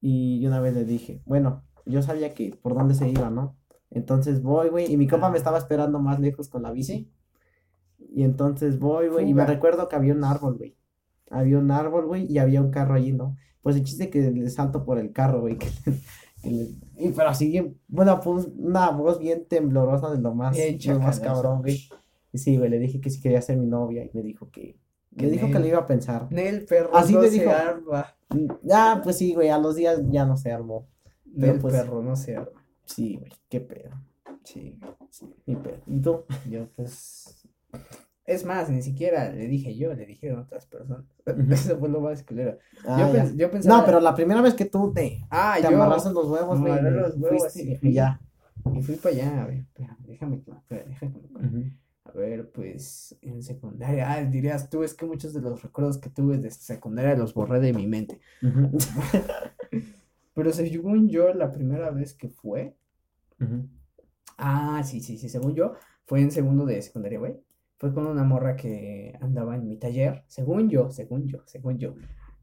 Y 0.00 0.46
una 0.46 0.60
vez 0.60 0.74
le 0.74 0.84
dije, 0.84 1.22
bueno, 1.26 1.64
yo 1.84 2.02
sabía 2.02 2.32
que 2.34 2.56
por 2.62 2.74
dónde 2.74 2.94
se 2.94 3.08
iba, 3.08 3.30
¿no? 3.30 3.56
Entonces 3.90 4.42
voy, 4.42 4.68
güey, 4.68 4.92
y 4.92 4.96
mi 4.96 5.06
compa 5.06 5.30
me 5.30 5.38
estaba 5.38 5.58
esperando 5.58 5.98
más 6.00 6.20
lejos 6.20 6.48
con 6.48 6.62
la 6.62 6.70
bici. 6.72 7.10
Y 7.98 8.22
entonces 8.22 8.78
voy, 8.78 9.08
güey, 9.08 9.28
y 9.28 9.34
me 9.34 9.46
recuerdo 9.46 9.88
que 9.88 9.96
había 9.96 10.12
un 10.14 10.24
árbol, 10.24 10.56
güey. 10.58 10.76
Había 11.30 11.58
un 11.58 11.70
árbol, 11.70 12.06
güey, 12.06 12.30
y 12.30 12.38
había 12.38 12.60
un 12.62 12.70
carro 12.70 12.94
allí, 12.94 13.12
¿no? 13.12 13.36
Pues 13.62 13.76
el 13.76 13.82
chiste 13.84 14.10
que 14.10 14.20
le 14.30 14.48
salto 14.50 14.84
por 14.84 14.98
el 14.98 15.12
carro, 15.12 15.40
güey. 15.40 15.58
que- 15.58 15.68
que 16.42 16.50
le- 16.50 16.68
y 16.98 17.10
pero 17.10 17.28
así, 17.30 17.76
una, 17.90 18.20
voz- 18.20 18.52
una 18.56 18.90
voz 18.90 19.18
bien 19.18 19.46
temblorosa 19.48 20.10
de 20.10 20.18
lo 20.18 20.34
más, 20.34 20.56
de 20.56 20.78
lo 20.86 21.00
más 21.00 21.20
cabrón, 21.20 21.60
güey. 21.62 21.80
Y 22.32 22.38
sí, 22.38 22.56
güey, 22.56 22.70
le 22.70 22.78
dije 22.78 23.00
que 23.00 23.10
si 23.10 23.20
quería 23.20 23.40
ser 23.42 23.56
mi 23.56 23.66
novia 23.66 24.04
y 24.04 24.10
me 24.12 24.22
dijo 24.22 24.50
que, 24.50 24.78
que 25.16 25.30
dijo 25.30 25.50
que 25.50 25.58
le 25.58 25.68
iba 25.68 25.78
a 25.78 25.86
pensar. 25.86 26.28
Nel 26.30 26.64
perro 26.66 26.94
Así 26.94 27.14
no 27.14 27.20
te 27.22 27.30
se 27.30 27.40
dijo. 27.40 27.50
arma. 27.50 28.14
Ya, 28.62 29.00
pues 29.02 29.16
sí, 29.16 29.34
güey, 29.34 29.48
a 29.48 29.58
los 29.58 29.74
días 29.76 30.00
ya 30.10 30.24
no 30.26 30.36
se 30.36 30.52
armó. 30.52 30.86
Nel 31.24 31.58
pues- 31.58 31.74
perro 31.74 32.02
no 32.02 32.14
se 32.16 32.36
arma. 32.36 32.62
Sí, 32.84 33.16
güey, 33.16 33.32
qué 33.48 33.60
pedo. 33.60 33.90
Sí, 34.44 34.78
Sí, 35.10 35.34
mi 35.46 35.56
pedo. 35.56 35.78
¿Y 35.86 36.00
tú? 36.00 36.24
yo 36.48 36.68
pues... 36.76 37.48
Es 38.26 38.44
más, 38.44 38.68
ni 38.68 38.82
siquiera 38.82 39.30
le 39.30 39.46
dije 39.46 39.76
yo, 39.76 39.94
le 39.94 40.04
dijeron 40.04 40.40
otras 40.40 40.66
personas. 40.66 41.04
Eso 41.50 41.78
fue 41.78 41.88
lo 41.88 42.00
más 42.00 42.22
culero. 42.24 42.58
Ah, 42.86 42.98
yo, 43.00 43.18
pens- 43.18 43.36
yo 43.36 43.50
pensaba... 43.50 43.78
No, 43.78 43.86
pero 43.86 44.00
la 44.00 44.14
primera 44.14 44.40
vez 44.42 44.54
que 44.54 44.64
tú 44.64 44.92
te, 44.92 45.24
Ah, 45.30 45.54
te 45.56 45.62
yo... 45.62 45.68
amarraste 45.76 46.10
los 46.12 46.26
huevos, 46.28 46.60
güey, 46.60 46.72
y 46.78 46.82
los 46.90 47.16
huevos 47.16 47.52
fuiste 47.52 47.78
y 47.82 47.88
y 47.90 47.92
ya. 47.92 48.20
Y 48.74 48.82
fui 48.82 48.96
para 48.96 49.14
allá, 49.14 49.42
a 49.44 49.46
ver, 49.46 49.64
déjame, 50.00 50.42
déjame. 50.68 51.72
A 52.04 52.12
ver, 52.12 52.50
pues 52.50 53.16
en 53.20 53.42
secundaria, 53.42 54.10
ah, 54.10 54.22
dirías 54.24 54.68
tú, 54.70 54.82
es 54.82 54.94
que 54.94 55.06
muchos 55.06 55.32
de 55.32 55.40
los 55.40 55.62
recuerdos 55.62 55.98
que 55.98 56.08
tuve 56.10 56.38
de 56.38 56.50
secundaria 56.50 57.14
los 57.16 57.32
borré 57.34 57.60
de 57.60 57.72
mi 57.72 57.86
mente. 57.86 58.20
Pero 60.34 60.52
según 60.52 61.08
yo, 61.08 61.32
la 61.32 61.50
primera 61.50 61.90
vez 61.90 62.12
que 62.14 62.28
fue, 62.28 62.76
ah, 64.36 64.82
sí, 64.84 65.00
sí, 65.00 65.16
sí, 65.18 65.28
según 65.28 65.54
yo, 65.54 65.74
fue 66.06 66.20
en 66.20 66.30
segundo 66.30 66.64
de 66.66 66.82
secundaria, 66.82 67.18
güey. 67.18 67.36
Fue 67.78 67.92
con 67.92 68.06
una 68.06 68.24
morra 68.24 68.56
que 68.56 69.18
andaba 69.20 69.54
en 69.54 69.68
mi 69.68 69.76
taller, 69.76 70.24
según 70.28 70.70
yo, 70.70 70.90
según 70.90 71.26
yo, 71.26 71.42
según 71.44 71.78
yo. 71.78 71.94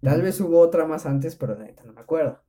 Tal 0.01 0.21
vez 0.21 0.39
hubo 0.41 0.59
otra 0.59 0.85
más 0.85 1.05
antes, 1.05 1.35
pero 1.35 1.55
la 1.55 1.63
neta 1.63 1.83
no 1.83 1.93
me 1.93 2.01
acuerdo. 2.01 2.39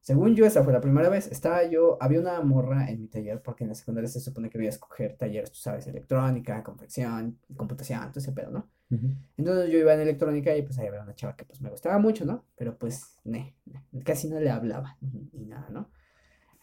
Según 0.00 0.36
yo, 0.36 0.46
esa 0.46 0.62
fue 0.62 0.72
la 0.72 0.80
primera 0.80 1.08
vez. 1.08 1.26
Estaba 1.32 1.64
yo, 1.64 1.96
había 2.00 2.20
una 2.20 2.40
morra 2.40 2.90
en 2.90 3.00
mi 3.00 3.08
taller, 3.08 3.42
porque 3.42 3.64
en 3.64 3.70
la 3.70 3.74
secundaria 3.74 4.08
se 4.08 4.20
supone 4.20 4.50
que 4.50 4.58
había 4.58 4.68
que 4.68 4.74
escoger 4.74 5.16
talleres, 5.16 5.50
tú 5.50 5.58
sabes, 5.58 5.86
electrónica, 5.86 6.62
confección, 6.62 7.38
computación, 7.56 8.10
todo 8.10 8.20
ese 8.20 8.32
pedo, 8.32 8.50
¿no? 8.50 8.68
Ujú. 8.90 9.14
Entonces 9.36 9.70
yo 9.72 9.78
iba 9.78 9.94
en 9.94 10.00
electrónica 10.00 10.56
y 10.56 10.62
pues 10.62 10.78
ahí 10.78 10.86
había 10.86 11.02
una 11.02 11.14
chava 11.14 11.34
que 11.36 11.44
pues 11.44 11.60
me 11.60 11.70
gustaba 11.70 11.98
mucho, 11.98 12.24
¿no? 12.24 12.44
Pero 12.56 12.76
pues, 12.78 13.18
ne, 13.24 13.56
ne, 13.64 14.02
casi 14.04 14.28
no 14.28 14.38
le 14.38 14.50
hablaba 14.50 14.96
ni, 15.00 15.28
ni 15.32 15.46
nada, 15.46 15.68
¿no? 15.70 15.90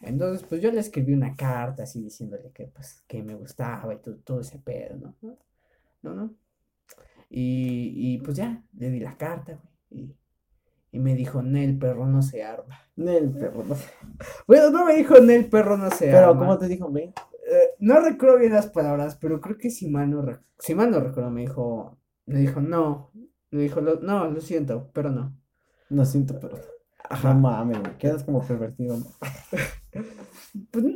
Entonces 0.00 0.46
pues 0.48 0.60
yo 0.60 0.70
le 0.70 0.80
escribí 0.80 1.12
una 1.12 1.34
carta 1.34 1.82
así 1.82 2.02
diciéndole 2.02 2.50
que 2.52 2.66
pues 2.68 3.02
que 3.06 3.22
me 3.22 3.34
gustaba 3.34 3.92
y 3.94 3.98
todo, 3.98 4.16
todo 4.24 4.40
ese 4.40 4.58
pedo, 4.58 4.96
¿no? 4.96 5.36
¿No? 6.04 6.14
¿No? 6.14 6.34
Y, 7.30 7.92
y 7.96 8.18
pues 8.18 8.36
ya, 8.36 8.62
le 8.74 8.90
di 8.90 9.00
la 9.00 9.16
carta, 9.16 9.58
güey. 9.90 10.04
Y, 10.04 10.16
y 10.92 10.98
me 11.00 11.14
dijo, 11.14 11.42
Nel, 11.42 11.76
perro 11.78 12.06
no 12.06 12.22
se 12.22 12.44
arma. 12.44 12.78
El 12.96 13.30
perro, 13.32 13.64
no 13.64 13.74
sé. 13.74 13.88
Bueno, 14.46 14.70
no 14.70 14.84
me 14.84 14.94
dijo, 14.94 15.18
Nel, 15.18 15.48
perro 15.48 15.76
no 15.76 15.90
se 15.90 16.06
Pero, 16.06 16.28
arma. 16.30 16.38
¿cómo 16.40 16.58
te 16.58 16.68
dijo, 16.68 16.88
güey? 16.88 17.06
Eh, 17.06 17.70
no 17.80 18.00
recuerdo 18.00 18.38
bien 18.38 18.52
las 18.52 18.68
palabras, 18.68 19.16
pero 19.16 19.40
creo 19.40 19.58
que 19.58 19.70
si 19.70 19.88
mal 19.88 20.10
no, 20.10 20.22
rec- 20.22 20.42
si 20.58 20.74
mal 20.74 20.90
no 20.90 21.00
recuerdo, 21.00 21.30
me 21.30 21.40
dijo, 21.42 21.98
me 22.26 22.38
dijo, 22.38 22.60
no, 22.60 23.10
me 23.50 23.62
dijo, 23.62 23.80
"Lo- 23.80 24.00
no, 24.00 24.30
lo 24.30 24.40
siento, 24.40 24.90
pero 24.92 25.10
no. 25.10 25.36
No 25.90 26.04
siento, 26.04 26.38
pero. 26.40 26.56
Ajá. 27.10 27.34
No 27.34 27.40
mames. 27.40 27.78
Quedas 27.98 28.24
como 28.24 28.46
pervertido, 28.46 28.96
¿no? 28.98 29.06
Pues 30.70 30.84
No 30.84 30.90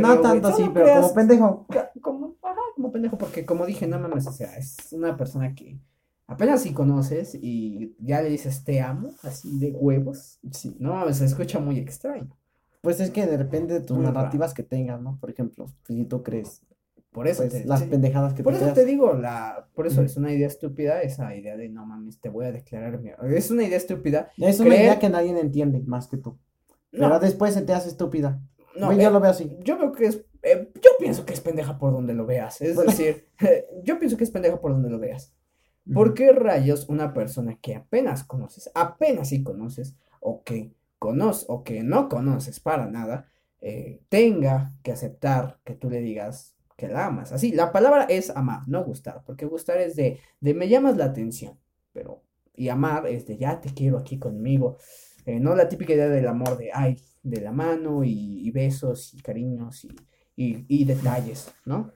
creo, 0.00 0.08
güey, 0.08 0.22
tanto 0.22 0.48
así, 0.48 0.62
no 0.62 0.72
pero 0.72 0.86
creas- 0.86 1.00
como 1.02 1.14
pendejo. 1.14 1.66
como, 2.00 2.36
ajá, 2.42 2.60
como 2.74 2.92
pendejo, 2.92 3.18
porque 3.18 3.44
como 3.44 3.66
dije, 3.66 3.86
no 3.86 3.98
mames, 3.98 4.26
o 4.26 4.32
sea, 4.32 4.56
es 4.56 4.76
una 4.92 5.16
persona 5.16 5.54
que 5.54 5.78
apenas 6.26 6.62
si 6.62 6.72
conoces 6.72 7.34
y 7.40 7.94
ya 7.98 8.22
le 8.22 8.30
dices 8.30 8.64
te 8.64 8.80
amo, 8.80 9.10
así 9.22 9.58
de 9.58 9.70
huevos, 9.72 10.38
Sí. 10.50 10.76
no 10.78 10.94
mames, 10.94 11.16
se 11.18 11.26
escucha 11.26 11.58
muy 11.60 11.78
extraño. 11.78 12.34
Pues 12.80 12.98
es 13.00 13.10
que 13.10 13.26
depende 13.26 13.74
de 13.74 13.80
tus 13.80 13.96
Muy 13.96 14.06
raro. 14.06 14.18
narrativas 14.18 14.54
que 14.54 14.62
tengas, 14.64 15.00
¿no? 15.00 15.16
Por 15.20 15.30
ejemplo, 15.30 15.66
si 15.86 16.04
tú 16.04 16.22
crees, 16.22 16.62
Por 17.12 17.28
eso 17.28 17.42
pues, 17.42 17.52
te, 17.52 17.64
las 17.66 17.80
sí, 17.80 17.86
pendejadas 17.86 18.32
que 18.34 18.42
Por 18.42 18.54
eso 18.54 18.62
creas. 18.62 18.74
te 18.74 18.84
digo, 18.86 19.12
la, 19.12 19.68
por 19.74 19.86
eso 19.86 20.00
es 20.02 20.16
una 20.16 20.32
idea 20.32 20.46
estúpida 20.48 21.02
esa 21.02 21.36
idea 21.36 21.56
de 21.58 21.68
no 21.68 21.84
mames, 21.86 22.18
te 22.20 22.28
voy 22.30 22.46
a 22.46 22.52
declarar 22.52 22.98
mi... 23.00 23.10
Es 23.36 23.50
una 23.50 23.64
idea 23.64 23.76
estúpida. 23.76 24.30
Es 24.38 24.58
una 24.60 24.70
creer- 24.70 24.80
idea 24.80 24.98
que 24.98 25.10
nadie 25.10 25.38
entiende 25.38 25.80
más 25.80 26.08
que 26.08 26.16
tú. 26.16 26.38
No, 26.90 27.06
Pero 27.08 27.20
después 27.20 27.54
se 27.54 27.62
te 27.62 27.72
hace 27.74 27.88
estúpida. 27.88 28.40
No, 28.76 28.86
Güey, 28.86 28.98
eh, 29.00 29.02
yo 29.02 29.10
lo 29.10 29.20
veo 29.20 29.30
así. 29.30 29.56
yo 29.60 29.78
veo 29.78 29.92
que 29.92 30.06
es, 30.06 30.24
eh, 30.42 30.70
yo 30.74 30.90
pienso 30.98 31.24
que 31.24 31.32
es 31.34 31.40
pendeja 31.40 31.78
por 31.78 31.92
donde 31.92 32.14
lo 32.14 32.26
veas, 32.26 32.60
es 32.60 32.74
Bueno. 32.74 32.90
decir, 32.90 33.28
yo 33.84 33.98
pienso 33.98 34.16
que 34.16 34.24
es 34.24 34.30
pendeja 34.30 34.60
por 34.60 34.72
donde 34.72 34.90
lo 34.90 34.98
veas. 34.98 35.32
¿Por 35.92 36.14
qué 36.14 36.32
rayos 36.32 36.88
una 36.88 37.12
persona 37.12 37.58
que 37.60 37.74
apenas 37.74 38.24
conoces, 38.24 38.70
apenas 38.74 39.28
sí 39.30 39.42
conoces, 39.42 39.96
o 40.20 40.42
que 40.44 40.72
conoces, 40.98 41.46
o 41.48 41.64
que 41.64 41.82
no 41.82 42.08
conoces 42.08 42.60
para 42.60 42.86
nada, 42.86 43.28
eh, 43.60 44.00
tenga 44.08 44.74
que 44.82 44.92
aceptar 44.92 45.58
que 45.64 45.74
tú 45.74 45.90
le 45.90 46.00
digas 46.00 46.54
que 46.76 46.88
la 46.88 47.06
amas. 47.06 47.32
Así, 47.32 47.52
la 47.52 47.72
palabra 47.72 48.04
es 48.08 48.30
amar, 48.30 48.60
no 48.66 48.84
gustar, 48.84 49.22
porque 49.26 49.44
gustar 49.46 49.78
es 49.78 49.96
de, 49.96 50.20
de 50.40 50.54
me 50.54 50.68
llamas 50.68 50.96
la 50.96 51.06
atención, 51.06 51.58
pero, 51.92 52.22
y 52.54 52.68
amar 52.68 53.06
es 53.08 53.26
de 53.26 53.36
ya 53.36 53.60
te 53.60 53.74
quiero 53.74 53.98
aquí 53.98 54.18
conmigo. 54.18 54.78
Eh, 55.26 55.40
no 55.40 55.54
la 55.54 55.68
típica 55.68 55.92
idea 55.94 56.08
del 56.08 56.26
amor 56.28 56.56
de, 56.58 56.70
ay, 56.72 56.96
de 57.22 57.40
la 57.40 57.52
mano 57.52 58.04
y, 58.04 58.50
besos 58.50 59.14
y 59.14 59.20
cariños 59.20 59.84
y, 59.84 59.94
y, 60.36 60.84
detalles, 60.84 61.52
¿no? 61.64 61.92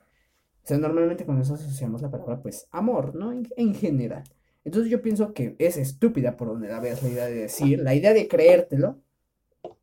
O 0.63 0.67
sea, 0.67 0.79
normalmente 0.79 1.25
con 1.25 1.41
eso 1.41 1.55
asociamos 1.55 2.03
la 2.03 2.11
palabra, 2.11 2.41
pues, 2.43 2.67
amor, 2.71 3.15
¿no? 3.15 3.33
En, 3.33 3.75
general. 3.75 4.25
Entonces 4.65 4.91
yo 4.91 5.01
pienso 5.01 5.33
que 5.33 5.55
es 5.59 5.77
estúpida 5.77 6.37
por 6.37 6.49
donde 6.49 6.69
la 6.69 6.81
veas 6.81 7.03
la 7.03 7.09
idea 7.09 7.27
de 7.27 7.35
decir, 7.35 7.79
la 7.79 7.95
idea 7.95 8.13
de 8.13 8.27
creértelo, 8.27 8.99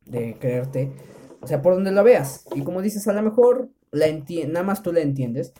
de 0.04 0.36
creerte, 0.38 0.92
o 1.40 1.46
sea, 1.46 1.62
por 1.62 1.74
donde 1.74 1.90
la 1.90 2.02
veas. 2.02 2.46
Y 2.54 2.62
como 2.62 2.82
dices, 2.82 3.08
a 3.08 3.12
lo 3.12 3.22
mejor 3.22 3.70
la 3.92 4.06
nada 4.48 4.62
más 4.62 4.82
tú 4.82 4.92
la 4.92 5.00
entiendes 5.00 5.54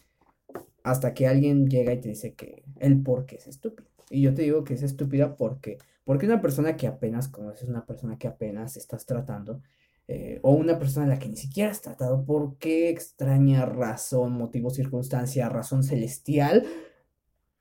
hasta 0.82 1.14
que 1.14 1.26
alguien 1.26 1.68
llega 1.68 1.93
y 1.93 2.01
te 2.01 2.11
dice 2.11 2.35
que 2.35 2.62
el 2.78 3.03
por 3.03 3.26
qué 3.26 3.37
es 3.37 3.47
estúpido. 3.47 3.89
Y 4.11 4.20
yo 4.20 4.35
te 4.35 4.43
digo 4.43 4.64
que 4.64 4.74
es 4.74 4.82
estúpida 4.82 5.37
porque, 5.37 5.78
porque 6.05 6.26
una 6.26 6.40
persona 6.40 6.76
que 6.76 6.86
apenas 6.86 7.28
conoces, 7.28 7.68
una 7.68 7.84
persona 7.84 8.18
que 8.18 8.28
apenas 8.28 8.76
estás 8.76 9.07
tratando, 9.07 9.62
eh, 10.07 10.38
o 10.42 10.52
una 10.52 10.78
persona 10.78 11.07
a 11.07 11.09
la 11.09 11.18
que 11.18 11.28
ni 11.28 11.36
siquiera 11.36 11.70
has 11.70 11.80
tratado, 11.80 12.24
¿por 12.24 12.59
qué 12.59 12.90
extraña 12.90 13.64
razón, 13.64 14.32
motivo, 14.32 14.70
circunstancia, 14.70 15.48
razón 15.48 15.82
celestial? 15.82 16.66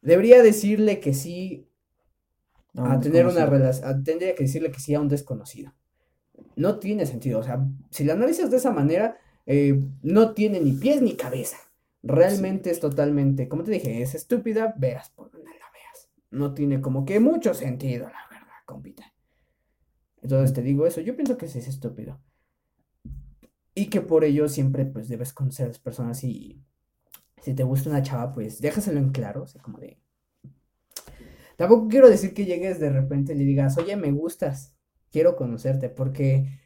Debería 0.02 0.44
decirle 0.44 1.00
que 1.00 1.14
sí 1.14 1.70
a, 2.76 3.00
tener 3.00 3.28
una 3.28 3.46
relación, 3.46 4.04
tendría 4.04 4.36
que 4.36 4.44
decirle 4.44 4.72
que 4.72 4.80
sí 4.80 4.94
a 4.94 5.00
un 5.00 5.08
desconocido. 5.08 5.74
No 6.56 6.80
tiene 6.80 7.06
sentido, 7.06 7.40
o 7.40 7.44
sea, 7.44 7.66
si 7.92 8.04
la 8.04 8.14
analizas 8.14 8.52
de 8.52 8.58
esa 8.58 8.72
manera, 8.72 9.18
eh, 9.46 9.80
no 10.02 10.34
tiene 10.34 10.60
ni 10.60 10.74
pies 10.74 11.02
ni 11.02 11.16
cabeza. 11.16 11.58
Realmente 12.02 12.70
es 12.72 12.80
totalmente, 12.80 13.48
como 13.48 13.64
te 13.64 13.72
dije, 13.72 14.02
es 14.02 14.16
estúpida, 14.16 14.74
veas 14.78 15.10
por 15.12 15.32
donde 15.32 15.52
la 15.52 15.66
veas. 15.74 16.10
No 16.32 16.54
tiene 16.54 16.82
como 16.82 17.06
que 17.06 17.20
mucho 17.20 17.54
sentido, 17.54 18.10
la 18.10 18.28
verdad, 18.30 18.33
compita. 18.66 19.14
Entonces 20.22 20.54
te 20.54 20.62
digo 20.62 20.86
eso, 20.86 21.02
yo 21.02 21.16
pienso 21.16 21.38
que 21.38 21.46
es 21.46 21.56
estúpido. 21.56 22.22
Y 23.76 23.88
que 23.88 24.02
por 24.02 24.24
ello 24.24 24.48
siempre 24.48 24.86
pues 24.86 25.10
debes 25.10 25.34
conocer 25.34 25.66
a 25.66 25.70
las 25.70 25.80
personas 25.80 26.24
y 26.24 26.64
si 27.42 27.54
te 27.54 27.64
gusta 27.64 27.90
una 27.90 28.02
chava 28.02 28.34
pues 28.34 28.62
déjaselo 28.62 29.00
en 29.00 29.12
claro, 29.12 29.44
o 29.44 29.48
sea, 29.48 29.62
como 29.62 29.80
de... 29.80 30.00
Tampoco 31.58 31.88
quiero 31.88 32.10
decir 32.10 32.34
que 32.34 32.46
llegues 32.46 32.80
de 32.80 32.90
repente 32.90 33.34
y 33.34 33.38
le 33.38 33.44
digas, 33.44 33.78
oye, 33.78 33.96
me 33.96 34.12
gustas, 34.12 34.76
quiero 35.12 35.36
conocerte, 35.36 35.90
porque 35.90 36.60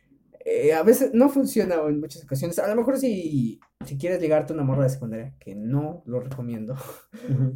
eh, 0.46 0.74
a 0.74 0.82
veces 0.82 1.12
no 1.14 1.28
funciona 1.28 1.76
en 1.88 2.00
muchas 2.00 2.24
ocasiones. 2.24 2.58
A 2.58 2.70
lo 2.70 2.76
mejor 2.76 2.98
si, 2.98 3.60
si 3.86 3.98
quieres 3.98 4.22
ligarte 4.22 4.54
a 4.54 4.56
una 4.56 4.64
morra 4.64 4.84
de 4.84 4.90
secundaria, 4.90 5.36
que 5.40 5.56
no 5.56 6.04
lo 6.06 6.22
recomiendo, 6.22 6.76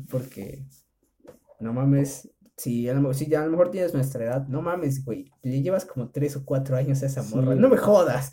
porque 0.09 0.65
no 1.61 1.71
mames, 1.73 2.29
si 2.61 2.87
a, 2.87 2.93
lo, 2.93 3.11
si 3.13 3.33
a 3.33 3.43
lo 3.43 3.49
mejor 3.49 3.71
tienes 3.71 3.95
nuestra 3.95 4.23
edad, 4.23 4.47
no 4.47 4.61
mames, 4.61 5.03
güey, 5.03 5.31
le 5.41 5.63
llevas 5.63 5.83
como 5.83 6.11
tres 6.11 6.35
o 6.35 6.45
cuatro 6.45 6.77
años 6.77 7.01
a 7.01 7.07
esa 7.07 7.23
morra, 7.23 7.55
no 7.55 7.69
me 7.69 7.77
jodas. 7.77 8.31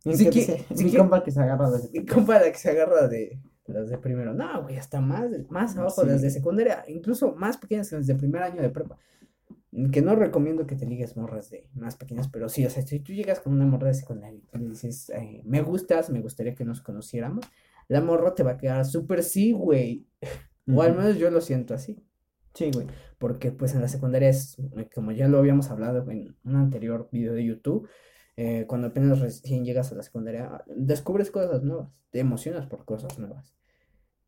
Si 0.00 0.28
que, 0.28 0.64
mi 0.76 0.92
compa 0.92 1.22
que 1.22 1.30
se 1.30 1.40
agarra 1.40 1.70
de... 1.70 1.88
Mi 1.92 2.04
compa 2.04 2.42
que 2.42 2.58
se 2.58 2.70
agarra 2.70 3.06
de 3.06 3.40
las 3.66 3.88
de 3.88 3.98
primero. 3.98 4.34
No, 4.34 4.64
güey, 4.64 4.76
hasta 4.76 5.00
más, 5.00 5.30
más 5.50 5.76
abajo, 5.76 6.02
las 6.02 6.20
de 6.20 6.30
secundaria, 6.30 6.84
incluso 6.88 7.36
más 7.36 7.56
pequeñas 7.56 7.88
que 7.88 7.96
las 7.96 8.08
de 8.08 8.16
primer 8.16 8.42
año 8.42 8.60
de 8.60 8.70
prepa. 8.70 8.98
Que 9.92 10.02
no 10.02 10.16
recomiendo 10.16 10.66
que 10.66 10.74
te 10.74 10.84
ligues 10.84 11.16
morras 11.16 11.48
de 11.50 11.68
más 11.74 11.94
pequeñas, 11.94 12.28
pero 12.28 12.48
sí, 12.48 12.66
o 12.66 12.70
sea, 12.70 12.84
si 12.84 12.98
tú 13.00 13.12
llegas 13.12 13.38
con 13.38 13.52
una 13.52 13.66
morra 13.66 13.88
de 13.88 13.94
secundaria 13.94 14.40
y 14.52 14.58
le 14.58 14.68
dices, 14.70 15.12
me 15.44 15.62
gustas, 15.62 16.10
me 16.10 16.20
gustaría 16.20 16.56
que 16.56 16.64
nos 16.64 16.80
conociéramos, 16.80 17.44
la 17.86 18.00
morra 18.00 18.34
te 18.34 18.42
va 18.42 18.52
a 18.52 18.56
quedar 18.58 18.84
súper 18.84 19.22
sí, 19.22 19.52
güey. 19.52 20.06
O 20.66 20.82
al 20.82 20.96
menos 20.96 21.18
yo 21.18 21.30
lo 21.30 21.40
siento 21.40 21.74
así. 21.74 22.02
Sí, 22.54 22.70
güey. 22.72 22.86
Porque 23.18 23.50
pues 23.50 23.74
en 23.74 23.80
la 23.80 23.88
secundaria 23.88 24.28
es, 24.28 24.56
como 24.94 25.12
ya 25.12 25.28
lo 25.28 25.38
habíamos 25.38 25.70
hablado 25.70 26.08
en 26.10 26.36
un 26.44 26.56
anterior 26.56 27.08
video 27.10 27.34
de 27.34 27.44
YouTube, 27.44 27.88
eh, 28.36 28.64
cuando 28.66 28.88
apenas 28.88 29.20
recién 29.20 29.64
llegas 29.64 29.92
a 29.92 29.96
la 29.96 30.02
secundaria, 30.02 30.64
descubres 30.66 31.30
cosas 31.30 31.62
nuevas, 31.62 31.90
te 32.10 32.20
emocionas 32.20 32.66
por 32.66 32.84
cosas 32.84 33.18
nuevas. 33.18 33.54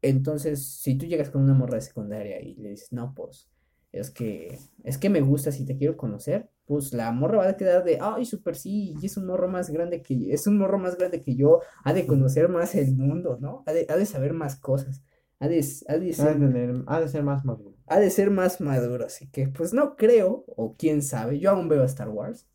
Entonces, 0.03 0.67
si 0.67 0.97
tú 0.97 1.07
llegas 1.07 1.31
con 1.31 1.43
una 1.43 1.55
morra 1.55 1.77
de 1.77 1.81
secundaria 1.81 2.41
y 2.41 2.55
le 2.57 2.71
dices, 2.71 2.93
no, 2.93 3.15
pues, 3.15 3.49
es 3.93 4.11
que, 4.11 4.59
es 4.85 4.99
que 4.99 5.09
me 5.09 5.21
gusta, 5.21 5.53
si 5.53 5.65
te 5.65 5.77
quiero 5.77 5.97
conocer, 5.97 6.51
pues 6.67 6.93
la 6.93 7.11
morra 7.13 7.39
va 7.39 7.49
a 7.49 7.57
quedar 7.57 7.85
de, 7.85 7.99
ay, 8.01 8.25
súper 8.25 8.57
sí, 8.57 8.95
y 9.01 9.07
es 9.07 9.17
un 9.17 9.27
morro 9.27 9.49
más 9.49 9.71
grande 9.71 10.03
que, 10.03 10.33
es 10.33 10.47
un 10.47 10.59
morro 10.59 10.79
más 10.79 10.97
grande 10.97 11.21
que 11.23 11.35
yo, 11.35 11.61
ha 11.85 11.93
de 11.93 12.07
conocer 12.07 12.49
más 12.49 12.75
el 12.75 12.95
mundo, 12.97 13.39
¿no? 13.41 13.63
Ha 13.67 13.73
de, 13.73 13.87
ha 13.89 13.97
de 13.97 14.07
saber 14.07 14.33
más 14.33 14.57
cosas, 14.57 15.03
ha 15.41 15.49
de, 15.49 15.65
ha 15.89 15.97
de 15.97 16.13
ser, 16.13 16.85
ha 16.87 17.01
de 17.01 17.09
ser 17.09 17.23
más 17.23 17.45
maduro. 17.45 17.76
Ha 17.87 17.99
de 17.99 18.11
ser 18.11 18.31
más 18.31 18.61
maduro, 18.61 19.07
así 19.07 19.29
que, 19.31 19.49
pues 19.49 19.73
no 19.73 19.97
creo, 19.97 20.45
o 20.49 20.77
quién 20.77 21.03
sabe, 21.03 21.39
yo 21.39 21.51
aún 21.51 21.69
veo 21.69 21.83
a 21.83 21.87
Star 21.87 22.09
Wars, 22.09 22.49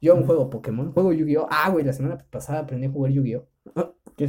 yo 0.00 0.14
un 0.14 0.24
juego 0.24 0.48
Pokémon, 0.48 0.92
juego 0.92 1.12
Yu-Gi-Oh! 1.12 1.48
Ah, 1.50 1.70
güey, 1.70 1.84
la 1.84 1.92
semana 1.92 2.24
pasada 2.30 2.60
aprendí 2.60 2.86
a 2.86 2.90
jugar 2.90 3.12
Yu-Gi-Oh! 3.12 3.48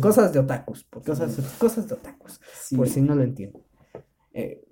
Cosas 0.01 0.31
de 0.33 0.39
otakus. 0.39 0.83
Cosas, 0.83 1.37
cosas 1.57 1.87
de 1.87 1.95
otakus. 1.95 2.39
Por 2.75 2.87
si 2.87 3.01
no 3.01 3.15
lo 3.15 3.23
entiendo. 3.23 3.65
Eh, 4.33 4.63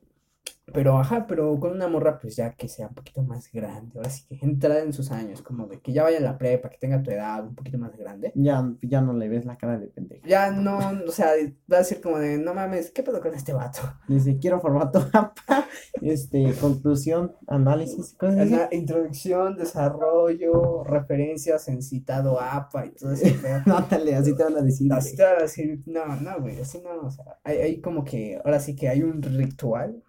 pero, 0.74 0.98
ajá, 1.00 1.26
pero 1.28 1.58
con 1.60 1.72
una 1.72 1.88
morra, 1.88 2.20
pues 2.20 2.36
ya 2.36 2.54
que 2.54 2.68
sea 2.68 2.88
un 2.88 2.94
poquito 2.94 3.22
más 3.24 3.50
grande. 3.52 3.98
Ahora 3.98 4.10
sí 4.10 4.26
que 4.28 4.46
entrada 4.46 4.82
en 4.82 4.92
sus 4.92 5.12
años, 5.12 5.42
como 5.42 5.66
de 5.68 5.80
que 5.80 5.94
ya 5.94 6.04
vaya 6.04 6.18
a 6.18 6.22
la 6.22 6.38
prepa, 6.38 6.70
que 6.70 6.78
tenga 6.78 7.02
tu 7.02 7.10
edad, 7.10 7.46
un 7.46 7.56
poquito 7.56 7.78
más 7.78 7.96
grande. 7.98 8.34
Ya, 8.36 8.70
ya 8.82 9.02
no 9.02 9.14
le 9.14 9.30
ves 9.30 9.46
la 9.46 9.58
cara 9.58 9.80
de 9.80 9.88
pendejo. 9.88 10.28
Ya 10.28 10.52
no, 10.52 10.80
o 11.08 11.12
sea, 11.12 11.32
va 11.72 11.78
a 11.78 11.80
decir 11.80 12.02
como 12.02 12.20
de, 12.20 12.38
no 12.38 12.54
mames, 12.54 12.92
¿qué 12.92 13.02
pedo 13.02 13.22
con 13.22 13.34
este 13.34 13.54
vato? 13.54 13.80
Dice, 14.10 14.38
quiero 14.40 14.60
formato 14.60 15.10
este, 16.02 16.54
conclusión, 16.60 17.34
análisis, 17.48 18.16
cosas 18.18 18.50
Introducción, 18.72 19.56
desarrollo, 19.56 20.84
referencias 20.84 21.68
en 21.70 21.82
citado 21.82 22.42
APA 22.42 22.88
y 22.88 22.92
todo 22.92 23.14
eso. 23.14 23.26
Nátale, 23.66 24.16
así 24.16 24.36
te 24.36 24.44
van 24.44 24.58
a 24.58 24.62
decir. 24.62 24.92
Así 24.92 25.16
te 25.16 25.24
van 25.24 25.38
a 25.38 25.42
decir, 25.44 25.82
no, 25.86 26.06
no, 26.18 26.42
güey, 26.42 26.60
así 26.60 26.82
no, 26.82 27.08
o 27.08 27.12
sea, 27.12 27.38
hay, 27.44 27.58
hay 27.58 27.82
como 27.82 28.04
que, 28.04 28.40
ahora 28.44 28.60
sí 28.60 28.76
que 28.76 28.90
hay 28.90 29.02
un 29.02 29.22
ritual 29.22 30.04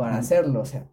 para 0.00 0.16
hacerlo. 0.16 0.62
O 0.62 0.64
sea, 0.64 0.88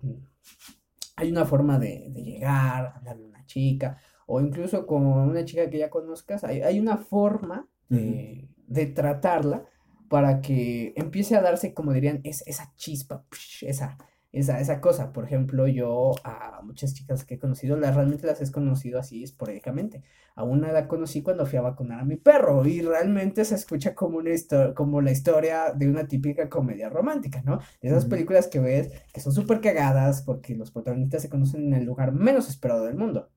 hay 1.15 1.31
una 1.31 1.45
forma 1.45 1.79
de, 1.79 2.11
llegar, 2.13 2.91
hablarle 2.93 3.23
a 3.23 3.27
una 3.29 3.45
chica, 3.45 4.01
o 4.25 4.41
incluso 4.41 4.85
con 4.85 5.05
una 5.05 5.45
chica 5.45 5.69
que 5.69 5.77
ya 5.77 5.89
conozcas, 5.89 6.43
hay, 6.43 6.77
una 6.77 6.97
forma 6.97 7.69
de, 7.87 8.49
tratarla 8.93 9.63
para 10.09 10.41
que 10.41 10.91
empiece 10.97 11.37
a 11.37 11.41
darse, 11.41 11.73
como 11.73 11.93
dirían, 11.93 12.19
esa 12.25 12.73
chispa, 12.75 13.23
esa, 13.61 13.97
esa, 14.39 14.59
esa 14.59 14.81
cosa. 14.81 15.11
Por 15.11 15.25
ejemplo, 15.25 15.67
yo 15.67 16.13
a 16.23 16.61
muchas 16.63 16.93
chicas 16.93 17.25
que 17.25 17.35
he 17.35 17.39
conocido, 17.39 17.77
las 17.77 17.95
realmente 17.95 18.27
las 18.27 18.41
he 18.41 18.51
conocido 18.51 18.99
así 18.99 19.23
esporádicamente. 19.23 20.03
A 20.35 20.43
una 20.43 20.71
la 20.71 20.87
conocí 20.87 21.21
cuando 21.21 21.45
fui 21.45 21.57
a 21.57 21.61
vacunar 21.61 21.99
a 21.99 22.05
mi 22.05 22.17
perro 22.17 22.65
y 22.65 22.81
realmente 22.81 23.45
se 23.45 23.55
escucha 23.55 23.95
como, 23.95 24.19
una 24.19 24.31
como 24.75 25.01
la 25.01 25.11
historia 25.11 25.73
de 25.73 25.87
una 25.89 26.07
típica 26.07 26.49
comedia 26.49 26.89
romántica, 26.89 27.41
¿no? 27.45 27.59
De 27.81 27.89
esas 27.89 28.05
películas 28.05 28.47
que 28.47 28.59
ves 28.59 28.91
que 29.13 29.21
son 29.21 29.33
súper 29.33 29.61
cagadas 29.61 30.21
porque 30.21 30.55
los 30.55 30.71
protagonistas 30.71 31.21
se 31.21 31.29
conocen 31.29 31.67
en 31.67 31.73
el 31.73 31.85
lugar 31.85 32.11
menos 32.11 32.49
esperado 32.49 32.85
del 32.85 32.95
mundo. 32.95 33.29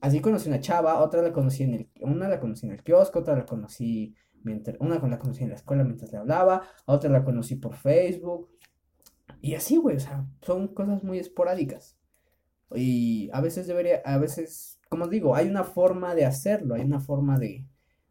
Así 0.00 0.20
conocí 0.20 0.48
una 0.48 0.60
chava, 0.60 1.00
otra 1.00 1.22
la 1.22 1.32
conocí 1.32 1.62
en 1.62 1.74
el, 1.74 1.88
una 2.00 2.28
la 2.28 2.38
conocí 2.38 2.66
en 2.66 2.72
el 2.72 2.82
kiosco, 2.82 3.20
otra 3.20 3.36
la 3.36 3.46
conocí 3.46 4.14
mientras, 4.44 4.76
una 4.78 4.98
la 4.98 5.18
conocí 5.18 5.42
en 5.42 5.50
la 5.50 5.56
escuela 5.56 5.82
mientras 5.82 6.12
le 6.12 6.18
hablaba, 6.18 6.62
otra 6.84 7.10
la 7.10 7.24
conocí 7.24 7.56
por 7.56 7.74
Facebook, 7.74 8.50
y 9.40 9.54
así, 9.54 9.76
güey, 9.76 9.96
o 9.96 10.00
sea, 10.00 10.26
son 10.42 10.68
cosas 10.68 11.02
muy 11.04 11.18
esporádicas. 11.18 11.98
Y 12.74 13.30
a 13.32 13.40
veces 13.40 13.66
debería, 13.66 14.00
a 14.04 14.18
veces, 14.18 14.80
como 14.88 15.08
digo, 15.08 15.34
hay 15.34 15.48
una 15.48 15.64
forma 15.64 16.14
de 16.14 16.24
hacerlo, 16.24 16.74
hay 16.74 16.82
una 16.82 17.00
forma 17.00 17.38
de, 17.38 17.66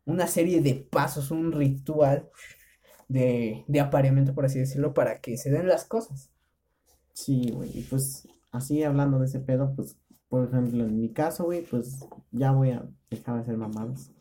una 0.06 0.28
serie 0.28 0.62
de 0.62 0.76
pasos, 0.76 1.32
un 1.32 1.52
ritual 1.52 2.30
de, 3.08 3.66
de 3.68 3.80
apareamiento, 3.80 4.34
por 4.34 4.46
así 4.46 4.60
decirlo, 4.60 4.94
para 4.94 5.22
que 5.22 5.38
se 5.38 5.52
den 5.52 5.68
las 5.68 5.86
cosas. 5.86 6.32
Sí, 7.14 7.52
güey, 7.52 7.70
y 7.78 7.82
pues 7.84 8.28
así 8.52 8.84
hablando 8.84 9.20
de 9.20 9.26
ese 9.26 9.40
pedo, 9.40 9.74
pues, 9.76 9.98
por 10.30 10.48
ejemplo, 10.48 10.86
en 10.86 11.00
mi 11.00 11.14
caso, 11.14 11.46
güey, 11.46 11.64
pues 11.64 12.08
ya 12.32 12.52
voy 12.52 12.72
a 12.72 12.88
dejar 13.10 13.36
de 13.36 13.42
hacer 13.42 13.58
mamadas. 13.58 14.12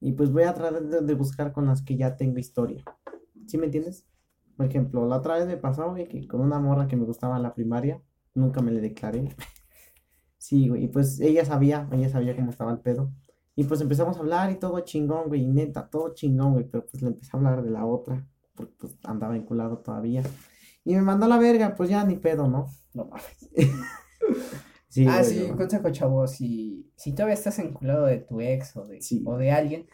Y 0.00 0.12
pues 0.12 0.30
voy 0.30 0.44
a 0.44 0.54
tratar 0.54 0.82
de 0.82 1.14
buscar 1.14 1.52
con 1.52 1.66
las 1.66 1.82
que 1.82 1.96
ya 1.96 2.16
tengo 2.16 2.38
historia. 2.38 2.84
¿Sí 3.46 3.58
me 3.58 3.66
entiendes? 3.66 4.06
Por 4.58 4.66
ejemplo, 4.66 5.06
la 5.06 5.18
otra 5.18 5.36
vez 5.36 5.46
me 5.46 5.56
pasó, 5.56 5.88
güey, 5.90 6.08
que 6.08 6.26
con 6.26 6.40
una 6.40 6.58
morra 6.58 6.88
que 6.88 6.96
me 6.96 7.04
gustaba 7.04 7.36
en 7.36 7.44
la 7.44 7.54
primaria, 7.54 8.02
nunca 8.34 8.60
me 8.60 8.72
le 8.72 8.80
declaré. 8.80 9.28
sí, 10.36 10.68
güey, 10.68 10.82
y 10.82 10.88
pues 10.88 11.20
ella 11.20 11.44
sabía, 11.44 11.88
ella 11.92 12.08
sabía 12.08 12.34
cómo 12.34 12.50
estaba 12.50 12.72
el 12.72 12.80
pedo. 12.80 13.12
Y 13.54 13.62
pues 13.62 13.80
empezamos 13.80 14.16
a 14.16 14.20
hablar 14.20 14.50
y 14.50 14.56
todo 14.56 14.80
chingón, 14.80 15.28
güey, 15.28 15.44
y 15.44 15.46
neta, 15.46 15.88
todo 15.88 16.12
chingón, 16.12 16.54
güey, 16.54 16.64
pero 16.64 16.84
pues 16.84 17.00
le 17.00 17.08
empecé 17.10 17.30
a 17.32 17.36
hablar 17.36 17.62
de 17.62 17.70
la 17.70 17.86
otra, 17.86 18.26
porque 18.56 18.74
pues 18.80 18.98
andaba 19.04 19.34
vinculado 19.34 19.78
todavía. 19.78 20.24
Y 20.84 20.96
me 20.96 21.02
mandó 21.02 21.26
a 21.26 21.28
la 21.28 21.38
verga, 21.38 21.76
pues 21.76 21.88
ya 21.88 22.02
ni 22.04 22.16
pedo, 22.16 22.48
¿no? 22.48 22.66
No 22.94 23.04
mames. 23.04 23.50
sí, 24.88 25.06
ah, 25.08 25.22
sí, 25.22 25.52
consejo 25.56 25.88
chavo, 25.90 26.26
si, 26.26 26.90
si 26.96 27.12
todavía 27.12 27.34
estás 27.34 27.58
vinculado 27.58 28.06
de 28.06 28.18
tu 28.18 28.40
ex 28.40 28.76
o 28.76 28.84
de, 28.84 28.98
o 29.24 29.36
de 29.36 29.52
alguien, 29.52 29.86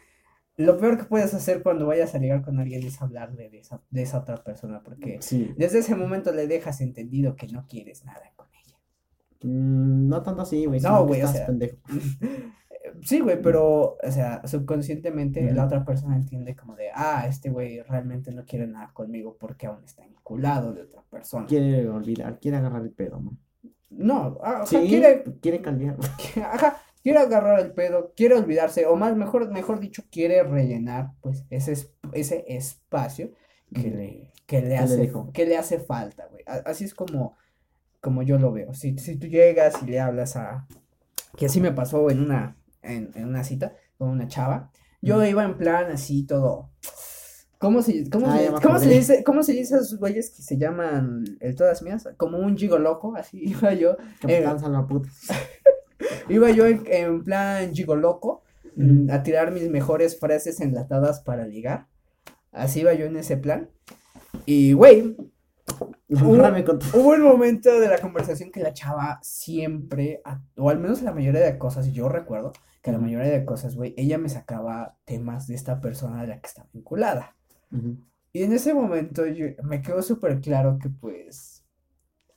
lo 0.57 0.77
peor 0.77 0.97
que 0.97 1.03
puedes 1.05 1.33
hacer 1.33 1.61
cuando 1.63 1.85
vayas 1.87 2.15
a 2.15 2.19
ligar 2.19 2.41
con 2.41 2.59
alguien 2.59 2.83
es 2.83 3.01
hablarle 3.01 3.49
de 3.49 3.59
esa, 3.59 3.81
de 3.89 4.01
esa 4.03 4.19
otra 4.19 4.43
persona, 4.43 4.81
porque 4.83 5.17
Sí. 5.21 5.53
desde 5.57 5.79
ese 5.79 5.95
momento 5.95 6.31
le 6.31 6.47
dejas 6.47 6.81
entendido 6.81 7.35
que 7.35 7.47
no 7.47 7.65
quieres 7.67 8.05
nada 8.05 8.31
con 8.35 8.47
ella. 8.53 8.77
Mm, 9.43 10.07
no 10.07 10.23
tanto 10.23 10.43
así, 10.43 10.65
güey. 10.65 10.79
No, 10.79 11.05
güey, 11.05 11.21
o 11.23 11.27
sea, 11.27 11.45
pendejo. 11.45 11.77
Sí, 13.01 13.19
güey, 13.19 13.41
pero, 13.41 13.97
o 14.01 14.11
sea, 14.11 14.45
subconscientemente 14.47 15.51
la 15.51 15.65
otra 15.65 15.83
persona 15.83 16.15
entiende 16.15 16.55
como 16.55 16.75
de, 16.75 16.89
ah, 16.93 17.25
este 17.27 17.49
güey 17.49 17.81
realmente 17.81 18.31
no 18.31 18.45
quiere 18.45 18.67
nada 18.67 18.91
conmigo 18.93 19.35
porque 19.39 19.65
aún 19.65 19.83
está 19.83 20.05
vinculado 20.05 20.71
de 20.71 20.83
otra 20.83 21.03
persona. 21.09 21.47
Quiere 21.47 21.89
olvidar, 21.89 22.39
quiere 22.39 22.57
agarrar 22.57 22.83
el 22.83 22.91
pedo, 22.91 23.19
¿no? 23.19 23.37
No, 23.89 24.37
ah, 24.43 24.61
o 24.63 24.65
Sí, 24.67 24.75
sea, 24.77 24.87
quiere, 24.87 25.23
quiere 25.41 25.61
cambiar. 25.61 25.97
ajá, 26.53 26.77
quiere 27.05 27.19
agarrar 27.19 27.59
el 27.59 27.71
pedo, 27.71 28.13
quiere 28.15 28.33
olvidarse, 28.33 28.87
o 28.87 28.95
más, 28.95 29.15
mejor, 29.15 29.51
mejor 29.51 29.79
dicho, 29.79 30.01
quiere 30.11 30.41
rellenar, 30.41 31.11
pues, 31.21 31.43
ese, 31.51 31.73
es- 31.73 31.91
ese 32.13 32.45
espacio 32.47 33.29
que 33.71 33.91
le, 33.91 34.31
que 34.47 34.61
le 34.63 34.75
hace, 34.75 35.11
que 35.31 35.45
le 35.45 35.55
hace 35.55 35.77
falta, 35.79 36.25
güey. 36.31 36.43
Así 36.47 36.83
es 36.85 36.95
como, 36.95 37.35
como 38.01 38.23
yo 38.23 38.39
lo 38.39 38.51
veo. 38.51 38.73
Si, 38.73 38.97
si 38.97 39.17
tú 39.17 39.27
llegas 39.27 39.75
y 39.83 39.85
le 39.85 39.99
hablas 39.99 40.35
a, 40.35 40.65
que 41.37 41.45
así 41.45 41.61
me 41.61 41.71
pasó 41.71 42.09
en 42.09 42.21
una, 42.21 42.57
en, 42.81 43.11
en 43.13 43.27
una 43.27 43.43
cita 43.43 43.75
con 43.99 44.09
una 44.09 44.27
chava, 44.27 44.71
yo 44.99 45.23
iba 45.23 45.43
en 45.43 45.57
plan 45.59 45.91
así 45.91 46.23
todo. 46.25 46.71
¿Cómo 47.59 47.83
se, 47.83 48.09
cómo 48.09 48.25
Ah, 48.27 48.37
se, 48.39 48.51
me 48.51 48.59
cómo 48.61 48.79
se 48.79 48.89
dice, 48.89 49.23
cómo 49.23 49.43
se 49.43 49.51
dice 49.53 49.75
a 49.75 49.77
esos 49.77 49.99
güeyes 49.99 50.31
que 50.31 50.41
se 50.41 50.57
llaman 50.57 51.23
el 51.39 51.53
todas 51.55 51.83
mías? 51.83 52.09
Como 52.17 52.39
un 52.39 52.57
gigo 52.57 52.79
loco, 52.79 53.15
así 53.15 53.37
iba 53.43 53.73
yo. 53.75 53.95
Capitán 54.21 54.57
Eh, 54.57 54.59
Salvaputas. 54.59 55.27
Iba 56.29 56.51
yo 56.51 56.65
en, 56.65 56.83
en 56.87 57.23
plan 57.23 57.71
mm, 58.75 59.09
a 59.11 59.23
tirar 59.23 59.51
mis 59.51 59.69
mejores 59.69 60.19
frases 60.19 60.59
enlatadas 60.59 61.21
para 61.21 61.45
ligar. 61.45 61.87
Así 62.51 62.81
iba 62.81 62.93
yo 62.93 63.05
en 63.05 63.17
ese 63.17 63.37
plan. 63.37 63.69
Y, 64.45 64.73
güey, 64.73 65.15
hubo- 66.09 66.33
hubo 66.93 67.09
un 67.09 67.21
momento 67.21 67.79
de 67.79 67.87
la 67.87 67.99
conversación 67.99 68.51
que 68.51 68.59
la 68.61 68.73
chava 68.73 69.19
siempre, 69.21 70.21
o 70.57 70.69
al 70.69 70.79
menos 70.79 71.01
la 71.01 71.13
mayoría 71.13 71.41
de 71.41 71.57
cosas, 71.57 71.87
yo 71.91 72.09
recuerdo 72.09 72.53
que 72.81 72.91
la 72.91 72.99
mayoría 72.99 73.31
de 73.31 73.45
cosas, 73.45 73.75
güey, 73.75 73.93
ella 73.97 74.17
me 74.17 74.29
sacaba 74.29 74.95
temas 75.05 75.47
de 75.47 75.55
esta 75.55 75.81
persona 75.81 76.21
de 76.21 76.27
la 76.27 76.39
que 76.39 76.47
estaba 76.47 76.69
vinculada. 76.73 77.35
Ujú. 77.71 77.97
Y 78.31 78.43
en 78.43 78.53
ese 78.53 78.73
momento 78.73 79.25
yo, 79.25 79.47
me 79.63 79.81
quedó 79.81 80.01
súper 80.01 80.39
claro 80.41 80.77
que 80.79 80.89
pues 80.89 81.65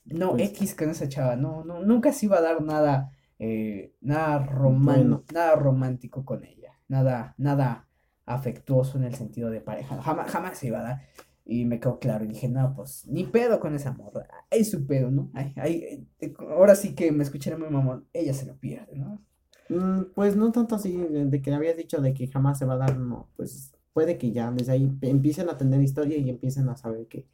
no 0.04 0.32
Pues- 0.32 0.50
X 0.50 0.74
con 0.74 0.90
esa 0.90 1.08
chava, 1.08 1.36
no, 1.36 1.64
no, 1.64 1.80
nunca 1.84 2.12
se 2.12 2.26
iba 2.26 2.38
a 2.38 2.42
dar 2.42 2.62
nada, 2.62 3.10
eh, 3.38 3.94
nada 4.00 4.38
Bueno. 4.38 5.24
nada 5.32 5.56
romántico 5.56 6.24
con 6.24 6.44
ella, 6.44 6.78
nada, 6.88 7.34
nada 7.38 7.88
afectuoso 8.26 8.98
en 8.98 9.04
el 9.04 9.14
sentido 9.14 9.50
de 9.50 9.60
pareja, 9.60 10.02
jamás, 10.02 10.30
jamás 10.30 10.58
se 10.58 10.68
iba 10.68 10.80
a 10.80 10.82
dar. 10.82 11.02
Y 11.50 11.64
me 11.64 11.80
quedó 11.80 11.98
claro, 11.98 12.24
y 12.24 12.28
dije, 12.28 12.46
no, 12.48 12.74
pues, 12.76 13.06
ni 13.06 13.24
pedo 13.24 13.58
con 13.58 13.74
esa 13.74 13.92
morra, 13.92 14.26
es 14.50 14.70
su 14.70 14.86
pedo, 14.86 15.10
¿no? 15.10 15.30
Ay, 15.32 15.54
ay, 15.56 16.06
eh, 16.20 16.34
ahora 16.40 16.74
sí 16.74 16.94
que 16.94 17.10
me 17.10 17.22
escucharé 17.24 17.56
muy 17.56 17.70
mamón, 17.70 18.06
ella 18.12 18.34
se 18.34 18.44
lo 18.44 18.56
pierde, 18.58 18.96
¿no? 18.98 19.22
Mm, 19.70 20.12
Pues 20.14 20.36
no 20.36 20.52
tanto 20.52 20.74
así, 20.74 20.96
de, 20.96 21.42
que 21.42 21.50
le 21.50 21.56
habías 21.56 21.76
dicho 21.76 22.00
de 22.00 22.14
que 22.14 22.28
jamás 22.28 22.58
se 22.58 22.66
va 22.66 22.74
a 22.74 22.78
dar, 22.78 22.96
no, 22.98 23.30
pues 23.36 23.72
puede 23.92 24.18
que 24.18 24.30
ya 24.32 24.50
desde 24.50 24.72
ahí 24.72 24.98
empiecen 25.02 25.48
a 25.48 25.56
tener 25.58 25.80
historia 25.82 26.16
y 26.18 26.30
empiecen 26.30 26.68
a 26.68 26.76
saber 26.76 27.06
que 27.08 27.26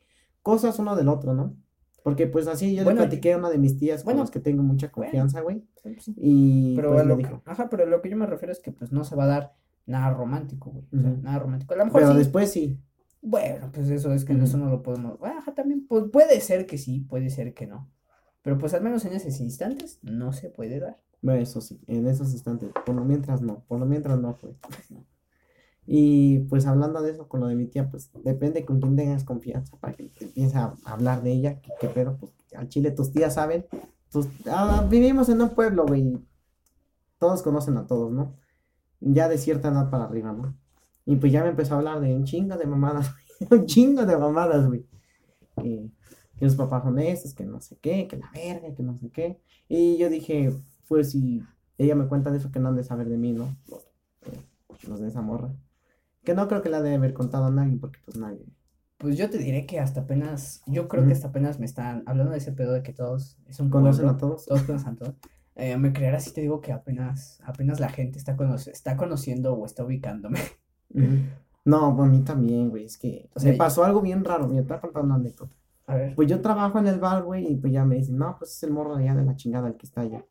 cosas 0.42 0.78
uno 0.78 0.96
del 0.96 1.08
otro, 1.08 1.34
¿no? 1.34 1.56
Porque 2.04 2.26
pues 2.28 2.46
así 2.46 2.72
yo 2.74 2.82
le 2.82 2.84
Bueno, 2.84 3.00
platiqué 3.00 3.32
a 3.32 3.38
una 3.38 3.48
de 3.50 3.58
mis 3.58 3.76
tías 3.78 4.02
con 4.02 4.12
bueno, 4.12 4.20
las 4.20 4.30
que 4.30 4.38
tengo 4.38 4.62
mucha 4.62 4.92
bueno. 4.94 5.10
confianza, 5.10 5.40
güey, 5.40 5.64
Sí. 5.98 6.14
y 6.18 6.76
Pero 6.76 6.90
pues 6.90 7.00
a 7.00 7.04
lo 7.04 7.16
que, 7.16 7.22
dijo, 7.24 7.42
ajá, 7.46 7.68
pero 7.68 7.86
lo 7.86 8.00
que 8.02 8.10
yo 8.10 8.16
me 8.16 8.26
refiero 8.26 8.52
es 8.52 8.60
que 8.60 8.70
pues 8.70 8.92
no 8.92 9.02
se 9.04 9.16
va 9.16 9.24
a 9.24 9.26
dar 9.26 9.54
nada 9.86 10.10
romántico, 10.12 10.70
güey, 10.70 10.84
o 10.96 11.00
sea, 11.02 11.10
nada 11.22 11.38
romántico. 11.40 11.74
A 11.74 11.78
lo 11.78 11.86
mejor 11.86 12.00
pero 12.02 12.12
sí, 12.12 12.18
después 12.18 12.52
sí, 12.52 12.78
Bueno, 13.22 13.70
pues 13.72 13.88
eso 13.88 14.12
es 14.12 14.24
que 14.26 14.34
Ujú. 14.34 14.44
eso 14.44 14.58
no 14.58 14.68
lo 14.68 14.82
podemos. 14.82 15.18
bueno, 15.18 15.38
Ajá, 15.38 15.54
también 15.54 15.88
pu- 15.88 16.10
puede 16.10 16.40
ser 16.42 16.66
que 16.66 16.76
sí, 16.76 17.00
puede 17.00 17.30
ser 17.30 17.54
que 17.54 17.66
no. 17.66 17.90
Pero 18.42 18.58
pues 18.58 18.74
al 18.74 18.82
menos 18.82 19.02
en 19.06 19.14
esos 19.14 19.40
instantes 19.40 19.98
no 20.02 20.34
se 20.34 20.50
puede 20.50 20.78
dar. 20.78 21.00
bueno, 21.22 21.40
eso 21.40 21.62
sí, 21.62 21.80
en 21.86 22.06
esos 22.06 22.32
instantes, 22.34 22.68
por 22.84 22.94
lo 22.94 23.02
mientras 23.02 23.40
no, 23.40 23.64
por 23.66 23.80
lo 23.80 23.86
mientras 23.86 24.18
no, 24.20 24.36
pues, 24.36 24.56
pues, 24.60 24.90
no. 24.90 25.06
Y 25.86 26.40
pues 26.40 26.66
hablando 26.66 27.02
de 27.02 27.12
eso 27.12 27.28
con 27.28 27.40
lo 27.40 27.46
de 27.46 27.56
mi 27.56 27.66
tía, 27.66 27.90
pues 27.90 28.10
depende 28.24 28.64
con 28.64 28.80
quién 28.80 28.96
tengas 28.96 29.24
confianza 29.24 29.76
para 29.78 29.94
que 29.94 30.04
te 30.04 30.24
empieces 30.24 30.56
a 30.56 30.74
hablar 30.84 31.22
de 31.22 31.32
ella, 31.32 31.60
que, 31.60 31.70
que 31.80 31.88
pero 31.88 32.16
pues 32.16 32.32
al 32.56 32.68
chile 32.68 32.90
tus 32.90 33.12
tías 33.12 33.34
saben, 33.34 33.66
tus, 34.10 34.28
ah, 34.46 34.86
vivimos 34.88 35.28
en 35.28 35.42
un 35.42 35.50
pueblo, 35.50 35.84
güey, 35.86 36.18
todos 37.18 37.42
conocen 37.42 37.76
a 37.76 37.86
todos, 37.86 38.12
¿no? 38.12 38.34
Ya 39.00 39.28
de 39.28 39.38
cierta 39.38 39.68
edad 39.68 39.90
para 39.90 40.04
arriba, 40.04 40.32
¿no? 40.32 40.56
Y 41.06 41.16
pues 41.16 41.32
ya 41.32 41.42
me 41.42 41.50
empezó 41.50 41.74
a 41.74 41.78
hablar 41.78 42.00
de 42.00 42.14
un 42.14 42.24
chingo 42.24 42.56
de 42.56 42.66
mamadas, 42.66 43.12
un 43.50 43.66
chingo 43.66 44.06
de 44.06 44.16
mamadas, 44.16 44.66
güey. 44.66 44.86
Que, 45.60 45.90
que 46.38 46.44
los 46.44 46.56
papás 46.56 46.82
son 46.82 46.98
estos, 46.98 47.34
que 47.34 47.44
no 47.44 47.60
sé 47.60 47.76
qué, 47.76 48.08
que 48.08 48.16
la 48.16 48.30
verga, 48.32 48.74
que 48.74 48.82
no 48.82 48.96
sé 48.98 49.10
qué. 49.10 49.40
Y 49.68 49.98
yo 49.98 50.08
dije, 50.08 50.52
pues 50.88 51.10
si 51.10 51.42
ella 51.78 51.94
me 51.94 52.06
cuenta 52.06 52.30
de 52.30 52.38
eso, 52.38 52.50
que 52.50 52.58
no 52.58 52.68
han 52.68 52.76
de 52.76 52.84
saber 52.84 53.08
de 53.08 53.18
mí, 53.18 53.32
¿no? 53.32 53.56
Los, 53.68 53.82
eh, 54.22 54.40
los 54.88 55.00
de 55.00 55.08
esa 55.08 55.20
morra. 55.20 55.54
Que 56.24 56.34
no 56.34 56.48
creo 56.48 56.62
que 56.62 56.70
la 56.70 56.80
de 56.82 56.94
haber 56.94 57.12
contado 57.14 57.44
a 57.46 57.50
nadie, 57.50 57.76
porque 57.76 58.00
pues 58.04 58.16
nadie. 58.16 58.44
Pues 58.98 59.18
yo 59.18 59.28
te 59.28 59.38
diré 59.38 59.66
que 59.66 59.80
hasta 59.80 60.02
apenas, 60.02 60.62
yo 60.66 60.88
creo 60.88 61.04
que 61.06 61.12
hasta 61.12 61.28
apenas 61.28 61.58
me 61.58 61.66
están 61.66 62.02
hablando 62.06 62.32
de 62.32 62.38
ese 62.38 62.52
pedo 62.52 62.72
de 62.72 62.82
que 62.82 62.92
todos 62.92 63.38
es 63.46 63.60
un 63.60 63.68
¿Conocen 63.68 64.04
pueblo, 64.04 64.16
a 64.16 64.20
todos? 64.20 64.46
todos 64.46 64.62
conocen 64.62 64.88
a 64.90 64.96
todos. 64.96 65.14
Eh, 65.56 65.76
me 65.76 65.92
creerás 65.92 66.24
si 66.24 66.32
te 66.32 66.40
digo 66.40 66.60
que 66.60 66.72
apenas, 66.72 67.40
apenas 67.44 67.78
la 67.80 67.88
gente 67.88 68.18
está, 68.18 68.36
conoce- 68.36 68.70
está 68.72 68.96
conociendo 68.96 69.52
o 69.54 69.66
está 69.66 69.84
ubicándome. 69.84 70.40
No, 71.64 71.94
pues 71.96 72.08
a 72.08 72.10
mí 72.10 72.20
también, 72.22 72.70
güey. 72.70 72.84
Es 72.84 72.96
que 72.98 73.28
O 73.34 73.40
sea, 73.40 73.52
me 73.52 73.56
pasó 73.58 73.84
algo 73.84 74.00
bien 74.00 74.24
raro. 74.24 74.48
Me 74.48 74.58
estaba 74.60 74.80
contando 74.80 75.06
una 75.06 75.14
anécdota. 75.16 75.54
A 75.86 75.96
ver. 75.96 76.14
Pues 76.14 76.28
yo 76.28 76.40
trabajo 76.40 76.78
en 76.78 76.86
el 76.86 76.98
bar, 76.98 77.24
güey, 77.24 77.46
y 77.50 77.56
pues 77.56 77.72
ya 77.72 77.84
me 77.84 77.96
dicen, 77.96 78.16
no, 78.16 78.36
pues 78.38 78.52
es 78.52 78.62
el 78.62 78.70
morro 78.70 78.96
de 78.96 79.04
allá 79.04 79.16
de 79.20 79.24
la 79.24 79.36
chingada 79.36 79.68
el 79.68 79.76
que 79.76 79.86
está 79.86 80.00
allá 80.02 80.24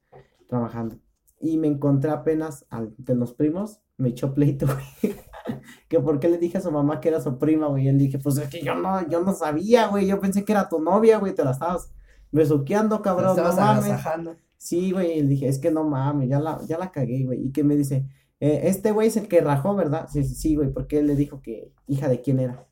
trabajando. 0.48 0.98
Y 1.40 1.58
me 1.58 1.68
encontré 1.68 2.10
apenas 2.12 2.66
al 2.70 2.94
de 2.98 3.16
los 3.16 3.34
primos, 3.34 3.82
me 3.98 4.10
echó 4.10 4.34
pleito, 4.34 4.66
güey. 5.02 5.16
Que 5.88 6.00
por 6.00 6.20
qué 6.20 6.30
le 6.30 6.38
dije 6.38 6.58
a 6.58 6.62
su 6.62 6.72
mamá 6.72 7.00
que 7.00 7.10
era 7.10 7.22
su 7.22 7.38
prima, 7.38 7.68
güey. 7.68 7.86
Y 7.86 7.88
él 7.90 7.98
dije, 7.98 8.20
pues 8.20 8.38
es 8.38 8.50
que 8.50 8.62
yo 8.62 8.76
no, 8.76 9.08
yo 9.10 9.22
no 9.22 9.34
sabía, 9.34 9.88
güey. 9.88 10.08
Yo 10.08 10.20
pensé 10.20 10.44
que 10.46 10.52
era 10.54 10.70
tu 10.70 10.80
novia, 10.82 11.18
güey. 11.20 11.34
Te 11.36 11.44
la 11.44 11.52
estabas 11.52 11.92
besuqueando, 12.32 13.02
cabrón. 13.02 13.36
no 13.38 13.44
mames. 13.44 13.86
agasajando. 13.86 14.36
Sí, 14.58 14.92
güey, 14.92 15.20
y 15.20 15.22
le 15.22 15.28
dije, 15.28 15.48
es 15.48 15.60
que 15.60 15.72
no 15.72 15.84
mames, 15.84 16.30
ya 16.30 16.40
la, 16.40 16.60
ya 16.66 16.78
la 16.78 16.92
cagué, 16.92 17.26
güey. 17.26 17.48
Y 17.48 17.52
que 17.52 17.64
me 17.66 17.76
dice, 17.76 18.08
"Eh, 18.40 18.62
este 18.64 18.92
güey 18.92 19.10
es 19.10 19.18
el 19.18 19.28
que 19.28 19.42
rajó, 19.42 19.76
¿verdad? 19.76 20.08
Sí, 20.10 20.24
sí, 20.24 20.36
sí, 20.36 20.56
güey, 20.56 20.70
porque 20.72 21.00
él 21.00 21.08
le 21.08 21.16
dijo 21.16 21.42
que 21.42 21.72
hija 21.88 22.08
de 22.08 22.22
quién 22.22 22.40
era. 22.40 22.66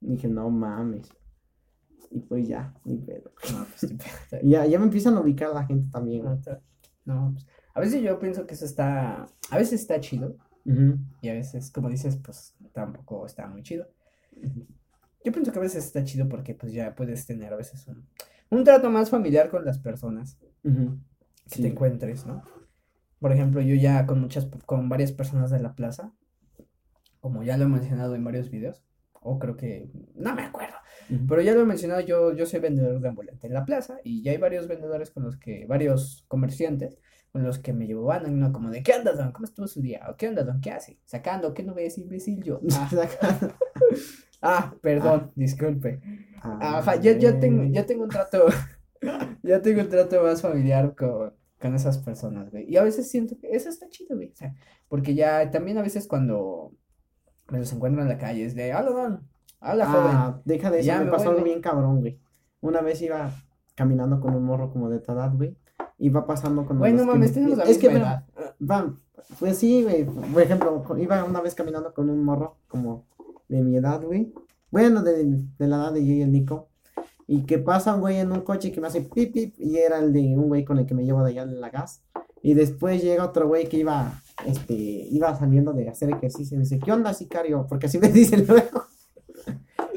Y 0.00 0.10
dije, 0.10 0.28
no 0.28 0.48
mames. 0.50 1.08
Y 2.12 2.20
pues 2.20 2.46
ya, 2.46 2.72
ni 2.84 2.96
pedo. 2.98 3.32
No, 3.52 3.66
pues, 3.78 3.92
ya, 4.44 4.64
ya 4.66 4.78
me 4.78 4.84
empiezan 4.84 5.16
a 5.16 5.20
ubicar 5.20 5.50
la 5.52 5.66
gente 5.66 5.90
también, 5.90 6.22
güey. 6.22 6.34
no, 6.36 6.40
te- 6.40 6.60
no, 7.04 7.30
pues, 7.34 7.46
a 7.74 7.80
veces 7.80 8.02
yo 8.02 8.18
pienso 8.20 8.46
que 8.46 8.54
eso 8.54 8.64
está, 8.64 9.26
a 9.50 9.58
veces 9.58 9.80
está 9.80 9.98
chido 10.00 10.36
Ujú, 10.66 10.98
y 11.22 11.28
a 11.28 11.34
veces, 11.34 11.70
como 11.70 11.88
dices, 11.88 12.16
pues 12.16 12.54
tampoco 12.72 13.24
está 13.24 13.46
muy 13.46 13.62
chido. 13.62 13.88
Yo 15.24 15.32
pienso 15.32 15.52
que 15.52 15.58
a 15.58 15.62
veces 15.62 15.84
está 15.84 16.04
chido 16.04 16.28
porque 16.28 16.54
pues 16.54 16.72
ya 16.72 16.94
puedes 16.94 17.26
tener 17.26 17.52
a 17.52 17.56
veces 17.56 17.86
un, 17.88 18.06
un 18.50 18.64
trato 18.64 18.90
más 18.90 19.10
familiar 19.10 19.48
con 19.48 19.64
las 19.64 19.78
personas 19.78 20.38
Ujú. 20.62 20.98
que 21.48 21.56
Sí. 21.56 21.62
te 21.62 21.68
encuentres, 21.68 22.26
¿no? 22.26 22.42
Por 23.20 23.32
ejemplo, 23.32 23.60
yo 23.60 23.74
ya 23.74 24.06
con 24.06 24.20
muchas, 24.20 24.46
con 24.66 24.88
varias 24.88 25.12
personas 25.12 25.50
de 25.50 25.60
la 25.60 25.74
plaza, 25.74 26.12
como 27.20 27.42
ya 27.42 27.56
lo 27.56 27.64
he 27.64 27.68
mencionado 27.68 28.14
en 28.14 28.24
varios 28.24 28.50
videos, 28.50 28.84
o 29.20 29.38
creo 29.38 29.56
que, 29.56 29.90
no 30.14 30.34
me 30.34 30.42
acuerdo, 30.42 30.76
Ujú. 31.10 31.26
pero 31.28 31.42
ya 31.42 31.54
lo 31.54 31.62
he 31.62 31.64
mencionado, 31.64 32.00
yo, 32.00 32.34
yo 32.34 32.46
soy 32.46 32.60
vendedor 32.60 33.00
de 33.00 33.08
ambulante 33.08 33.46
en 33.46 33.54
la 33.54 33.64
plaza 33.64 33.98
y 34.04 34.22
ya 34.22 34.30
hay 34.32 34.38
varios 34.38 34.68
vendedores 34.68 35.10
con 35.10 35.24
los 35.24 35.36
que, 35.36 35.66
varios 35.66 36.24
comerciantes 36.28 36.98
con 37.32 37.42
los 37.42 37.58
que 37.58 37.72
me 37.72 37.86
llevo 37.86 38.04
van, 38.04 38.38
¿no? 38.38 38.52
Como 38.52 38.70
de, 38.70 38.82
¿qué 38.82 38.94
onda, 38.94 39.12
don? 39.12 39.32
¿Cómo 39.32 39.44
estuvo 39.44 39.66
su 39.66 39.80
día? 39.80 40.06
¿O 40.08 40.16
qué 40.16 40.28
onda, 40.28 40.42
don? 40.42 40.60
¿Qué 40.60 40.70
hace? 40.70 40.98
Sacando, 41.04 41.52
¿qué 41.54 41.62
no 41.62 41.74
ves, 41.74 41.98
imbécil? 41.98 42.42
Yo, 42.42 42.60
ah, 42.72 42.88
ah, 44.42 44.74
perdón, 44.80 45.32
disculpe. 45.34 46.00
Ajá, 46.40 46.96
ya, 46.96 47.12
ya 47.18 47.38
tengo, 47.38 47.64
ya 47.64 47.84
tengo 47.86 48.04
un 48.04 48.10
trato, 48.10 48.46
ya 49.42 49.60
tengo 49.60 49.80
un 49.82 49.88
trato 49.88 50.22
más 50.22 50.40
familiar 50.40 50.94
con, 50.94 51.34
con 51.60 51.74
esas 51.74 51.98
personas, 51.98 52.50
güey. 52.50 52.70
Y 52.70 52.76
a 52.76 52.82
veces 52.82 53.10
siento 53.10 53.36
que 53.38 53.50
eso 53.50 53.68
está 53.68 53.88
chido, 53.88 54.16
güey. 54.16 54.30
O 54.32 54.36
sea, 54.36 54.54
porque 54.88 55.14
ya 55.14 55.50
también 55.50 55.78
a 55.78 55.82
veces 55.82 56.06
cuando 56.06 56.72
me 57.50 57.58
los 57.58 57.72
encuentro 57.72 58.02
en 58.02 58.08
la 58.08 58.18
calle 58.18 58.44
es 58.44 58.54
de, 58.54 58.74
hola, 58.74 58.90
don, 58.90 59.28
hola, 59.60 59.86
joven. 59.86 60.10
Ah, 60.12 60.40
deja 60.44 60.70
de 60.70 60.80
eso, 60.80 60.86
Ya 60.86 60.98
me 60.98 61.06
me 61.06 61.10
pasó 61.10 61.30
algo 61.30 61.42
bien 61.42 61.60
cabrón, 61.60 62.00
güey. 62.00 62.18
Una 62.60 62.80
vez 62.80 63.02
iba 63.02 63.30
caminando 63.74 64.20
con 64.20 64.34
un 64.34 64.44
morro 64.44 64.70
como 64.70 64.88
de 64.88 65.00
tu 65.00 65.12
edad, 65.12 65.32
güey. 65.34 65.56
Iba 65.98 66.26
pasando 66.26 66.66
con 66.66 66.78
Güey, 66.78 66.92
no 66.92 67.00
que 67.00 67.04
mames, 67.06 67.30
me- 67.30 67.34
tenemos 67.34 67.58
la 67.58 67.64
Es 67.64 67.78
que, 67.78 67.88
misma 67.88 67.98
mira, 67.98 68.26
edad. 68.36 68.54
Va, 68.70 68.94
pues 69.38 69.58
sí, 69.58 69.82
güey. 69.82 70.04
Por 70.04 70.42
ejemplo, 70.42 70.84
iba 70.98 71.24
una 71.24 71.40
vez 71.40 71.54
caminando 71.54 71.92
con 71.94 72.10
un 72.10 72.22
morro 72.24 72.58
como 72.68 73.06
de 73.48 73.62
mi 73.62 73.76
edad, 73.76 74.02
güey. 74.02 74.32
Bueno, 74.70 75.02
de, 75.02 75.24
de 75.58 75.66
la 75.68 75.76
edad 75.76 75.92
de 75.92 76.04
yo 76.04 76.12
y 76.12 76.22
el 76.22 76.32
Nico. 76.32 76.68
Y 77.26 77.42
que 77.44 77.58
pasa 77.58 77.94
un 77.94 78.00
güey 78.02 78.18
en 78.18 78.30
un 78.30 78.42
coche 78.42 78.70
que 78.72 78.80
me 78.80 78.86
hace 78.88 79.00
pip 79.00 79.32
pip. 79.32 79.54
Y 79.58 79.78
era 79.78 79.98
el 79.98 80.12
de 80.12 80.20
un 80.36 80.48
güey 80.48 80.64
con 80.64 80.78
el 80.78 80.86
que 80.86 80.94
me 80.94 81.04
llevo 81.04 81.22
de 81.24 81.30
allá 81.30 81.46
de 81.46 81.54
la 81.56 81.70
gas. 81.70 82.02
Y 82.42 82.54
después 82.54 83.02
llega 83.02 83.24
otro 83.24 83.48
güey 83.48 83.68
que 83.68 83.78
iba 83.78 84.22
este, 84.46 84.74
iba 84.74 85.34
saliendo 85.36 85.72
de 85.72 85.88
hacer 85.88 86.10
ejercicio 86.10 86.54
y 86.54 86.58
me 86.58 86.64
dice, 86.64 86.78
¿qué 86.78 86.92
onda, 86.92 87.14
sicario? 87.14 87.66
Porque 87.68 87.86
así 87.86 87.98
me 87.98 88.08
dicen 88.12 88.44
luego. 88.46 88.84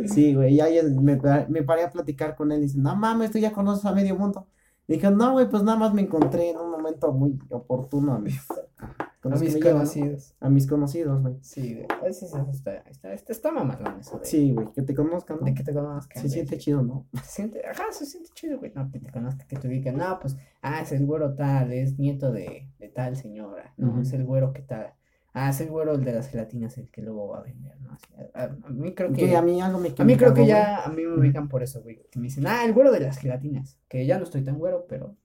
Sí, 0.08 0.34
güey, 0.34 0.56
y 0.56 0.62
ahí 0.62 0.80
me, 1.02 1.20
me 1.50 1.64
paré 1.64 1.84
a 1.84 1.92
platicar 1.92 2.36
con 2.36 2.52
él 2.54 2.60
y 2.60 2.64
dice, 2.64 2.78
no 2.80 2.96
mames, 2.96 3.32
tú 3.32 3.38
ya 3.38 3.52
conoces 3.52 3.86
a 3.86 3.92
medio 3.94 4.16
mundo. 4.16 4.48
Y 4.90 4.94
dije, 4.94 5.12
no, 5.12 5.34
güey, 5.34 5.48
pues 5.48 5.62
nada 5.62 5.78
más 5.78 5.94
me 5.94 6.02
encontré 6.02 6.50
en 6.50 6.58
un 6.58 6.72
momento 6.72 7.12
muy 7.12 7.38
oportuno 7.52 8.14
a, 8.14 8.16
a 8.16 8.20
mis 8.20 9.60
conocidos. 9.62 10.36
a 10.40 10.50
mis 10.50 10.66
conocidos, 10.66 11.22
güey. 11.22 11.38
Sí, 11.42 11.76
güey. 11.76 11.86
Eso, 12.10 12.26
está, 12.26 12.82
está, 12.90 13.14
está, 13.14 13.32
está 13.32 13.52
mamalón 13.52 14.00
eso, 14.00 14.20
Sí, 14.24 14.52
güey, 14.52 14.74
que 14.74 14.82
te 14.82 14.96
conozcan. 14.96 15.44
De 15.44 15.54
que 15.54 15.64
te 15.64 15.76
conozcan. 15.76 16.24
Se 16.24 16.28
siente 16.28 16.58
chido, 16.58 16.82
¿no? 16.82 17.06
Se 17.22 17.30
siente, 17.30 17.62
ajá, 17.68 17.84
se 17.92 18.08
siente 18.08 18.32
chido, 18.34 18.58
güey. 18.58 18.72
No, 18.74 18.90
que 18.90 19.00
te 19.00 19.12
conozcan, 19.12 19.48
que 19.48 19.58
te 19.58 19.68
ubiquen. 19.68 19.96
No, 19.96 20.20
pues, 20.20 20.36
ah, 20.64 20.82
es 20.82 20.92
el 20.92 21.06
güero 21.06 21.36
tal, 21.36 21.72
es 21.72 22.00
nieto 22.00 22.32
de, 22.32 22.68
de 22.80 22.90
tal 22.90 23.16
señora. 23.16 23.76
No, 23.78 24.02
es 24.02 24.12
el 24.14 24.26
güero 24.26 24.54
que 24.54 24.64
tal. 24.64 24.96
Ah, 25.34 25.50
es 25.50 25.62
el 25.62 25.70
güero 25.70 25.94
el 25.94 26.04
de 26.04 26.14
las 26.14 26.28
gelatinas, 26.28 26.78
el 26.78 26.90
que 26.90 27.02
luego 27.02 27.28
va 27.28 27.40
a 27.40 27.44
vender, 27.44 27.80
¿no? 27.82 27.98
a, 28.34 28.48
mí 28.72 28.94
creo 28.96 29.14
que. 29.14 29.36
a 29.36 29.42
mí 29.42 29.62
algo 29.62 29.80
me 29.80 29.94
A 29.98 30.04
mí 30.04 30.18
creo 30.18 30.34
que 30.34 30.46
ya, 30.46 30.84
a 30.84 30.90
mí 30.90 31.04
me 31.04 31.18
ubican 31.18 31.48
por 31.48 31.62
eso, 31.62 31.82
güey. 31.82 32.02
Que 32.10 32.20
me 32.20 32.26
dicen, 32.26 32.48
ah, 32.48 32.66
el 32.66 32.74
güero 32.74 32.92
de 32.92 33.00
las 33.00 33.18
gelatinas. 33.20 33.78
Que 33.88 34.06
ya 34.06 34.18
no 34.18 34.24
estoy 34.24 34.44
tan 34.44 34.58
güero, 34.58 34.86
pero. 34.90 35.16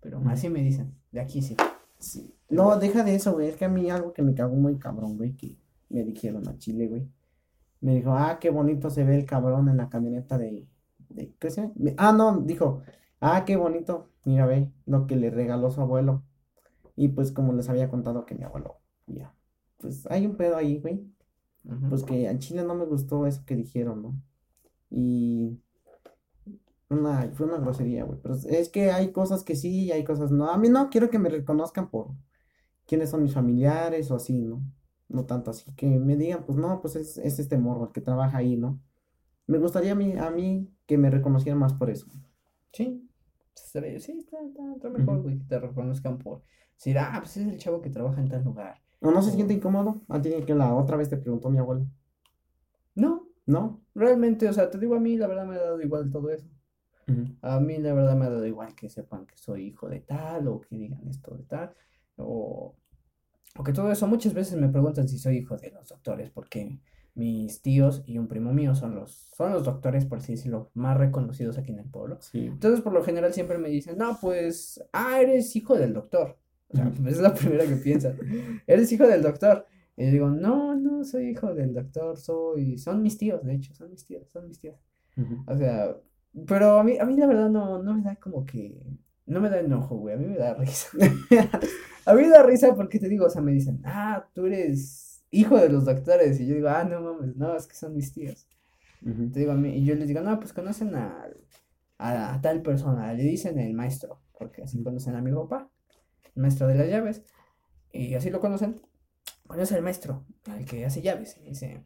Pero 0.00 0.22
así 0.28 0.48
me 0.48 0.62
dicen. 0.62 0.94
De 1.12 1.20
aquí 1.20 1.42
sí. 1.42 1.56
Sí. 1.98 2.34
No, 2.48 2.78
deja 2.78 3.04
de 3.04 3.14
eso, 3.14 3.32
güey. 3.32 3.48
Es 3.48 3.56
que 3.56 3.66
a 3.66 3.68
mí 3.68 3.90
algo 3.90 4.14
que 4.14 4.22
me 4.22 4.34
cagó 4.34 4.56
muy 4.56 4.78
cabrón, 4.78 5.18
güey, 5.18 5.36
que 5.36 5.58
me 5.90 6.02
dijeron 6.04 6.48
a 6.48 6.56
Chile, 6.56 6.88
güey. 6.88 7.08
Me 7.80 7.94
dijo, 7.94 8.12
ah, 8.12 8.38
qué 8.40 8.50
bonito 8.50 8.88
se 8.90 9.04
ve 9.04 9.16
el 9.16 9.26
cabrón 9.26 9.68
en 9.68 9.76
la 9.76 9.90
camioneta 9.90 10.38
de. 10.38 10.66
de 11.10 11.34
¿Qué 11.38 11.50
se 11.50 11.70
Ah, 11.98 12.12
no, 12.12 12.40
dijo, 12.40 12.82
ah, 13.20 13.44
qué 13.44 13.56
bonito. 13.56 14.10
Mira, 14.24 14.46
ve 14.46 14.70
lo 14.86 15.06
que 15.06 15.16
le 15.16 15.30
regaló 15.30 15.70
su 15.70 15.82
abuelo. 15.82 16.22
Y 16.96 17.08
pues, 17.08 17.32
como 17.32 17.52
les 17.52 17.68
había 17.68 17.88
contado 17.90 18.24
que 18.24 18.34
mi 18.34 18.44
abuelo, 18.44 18.78
ya. 19.06 19.34
Pues 19.80 20.06
hay 20.10 20.26
un 20.26 20.36
pedo 20.36 20.56
ahí, 20.56 20.78
güey. 20.78 21.04
Pues 21.88 22.04
que 22.04 22.28
a 22.28 22.38
Chile 22.38 22.64
no 22.64 22.74
me 22.74 22.86
gustó 22.86 23.26
eso 23.26 23.44
que 23.44 23.54
dijeron, 23.54 24.02
¿no? 24.02 24.22
Y 24.88 25.60
una, 26.88 27.30
fue 27.32 27.46
una 27.46 27.58
grosería, 27.58 28.04
güey. 28.04 28.18
Pero 28.22 28.34
es 28.34 28.68
que 28.68 28.90
hay 28.90 29.12
cosas 29.12 29.44
que 29.44 29.56
sí 29.56 29.84
y 29.84 29.92
hay 29.92 30.04
cosas 30.04 30.30
no. 30.30 30.50
A 30.50 30.56
mí 30.56 30.68
no 30.68 30.88
quiero 30.90 31.10
que 31.10 31.18
me 31.18 31.28
reconozcan 31.28 31.90
por 31.90 32.08
quiénes 32.86 33.10
son 33.10 33.22
mis 33.22 33.34
familiares 33.34 34.10
o 34.10 34.16
así, 34.16 34.42
¿no? 34.42 34.62
No 35.08 35.26
tanto 35.26 35.50
así. 35.50 35.72
Que 35.74 35.86
me 35.86 36.16
digan, 36.16 36.44
pues 36.44 36.58
no, 36.58 36.80
pues 36.80 36.96
es, 36.96 37.18
este 37.18 37.58
morro 37.58 37.86
el 37.86 37.92
que 37.92 38.00
trabaja 38.00 38.38
ahí, 38.38 38.56
¿no? 38.56 38.80
Me 39.46 39.58
gustaría 39.58 39.92
a 39.92 39.94
mí, 39.94 40.16
a 40.16 40.30
mí 40.30 40.68
que 40.86 40.96
me 40.96 41.10
reconocieran 41.10 41.58
más 41.58 41.74
por 41.74 41.90
eso. 41.90 42.06
Sí. 42.72 43.06
Sí, 43.54 44.18
está, 44.18 44.88
mejor, 44.88 45.22
güey, 45.22 45.38
que 45.38 45.44
te 45.44 45.58
reconozcan 45.58 46.18
por 46.18 46.42
decir, 46.74 46.98
ah, 46.98 47.18
pues 47.20 47.36
es 47.36 47.46
el 47.46 47.58
chavo 47.58 47.82
que 47.82 47.90
trabaja 47.90 48.20
en 48.20 48.28
tal 48.28 48.42
lugar. 48.42 48.80
¿O 49.00 49.10
no 49.10 49.22
se 49.22 49.30
siente 49.32 49.54
incómodo? 49.54 50.02
A 50.08 50.20
ti 50.20 50.30
que 50.46 50.54
la 50.54 50.74
otra 50.74 50.96
vez 50.96 51.08
te 51.08 51.16
preguntó 51.16 51.50
mi 51.50 51.58
abuelo. 51.58 51.86
No. 52.94 53.26
¿No? 53.46 53.82
Realmente, 53.94 54.48
o 54.48 54.52
sea, 54.52 54.70
te 54.70 54.78
digo 54.78 54.94
a 54.94 55.00
mí, 55.00 55.16
la 55.16 55.26
verdad 55.26 55.46
me 55.46 55.56
ha 55.56 55.60
dado 55.60 55.80
igual 55.80 56.10
todo 56.10 56.30
eso. 56.30 56.46
A 57.42 57.58
mí 57.58 57.78
la 57.78 57.92
verdad 57.92 58.16
me 58.16 58.26
ha 58.26 58.30
dado 58.30 58.46
igual 58.46 58.74
que 58.76 58.88
sepan 58.88 59.26
que 59.26 59.36
soy 59.36 59.66
hijo 59.66 59.88
de 59.88 59.98
tal 59.98 60.46
o 60.46 60.60
que 60.60 60.76
digan 60.76 61.08
esto 61.08 61.34
de 61.34 61.42
tal 61.42 61.74
o, 62.16 62.76
o 63.56 63.64
que 63.64 63.72
todo 63.72 63.90
eso. 63.90 64.06
Muchas 64.06 64.32
veces 64.32 64.56
me 64.56 64.68
preguntan 64.68 65.08
si 65.08 65.18
soy 65.18 65.38
hijo 65.38 65.56
de 65.56 65.72
los 65.72 65.88
doctores 65.88 66.30
porque 66.30 66.78
mis 67.14 67.62
tíos 67.62 68.02
y 68.06 68.18
un 68.18 68.28
primo 68.28 68.52
mío 68.52 68.74
son 68.74 68.94
los, 68.94 69.28
son 69.36 69.52
los 69.52 69.64
doctores, 69.64 70.06
por 70.06 70.18
así 70.18 70.32
decirlo, 70.32 70.70
más 70.74 70.96
reconocidos 70.96 71.58
aquí 71.58 71.72
en 71.72 71.80
el 71.80 71.90
pueblo. 71.90 72.18
Entonces, 72.32 72.80
por 72.80 72.92
lo 72.92 73.02
general, 73.02 73.34
siempre 73.34 73.58
me 73.58 73.68
dicen, 73.68 73.98
no, 73.98 74.18
pues, 74.20 74.82
ah, 74.92 75.20
eres 75.20 75.54
hijo 75.56 75.76
del 75.76 75.92
doctor. 75.92 76.38
O 76.72 76.76
sea, 76.76 76.92
es 77.06 77.18
la 77.18 77.34
primera 77.34 77.66
que 77.66 77.76
piensan. 77.76 78.16
eres 78.66 78.92
hijo 78.92 79.06
del 79.06 79.22
doctor. 79.22 79.66
Y 79.96 80.06
yo 80.06 80.12
digo, 80.12 80.30
no, 80.30 80.74
no 80.74 81.04
soy 81.04 81.28
hijo 81.28 81.54
del 81.54 81.74
doctor, 81.74 82.16
soy, 82.16 82.78
son 82.78 83.02
mis 83.02 83.18
tíos, 83.18 83.44
de 83.44 83.54
hecho, 83.54 83.74
son 83.74 83.90
mis 83.90 84.06
tíos, 84.06 84.30
son 84.30 84.48
mis 84.48 84.58
tíos. 84.58 84.76
O 85.46 85.56
sea, 85.56 85.94
pero 86.46 86.78
a 86.78 86.84
mí, 86.84 86.98
a 86.98 87.04
mí 87.04 87.16
la 87.16 87.26
verdad 87.26 87.50
no, 87.50 87.82
no 87.82 87.94
me 87.94 88.02
da 88.02 88.16
como 88.16 88.44
que. 88.44 88.80
No 89.26 89.40
me 89.40 89.48
da 89.48 89.60
enojo, 89.60 89.96
güey. 89.96 90.14
A 90.14 90.18
mí 90.18 90.26
me 90.26 90.36
da 90.36 90.54
risa. 90.54 90.88
a 92.06 92.14
mí 92.14 92.22
me 92.22 92.28
da 92.28 92.42
risa 92.42 92.74
porque 92.74 92.98
te 92.98 93.08
digo, 93.08 93.26
o 93.26 93.30
sea, 93.30 93.42
me 93.42 93.52
dicen, 93.52 93.80
ah, 93.84 94.26
tú 94.34 94.46
eres 94.46 95.24
hijo 95.30 95.56
de 95.56 95.68
los 95.68 95.84
doctores. 95.84 96.40
Y 96.40 96.46
yo 96.46 96.54
digo, 96.54 96.68
ah, 96.68 96.84
no 96.84 97.00
mames, 97.00 97.36
no, 97.36 97.54
es 97.56 97.66
que 97.66 97.74
son 97.74 97.94
mis 97.94 98.12
tíos. 98.12 98.48
Te 99.02 99.40
digo 99.40 99.52
a 99.52 99.56
mí, 99.56 99.70
y 99.78 99.84
yo 99.84 99.94
les 99.94 100.08
digo, 100.08 100.20
no, 100.20 100.38
pues 100.38 100.52
conocen 100.52 100.94
a, 100.94 101.26
a, 101.98 102.40
tal 102.42 102.60
persona. 102.62 103.12
Le 103.14 103.22
dicen 103.22 103.58
el 103.58 103.72
maestro, 103.72 104.20
porque 104.38 104.62
así 104.62 104.82
conocen 104.82 105.14
a 105.14 105.22
mi 105.22 105.32
papá, 105.32 105.70
el 106.34 106.42
maestro 106.42 106.66
de 106.66 106.74
las 106.74 106.88
llaves. 106.88 107.24
Y 107.92 108.14
así 108.14 108.30
lo 108.30 108.40
conocen. 108.40 108.80
Conoce 109.46 109.74
al 109.74 109.82
maestro, 109.82 110.26
el 110.56 110.64
que 110.64 110.84
hace 110.84 111.02
llaves. 111.02 111.36
Y 111.38 111.48
dice, 111.48 111.84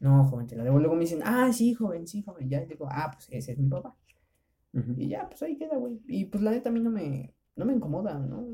no, 0.00 0.24
joven, 0.24 0.46
te 0.46 0.56
la 0.56 0.64
debo. 0.64 0.78
Luego 0.78 0.94
me 0.94 1.02
dicen, 1.02 1.20
ah, 1.24 1.52
sí, 1.52 1.74
joven, 1.74 2.06
sí, 2.06 2.22
joven. 2.22 2.48
Ya 2.48 2.60
digo, 2.64 2.88
ah, 2.90 3.10
pues 3.12 3.28
ese 3.30 3.52
es 3.52 3.58
mi 3.58 3.68
papá. 3.68 3.96
Y 4.96 5.08
ya, 5.08 5.28
pues 5.28 5.40
ahí 5.42 5.56
queda, 5.56 5.76
güey. 5.76 6.00
Y 6.08 6.24
pues 6.24 6.42
la 6.42 6.50
neta 6.50 6.70
a 6.70 6.72
mí 6.72 6.80
no 6.80 6.90
me, 6.90 7.32
no 7.54 7.64
me 7.64 7.72
incomoda, 7.72 8.18
¿no? 8.18 8.44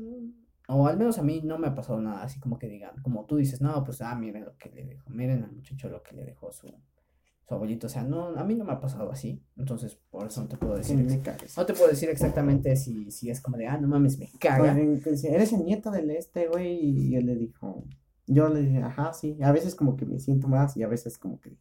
O 0.67 0.87
al 0.87 0.97
menos 0.97 1.17
a 1.17 1.23
mí 1.23 1.41
no 1.43 1.57
me 1.57 1.67
ha 1.67 1.75
pasado 1.75 1.99
nada 1.99 2.23
así 2.23 2.39
como 2.39 2.59
que 2.59 2.67
digan, 2.67 3.01
como 3.01 3.25
tú 3.25 3.37
dices, 3.37 3.59
no, 3.59 3.83
pues, 3.83 4.01
ah, 4.01 4.15
miren 4.15 4.45
lo 4.45 4.55
que 4.57 4.69
le 4.69 4.85
dejó, 4.85 5.09
miren 5.09 5.43
al 5.43 5.51
muchacho 5.51 5.89
lo 5.89 6.03
que 6.03 6.15
le 6.15 6.23
dejó 6.23 6.51
su, 6.51 6.71
su 7.47 7.53
abuelito. 7.53 7.87
O 7.87 7.89
sea, 7.89 8.03
no, 8.03 8.27
a 8.37 8.43
mí 8.43 8.55
no 8.55 8.65
me 8.65 8.73
ha 8.73 8.79
pasado 8.79 9.11
así. 9.11 9.43
Entonces, 9.57 9.97
por 10.09 10.27
eso 10.27 10.41
no 10.41 10.47
te 10.47 10.57
puedo 10.57 10.75
decir. 10.75 10.97
no 10.97 11.65
te 11.65 11.73
puedo 11.73 11.89
decir 11.89 12.09
exactamente 12.09 12.75
si, 12.75 13.11
si 13.11 13.29
es 13.29 13.41
como 13.41 13.57
de, 13.57 13.67
ah, 13.67 13.77
no 13.77 13.87
mames, 13.87 14.17
me 14.17 14.29
caga. 14.39 14.77
Pues, 15.03 15.23
eres 15.23 15.53
el 15.53 15.65
nieto 15.65 15.91
del 15.91 16.09
este, 16.11 16.47
güey. 16.47 16.79
Y 16.79 17.15
él 17.15 17.25
le 17.25 17.35
dijo, 17.35 17.85
yo 18.27 18.49
le 18.49 18.61
dije, 18.61 18.79
ajá, 18.79 19.13
sí. 19.13 19.37
A 19.41 19.51
veces 19.51 19.75
como 19.75 19.95
que 19.95 20.05
me 20.05 20.19
siento 20.19 20.47
más 20.47 20.77
y 20.77 20.83
a 20.83 20.87
veces 20.87 21.17
como 21.17 21.39
que, 21.39 21.57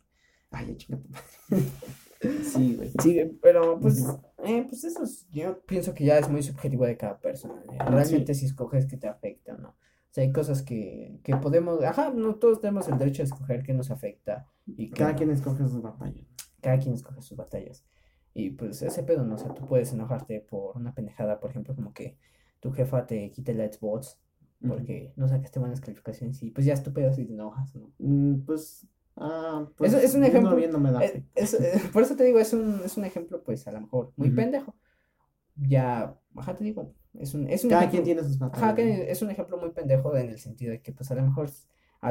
ay, 0.51 0.77
chingada. 0.77 1.05
sí, 2.45 2.77
güey. 2.77 2.93
Sí, 3.03 3.39
pero 3.43 3.79
pues, 3.81 4.05
eh, 4.45 4.65
pues 4.69 4.85
eso 4.85 5.03
es, 5.03 5.27
yo 5.31 5.61
pienso 5.63 5.95
que 5.95 6.05
ya 6.05 6.19
es 6.19 6.29
muy 6.29 6.43
subjetivo 6.43 6.85
de 6.85 6.97
cada 6.97 7.19
persona. 7.19 7.63
¿eh? 7.73 7.79
Realmente 7.87 8.35
si 8.35 8.47
escoges 8.47 8.87
que 8.87 8.97
te 8.97 9.09
afecta 9.09 9.55
o 9.55 9.59
no. 9.59 9.75
O 10.11 10.13
sea, 10.13 10.25
hay 10.25 10.33
cosas 10.33 10.63
que, 10.63 11.21
que 11.23 11.37
podemos, 11.37 11.83
ajá, 11.85 12.11
no 12.11 12.35
todos 12.35 12.61
tenemos 12.61 12.89
el 12.89 12.99
derecho 12.99 13.23
a 13.23 13.27
escoger 13.27 13.63
qué 13.63 13.73
nos 13.73 13.93
afecta. 13.93 14.47
Y 14.67 14.91
cada 14.91 15.15
quien 15.15 15.31
escoge 15.31 15.63
sus 15.69 15.83
batallas. 15.83 16.27
Cada 16.61 16.79
quien 16.79 16.95
escoge 16.95 17.23
sus 17.23 17.37
batallas. 17.37 17.85
Y 18.35 18.51
pues 18.51 18.83
ese 18.83 19.05
pedo, 19.05 19.25
¿no? 19.25 19.37
O 19.37 19.39
sea, 19.39 19.55
tú 19.55 19.67
puedes 19.67 19.93
enojarte 19.93 20.41
por 20.41 20.77
una 20.77 20.95
pendejada, 20.95 21.39
por 21.39 21.51
ejemplo, 21.51 21.77
como 21.77 21.93
que 21.93 22.17
tu 22.59 22.73
jefa 22.73 23.07
te 23.07 23.31
quite 23.31 23.53
el 23.53 23.73
Xbox 23.73 24.19
porque 24.67 25.13
no 25.17 25.27
sacaste 25.27 25.59
buenas 25.59 25.81
calificaciones 25.81 26.43
y 26.43 26.51
pues 26.51 26.67
ya 26.67 26.75
estúpido 26.75 27.13
si 27.15 27.25
te 27.25 27.33
enojas, 27.33 27.75
¿no? 27.75 27.91
Mm, 27.99 28.41
pues, 28.45 28.87
ah, 29.17 29.67
pues 29.77 29.95
es, 29.95 30.15
un 30.15 30.25
ejemplo. 30.25 30.59
Eh, 30.59 31.25
eh, 31.35 31.81
por 31.93 32.03
eso 32.03 32.15
te 32.15 32.25
digo, 32.25 32.39
es 32.39 32.53
un, 32.53 32.83
es 32.85 32.97
un 32.97 33.05
ejemplo, 33.05 33.43
pues 33.43 33.67
a 33.67 33.73
lo 33.73 33.81
mejor 33.81 34.13
muy 34.17 34.31
pendejo. 34.31 34.75
Ya, 35.57 36.15
ajá, 36.37 36.57
te 36.57 36.65
digo, 36.65 36.95
es 37.19 37.35
un, 37.35 37.49
es 37.49 37.65
un 37.65 37.71
Cada 37.71 37.91
quien 37.91 38.05
tiene 38.05 38.23
sus 38.23 38.39
batallas. 38.39 38.79
Ajá, 38.79 38.83
es 38.83 39.23
un 39.23 39.31
ejemplo 39.31 39.59
muy 39.59 39.71
pendejo 39.71 40.17
en 40.17 40.31
el 40.31 40.39
sentido 40.39 40.73
de 40.73 40.81
que, 40.81 40.93
pues 40.93 41.11
a 41.11 41.15
lo 41.15 41.23
mejor 41.23 41.51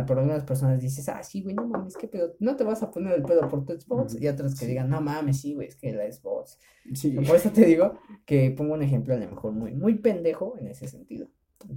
por 0.06 0.20
algunas 0.20 0.44
personas 0.44 0.82
dices, 0.82 1.10
ah, 1.10 1.24
sí, 1.24 1.42
güey, 1.42 1.56
no 1.56 1.66
mames, 1.66 1.98
qué 1.98 2.08
pedo, 2.08 2.36
no 2.40 2.56
te 2.56 2.64
vas 2.64 2.84
a 2.84 2.92
poner 2.92 3.14
el 3.14 3.24
pedo 3.24 3.48
por 3.50 3.66
tu 3.66 3.74
Xbox, 3.74 4.22
y 4.22 4.28
otras 4.28 4.58
que 4.58 4.68
digan, 4.68 4.90
no 4.90 5.02
mames, 5.02 5.42
sí, 5.42 5.56
güey, 5.56 5.68
es 5.68 5.76
que 5.76 5.92
la 5.92 6.12
Xbox. 6.12 6.60
Sí. 6.94 7.12
Por 7.12 7.36
eso 7.36 7.52
te 7.52 7.66
digo 7.66 7.98
que 8.26 8.52
pongo 8.52 8.76
un 8.76 8.84
ejemplo 8.84 9.16
a 9.16 9.18
lo 9.18 9.28
mejor 9.28 9.52
muy, 9.52 9.74
muy 9.74 9.96
pendejo 9.96 10.56
en 10.60 10.68
ese 10.68 10.88
sentido 10.88 11.28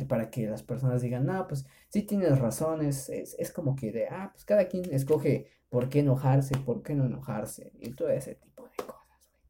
para 0.08 0.30
que 0.30 0.46
las 0.46 0.62
personas 0.62 1.02
digan, 1.02 1.26
no, 1.26 1.46
pues 1.48 1.66
sí 1.88 2.02
tienes 2.02 2.38
razones, 2.38 3.08
es, 3.08 3.34
es, 3.38 3.50
como 3.50 3.74
que 3.74 3.90
de, 3.90 4.06
ah, 4.08 4.30
pues 4.32 4.44
cada 4.44 4.68
quien 4.68 4.84
escoge 4.92 5.46
por 5.70 5.88
qué 5.88 6.00
enojarse, 6.00 6.56
por 6.58 6.82
qué 6.82 6.94
no 6.94 7.06
enojarse, 7.06 7.72
y 7.80 7.90
todo 7.92 8.10
ese 8.10 8.34
tipo 8.36 8.64
de 8.64 8.84
cosas, 8.84 9.26
güey. 9.26 9.40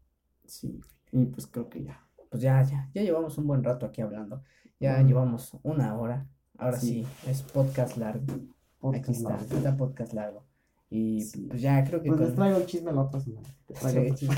Sí, 0.47 0.81
y 1.11 1.27
pues 1.27 1.47
creo 1.47 1.69
que 1.69 1.82
ya. 1.82 2.07
Pues 2.33 2.43
ya, 2.43 2.63
ya, 2.63 2.89
ya 2.95 3.03
llevamos 3.03 3.37
un 3.37 3.47
buen 3.47 3.63
rato 3.63 3.85
aquí 3.85 4.01
hablando, 4.01 4.43
ya 4.81 5.03
llevamos 5.03 5.55
una 5.63 5.95
hora, 5.99 6.27
ahora 6.57 6.81
sí. 6.81 7.07
es 7.29 7.43
podcast 7.43 7.99
largo. 7.99 8.25
Podcast 8.79 9.05
aquí 9.05 9.13
está, 9.13 9.57
está 9.57 9.77
podcast 9.77 10.15
largo. 10.15 10.47
Y 10.89 11.23
pues 11.49 11.61
ya 11.61 11.85
creo 11.85 12.01
que... 12.01 12.09
Pues 12.09 12.21
les 12.21 12.35
traigo 12.35 12.57
el 12.57 12.65
chisme 12.65 12.91
la 12.91 13.03
otra 13.03 13.21
semana. 13.21 13.47
Sí, 13.75 14.29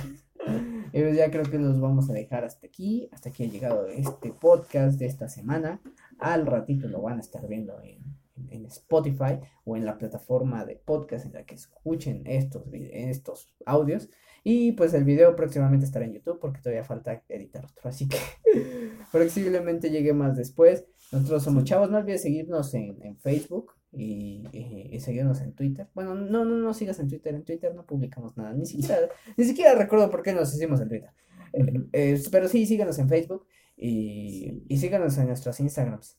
y 0.93 1.01
pues 1.03 1.17
ya 1.17 1.31
creo 1.31 1.45
que 1.45 1.57
los 1.57 1.81
vamos 1.81 2.11
a 2.11 2.13
dejar 2.15 2.45
hasta 2.45 2.67
aquí. 2.67 3.09
Hasta 3.13 3.29
aquí 3.29 3.45
ha 3.45 3.49
llegado 3.49 3.87
este 3.87 4.33
podcast 4.33 4.99
de 4.99 5.07
esta 5.07 5.29
semana. 5.29 5.81
Al 6.19 6.47
ratito 6.47 6.89
lo 6.89 7.01
van 7.01 7.19
a 7.19 7.21
estar 7.21 7.47
viendo 7.47 7.81
en, 7.81 8.03
en 8.51 8.67
Spotify 8.67 9.39
o 9.65 9.77
en 9.77 9.85
la 9.85 9.99
plataforma 9.99 10.65
de 10.65 10.75
podcast 10.75 11.27
en 11.27 11.33
la 11.35 11.45
que 11.45 11.55
escuchen 11.55 12.25
estos, 12.27 12.65
estos 12.73 13.55
audios. 13.65 14.09
Y 14.47 14.73
pues 14.73 14.93
el 14.93 15.05
video 15.05 15.35
próximamente 15.35 15.87
estará 15.87 16.05
en 16.05 16.13
YouTube 16.13 16.39
porque 16.39 16.61
todavía 16.61 16.85
falta 16.85 17.23
editar 17.31 17.65
otro. 17.65 17.89
Así 17.89 18.07
que 18.07 18.19
posiblemente 19.13 19.91
llegue 19.91 20.13
más 20.13 20.37
después. 20.37 20.85
Nosotros 21.11 21.43
somos 21.43 21.65
chavos. 21.65 21.91
No 21.91 21.97
olvides 21.97 22.21
seguirnos 22.23 22.75
en, 22.75 23.03
en 23.03 23.17
Facebook 23.19 23.73
y, 23.91 24.45
y, 24.53 25.01
seguirnos 25.01 25.41
en 25.41 25.55
Twitter. 25.55 25.89
Bueno, 25.95 26.15
no, 26.15 26.45
no, 26.45 26.57
no 26.57 26.75
sigas 26.75 26.99
en 27.01 27.09
Twitter. 27.09 27.35
En 27.35 27.45
Twitter 27.45 27.75
no 27.75 27.87
publicamos 27.87 28.37
nada. 28.37 28.53
Ni 28.53 28.67
siquiera, 28.67 29.09
ni 29.37 29.45
siquiera 29.45 29.75
recuerdo 29.77 30.11
por 30.11 30.23
qué 30.23 30.35
nos 30.35 30.55
hicimos 30.55 30.79
en 30.83 30.89
Twitter. 30.91 31.11
Eh, 31.55 31.87
eh, 31.93 32.23
pero 32.31 32.47
sí, 32.49 32.67
síganos 32.67 32.99
en 32.99 33.09
Facebook 33.09 33.47
y, 33.79 34.63
y 34.69 34.77
síganos 34.77 35.17
en 35.17 35.29
nuestros 35.29 35.59
Instagrams. 35.59 36.19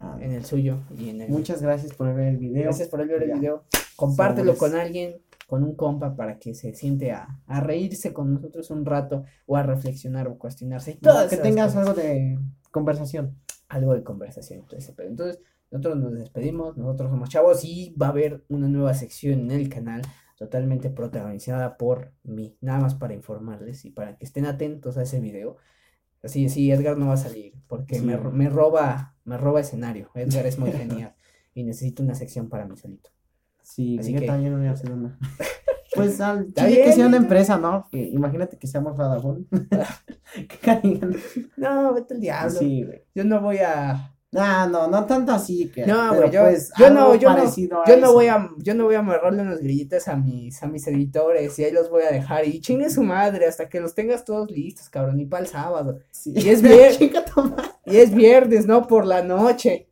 Ah, 0.00 0.18
en 0.20 0.32
el 0.32 0.44
suyo 0.44 0.82
y 0.98 1.10
en 1.10 1.20
el 1.20 1.30
Muchas 1.30 1.62
gracias 1.62 1.94
por 1.94 2.12
ver 2.14 2.28
el 2.28 2.38
video. 2.38 2.64
Gracias 2.64 2.88
por 2.88 3.06
ver 3.06 3.22
el 3.22 3.28
Ya. 3.28 3.34
video. 3.36 3.64
Compártelo 3.96 4.56
con 4.56 4.74
alguien, 4.74 5.20
con 5.50 5.64
un 5.64 5.74
compa, 5.74 6.14
para 6.16 6.38
que 6.38 6.54
se 6.54 6.72
siente 6.74 7.10
a, 7.12 7.26
a 7.46 7.60
reírse 7.60 8.12
con 8.14 8.32
nosotros 8.32 8.70
un 8.70 8.86
rato 8.86 9.24
o 9.46 9.56
a 9.56 9.62
reflexionar 9.64 10.28
o 10.28 10.38
cuestionarse. 10.38 10.92
y 10.92 10.98
No, 11.04 11.28
que 11.28 11.36
tengas 11.36 11.74
cosas. 11.74 11.88
algo 11.88 12.00
de 12.00 12.38
conversación. 12.70 13.36
algo 13.68 13.94
de 13.94 14.02
conversación. 14.04 14.64
ese 14.72 14.92
pedo. 14.92 15.08
Entonces, 15.08 15.40
nosotros 15.70 15.96
nos 15.98 16.12
despedimos, 16.14 16.76
nosotros 16.76 17.10
somos 17.10 17.28
chavos 17.28 17.64
y 17.64 17.94
va 18.00 18.06
a 18.06 18.10
haber 18.10 18.44
una 18.48 18.68
nueva 18.68 18.94
sección 18.94 19.40
en 19.40 19.50
el 19.50 19.68
canal 19.68 20.02
totalmente 20.36 20.88
protagonizada 20.88 21.76
por 21.76 22.12
mí, 22.22 22.56
nada 22.60 22.78
más 22.80 22.94
para 22.94 23.12
informarles 23.14 23.84
y 23.84 23.90
para 23.90 24.16
que 24.16 24.24
estén 24.24 24.46
atentos 24.46 24.96
a 24.96 25.02
ese 25.02 25.20
video. 25.20 25.56
Así, 26.22 26.48
sí, 26.48 26.70
Edgar 26.70 26.96
no 26.96 27.08
va 27.08 27.14
a 27.14 27.16
salir 27.18 27.54
porque 27.66 27.96
Sí. 27.98 28.04
me, 28.04 28.16
me 28.16 28.48
roba, 28.48 29.14
me 29.24 29.36
roba 29.36 29.60
escenario. 29.60 30.10
Edgar 30.14 30.46
es 30.46 30.58
muy 30.58 30.70
genial 30.72 31.14
y 31.54 31.64
necesito 31.64 32.02
una 32.02 32.14
sección 32.14 32.48
para 32.48 32.66
mí 32.66 32.76
solito. 32.76 33.10
Sí, 33.74 33.98
Así 33.98 34.12
yo 34.12 34.20
que- 34.20 34.26
también 34.26 34.56
voy 34.58 34.66
a 34.66 34.72
hacer 34.72 34.90
una. 34.92 35.18
Pues 35.92 36.20
al 36.20 36.46
Está 36.46 36.68
que 36.68 36.92
sea 36.92 37.08
una 37.08 37.16
empresa, 37.16 37.58
¿no? 37.58 37.88
Que 37.90 38.00
imagínate 38.00 38.56
que 38.56 38.68
seamos 38.68 38.96
Vodafone. 38.96 39.44
No, 41.56 41.94
vete 41.94 42.14
al 42.14 42.20
diablo. 42.20 42.58
Sí, 42.58 42.84
güey. 42.84 43.02
Yo 43.14 43.24
no 43.24 43.40
voy 43.40 43.58
a, 43.58 44.14
No, 44.30 44.68
no, 44.68 44.86
no 44.86 45.04
tanto 45.06 45.32
así 45.32 45.68
que. 45.68 45.84
No, 45.86 46.14
güey, 46.14 46.30
yo- 46.30 46.42
pues 46.42 46.70
yo 46.78 46.90
no, 46.90 47.14
yo 47.16 47.30
no, 47.36 47.84
yo 47.86 47.96
no 47.96 48.12
voy 48.12 48.28
a, 48.28 48.48
yo 48.58 48.74
no 48.74 48.84
voy 48.84 48.94
a 48.94 49.00
amarrarle 49.00 49.42
unos 49.42 49.58
grillitos 49.58 50.06
a 50.06 50.14
mis, 50.14 50.62
a 50.62 50.68
mis 50.68 50.86
editores 50.86 51.58
y 51.58 51.64
ahí 51.64 51.72
los 51.72 51.90
voy 51.90 52.04
a 52.04 52.12
dejar 52.12 52.46
y 52.46 52.60
chingue 52.60 52.88
su 52.90 53.02
madre 53.02 53.46
hasta 53.46 53.68
que 53.68 53.80
los 53.80 53.92
tengas 53.94 54.24
todos 54.24 54.48
listos, 54.50 54.88
cabrón, 54.88 55.18
y 55.18 55.26
para 55.26 55.42
el 55.42 55.48
sábado. 55.48 55.98
Sí. 56.12 56.32
Y 56.36 56.48
es 56.50 56.62
toma. 57.34 57.56
Y 57.84 57.96
es 57.96 58.14
viernes, 58.14 58.66
no 58.66 58.86
por 58.86 59.04
la 59.06 59.22
noche. 59.22 59.88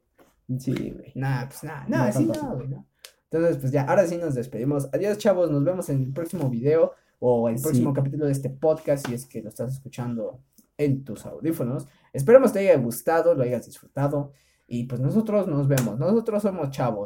Sí, 0.59 0.73
güey. 0.97 1.13
Nah, 1.17 1.47
pues 1.47 1.65
nada, 1.65 1.85
no, 1.89 2.03
así 2.05 2.25
no, 2.25 2.55
güey, 2.55 2.69
no. 2.69 2.87
Entonces, 3.31 3.59
pues 3.59 3.73
ya, 3.73 3.83
ahora 3.83 4.07
sí 4.07 4.17
nos 4.17 4.35
despedimos. 4.35 4.89
Adiós, 4.93 5.19
chavos, 5.19 5.51
nos 5.51 5.63
vemos 5.65 5.89
en 5.91 6.03
el 6.05 6.13
próximo 6.13 6.49
video 6.49 6.93
o 7.19 7.49
el 7.49 7.59
Sí. 7.59 7.65
próximo 7.65 7.93
capítulo 7.93 8.27
de 8.27 8.33
este 8.33 8.49
podcast 8.51 9.07
si 9.07 9.15
es 9.15 9.27
que 9.27 9.43
lo 9.43 9.49
estás 9.51 9.73
escuchando 9.75 10.41
en 10.79 11.05
tus 11.05 11.27
audífonos. 11.27 11.87
Esperemos 12.13 12.53
te 12.53 12.61
haya 12.61 12.77
gustado, 12.79 13.35
lo 13.35 13.43
hayas 13.43 13.67
disfrutado 13.67 14.33
y 14.67 14.85
pues 14.85 15.01
nosotros 15.01 15.47
nos 15.47 15.69
vemos. 15.69 15.99
Nosotros 15.99 16.43
somos 16.43 16.71
chavos. 16.71 16.97